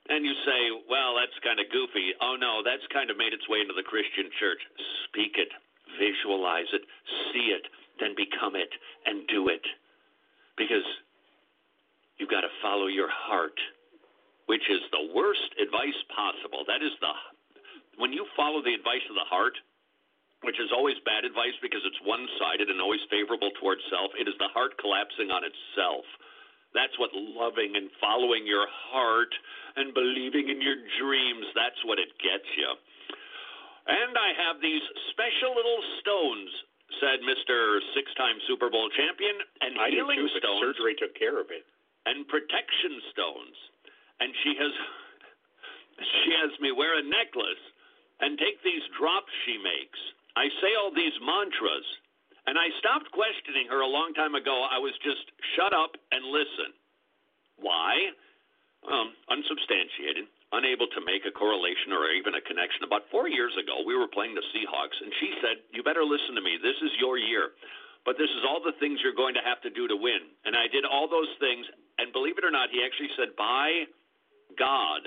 And 0.08 0.24
you 0.24 0.32
say, 0.48 0.60
well, 0.88 1.14
that's 1.20 1.36
kind 1.44 1.60
of 1.60 1.68
goofy. 1.68 2.16
Oh, 2.24 2.40
no, 2.40 2.64
that's 2.64 2.84
kind 2.88 3.12
of 3.12 3.20
made 3.20 3.36
its 3.36 3.44
way 3.48 3.60
into 3.60 3.76
the 3.76 3.84
Christian 3.84 4.32
church. 4.40 4.58
Speak 5.06 5.36
it, 5.36 5.52
visualize 6.00 6.72
it, 6.72 6.82
see 7.30 7.52
it, 7.52 7.68
then 8.00 8.16
become 8.16 8.56
it, 8.56 8.72
and 9.04 9.28
do 9.28 9.52
it. 9.52 9.62
Because 10.56 10.86
you've 12.16 12.32
got 12.32 12.42
to 12.42 12.52
follow 12.64 12.88
your 12.88 13.12
heart, 13.12 13.60
which 14.48 14.64
is 14.72 14.80
the 14.90 15.12
worst 15.12 15.52
advice 15.60 16.00
possible. 16.08 16.64
That 16.64 16.80
is 16.80 16.96
the, 17.04 17.12
when 17.98 18.14
you 18.14 18.24
follow 18.38 18.62
the 18.62 18.74
advice 18.74 19.04
of 19.10 19.18
the 19.18 19.26
heart, 19.28 19.58
which 20.46 20.58
is 20.62 20.70
always 20.70 20.94
bad 21.02 21.26
advice 21.26 21.54
because 21.58 21.82
it's 21.82 21.98
one 22.06 22.22
sided 22.38 22.70
and 22.70 22.78
always 22.78 23.02
favorable 23.10 23.50
towards 23.58 23.82
self, 23.90 24.14
it 24.14 24.30
is 24.30 24.38
the 24.38 24.50
heart 24.54 24.78
collapsing 24.78 25.34
on 25.34 25.42
itself. 25.42 26.06
That's 26.78 26.94
what 27.02 27.10
loving 27.12 27.74
and 27.74 27.90
following 27.98 28.46
your 28.46 28.66
heart 28.70 29.34
and 29.74 29.90
believing 29.94 30.46
in 30.46 30.62
your 30.62 30.78
dreams, 31.00 31.46
that's 31.58 31.80
what 31.82 31.98
it 31.98 32.14
gets 32.22 32.46
you. 32.54 32.70
And 33.88 34.14
I 34.14 34.30
have 34.46 34.60
these 34.60 34.84
special 35.10 35.56
little 35.56 35.80
stones, 36.04 36.50
said 37.00 37.18
Mr. 37.24 37.80
Six 37.96 38.12
time 38.14 38.36
Super 38.46 38.68
Bowl 38.70 38.86
champion, 38.94 39.42
and 39.64 39.80
I 39.80 39.90
healing 39.90 40.22
too, 40.22 40.38
stones 40.38 40.60
surgery 40.60 40.94
took 41.00 41.16
care 41.18 41.40
of 41.40 41.48
it. 41.50 41.64
and 42.06 42.28
protection 42.28 43.00
stones. 43.10 43.56
And 44.20 44.30
she 44.44 44.52
has 44.60 44.72
she 46.22 46.30
has 46.36 46.52
me 46.60 46.70
wear 46.70 47.00
a 47.00 47.02
necklace 47.02 47.64
and 48.20 48.38
take 48.38 48.62
these 48.62 48.82
drops 48.98 49.30
she 49.46 49.58
makes. 49.58 50.00
I 50.34 50.50
say 50.60 50.74
all 50.78 50.94
these 50.94 51.14
mantras 51.22 51.86
and 52.48 52.56
I 52.56 52.72
stopped 52.80 53.12
questioning 53.12 53.68
her 53.68 53.84
a 53.84 53.92
long 53.92 54.16
time 54.16 54.32
ago. 54.32 54.64
I 54.72 54.80
was 54.80 54.96
just 55.04 55.20
shut 55.52 55.76
up 55.76 56.00
and 56.08 56.24
listen. 56.32 56.72
Why? 57.60 57.92
Um, 58.88 59.12
unsubstantiated, 59.28 60.24
unable 60.56 60.88
to 60.96 61.04
make 61.04 61.28
a 61.28 61.34
correlation 61.36 61.92
or 61.92 62.08
even 62.16 62.40
a 62.40 62.42
connection. 62.48 62.88
About 62.88 63.04
four 63.12 63.28
years 63.28 63.52
ago, 63.60 63.84
we 63.84 63.92
were 63.92 64.08
playing 64.08 64.32
the 64.32 64.46
Seahawks, 64.56 64.96
and 64.96 65.12
she 65.20 65.36
said, 65.44 65.60
You 65.76 65.84
better 65.84 66.08
listen 66.08 66.32
to 66.40 66.40
me. 66.40 66.56
This 66.56 66.80
is 66.80 66.88
your 66.96 67.20
year. 67.20 67.52
But 68.08 68.16
this 68.16 68.32
is 68.32 68.40
all 68.48 68.64
the 68.64 68.72
things 68.80 68.96
you're 69.04 69.18
going 69.18 69.36
to 69.36 69.44
have 69.44 69.60
to 69.68 69.68
do 69.68 69.84
to 69.84 69.98
win. 69.98 70.32
And 70.48 70.56
I 70.56 70.72
did 70.72 70.88
all 70.88 71.04
those 71.04 71.28
things, 71.36 71.68
and 72.00 72.16
believe 72.16 72.40
it 72.40 72.48
or 72.48 72.54
not, 72.54 72.72
he 72.72 72.80
actually 72.80 73.12
said, 73.12 73.36
By 73.36 73.84
God. 74.56 75.04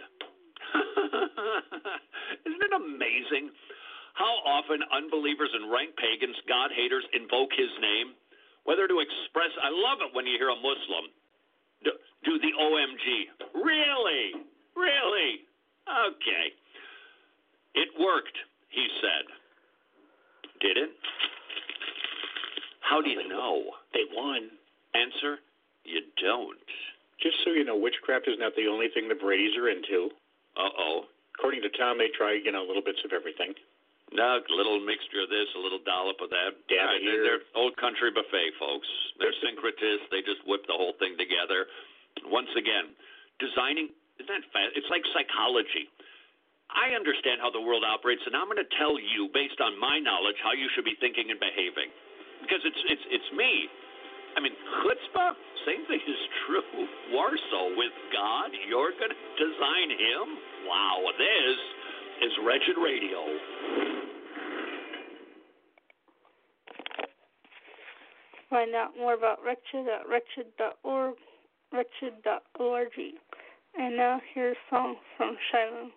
Isn't 2.47 2.63
it 2.63 2.73
amazing 2.75 3.51
how 4.13 4.33
often 4.45 4.79
unbelievers 4.91 5.49
and 5.53 5.71
rank 5.71 5.95
pagans, 5.97 6.35
God 6.47 6.71
haters, 6.75 7.05
invoke 7.13 7.51
his 7.55 7.71
name? 7.81 8.15
Whether 8.63 8.87
to 8.87 9.01
express, 9.01 9.51
I 9.57 9.73
love 9.73 9.99
it 10.05 10.13
when 10.13 10.27
you 10.27 10.37
hear 10.37 10.53
a 10.53 10.59
Muslim 10.59 11.09
do, 11.83 11.91
do 12.23 12.39
the 12.39 12.53
OMG. 12.53 13.05
Really? 13.55 14.45
Really? 14.75 15.31
Okay. 15.89 16.45
It 17.75 17.89
worked, 17.99 18.37
he 18.69 18.87
said. 19.01 19.25
Did 20.61 20.77
it? 20.77 20.89
How 22.81 23.01
do 23.01 23.09
you 23.09 23.27
know? 23.27 23.63
They 23.93 24.05
won. 24.13 24.49
Answer: 24.93 25.39
You 25.85 26.01
don't. 26.21 26.59
Just 27.21 27.37
so 27.45 27.51
you 27.51 27.63
know, 27.63 27.77
witchcraft 27.77 28.27
is 28.27 28.37
not 28.37 28.53
the 28.55 28.67
only 28.67 28.87
thing 28.93 29.07
the 29.07 29.15
Brady's 29.15 29.55
are 29.55 29.69
into. 29.69 30.09
Uh 30.57 30.73
oh. 30.77 30.97
According 31.37 31.65
to 31.65 31.71
Tom, 31.73 31.97
they 31.97 32.13
try, 32.13 32.37
you 32.37 32.51
know, 32.51 32.61
little 32.61 32.85
bits 32.85 33.01
of 33.01 33.11
everything. 33.11 33.57
No, 34.11 34.43
a 34.43 34.55
little 34.55 34.83
mixture 34.83 35.23
of 35.23 35.31
this, 35.31 35.47
a 35.55 35.61
little 35.63 35.79
dollop 35.87 36.19
of 36.19 36.29
that. 36.35 36.51
Damn 36.67 36.99
it 36.99 37.07
they're, 37.07 37.23
they're 37.23 37.43
old 37.55 37.79
country 37.79 38.11
buffet 38.11 38.59
folks. 38.59 38.87
They're 39.17 39.33
syncretists. 39.39 40.11
They 40.11 40.19
just 40.19 40.43
whip 40.43 40.67
the 40.67 40.75
whole 40.75 40.93
thing 40.99 41.15
together. 41.15 41.65
Once 42.27 42.51
again, 42.59 42.91
designing 43.39 43.87
isn't 44.19 44.29
that 44.29 44.45
fast? 44.53 44.75
It's 44.77 44.91
like 44.91 45.01
psychology. 45.15 45.89
I 46.71 46.93
understand 46.95 47.43
how 47.43 47.51
the 47.51 47.59
world 47.59 47.83
operates, 47.83 48.23
and 48.27 48.35
I'm 48.35 48.47
going 48.47 48.61
to 48.61 48.71
tell 48.79 48.95
you, 48.95 49.27
based 49.33 49.59
on 49.59 49.75
my 49.79 49.99
knowledge, 49.99 50.39
how 50.39 50.55
you 50.55 50.71
should 50.71 50.87
be 50.87 50.95
thinking 50.99 51.27
and 51.31 51.39
behaving, 51.39 51.91
because 52.43 52.63
it's 52.63 52.81
it's 52.87 53.05
it's 53.11 53.29
me. 53.35 53.67
I 54.35 54.39
mean, 54.39 54.53
chutzpah. 54.83 55.33
Same 55.65 55.85
thing 55.85 55.99
is 55.99 56.21
true. 56.47 56.87
Warsaw 57.11 57.77
with 57.77 57.93
God, 58.13 58.49
you're 58.67 58.91
going 58.97 59.11
to 59.11 59.21
design 59.37 59.89
him. 59.91 60.37
Wow, 60.67 61.05
this 61.17 61.57
is 62.25 62.31
Wretched 62.45 62.77
Radio. 62.81 63.19
Find 68.49 68.75
out 68.75 68.97
more 68.97 69.13
about 69.13 69.39
Wretched 69.45 69.87
at 69.87 70.09
wretched.org, 70.09 71.15
wretched.org. 71.71 72.89
And 73.77 73.95
now 73.95 74.19
here's 74.33 74.57
a 74.57 74.75
song 74.75 74.95
from 75.15 75.37
Shai 75.51 75.69
Linne 75.71 75.91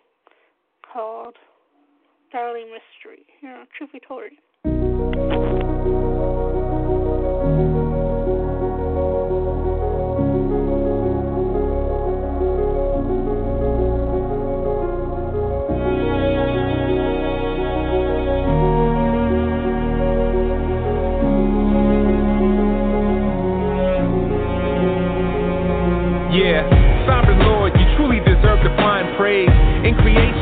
called 0.93 1.35
Startling 2.29 2.67
Mystery 2.67 3.25
here 3.41 3.55
on 3.55 3.67
Truth 3.77 3.91
Be 3.93 3.99
Told. 4.07 4.23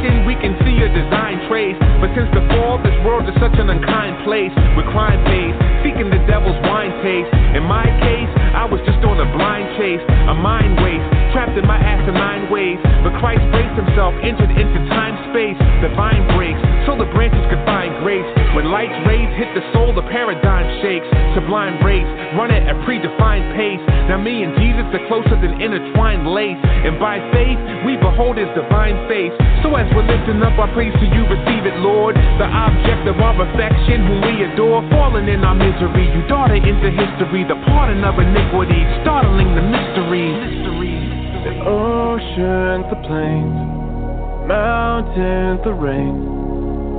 We 0.03 0.35
can 0.35 0.59
see 0.67 0.75
your 0.75 0.91
design 0.91 1.47
trace. 1.47 1.79
But 2.03 2.11
since 2.11 2.27
the 2.35 2.43
fall, 2.51 2.75
this 2.83 2.95
world 3.07 3.23
is 3.23 3.35
such 3.39 3.55
an 3.55 3.71
unkind 3.71 4.27
place. 4.27 4.51
With 4.75 4.83
crime 4.91 5.23
pays, 5.23 5.55
seeking 5.79 6.11
the 6.11 6.19
devil's 6.27 6.59
wine 6.67 6.91
taste. 6.99 7.31
In 7.55 7.63
my 7.63 7.87
case, 8.03 8.31
I 8.51 8.67
was 8.67 8.83
just 8.83 8.99
on 9.07 9.15
a 9.15 9.27
blind 9.31 9.79
chase, 9.79 10.03
a 10.27 10.35
mind 10.35 10.75
waste, 10.83 11.07
trapped 11.33 11.57
in 11.57 11.65
my 11.65 11.81
asinine 11.81 12.47
ways. 12.53 12.77
But 13.01 13.17
Christ 13.19 13.43
braced 13.51 13.75
himself, 13.75 14.13
entered 14.21 14.53
into 14.53 14.79
time 14.93 15.17
space. 15.33 15.57
The 15.81 15.91
vine 15.97 16.23
breaks, 16.37 16.61
so 16.85 16.95
the 16.95 17.09
branches 17.11 17.43
could 17.49 17.59
find 17.65 17.91
grace. 18.05 18.23
When 18.55 18.69
light's 18.69 18.95
rays 19.09 19.27
hit 19.35 19.49
the 19.57 19.65
soul, 19.73 19.91
the 19.91 20.05
paradigm 20.07 20.69
shakes. 20.79 21.09
Sublime 21.33 21.81
race, 21.81 22.07
run 22.37 22.53
at 22.53 22.69
a 22.69 22.77
predefined 22.85 23.49
pace. 23.57 23.81
Now 24.07 24.21
me 24.21 24.45
and 24.45 24.53
Jesus 24.55 24.85
are 24.93 25.05
closer 25.09 25.35
than 25.41 25.59
intertwined 25.59 26.29
lace. 26.29 26.61
And 26.61 27.01
by 27.01 27.17
faith, 27.33 27.57
we 27.83 27.97
behold 27.97 28.37
his 28.37 28.47
divine 28.53 28.95
face. 29.09 29.33
So 29.65 29.73
as 29.73 29.89
we're 29.97 30.05
lifting 30.05 30.39
up 30.45 30.55
our 30.61 30.69
praise 30.77 30.93
to 30.93 31.07
you, 31.09 31.25
receive 31.25 31.65
it, 31.65 31.81
Lord. 31.81 32.15
The 32.15 32.47
object 32.47 33.09
of 33.09 33.17
our 33.17 33.33
affection, 33.33 34.05
whom 34.05 34.21
we 34.21 34.45
adore, 34.45 34.85
fallen 34.93 35.27
in 35.27 35.41
our 35.41 35.57
misery. 35.57 36.05
You 36.13 36.21
daughter 36.29 36.55
into 36.55 36.93
history, 36.93 37.43
the 37.43 37.57
pardon 37.65 38.05
of 38.05 38.21
iniquity, 38.21 38.85
startling 39.01 39.55
the 39.57 39.65
mystery. 39.65 40.72
Oceans, 41.65 42.83
the 42.91 42.99
plains, 43.07 43.55
mountains, 44.47 45.61
the 45.63 45.71
rain, 45.71 46.15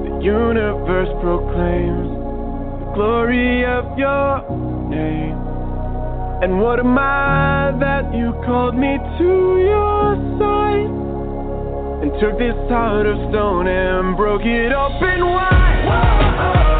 the 0.08 0.24
universe 0.24 1.12
proclaims 1.20 2.08
the 2.80 2.88
glory 2.94 3.66
of 3.66 3.98
your 3.98 4.40
name. 4.88 5.36
And 6.42 6.60
what 6.60 6.78
am 6.80 6.96
I 6.96 7.76
that 7.78 8.14
you 8.14 8.32
called 8.46 8.74
me 8.74 8.96
to 9.18 9.30
your 9.60 10.16
side 10.40 10.88
and 12.00 12.10
took 12.20 12.38
this 12.38 12.56
heart 12.72 13.06
of 13.06 13.16
stone 13.30 13.68
and 13.68 14.16
broke 14.16 14.42
it 14.44 14.72
open 14.72 15.20
wide? 15.28 15.84
When 15.84 16.73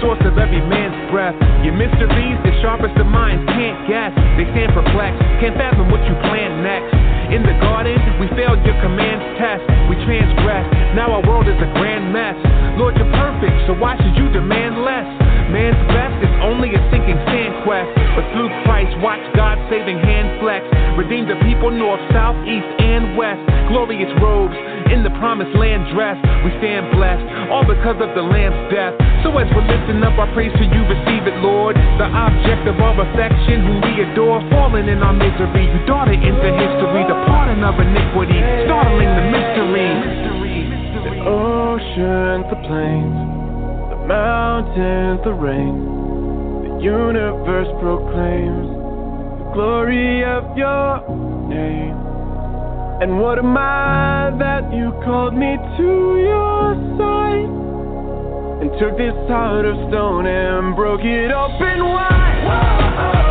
source 0.00 0.22
of 0.24 0.38
every 0.38 0.62
man's 0.62 0.96
breath. 1.10 1.36
Your 1.66 1.74
mysteries, 1.74 2.36
the 2.46 2.54
sharpest 2.62 2.96
of 2.96 3.08
minds 3.10 3.44
can't 3.52 3.78
guess. 3.90 4.12
They 4.38 4.46
stand 4.54 4.72
perplexed, 4.72 5.20
can't 5.42 5.56
fathom 5.58 5.90
what 5.90 6.00
you 6.08 6.14
plan 6.30 6.62
next. 6.62 6.94
In 7.34 7.42
the 7.42 7.56
garden, 7.64 7.96
we 8.20 8.28
failed 8.36 8.60
your 8.64 8.76
commands 8.84 9.24
test. 9.40 9.64
We 9.88 9.96
transgressed, 10.04 10.70
now 10.94 11.12
our 11.16 11.24
world 11.24 11.48
is 11.48 11.56
a 11.58 11.70
grand 11.76 12.12
mess. 12.12 12.36
Lord, 12.76 12.96
you're 12.96 13.12
perfect, 13.12 13.56
so 13.66 13.74
why 13.74 13.96
should 14.00 14.16
you 14.16 14.28
demand 14.32 14.84
less? 14.84 15.31
Man's 15.50 15.80
best 15.90 16.16
is 16.22 16.34
only 16.44 16.70
a 16.76 16.80
sinking 16.92 17.18
sand 17.26 17.64
quest. 17.64 17.90
But 18.14 18.28
through 18.36 18.50
Christ, 18.62 18.92
watch 19.00 19.22
God's 19.34 19.64
saving 19.72 19.98
hand 19.98 20.38
flex. 20.38 20.62
Redeem 20.94 21.26
the 21.26 21.38
people 21.42 21.72
north, 21.72 22.00
south, 22.12 22.36
east, 22.44 22.68
and 22.78 23.16
west. 23.16 23.40
Glorious 23.72 24.12
robes 24.20 24.54
in 24.92 25.00
the 25.00 25.10
promised 25.16 25.56
land 25.56 25.88
dressed. 25.96 26.20
We 26.44 26.52
stand 26.60 26.92
blessed, 26.92 27.24
all 27.48 27.64
because 27.64 27.96
of 28.04 28.12
the 28.12 28.20
Lamb's 28.20 28.60
death. 28.68 28.92
So 29.24 29.32
as 29.40 29.48
we're 29.56 29.64
lifting 29.64 30.04
up 30.04 30.18
our 30.20 30.28
praise 30.36 30.52
to 30.52 30.64
you, 30.68 30.80
receive 30.84 31.24
it, 31.24 31.36
Lord. 31.40 31.74
The 31.96 32.06
object 32.06 32.68
of 32.68 32.76
our 32.78 32.92
affection, 33.00 33.64
whom 33.64 33.80
we 33.80 34.04
adore, 34.04 34.44
falling 34.52 34.88
in 34.92 35.00
our 35.00 35.16
misery. 35.16 35.72
You 35.72 35.80
daughter 35.88 36.12
into 36.12 36.48
history, 36.52 37.02
the 37.08 37.16
pardon 37.24 37.64
of 37.64 37.80
iniquity, 37.80 38.36
startling 38.68 39.08
the 39.08 39.26
mystery. 39.32 39.90
The 41.02 41.14
oceans, 41.24 42.44
the 42.52 42.60
plains, 42.68 43.41
mountains, 44.06 45.20
the 45.24 45.32
rain, 45.32 45.74
the 46.64 46.82
universe 46.82 47.68
proclaims 47.80 48.68
the 49.38 49.50
glory 49.54 50.24
of 50.24 50.56
your 50.56 51.06
name. 51.48 51.96
And 53.02 53.20
what 53.20 53.38
am 53.38 53.56
I 53.56 54.30
that 54.38 54.72
you 54.72 54.92
called 55.04 55.34
me 55.34 55.56
to 55.76 55.90
your 56.22 56.74
side 56.98 57.50
and 58.62 58.70
took 58.78 58.96
this 58.96 59.14
heart 59.28 59.64
of 59.64 59.74
stone 59.88 60.26
and 60.26 60.76
broke 60.76 61.00
it 61.02 61.30
open 61.32 61.84
wide? 61.84 63.12
When 63.12 63.21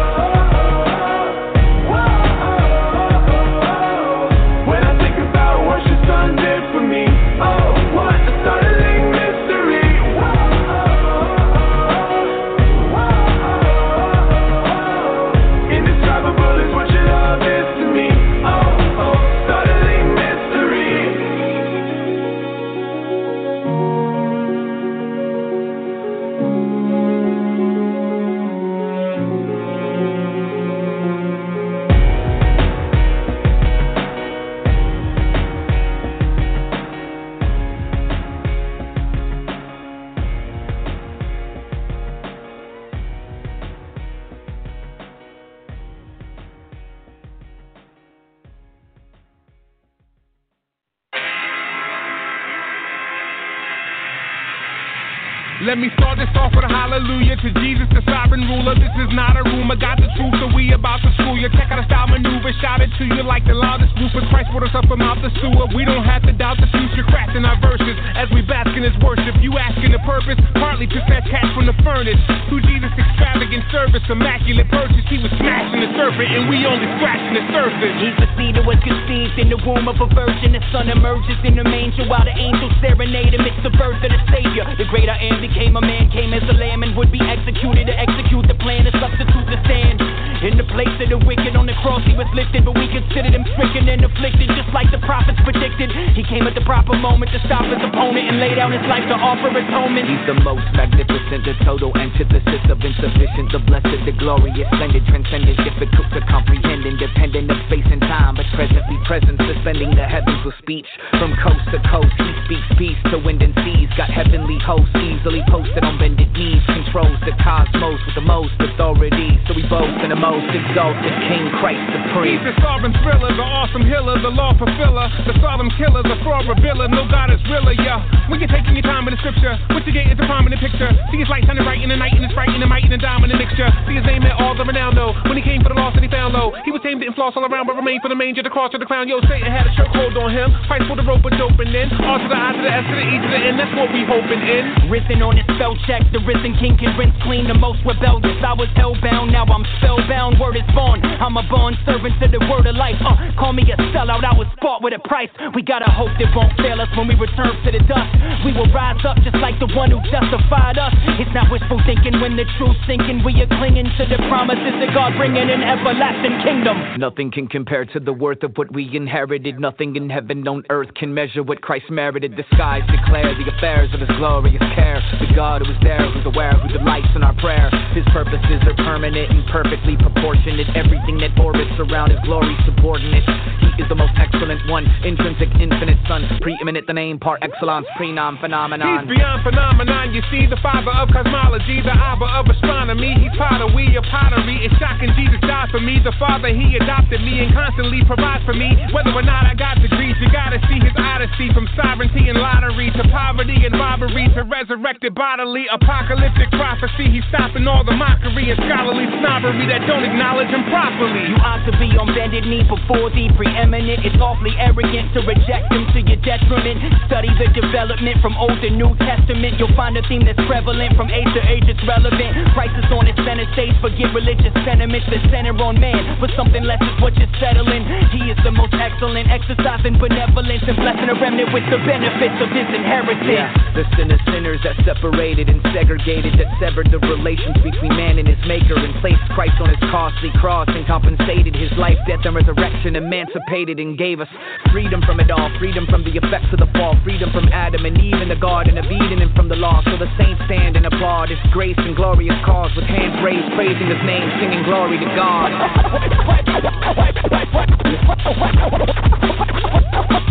hallelujah 56.82 57.38
to 57.38 57.50
Jesus, 57.62 57.86
the 57.94 58.02
sovereign 58.10 58.42
ruler. 58.50 58.74
This 58.74 58.90
is 58.98 59.14
not 59.14 59.38
a 59.38 59.46
rumor, 59.46 59.78
got 59.78 60.02
the 60.02 60.10
truth, 60.18 60.34
so 60.42 60.50
we 60.50 60.74
about 60.74 60.98
to 61.06 61.14
school 61.14 61.38
you. 61.38 61.46
Check 61.54 61.70
out 61.70 61.78
a 61.78 61.86
style 61.86 62.10
maneuver, 62.10 62.50
shout 62.58 62.82
it 62.82 62.90
to 62.98 63.06
you 63.06 63.22
like 63.22 63.46
the 63.46 63.54
loudest 63.54 63.94
roofer. 64.02 64.26
Christ 64.34 64.50
brought 64.50 64.66
us 64.66 64.74
up 64.74 64.90
from 64.90 64.98
out 64.98 65.22
the 65.22 65.30
sewer. 65.38 65.70
We 65.78 65.86
don't 65.86 66.04
have 66.10 66.26
to 66.26 66.34
doubt 66.34 66.58
the 66.58 66.66
future, 66.74 67.06
crafting 67.06 67.46
our 67.46 67.62
verses 67.62 67.81
as 68.22 68.30
we 68.30 68.46
bask 68.46 68.70
in 68.78 68.86
his 68.86 68.94
worship. 69.02 69.34
You 69.42 69.58
asking 69.58 69.98
the 69.98 70.04
purpose, 70.06 70.38
partly 70.62 70.86
to 70.86 71.00
snatch 71.10 71.26
cash 71.26 71.50
from 71.58 71.66
the 71.66 71.74
furnace. 71.82 72.22
Through 72.46 72.62
Jesus' 72.70 72.94
extravagant 72.94 73.66
service, 73.74 74.06
immaculate 74.06 74.70
purchase, 74.70 75.02
he 75.10 75.18
was 75.18 75.34
smashing 75.42 75.82
the 75.82 75.90
serpent, 75.98 76.30
and 76.30 76.46
we 76.46 76.62
only 76.70 76.86
scratching 77.02 77.34
the 77.34 77.46
surface. 77.50 77.98
Seed 78.38 78.56
that 78.56 78.64
was 78.64 78.78
conceived 78.86 79.42
in 79.42 79.50
the 79.50 79.58
womb 79.66 79.90
of 79.90 79.98
a 79.98 80.08
virgin. 80.14 80.54
The 80.54 80.62
sun 80.70 80.88
emerges 80.94 81.36
in 81.42 81.58
the 81.58 81.66
manger 81.66 82.06
while 82.06 82.24
the 82.24 82.32
angels 82.32 82.72
serenade 82.78 83.34
amidst 83.34 83.66
the 83.66 83.74
birth 83.74 83.98
of 84.06 84.12
the 84.14 84.22
Savior. 84.30 84.70
The 84.78 84.86
great 84.88 85.10
I 85.10 85.18
am 85.18 85.42
became 85.42 85.76
a 85.76 85.82
man, 85.82 86.14
came 86.14 86.32
as 86.32 86.46
a 86.46 86.54
lamb, 86.54 86.86
and 86.86 86.96
would 86.96 87.12
be 87.12 87.20
executed 87.20 87.90
to 87.90 87.96
execute 87.98 88.46
the 88.48 88.58
plan 88.62 88.86
to 88.86 88.94
substitute 89.02 89.48
the 89.50 89.60
stand. 89.66 90.01
In 90.42 90.58
the 90.58 90.66
place 90.74 90.90
of 90.98 91.06
the 91.06 91.22
wicked 91.22 91.54
on 91.54 91.70
the 91.70 91.78
cross, 91.86 92.02
he 92.02 92.18
was 92.18 92.26
lifted, 92.34 92.66
but 92.66 92.74
we 92.74 92.90
considered 92.90 93.30
him 93.30 93.46
stricken 93.54 93.86
and 93.86 94.02
afflicted, 94.02 94.50
just 94.58 94.74
like 94.74 94.90
the 94.90 94.98
prophets 95.06 95.38
predicted. 95.46 95.94
He 96.18 96.26
came 96.26 96.50
at 96.50 96.58
the 96.58 96.66
proper 96.66 96.98
moment 96.98 97.30
to 97.30 97.40
stop 97.46 97.62
his 97.70 97.78
opponent 97.78 98.26
and 98.26 98.42
lay 98.42 98.58
down 98.58 98.74
his 98.74 98.82
life 98.90 99.06
to 99.06 99.14
offer 99.22 99.54
atonement. 99.54 100.10
He's 100.10 100.26
the 100.26 100.42
most 100.42 100.66
magnificent, 100.74 101.46
the 101.46 101.54
total 101.62 101.94
antithesis 101.94 102.64
of 102.74 102.82
insufficient, 102.82 103.54
the 103.54 103.62
blessed, 103.70 104.02
the 104.02 104.18
glorious, 104.18 104.66
splendid, 104.74 105.06
transcendent, 105.14 105.62
difficult 105.62 106.10
to 106.10 106.26
comprehend, 106.26 106.90
independent 106.90 107.46
of 107.54 107.62
space 107.70 107.86
and 107.94 108.02
time, 108.02 108.34
but 108.34 108.50
presently 108.58 108.98
present, 109.06 109.38
suspending 109.46 109.94
the 109.94 110.10
heavens 110.10 110.42
with 110.42 110.58
speech. 110.58 110.90
From 111.22 111.38
coast 111.46 111.70
to 111.70 111.78
coast, 111.86 112.18
he 112.18 112.34
speaks 112.50 112.70
peace 112.82 113.02
to 113.14 113.22
wind 113.22 113.46
and 113.46 113.54
seas, 113.62 113.94
got 113.94 114.10
heavenly 114.10 114.58
hosts 114.66 114.98
easily 114.98 115.46
posted 115.54 115.86
on 115.86 116.02
bended 116.02 116.34
knees, 116.34 116.66
controls 116.66 117.22
the 117.30 117.38
cosmos 117.46 118.02
with 118.10 118.18
the 118.18 118.26
most 118.26 118.58
authority, 118.58 119.38
so 119.46 119.54
we 119.54 119.62
boast 119.70 120.02
in 120.02 120.10
the 120.10 120.18
most 120.18 120.31
exalted 120.40 121.12
King 121.28 121.52
Christ 121.60 121.84
supreme. 121.92 122.40
He's 122.40 122.46
the 122.48 122.56
sovereign 122.64 122.96
thriller, 123.04 123.34
the 123.36 123.44
awesome 123.44 123.84
healer, 123.84 124.16
the 124.22 124.32
law 124.32 124.56
fulfiller, 124.56 125.12
the 125.28 125.36
solemn 125.44 125.68
killer, 125.76 126.04
the 126.06 126.16
fraud 126.24 126.48
revealer. 126.48 126.88
No 126.88 127.04
God 127.10 127.34
is 127.34 127.42
realer, 127.52 127.76
yeah. 127.76 128.00
When 128.32 128.40
you're 128.40 128.52
taking 128.52 128.78
your 128.78 128.88
time 128.88 129.08
in 129.10 129.18
the 129.18 129.20
scripture, 129.20 129.60
what 129.76 129.84
you 129.84 129.92
get 129.92 130.08
is 130.08 130.20
a 130.22 130.28
prominent 130.30 130.62
picture. 130.62 130.88
See 131.12 131.20
his 131.20 131.28
light 131.28 131.44
shining 131.44 131.68
bright 131.68 131.84
in 131.84 131.92
the 131.92 132.00
night, 132.00 132.16
and 132.16 132.24
it's 132.24 132.32
bright 132.32 132.54
in 132.54 132.64
the 132.64 132.70
might 132.70 132.88
and 132.88 132.94
the 132.94 133.02
diamond 133.02 133.34
mixture. 133.36 133.68
See 133.90 134.00
his 134.00 134.08
name 134.08 134.24
at 134.24 134.40
all 134.40 134.56
the 134.56 134.64
renown, 134.64 134.96
though. 134.96 135.12
When 135.28 135.36
he 135.36 135.44
came 135.44 135.60
for 135.60 135.74
the 135.74 135.80
lost 135.80 136.00
and 136.00 136.06
he 136.06 136.12
found 136.12 136.32
low, 136.32 136.56
he 136.64 136.72
was 136.72 136.80
tamed 136.80 137.04
and 137.04 137.12
floss 137.12 137.36
all 137.36 137.44
around, 137.44 137.68
but 137.68 137.76
remained 137.76 138.06
for 138.06 138.08
the 138.08 138.16
manger, 138.16 138.46
the 138.46 138.54
cross, 138.54 138.72
to 138.72 138.80
the 138.80 138.88
crown. 138.88 139.10
Yo, 139.12 139.20
Satan 139.28 139.52
had 139.52 139.68
a 139.68 139.74
chokehold 139.76 140.16
on 140.16 140.32
him. 140.32 140.54
Christ 140.70 140.88
pulled 140.88 141.02
the 141.02 141.08
rope, 141.08 141.26
but 141.26 141.36
doping 141.36 141.74
in. 141.74 141.92
R 141.92 142.22
to 142.22 142.28
the 142.30 142.38
I 142.38 142.56
to 142.56 142.62
the 142.62 142.72
S 142.72 142.86
to 142.88 142.96
the 142.96 143.04
E 143.04 143.16
to 143.20 143.28
the 143.28 143.40
N. 143.52 143.58
That's 143.58 143.74
what 143.76 143.92
we 143.92 144.08
hoping 144.08 144.44
in. 144.46 144.88
Risen 144.88 145.20
on 145.26 145.36
his 145.36 145.48
spell 145.58 145.76
check, 145.90 146.06
the 146.16 146.22
risen 146.24 146.56
king 146.62 146.78
can 146.78 146.96
rinse 146.96 147.16
clean 147.28 147.48
the 147.50 147.58
most 147.58 147.84
rebellious. 147.84 148.40
I 148.40 148.54
was 148.54 148.70
hellbound, 148.78 149.36
now 149.36 149.44
I'm 149.50 149.66
spellbound. 149.82 150.21
Word 150.22 150.54
is 150.54 150.70
born. 150.78 151.02
I'm 151.02 151.34
a 151.34 151.42
born 151.50 151.74
servant 151.82 152.14
to 152.22 152.30
the 152.30 152.38
word 152.46 152.70
of 152.70 152.78
life. 152.78 152.94
Uh, 153.02 153.34
call 153.42 153.58
me 153.58 153.66
a 153.66 153.76
sellout, 153.90 154.22
I 154.22 154.38
was 154.38 154.46
bought 154.62 154.86
with 154.86 154.94
a 154.94 155.02
price. 155.02 155.34
We 155.58 155.66
got 155.66 155.82
a 155.82 155.90
hope 155.90 156.14
that 156.22 156.30
won't 156.38 156.54
fail 156.62 156.78
us 156.78 156.94
when 156.94 157.10
we 157.10 157.18
return 157.18 157.58
to 157.66 157.70
the 157.74 157.82
dust. 157.90 158.10
We 158.46 158.54
will 158.54 158.70
rise 158.70 159.02
up 159.02 159.18
just 159.26 159.42
like 159.42 159.58
the 159.58 159.66
one 159.74 159.90
who 159.90 159.98
justified 160.14 160.78
us. 160.78 160.94
It's 161.18 161.34
not 161.34 161.50
wishful 161.50 161.82
thinking 161.90 162.22
when 162.22 162.38
the 162.38 162.46
truth's 162.62 162.78
sinking. 162.86 163.26
We 163.26 163.34
are 163.42 163.50
clinging 163.50 163.90
to 163.98 164.04
the 164.06 164.22
promises 164.30 164.78
of 164.78 164.94
God, 164.94 165.18
bringing 165.18 165.50
an 165.50 165.66
everlasting 165.66 166.38
kingdom. 166.46 167.02
Nothing 167.02 167.34
can 167.34 167.50
compare 167.50 167.90
to 167.90 168.00
the 168.00 168.14
worth 168.14 168.46
of 168.46 168.54
what 168.62 168.70
we 168.70 168.86
inherited. 168.94 169.58
Nothing 169.58 169.98
in 169.98 170.06
heaven 170.06 170.46
on 170.46 170.62
earth 170.70 170.94
can 170.94 171.18
measure 171.18 171.42
what 171.42 171.66
Christ 171.66 171.90
merited. 171.90 172.38
The 172.38 172.46
skies 172.54 172.86
declare 172.94 173.34
the 173.34 173.50
affairs 173.58 173.90
of 173.98 174.06
his 174.06 174.14
glorious 174.22 174.62
care. 174.78 175.02
The 175.18 175.34
God 175.34 175.66
who 175.66 175.74
is 175.74 175.82
there, 175.82 176.06
who's 176.14 176.30
aware, 176.30 176.54
who 176.62 176.78
delights 176.78 177.10
in 177.18 177.26
our 177.26 177.34
prayer. 177.42 177.74
His 177.98 178.06
purposes 178.14 178.62
are 178.70 178.78
permanent 178.86 179.34
and 179.34 179.42
perfectly 179.50 179.98
proportionate. 180.12 180.68
Everything 180.76 181.18
that 181.24 181.32
orbits 181.40 181.72
around 181.80 182.12
his 182.12 182.20
glory 182.28 182.56
subordinate. 182.66 183.24
He 183.64 183.84
is 183.84 183.88
the 183.88 183.96
most 183.96 184.14
excellent 184.20 184.60
one, 184.70 184.86
intrinsic, 185.04 185.50
infinite 185.60 185.98
son, 186.08 186.28
preeminent, 186.42 186.88
the 186.88 186.94
name 186.94 187.20
par 187.20 187.40
excellence, 187.42 187.88
prenom 187.98 188.40
phenomenon. 188.40 189.08
He's 189.08 189.18
beyond 189.18 189.44
phenomenon. 189.44 190.14
You 190.14 190.22
see, 190.30 190.46
the 190.48 190.60
father 190.60 190.92
of 190.92 191.08
cosmology, 191.10 191.80
the 191.82 191.96
abba 191.96 192.28
of 192.36 192.52
astronomy. 192.52 193.16
He's 193.18 193.34
potter, 193.38 193.72
we 193.72 193.88
are 193.96 194.06
pottery. 194.12 194.60
It's 194.66 194.76
shocking 194.78 195.14
Jesus 195.16 195.40
died 195.48 195.72
for 195.72 195.80
me. 195.80 196.00
The 196.04 196.14
father, 196.20 196.52
he 196.52 196.76
adopted 196.76 197.22
me 197.24 197.40
and 197.42 197.54
constantly 197.56 198.04
provides 198.04 198.44
for 198.44 198.54
me. 198.54 198.76
Whether 198.92 199.16
or 199.16 199.24
not 199.24 199.48
I 199.48 199.56
got 199.56 199.80
degrees, 199.80 200.16
you 200.20 200.28
gotta 200.32 200.60
see 200.68 200.80
his 200.84 200.94
odyssey 200.98 201.54
from 201.54 201.70
sovereignty 201.80 202.28
and 202.28 202.38
lottery 202.38 202.92
to 202.92 203.04
poverty 203.10 203.66
and 203.66 203.74
robbery 203.80 204.28
to 204.36 204.44
resurrected 204.44 205.16
bodily 205.16 205.66
apocalyptic 205.72 206.52
prophecy. 206.52 207.08
He's 207.08 207.26
stopping 207.32 207.68
all 207.68 207.84
the 207.84 207.96
mockery 207.96 208.52
and 208.52 208.60
scholarly 208.68 209.08
snobbery 209.22 209.66
that 209.72 209.88
don't 209.88 210.01
acknowledge 210.04 210.50
him 210.50 210.66
properly. 210.70 211.30
You 211.30 211.38
ought 211.42 211.64
to 211.66 211.74
be 211.78 211.94
on 211.98 212.12
bended 212.14 212.46
knee 212.46 212.66
before 212.66 213.10
the 213.14 213.30
preeminent. 213.38 214.06
It's 214.06 214.18
awfully 214.22 214.54
arrogant 214.58 215.14
to 215.14 215.26
reject 215.26 215.72
him 215.72 215.86
to 215.94 216.00
your 216.02 216.20
detriment. 216.22 216.82
Study 217.08 217.32
the 217.38 217.50
development 217.54 218.18
from 218.22 218.38
Old 218.38 218.58
to 218.62 218.70
New 218.70 218.94
Testament. 219.02 219.58
You'll 219.58 219.74
find 219.78 219.98
a 219.98 220.04
theme 220.08 220.26
that's 220.26 220.40
prevalent 220.46 220.96
from 220.96 221.10
age 221.10 221.30
to 221.38 221.42
age. 221.46 221.66
It's 221.68 221.82
relevant. 221.86 222.54
Christ 222.54 222.76
is 222.78 222.90
on 222.92 223.06
his 223.06 223.18
center 223.22 223.46
stage. 223.54 223.74
Forget 223.82 224.14
religious 224.14 224.54
sentiments 224.66 225.08
that 225.10 225.22
center 225.30 225.54
on 225.62 225.80
man. 225.80 226.18
But 226.20 226.32
something 226.38 226.64
less 226.64 226.82
is 226.82 226.98
what 227.02 227.16
you're 227.18 227.32
settling. 227.38 227.86
He 228.14 228.32
is 228.32 228.40
the 228.44 228.52
most 228.52 228.74
excellent, 228.78 229.30
exercising 229.30 229.98
benevolence 229.98 230.64
and 230.68 230.78
blessing 230.78 231.10
a 231.10 231.18
remnant 231.18 231.54
with 231.54 231.66
the 231.70 231.80
benefits 231.84 232.38
of 232.42 232.50
his 232.52 232.68
inheritance. 232.72 233.28
Yeah, 233.28 233.52
the 233.76 233.86
sin 233.96 234.12
of 234.12 234.20
sinners 234.32 234.60
that 234.64 234.78
separated 234.84 235.50
and 235.50 235.62
segregated, 235.74 236.38
that 236.40 236.50
severed 236.60 236.92
the 236.92 237.00
relations 237.00 237.58
between 237.64 237.94
man 237.96 238.18
and 238.20 238.28
his 238.28 238.40
maker, 238.48 238.76
and 238.78 238.94
placed 239.00 239.22
Christ 239.34 239.58
on 239.62 239.70
his 239.70 239.82
costly 239.92 240.32
cross 240.40 240.72
and 240.72 240.88
compensated 240.88 241.54
his 241.54 241.70
life, 241.78 242.00
death, 242.08 242.24
and 242.24 242.34
resurrection, 242.34 242.96
emancipated 242.96 243.78
and 243.78 243.98
gave 243.98 244.22
us 244.22 244.28
freedom 244.72 245.02
from 245.06 245.20
it 245.20 245.30
all, 245.30 245.52
freedom 245.60 245.86
from 245.86 246.04
the 246.08 246.16
effects 246.16 246.48
of 246.54 246.60
the 246.60 246.72
fall, 246.80 246.96
freedom 247.04 247.30
from 247.34 247.52
Adam 247.52 247.84
and 247.86 248.00
Eve 248.00 248.22
in 248.24 248.30
the 248.30 248.40
Garden 248.40 248.78
of 248.78 248.86
Eden 248.86 249.22
and 249.22 249.36
from 249.36 249.50
the 249.50 249.56
law. 249.56 249.84
So 249.84 249.98
the 250.00 250.08
saints 250.18 250.42
stand 250.48 250.78
and 250.78 250.86
applaud 250.88 251.30
his 251.30 251.38
grace 251.52 251.76
and 251.78 251.94
glorious 251.94 252.40
cause 252.46 252.72
with 252.76 252.86
hands 252.86 253.20
raised, 253.20 253.52
praising 253.54 253.92
his 253.92 254.00
name, 254.08 254.32
singing 254.40 254.64
glory 254.64 254.98
to 254.98 255.06
God. 255.12 255.52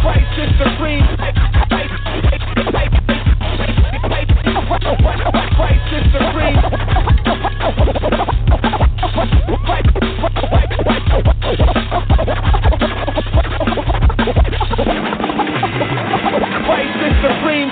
Christ 0.01 0.41
is 0.41 0.49
supreme. 0.57 1.05
Christ 5.53 5.93
is 5.93 6.05
supreme. 6.17 6.57
Christ 11.51 11.67
is 17.03 17.15
supreme. 17.27 17.71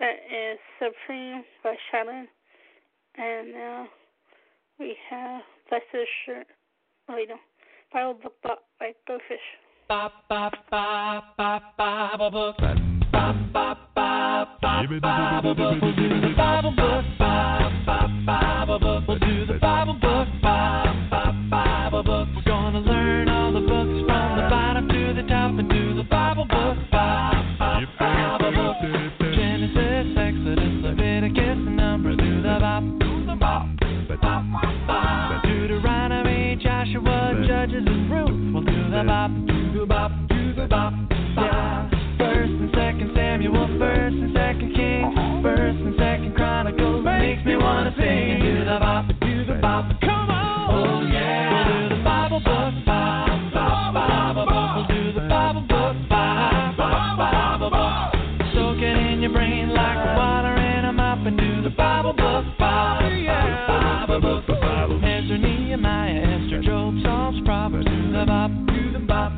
That 0.00 0.16
is 0.26 0.58
Supreme 0.80 1.44
by 1.62 1.76
Shai 1.92 2.02
Linne. 2.04 2.28
And 3.16 3.52
now 3.52 3.86
we 4.80 4.96
have 5.08 5.42
Blessed 5.68 5.84
Assurance. 5.92 6.48
Oh, 7.08 7.14
wait, 7.14 7.28
no. 7.28 7.36
Bible 7.92 8.14
Book 8.42 8.58
by 8.80 8.92
Goldfish. 9.06 9.38
Bop, 9.88 10.12
bop, 10.28 10.54
bop, 10.68 11.36
bop, 11.36 11.76
Bible 11.76 12.30
book. 12.32 12.99
Judges, 37.46 37.82
and 37.86 38.10
Ruth. 38.10 38.54
We'll 38.54 38.62
do 38.62 38.90
the 38.90 39.04
bop, 39.06 39.30
do 39.46 39.80
the 39.80 39.86
bop, 39.86 40.12
do 40.28 40.54
the 40.54 40.66
bop, 40.66 41.19
First 44.10 44.22
and 44.22 44.34
second 44.34 44.74
Kings, 44.74 45.14
First 45.40 45.78
and 45.78 45.94
second 45.96 46.34
Chronicles. 46.34 47.04
Makes 47.04 47.46
me 47.46 47.54
wanna 47.54 47.94
sing. 47.96 48.40
Do 48.42 48.64
the 48.64 48.78
bop, 48.80 49.06
do 49.06 49.44
the 49.46 49.54
bop. 49.62 49.86
Come 50.00 50.30
on. 50.30 50.74
Oh 50.74 51.06
yeah. 51.06 51.86
Do 51.88 51.94
the 51.94 52.02
Bible 52.02 52.40
book, 52.40 52.74
Bible, 52.84 53.54
Bible, 53.54 53.94
Bible, 53.94 54.46
Bible. 54.50 54.86
Do 54.90 55.12
the 55.14 55.20
Bible 55.30 55.60
book, 55.62 55.94
Bible, 56.10 56.74
Bible, 56.76 57.70
Bible. 57.70 58.50
Soak 58.52 58.82
it 58.82 58.98
in 58.98 59.22
your 59.22 59.30
brain 59.30 59.68
like 59.70 60.16
water 60.18 60.58
in 60.58 60.86
a 60.86 60.92
mop, 60.92 61.24
and 61.24 61.38
do 61.38 61.62
the 61.62 61.70
Bible 61.70 62.12
book, 62.12 62.46
Bible, 62.58 63.14
Bible, 63.14 64.18
Bible, 64.18 64.42
Bible. 64.60 64.98
Ezra, 65.06 65.38
Nehemiah, 65.38 66.18
Esther, 66.18 66.60
Job, 66.62 66.98
Psalms, 67.04 67.40
Proverbs. 67.46 67.86
Do 67.86 68.10
the 68.10 68.26
bop, 68.26 68.50
do 68.74 68.90
the 68.90 68.98
bop. 69.06 69.30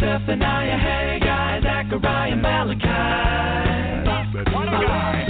Zephaniah, 0.00 0.78
Haggai, 0.78 1.60
Zechariah, 1.60 2.36
Malachi. 2.36 3.89
Why 4.46 4.64
don't 4.64 4.74
I? 4.74 5.29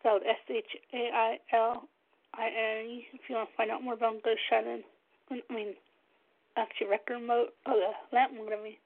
Spelled 0.00 0.22
S 0.26 0.36
H 0.48 0.64
A 0.94 1.10
I 1.14 1.38
L 1.54 1.88
I 2.34 2.46
N. 2.46 3.02
If 3.12 3.20
you 3.28 3.36
want 3.36 3.50
to 3.50 3.56
find 3.56 3.70
out 3.70 3.84
more 3.84 3.94
about 3.94 4.22
to 4.24 4.34
Shai 4.48 4.62
Linne. 4.64 4.82
I 5.30 5.54
mean, 5.54 5.74
actually, 6.56 6.88
record 6.88 7.20
mode. 7.20 7.48
Oh, 7.66 7.78
the 7.78 8.16
lamp 8.16 8.32
mode, 8.34 8.52
I 8.58 8.62
mean. 8.62 8.76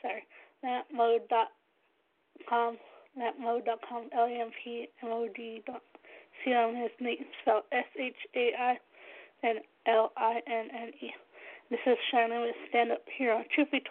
Sorry. 0.00 0.24
Lampmode 0.64 1.28
dot 1.28 1.48
com. 2.48 2.76
Lampmode.com. 3.18 4.08
L 4.16 4.24
A 4.24 4.40
M 4.40 4.50
P 4.64 4.88
M 5.02 5.08
O 5.10 5.28
D 5.36 5.62
dot 5.66 5.82
C 6.44 6.52
O 6.54 6.70
M. 6.70 6.76
His 6.76 6.90
name 7.00 7.24
spelled 7.42 7.64
S 7.72 7.84
H 7.98 8.14
A 8.34 8.50
I 8.58 8.78
N 9.44 9.56
L 9.86 10.12
I 10.16 10.40
N 10.46 10.68
N 10.74 10.88
E. 11.00 11.10
This 11.70 11.80
is 11.86 11.96
Shai 12.10 12.28
Linne 12.28 12.42
with 12.42 12.56
Stand 12.68 12.92
Up 12.92 13.02
here 13.16 13.32
on 13.32 13.44
Truth 13.54 13.70
Be. 13.72 13.82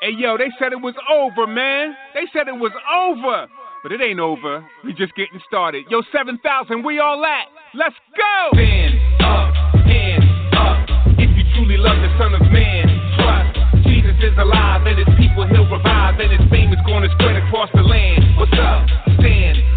Hey 0.00 0.14
yo, 0.16 0.38
they 0.38 0.50
said 0.58 0.72
it 0.72 0.80
was 0.80 0.94
over, 1.12 1.46
man. 1.46 1.96
They 2.14 2.26
said 2.32 2.46
it 2.46 2.52
was 2.52 2.72
over. 2.86 3.48
But 3.82 3.92
it 3.92 4.00
ain't 4.00 4.18
over. 4.18 4.66
We 4.84 4.92
just 4.92 5.14
getting 5.14 5.40
started. 5.46 5.86
Yo, 5.88 6.02
7,000, 6.12 6.84
we 6.84 6.98
all 6.98 7.24
at. 7.24 7.46
Let's 7.74 7.94
go! 8.16 8.50
Stand 8.54 8.98
up, 9.22 9.54
hands 9.86 10.24
up. 10.56 11.18
If 11.18 11.30
you 11.36 11.44
truly 11.54 11.76
love 11.76 11.96
the 12.02 12.10
Son 12.18 12.34
of 12.34 12.42
Man, 12.50 12.86
trust. 13.16 13.84
Jesus 13.86 14.16
is 14.18 14.34
alive 14.36 14.86
and 14.86 14.98
his 14.98 15.08
people 15.16 15.46
he'll 15.46 15.70
revive. 15.70 16.18
And 16.18 16.32
his 16.32 16.50
fame 16.50 16.72
is 16.72 16.80
going 16.86 17.06
to 17.06 17.10
spread 17.14 17.36
across 17.36 17.70
the 17.74 17.82
land. 17.82 18.36
What's 18.36 18.52
up? 18.58 18.82
Stand 19.20 19.67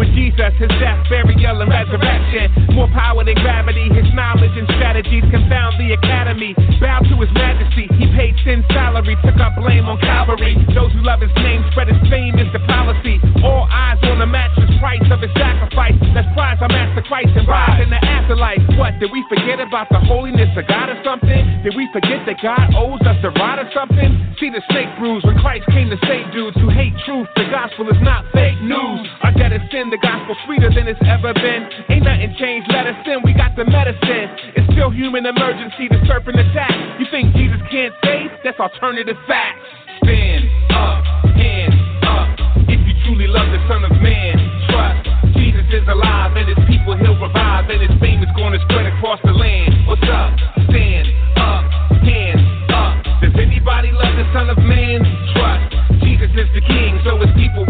With 0.00 0.08
Jesus, 0.16 0.52
his 0.56 0.72
death, 0.80 1.04
burial, 1.12 1.60
and 1.60 1.68
resurrection. 1.68 2.72
More 2.72 2.88
power 2.88 3.20
than 3.20 3.36
gravity, 3.44 3.92
his 3.92 4.08
knowledge 4.16 4.56
and 4.56 4.64
strategies 4.80 5.24
confound 5.28 5.76
the 5.76 5.92
academy. 5.92 6.56
Bow 6.80 7.04
to 7.04 7.14
his 7.20 7.28
majesty, 7.36 7.84
he 8.00 8.08
paid 8.16 8.32
sin 8.48 8.64
salary, 8.72 9.12
took 9.20 9.36
up 9.36 9.60
blame 9.60 9.84
on 9.84 10.00
Calvary. 10.00 10.56
Those 10.72 10.88
who 10.96 11.04
love 11.04 11.20
his 11.20 11.34
name 11.44 11.60
spread 11.72 11.92
his 11.92 12.00
fame 12.08 12.40
is 12.40 12.48
the 12.56 12.64
policy. 12.64 13.20
All 13.44 13.68
eyes 13.68 14.00
on 14.08 14.18
the 14.18 14.26
matchless 14.26 14.72
price 14.80 15.04
of 15.12 15.20
his 15.20 15.32
sacrifice. 15.36 15.94
Let's 16.16 16.32
prize 16.32 16.56
our 16.64 16.72
master 16.72 17.04
Christ 17.04 17.36
and 17.36 17.44
rise 17.44 17.82
in 17.84 17.90
the 17.90 18.00
afterlife. 18.00 18.64
What, 18.80 18.96
did 18.96 19.12
we 19.12 19.20
forget 19.28 19.60
about 19.60 19.92
the 19.92 20.00
holiness 20.00 20.48
of 20.56 20.64
God 20.64 20.88
or 20.88 20.96
something? 21.04 21.60
Did 21.60 21.76
we 21.76 21.84
forget 21.92 22.24
that 22.24 22.40
God 22.40 22.72
owes 22.72 23.04
us 23.04 23.20
a 23.20 23.30
ride 23.36 23.60
or 23.60 23.68
something? 23.76 24.16
See 24.40 24.48
the 24.48 24.62
snake 24.72 24.88
bruise 24.96 25.20
when 25.28 25.36
Christ 25.44 25.68
came 25.74 25.90
to 25.90 25.98
save 26.08 26.32
dudes 26.32 26.56
who 26.56 26.72
hate 26.72 26.94
truth. 27.04 27.28
The 27.36 27.50
gospel 27.52 27.90
is 27.90 28.00
not 28.00 28.24
fake 28.32 28.56
news. 28.62 29.04
Our 29.22 29.34
debt 29.34 29.52
is 29.58 29.70
sin, 29.70 29.90
the 29.90 29.98
gospel 29.98 30.36
sweeter 30.46 30.70
than 30.70 30.86
it's 30.86 31.02
ever 31.02 31.34
been. 31.34 31.66
Ain't 31.90 32.04
nothing 32.04 32.34
changed, 32.38 32.70
let 32.70 32.86
us 32.86 32.98
in, 33.06 33.22
we 33.24 33.34
got 33.34 33.56
the 33.56 33.64
medicine. 33.64 34.30
It's 34.54 34.68
still 34.72 34.90
human 34.90 35.26
emergency, 35.26 35.90
the 35.90 35.98
serpent 36.06 36.38
attack. 36.38 36.74
You 36.98 37.06
think 37.10 37.34
Jesus 37.34 37.58
can't 37.70 37.94
save? 38.04 38.30
That's 38.44 38.58
alternative 38.58 39.18
facts. 39.26 39.66
Stand 40.02 40.46
up, 40.70 41.02
hands 41.34 41.74
up. 42.06 42.28
If 42.70 42.80
you 42.86 42.94
truly 43.04 43.26
love 43.26 43.50
the 43.50 43.62
Son 43.66 43.82
of 43.82 43.92
Man, 43.98 44.38
trust. 44.70 45.34
Jesus 45.34 45.66
is 45.74 45.86
alive 45.90 46.36
and 46.38 46.46
his 46.48 46.60
people 46.70 46.96
he'll 46.96 47.18
revive. 47.18 47.66
And 47.68 47.82
his 47.82 47.94
fame 48.00 48.22
is 48.22 48.30
going 48.36 48.54
to 48.54 48.60
spread 48.64 48.86
across 48.86 49.20
the 49.24 49.34
land. 49.34 49.86
What's 49.86 50.02
up? 50.06 50.32
Stand 50.70 51.06
up, 51.36 51.64
hands 52.00 52.42
up. 52.70 52.94
Does 53.20 53.34
anybody 53.36 53.90
love 53.92 54.14
the 54.16 54.26
Son 54.32 54.48
of 54.48 54.58
Man? 54.62 55.02
Trust. 55.34 56.00
Jesus 56.00 56.30
is 56.32 56.48
the 56.54 56.62
King, 56.64 56.96
so 57.04 57.18
his 57.20 57.32
people 57.36 57.67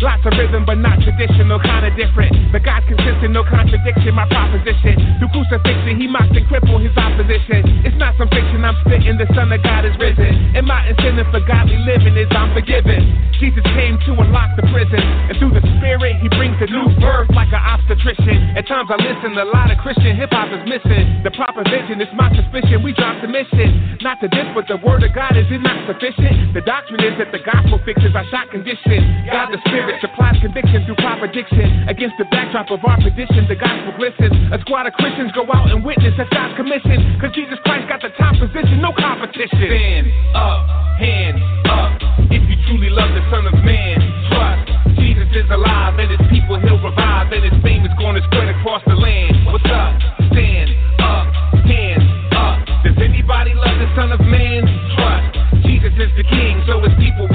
Lots 0.00 0.24
of 0.24 0.32
rhythm, 0.32 0.64
but 0.64 0.80
not 0.80 0.96
traditional, 1.04 1.60
kinda 1.60 1.92
different. 1.92 2.32
But 2.52 2.64
God's 2.64 2.86
consistent, 2.88 3.32
no 3.32 3.44
contradiction, 3.44 4.14
my 4.14 4.24
proposition. 4.28 4.96
Through 5.20 5.28
crucifixion, 5.28 6.00
he 6.00 6.08
mocked 6.08 6.36
and 6.36 6.46
crippled 6.48 6.80
his 6.80 6.96
opposition. 6.96 7.84
It's 7.84 7.96
not 7.96 8.16
some 8.16 8.28
fiction 8.28 8.64
I'm 8.64 8.76
spitting, 8.80 9.16
the 9.16 9.28
Son 9.34 9.52
of 9.52 9.62
God 9.62 9.84
is 9.84 9.96
risen. 10.00 10.56
And 10.56 10.66
my 10.66 10.88
incentive 10.88 11.28
for 11.30 11.40
godly 11.40 11.76
living 11.84 12.16
is 12.16 12.28
I'm 12.32 12.52
forgiven. 12.52 13.12
Jesus 13.40 13.64
came 13.76 13.96
to 14.08 14.12
unlock 14.20 14.56
the 14.56 14.64
prison, 14.72 15.00
and 15.00 15.36
through 15.40 15.52
the 15.56 15.64
Spirit, 15.76 16.16
he 16.20 16.28
brings 16.36 16.56
a 16.60 16.68
new 16.68 16.88
birth 17.00 17.28
like 17.32 17.52
an 17.52 17.60
obstetrician. 17.60 18.56
At 18.56 18.68
times 18.68 18.88
I 18.92 18.96
listen, 19.00 19.36
a 19.36 19.48
lot 19.48 19.70
of 19.70 19.78
Christian 19.78 20.16
hip 20.16 20.32
hop 20.32 20.52
is 20.52 20.64
missing. 20.68 21.24
The 21.24 21.32
proper 21.32 21.64
vision 21.64 22.00
is 22.00 22.08
my 22.12 22.28
suspicion, 22.36 22.82
we 22.82 22.92
drop 22.92 23.20
the 23.20 23.28
mission. 23.28 24.00
Not 24.00 24.20
to 24.20 24.28
this, 24.28 24.48
but 24.52 24.68
the 24.68 24.76
word 24.80 25.04
of 25.04 25.12
God, 25.14 25.36
is 25.36 25.48
it 25.48 25.60
not 25.60 25.76
sufficient? 25.88 26.52
The 26.52 26.60
doctrine 26.60 27.00
is 27.00 27.16
that 27.16 27.32
the 27.32 27.40
gospel 27.40 27.80
fixes 27.84 28.12
our 28.16 28.24
shot 28.40 28.50
condition. 28.50 29.28
God 29.28 29.52
the 29.52 29.60
Spirit 29.68 30.00
supplies 30.00 30.36
conviction 30.40 30.84
through 30.86 30.96
proper 30.96 31.26
diction. 31.26 31.88
Against 31.88 32.16
the 32.18 32.24
backdrop 32.32 32.70
of 32.70 32.80
our 32.84 32.96
tradition, 33.00 33.46
the 33.48 33.56
gospel 33.56 33.92
glistens. 33.96 34.32
A 34.52 34.58
squad 34.60 34.86
of 34.86 34.92
Christians 34.94 35.32
go 35.32 35.44
out 35.52 35.70
and 35.70 35.84
witness 35.84 36.14
that's 36.16 36.30
God's 36.30 36.56
commission. 36.56 37.20
Cause 37.20 37.32
Jesus 37.34 37.58
Christ 37.64 37.88
got 37.88 38.00
the 38.00 38.10
top 38.16 38.36
position, 38.40 38.80
no 38.80 38.92
competition. 38.96 39.60
Stand 39.60 40.06
up, 40.34 40.60
hands 40.96 41.42
up. 41.68 41.92
If 42.32 42.42
you 42.48 42.56
truly 42.68 42.90
love 42.90 43.12
the 43.12 43.24
Son 43.28 43.44
of 43.46 43.56
Man, 43.64 43.98
trust. 44.32 44.96
Jesus 44.96 45.28
is 45.36 45.48
alive 45.50 45.98
and 45.98 46.10
his 46.10 46.24
people 46.32 46.56
he'll 46.60 46.80
revive 46.80 47.32
and 47.32 47.44
his 47.44 47.56
fame 47.62 47.84
is 47.84 47.92
going 47.98 48.16
to 48.16 48.24
spread 48.28 48.48
across 48.48 48.82
the 48.86 48.96
land. 48.96 49.46
What's 49.46 49.64
up? 49.68 49.92
Stand 50.32 50.70
up, 51.00 51.26
hands 51.66 52.04
up. 52.32 52.58
Does 52.84 52.96
anybody 53.00 53.52
love 53.54 53.76
the 53.76 53.88
Son 53.96 54.12
of 54.12 54.20
Man? 54.20 54.64
Trust. 54.96 55.40
Jesus 55.64 55.92
is 55.96 56.12
the 56.16 56.24
King, 56.24 56.60
so 56.66 56.80
his 56.82 56.92
people 56.98 57.29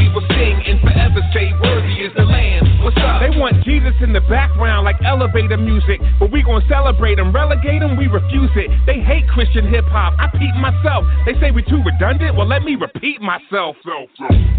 want 3.38 3.64
Jesus 3.64 3.94
in 4.02 4.14
the 4.14 4.22
background 4.32 4.86
like 4.86 4.96
elevator 5.04 5.58
music, 5.58 6.00
but 6.20 6.32
we 6.32 6.44
gon' 6.44 6.64
celebrate 6.70 7.20
him, 7.20 7.34
relegate 7.34 7.82
him, 7.82 7.98
we 7.98 8.08
refuse 8.08 8.52
it. 8.56 8.72
They 8.86 9.00
hate 9.00 9.28
Christian 9.30 9.68
hip 9.68 9.86
hop. 9.92 10.14
I 10.20 10.28
peep 10.38 10.56
myself. 10.56 11.06
They 11.26 11.34
say 11.40 11.52
we 11.52 11.64
too 11.64 11.82
redundant. 11.84 12.36
Well, 12.36 12.48
let 12.48 12.64
me 12.64 12.76
repeat 12.76 13.22
myself. 13.22 13.76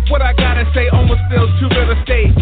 What 0.08 0.22
I 0.22 0.32
gotta 0.32 0.64
say 0.74 0.88
almost 0.88 1.20
feels 1.30 1.50
too 1.58 1.68
real 1.72 1.90
estate. 1.90 2.32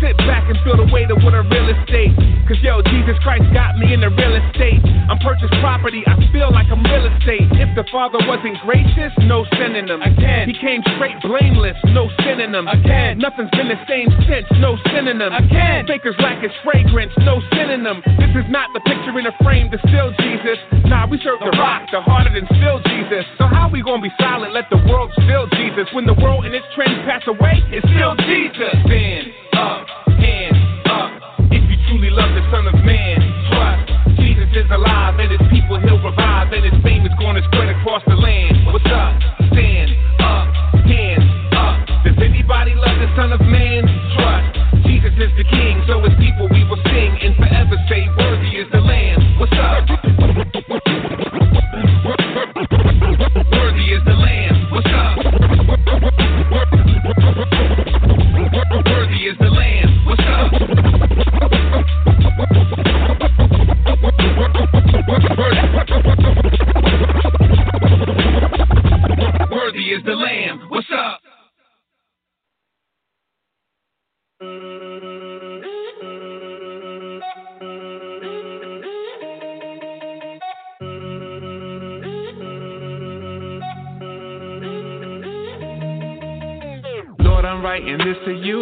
Sit 0.00 0.16
back 0.24 0.48
and 0.48 0.56
feel 0.64 0.80
the 0.80 0.88
weight 0.88 1.10
of 1.10 1.20
what 1.20 1.34
a 1.34 1.44
real 1.44 1.68
estate. 1.68 2.16
Cause 2.48 2.56
yo, 2.64 2.80
Jesus 2.88 3.14
Christ 3.22 3.44
got 3.52 3.76
me 3.76 3.92
in 3.92 4.00
the 4.00 4.08
real 4.08 4.34
estate. 4.34 4.80
I'm 5.10 5.18
purchased 5.20 5.52
property, 5.60 6.02
I 6.06 6.16
feel 6.32 6.48
like 6.50 6.72
I'm 6.72 6.82
real 6.82 7.04
estate. 7.04 7.46
If 7.60 7.76
the 7.76 7.84
Father 7.92 8.18
wasn't 8.24 8.56
gracious, 8.64 9.12
no 9.28 9.44
synonym. 9.58 10.00
Again, 10.00 10.48
he 10.48 10.56
came 10.56 10.80
straight 10.96 11.20
blameless, 11.20 11.76
no 11.92 12.08
synonym. 12.24 12.66
Again, 12.68 13.18
nothing's 13.18 13.50
been 13.52 13.68
the 13.68 13.80
same 13.84 14.08
since, 14.24 14.48
no 14.56 14.80
synonym. 14.88 15.36
Again, 15.36 15.79
fakers 15.86 16.16
lack 16.18 16.42
its 16.42 16.54
fragrance, 16.64 17.12
no 17.22 17.40
synonym. 17.52 18.02
This 18.18 18.32
is 18.34 18.48
not 18.48 18.72
the 18.74 18.80
picture 18.80 19.14
in 19.18 19.26
a 19.26 19.34
frame 19.44 19.70
to 19.70 19.78
still 19.86 20.10
Jesus. 20.18 20.58
Nah, 20.88 21.06
we 21.06 21.20
serve 21.22 21.38
the 21.40 21.52
rock, 21.60 21.86
the 21.92 22.00
harder 22.00 22.32
than 22.32 22.46
still 22.56 22.80
Jesus. 22.88 23.24
So 23.38 23.46
how 23.46 23.68
we 23.68 23.82
gonna 23.82 24.02
be 24.02 24.12
silent? 24.18 24.52
Let 24.52 24.70
the 24.70 24.80
world 24.88 25.12
still 25.22 25.46
Jesus. 25.54 25.86
When 25.92 26.06
the 26.06 26.16
world 26.18 26.44
and 26.46 26.54
its 26.54 26.66
trends 26.74 26.98
pass 27.04 27.22
away, 27.28 27.62
it's 27.70 27.86
still 27.92 28.16
Jesus. 28.26 28.79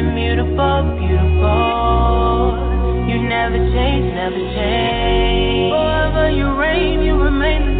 Immutable, 0.00 0.96
beautiful. 0.96 2.56
You 3.06 3.20
never 3.28 3.58
change, 3.58 4.14
never 4.14 4.40
change. 4.56 5.72
Forever 5.74 6.30
you 6.30 6.56
reign, 6.56 7.02
you 7.02 7.16
remain 7.20 7.79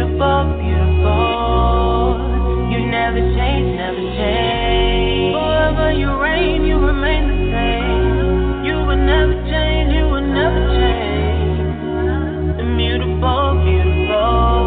beautiful, 0.00 0.56
beautiful. 0.56 2.16
You 2.72 2.86
never 2.88 3.20
change, 3.20 3.76
never 3.76 4.00
change. 4.16 5.34
Forever 5.34 5.92
you 5.92 6.08
reign, 6.18 6.64
you 6.64 6.78
remain 6.78 7.28
the 7.28 7.36
same. 7.52 8.64
You 8.64 8.76
will 8.86 8.96
never 8.96 9.34
change, 9.50 9.92
you 9.92 10.04
will 10.08 10.24
never 10.24 10.60
change. 10.80 11.20
Beautiful, 12.80 13.60
beautiful. 13.60 14.64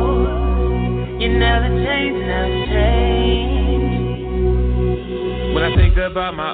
You 1.20 1.30
never 1.40 1.70
change, 1.82 2.18
never 2.30 2.66
change. 2.70 3.94
When 5.56 5.64
I 5.64 5.76
think 5.76 5.98
about 5.98 6.36
my 6.36 6.54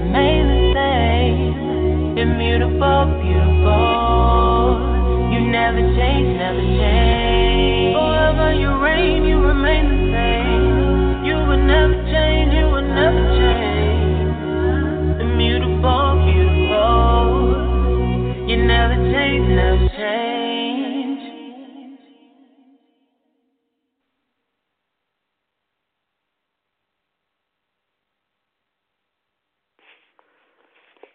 Immutable, 2.61 3.17
beautiful. 3.25 4.77
You 5.33 5.49
never 5.49 5.81
change, 5.97 6.37
never 6.37 6.61
change. 6.61 7.95
Forever 7.95 8.53
you 8.53 8.69
reign, 8.77 9.25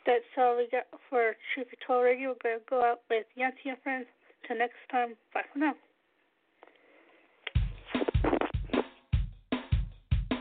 That's 0.07 0.23
all 0.39 0.57
we 0.57 0.69
got 0.71 0.85
for 1.11 1.35
Be 1.57 1.65
Told 1.85 2.05
Radio. 2.05 2.29
We're 2.29 2.37
going 2.51 2.59
to 2.61 2.65
go 2.71 2.81
out 2.81 3.01
with 3.11 3.27
Yancy 3.35 3.71
and 3.71 3.79
Friends. 3.83 4.07
Till 4.47 4.57
next 4.57 4.75
time, 4.91 5.17
bye 5.35 5.41
for 5.53 5.59
now. 5.59 5.75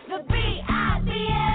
The 0.07 0.23
B-I-B-L-E. 0.29 1.54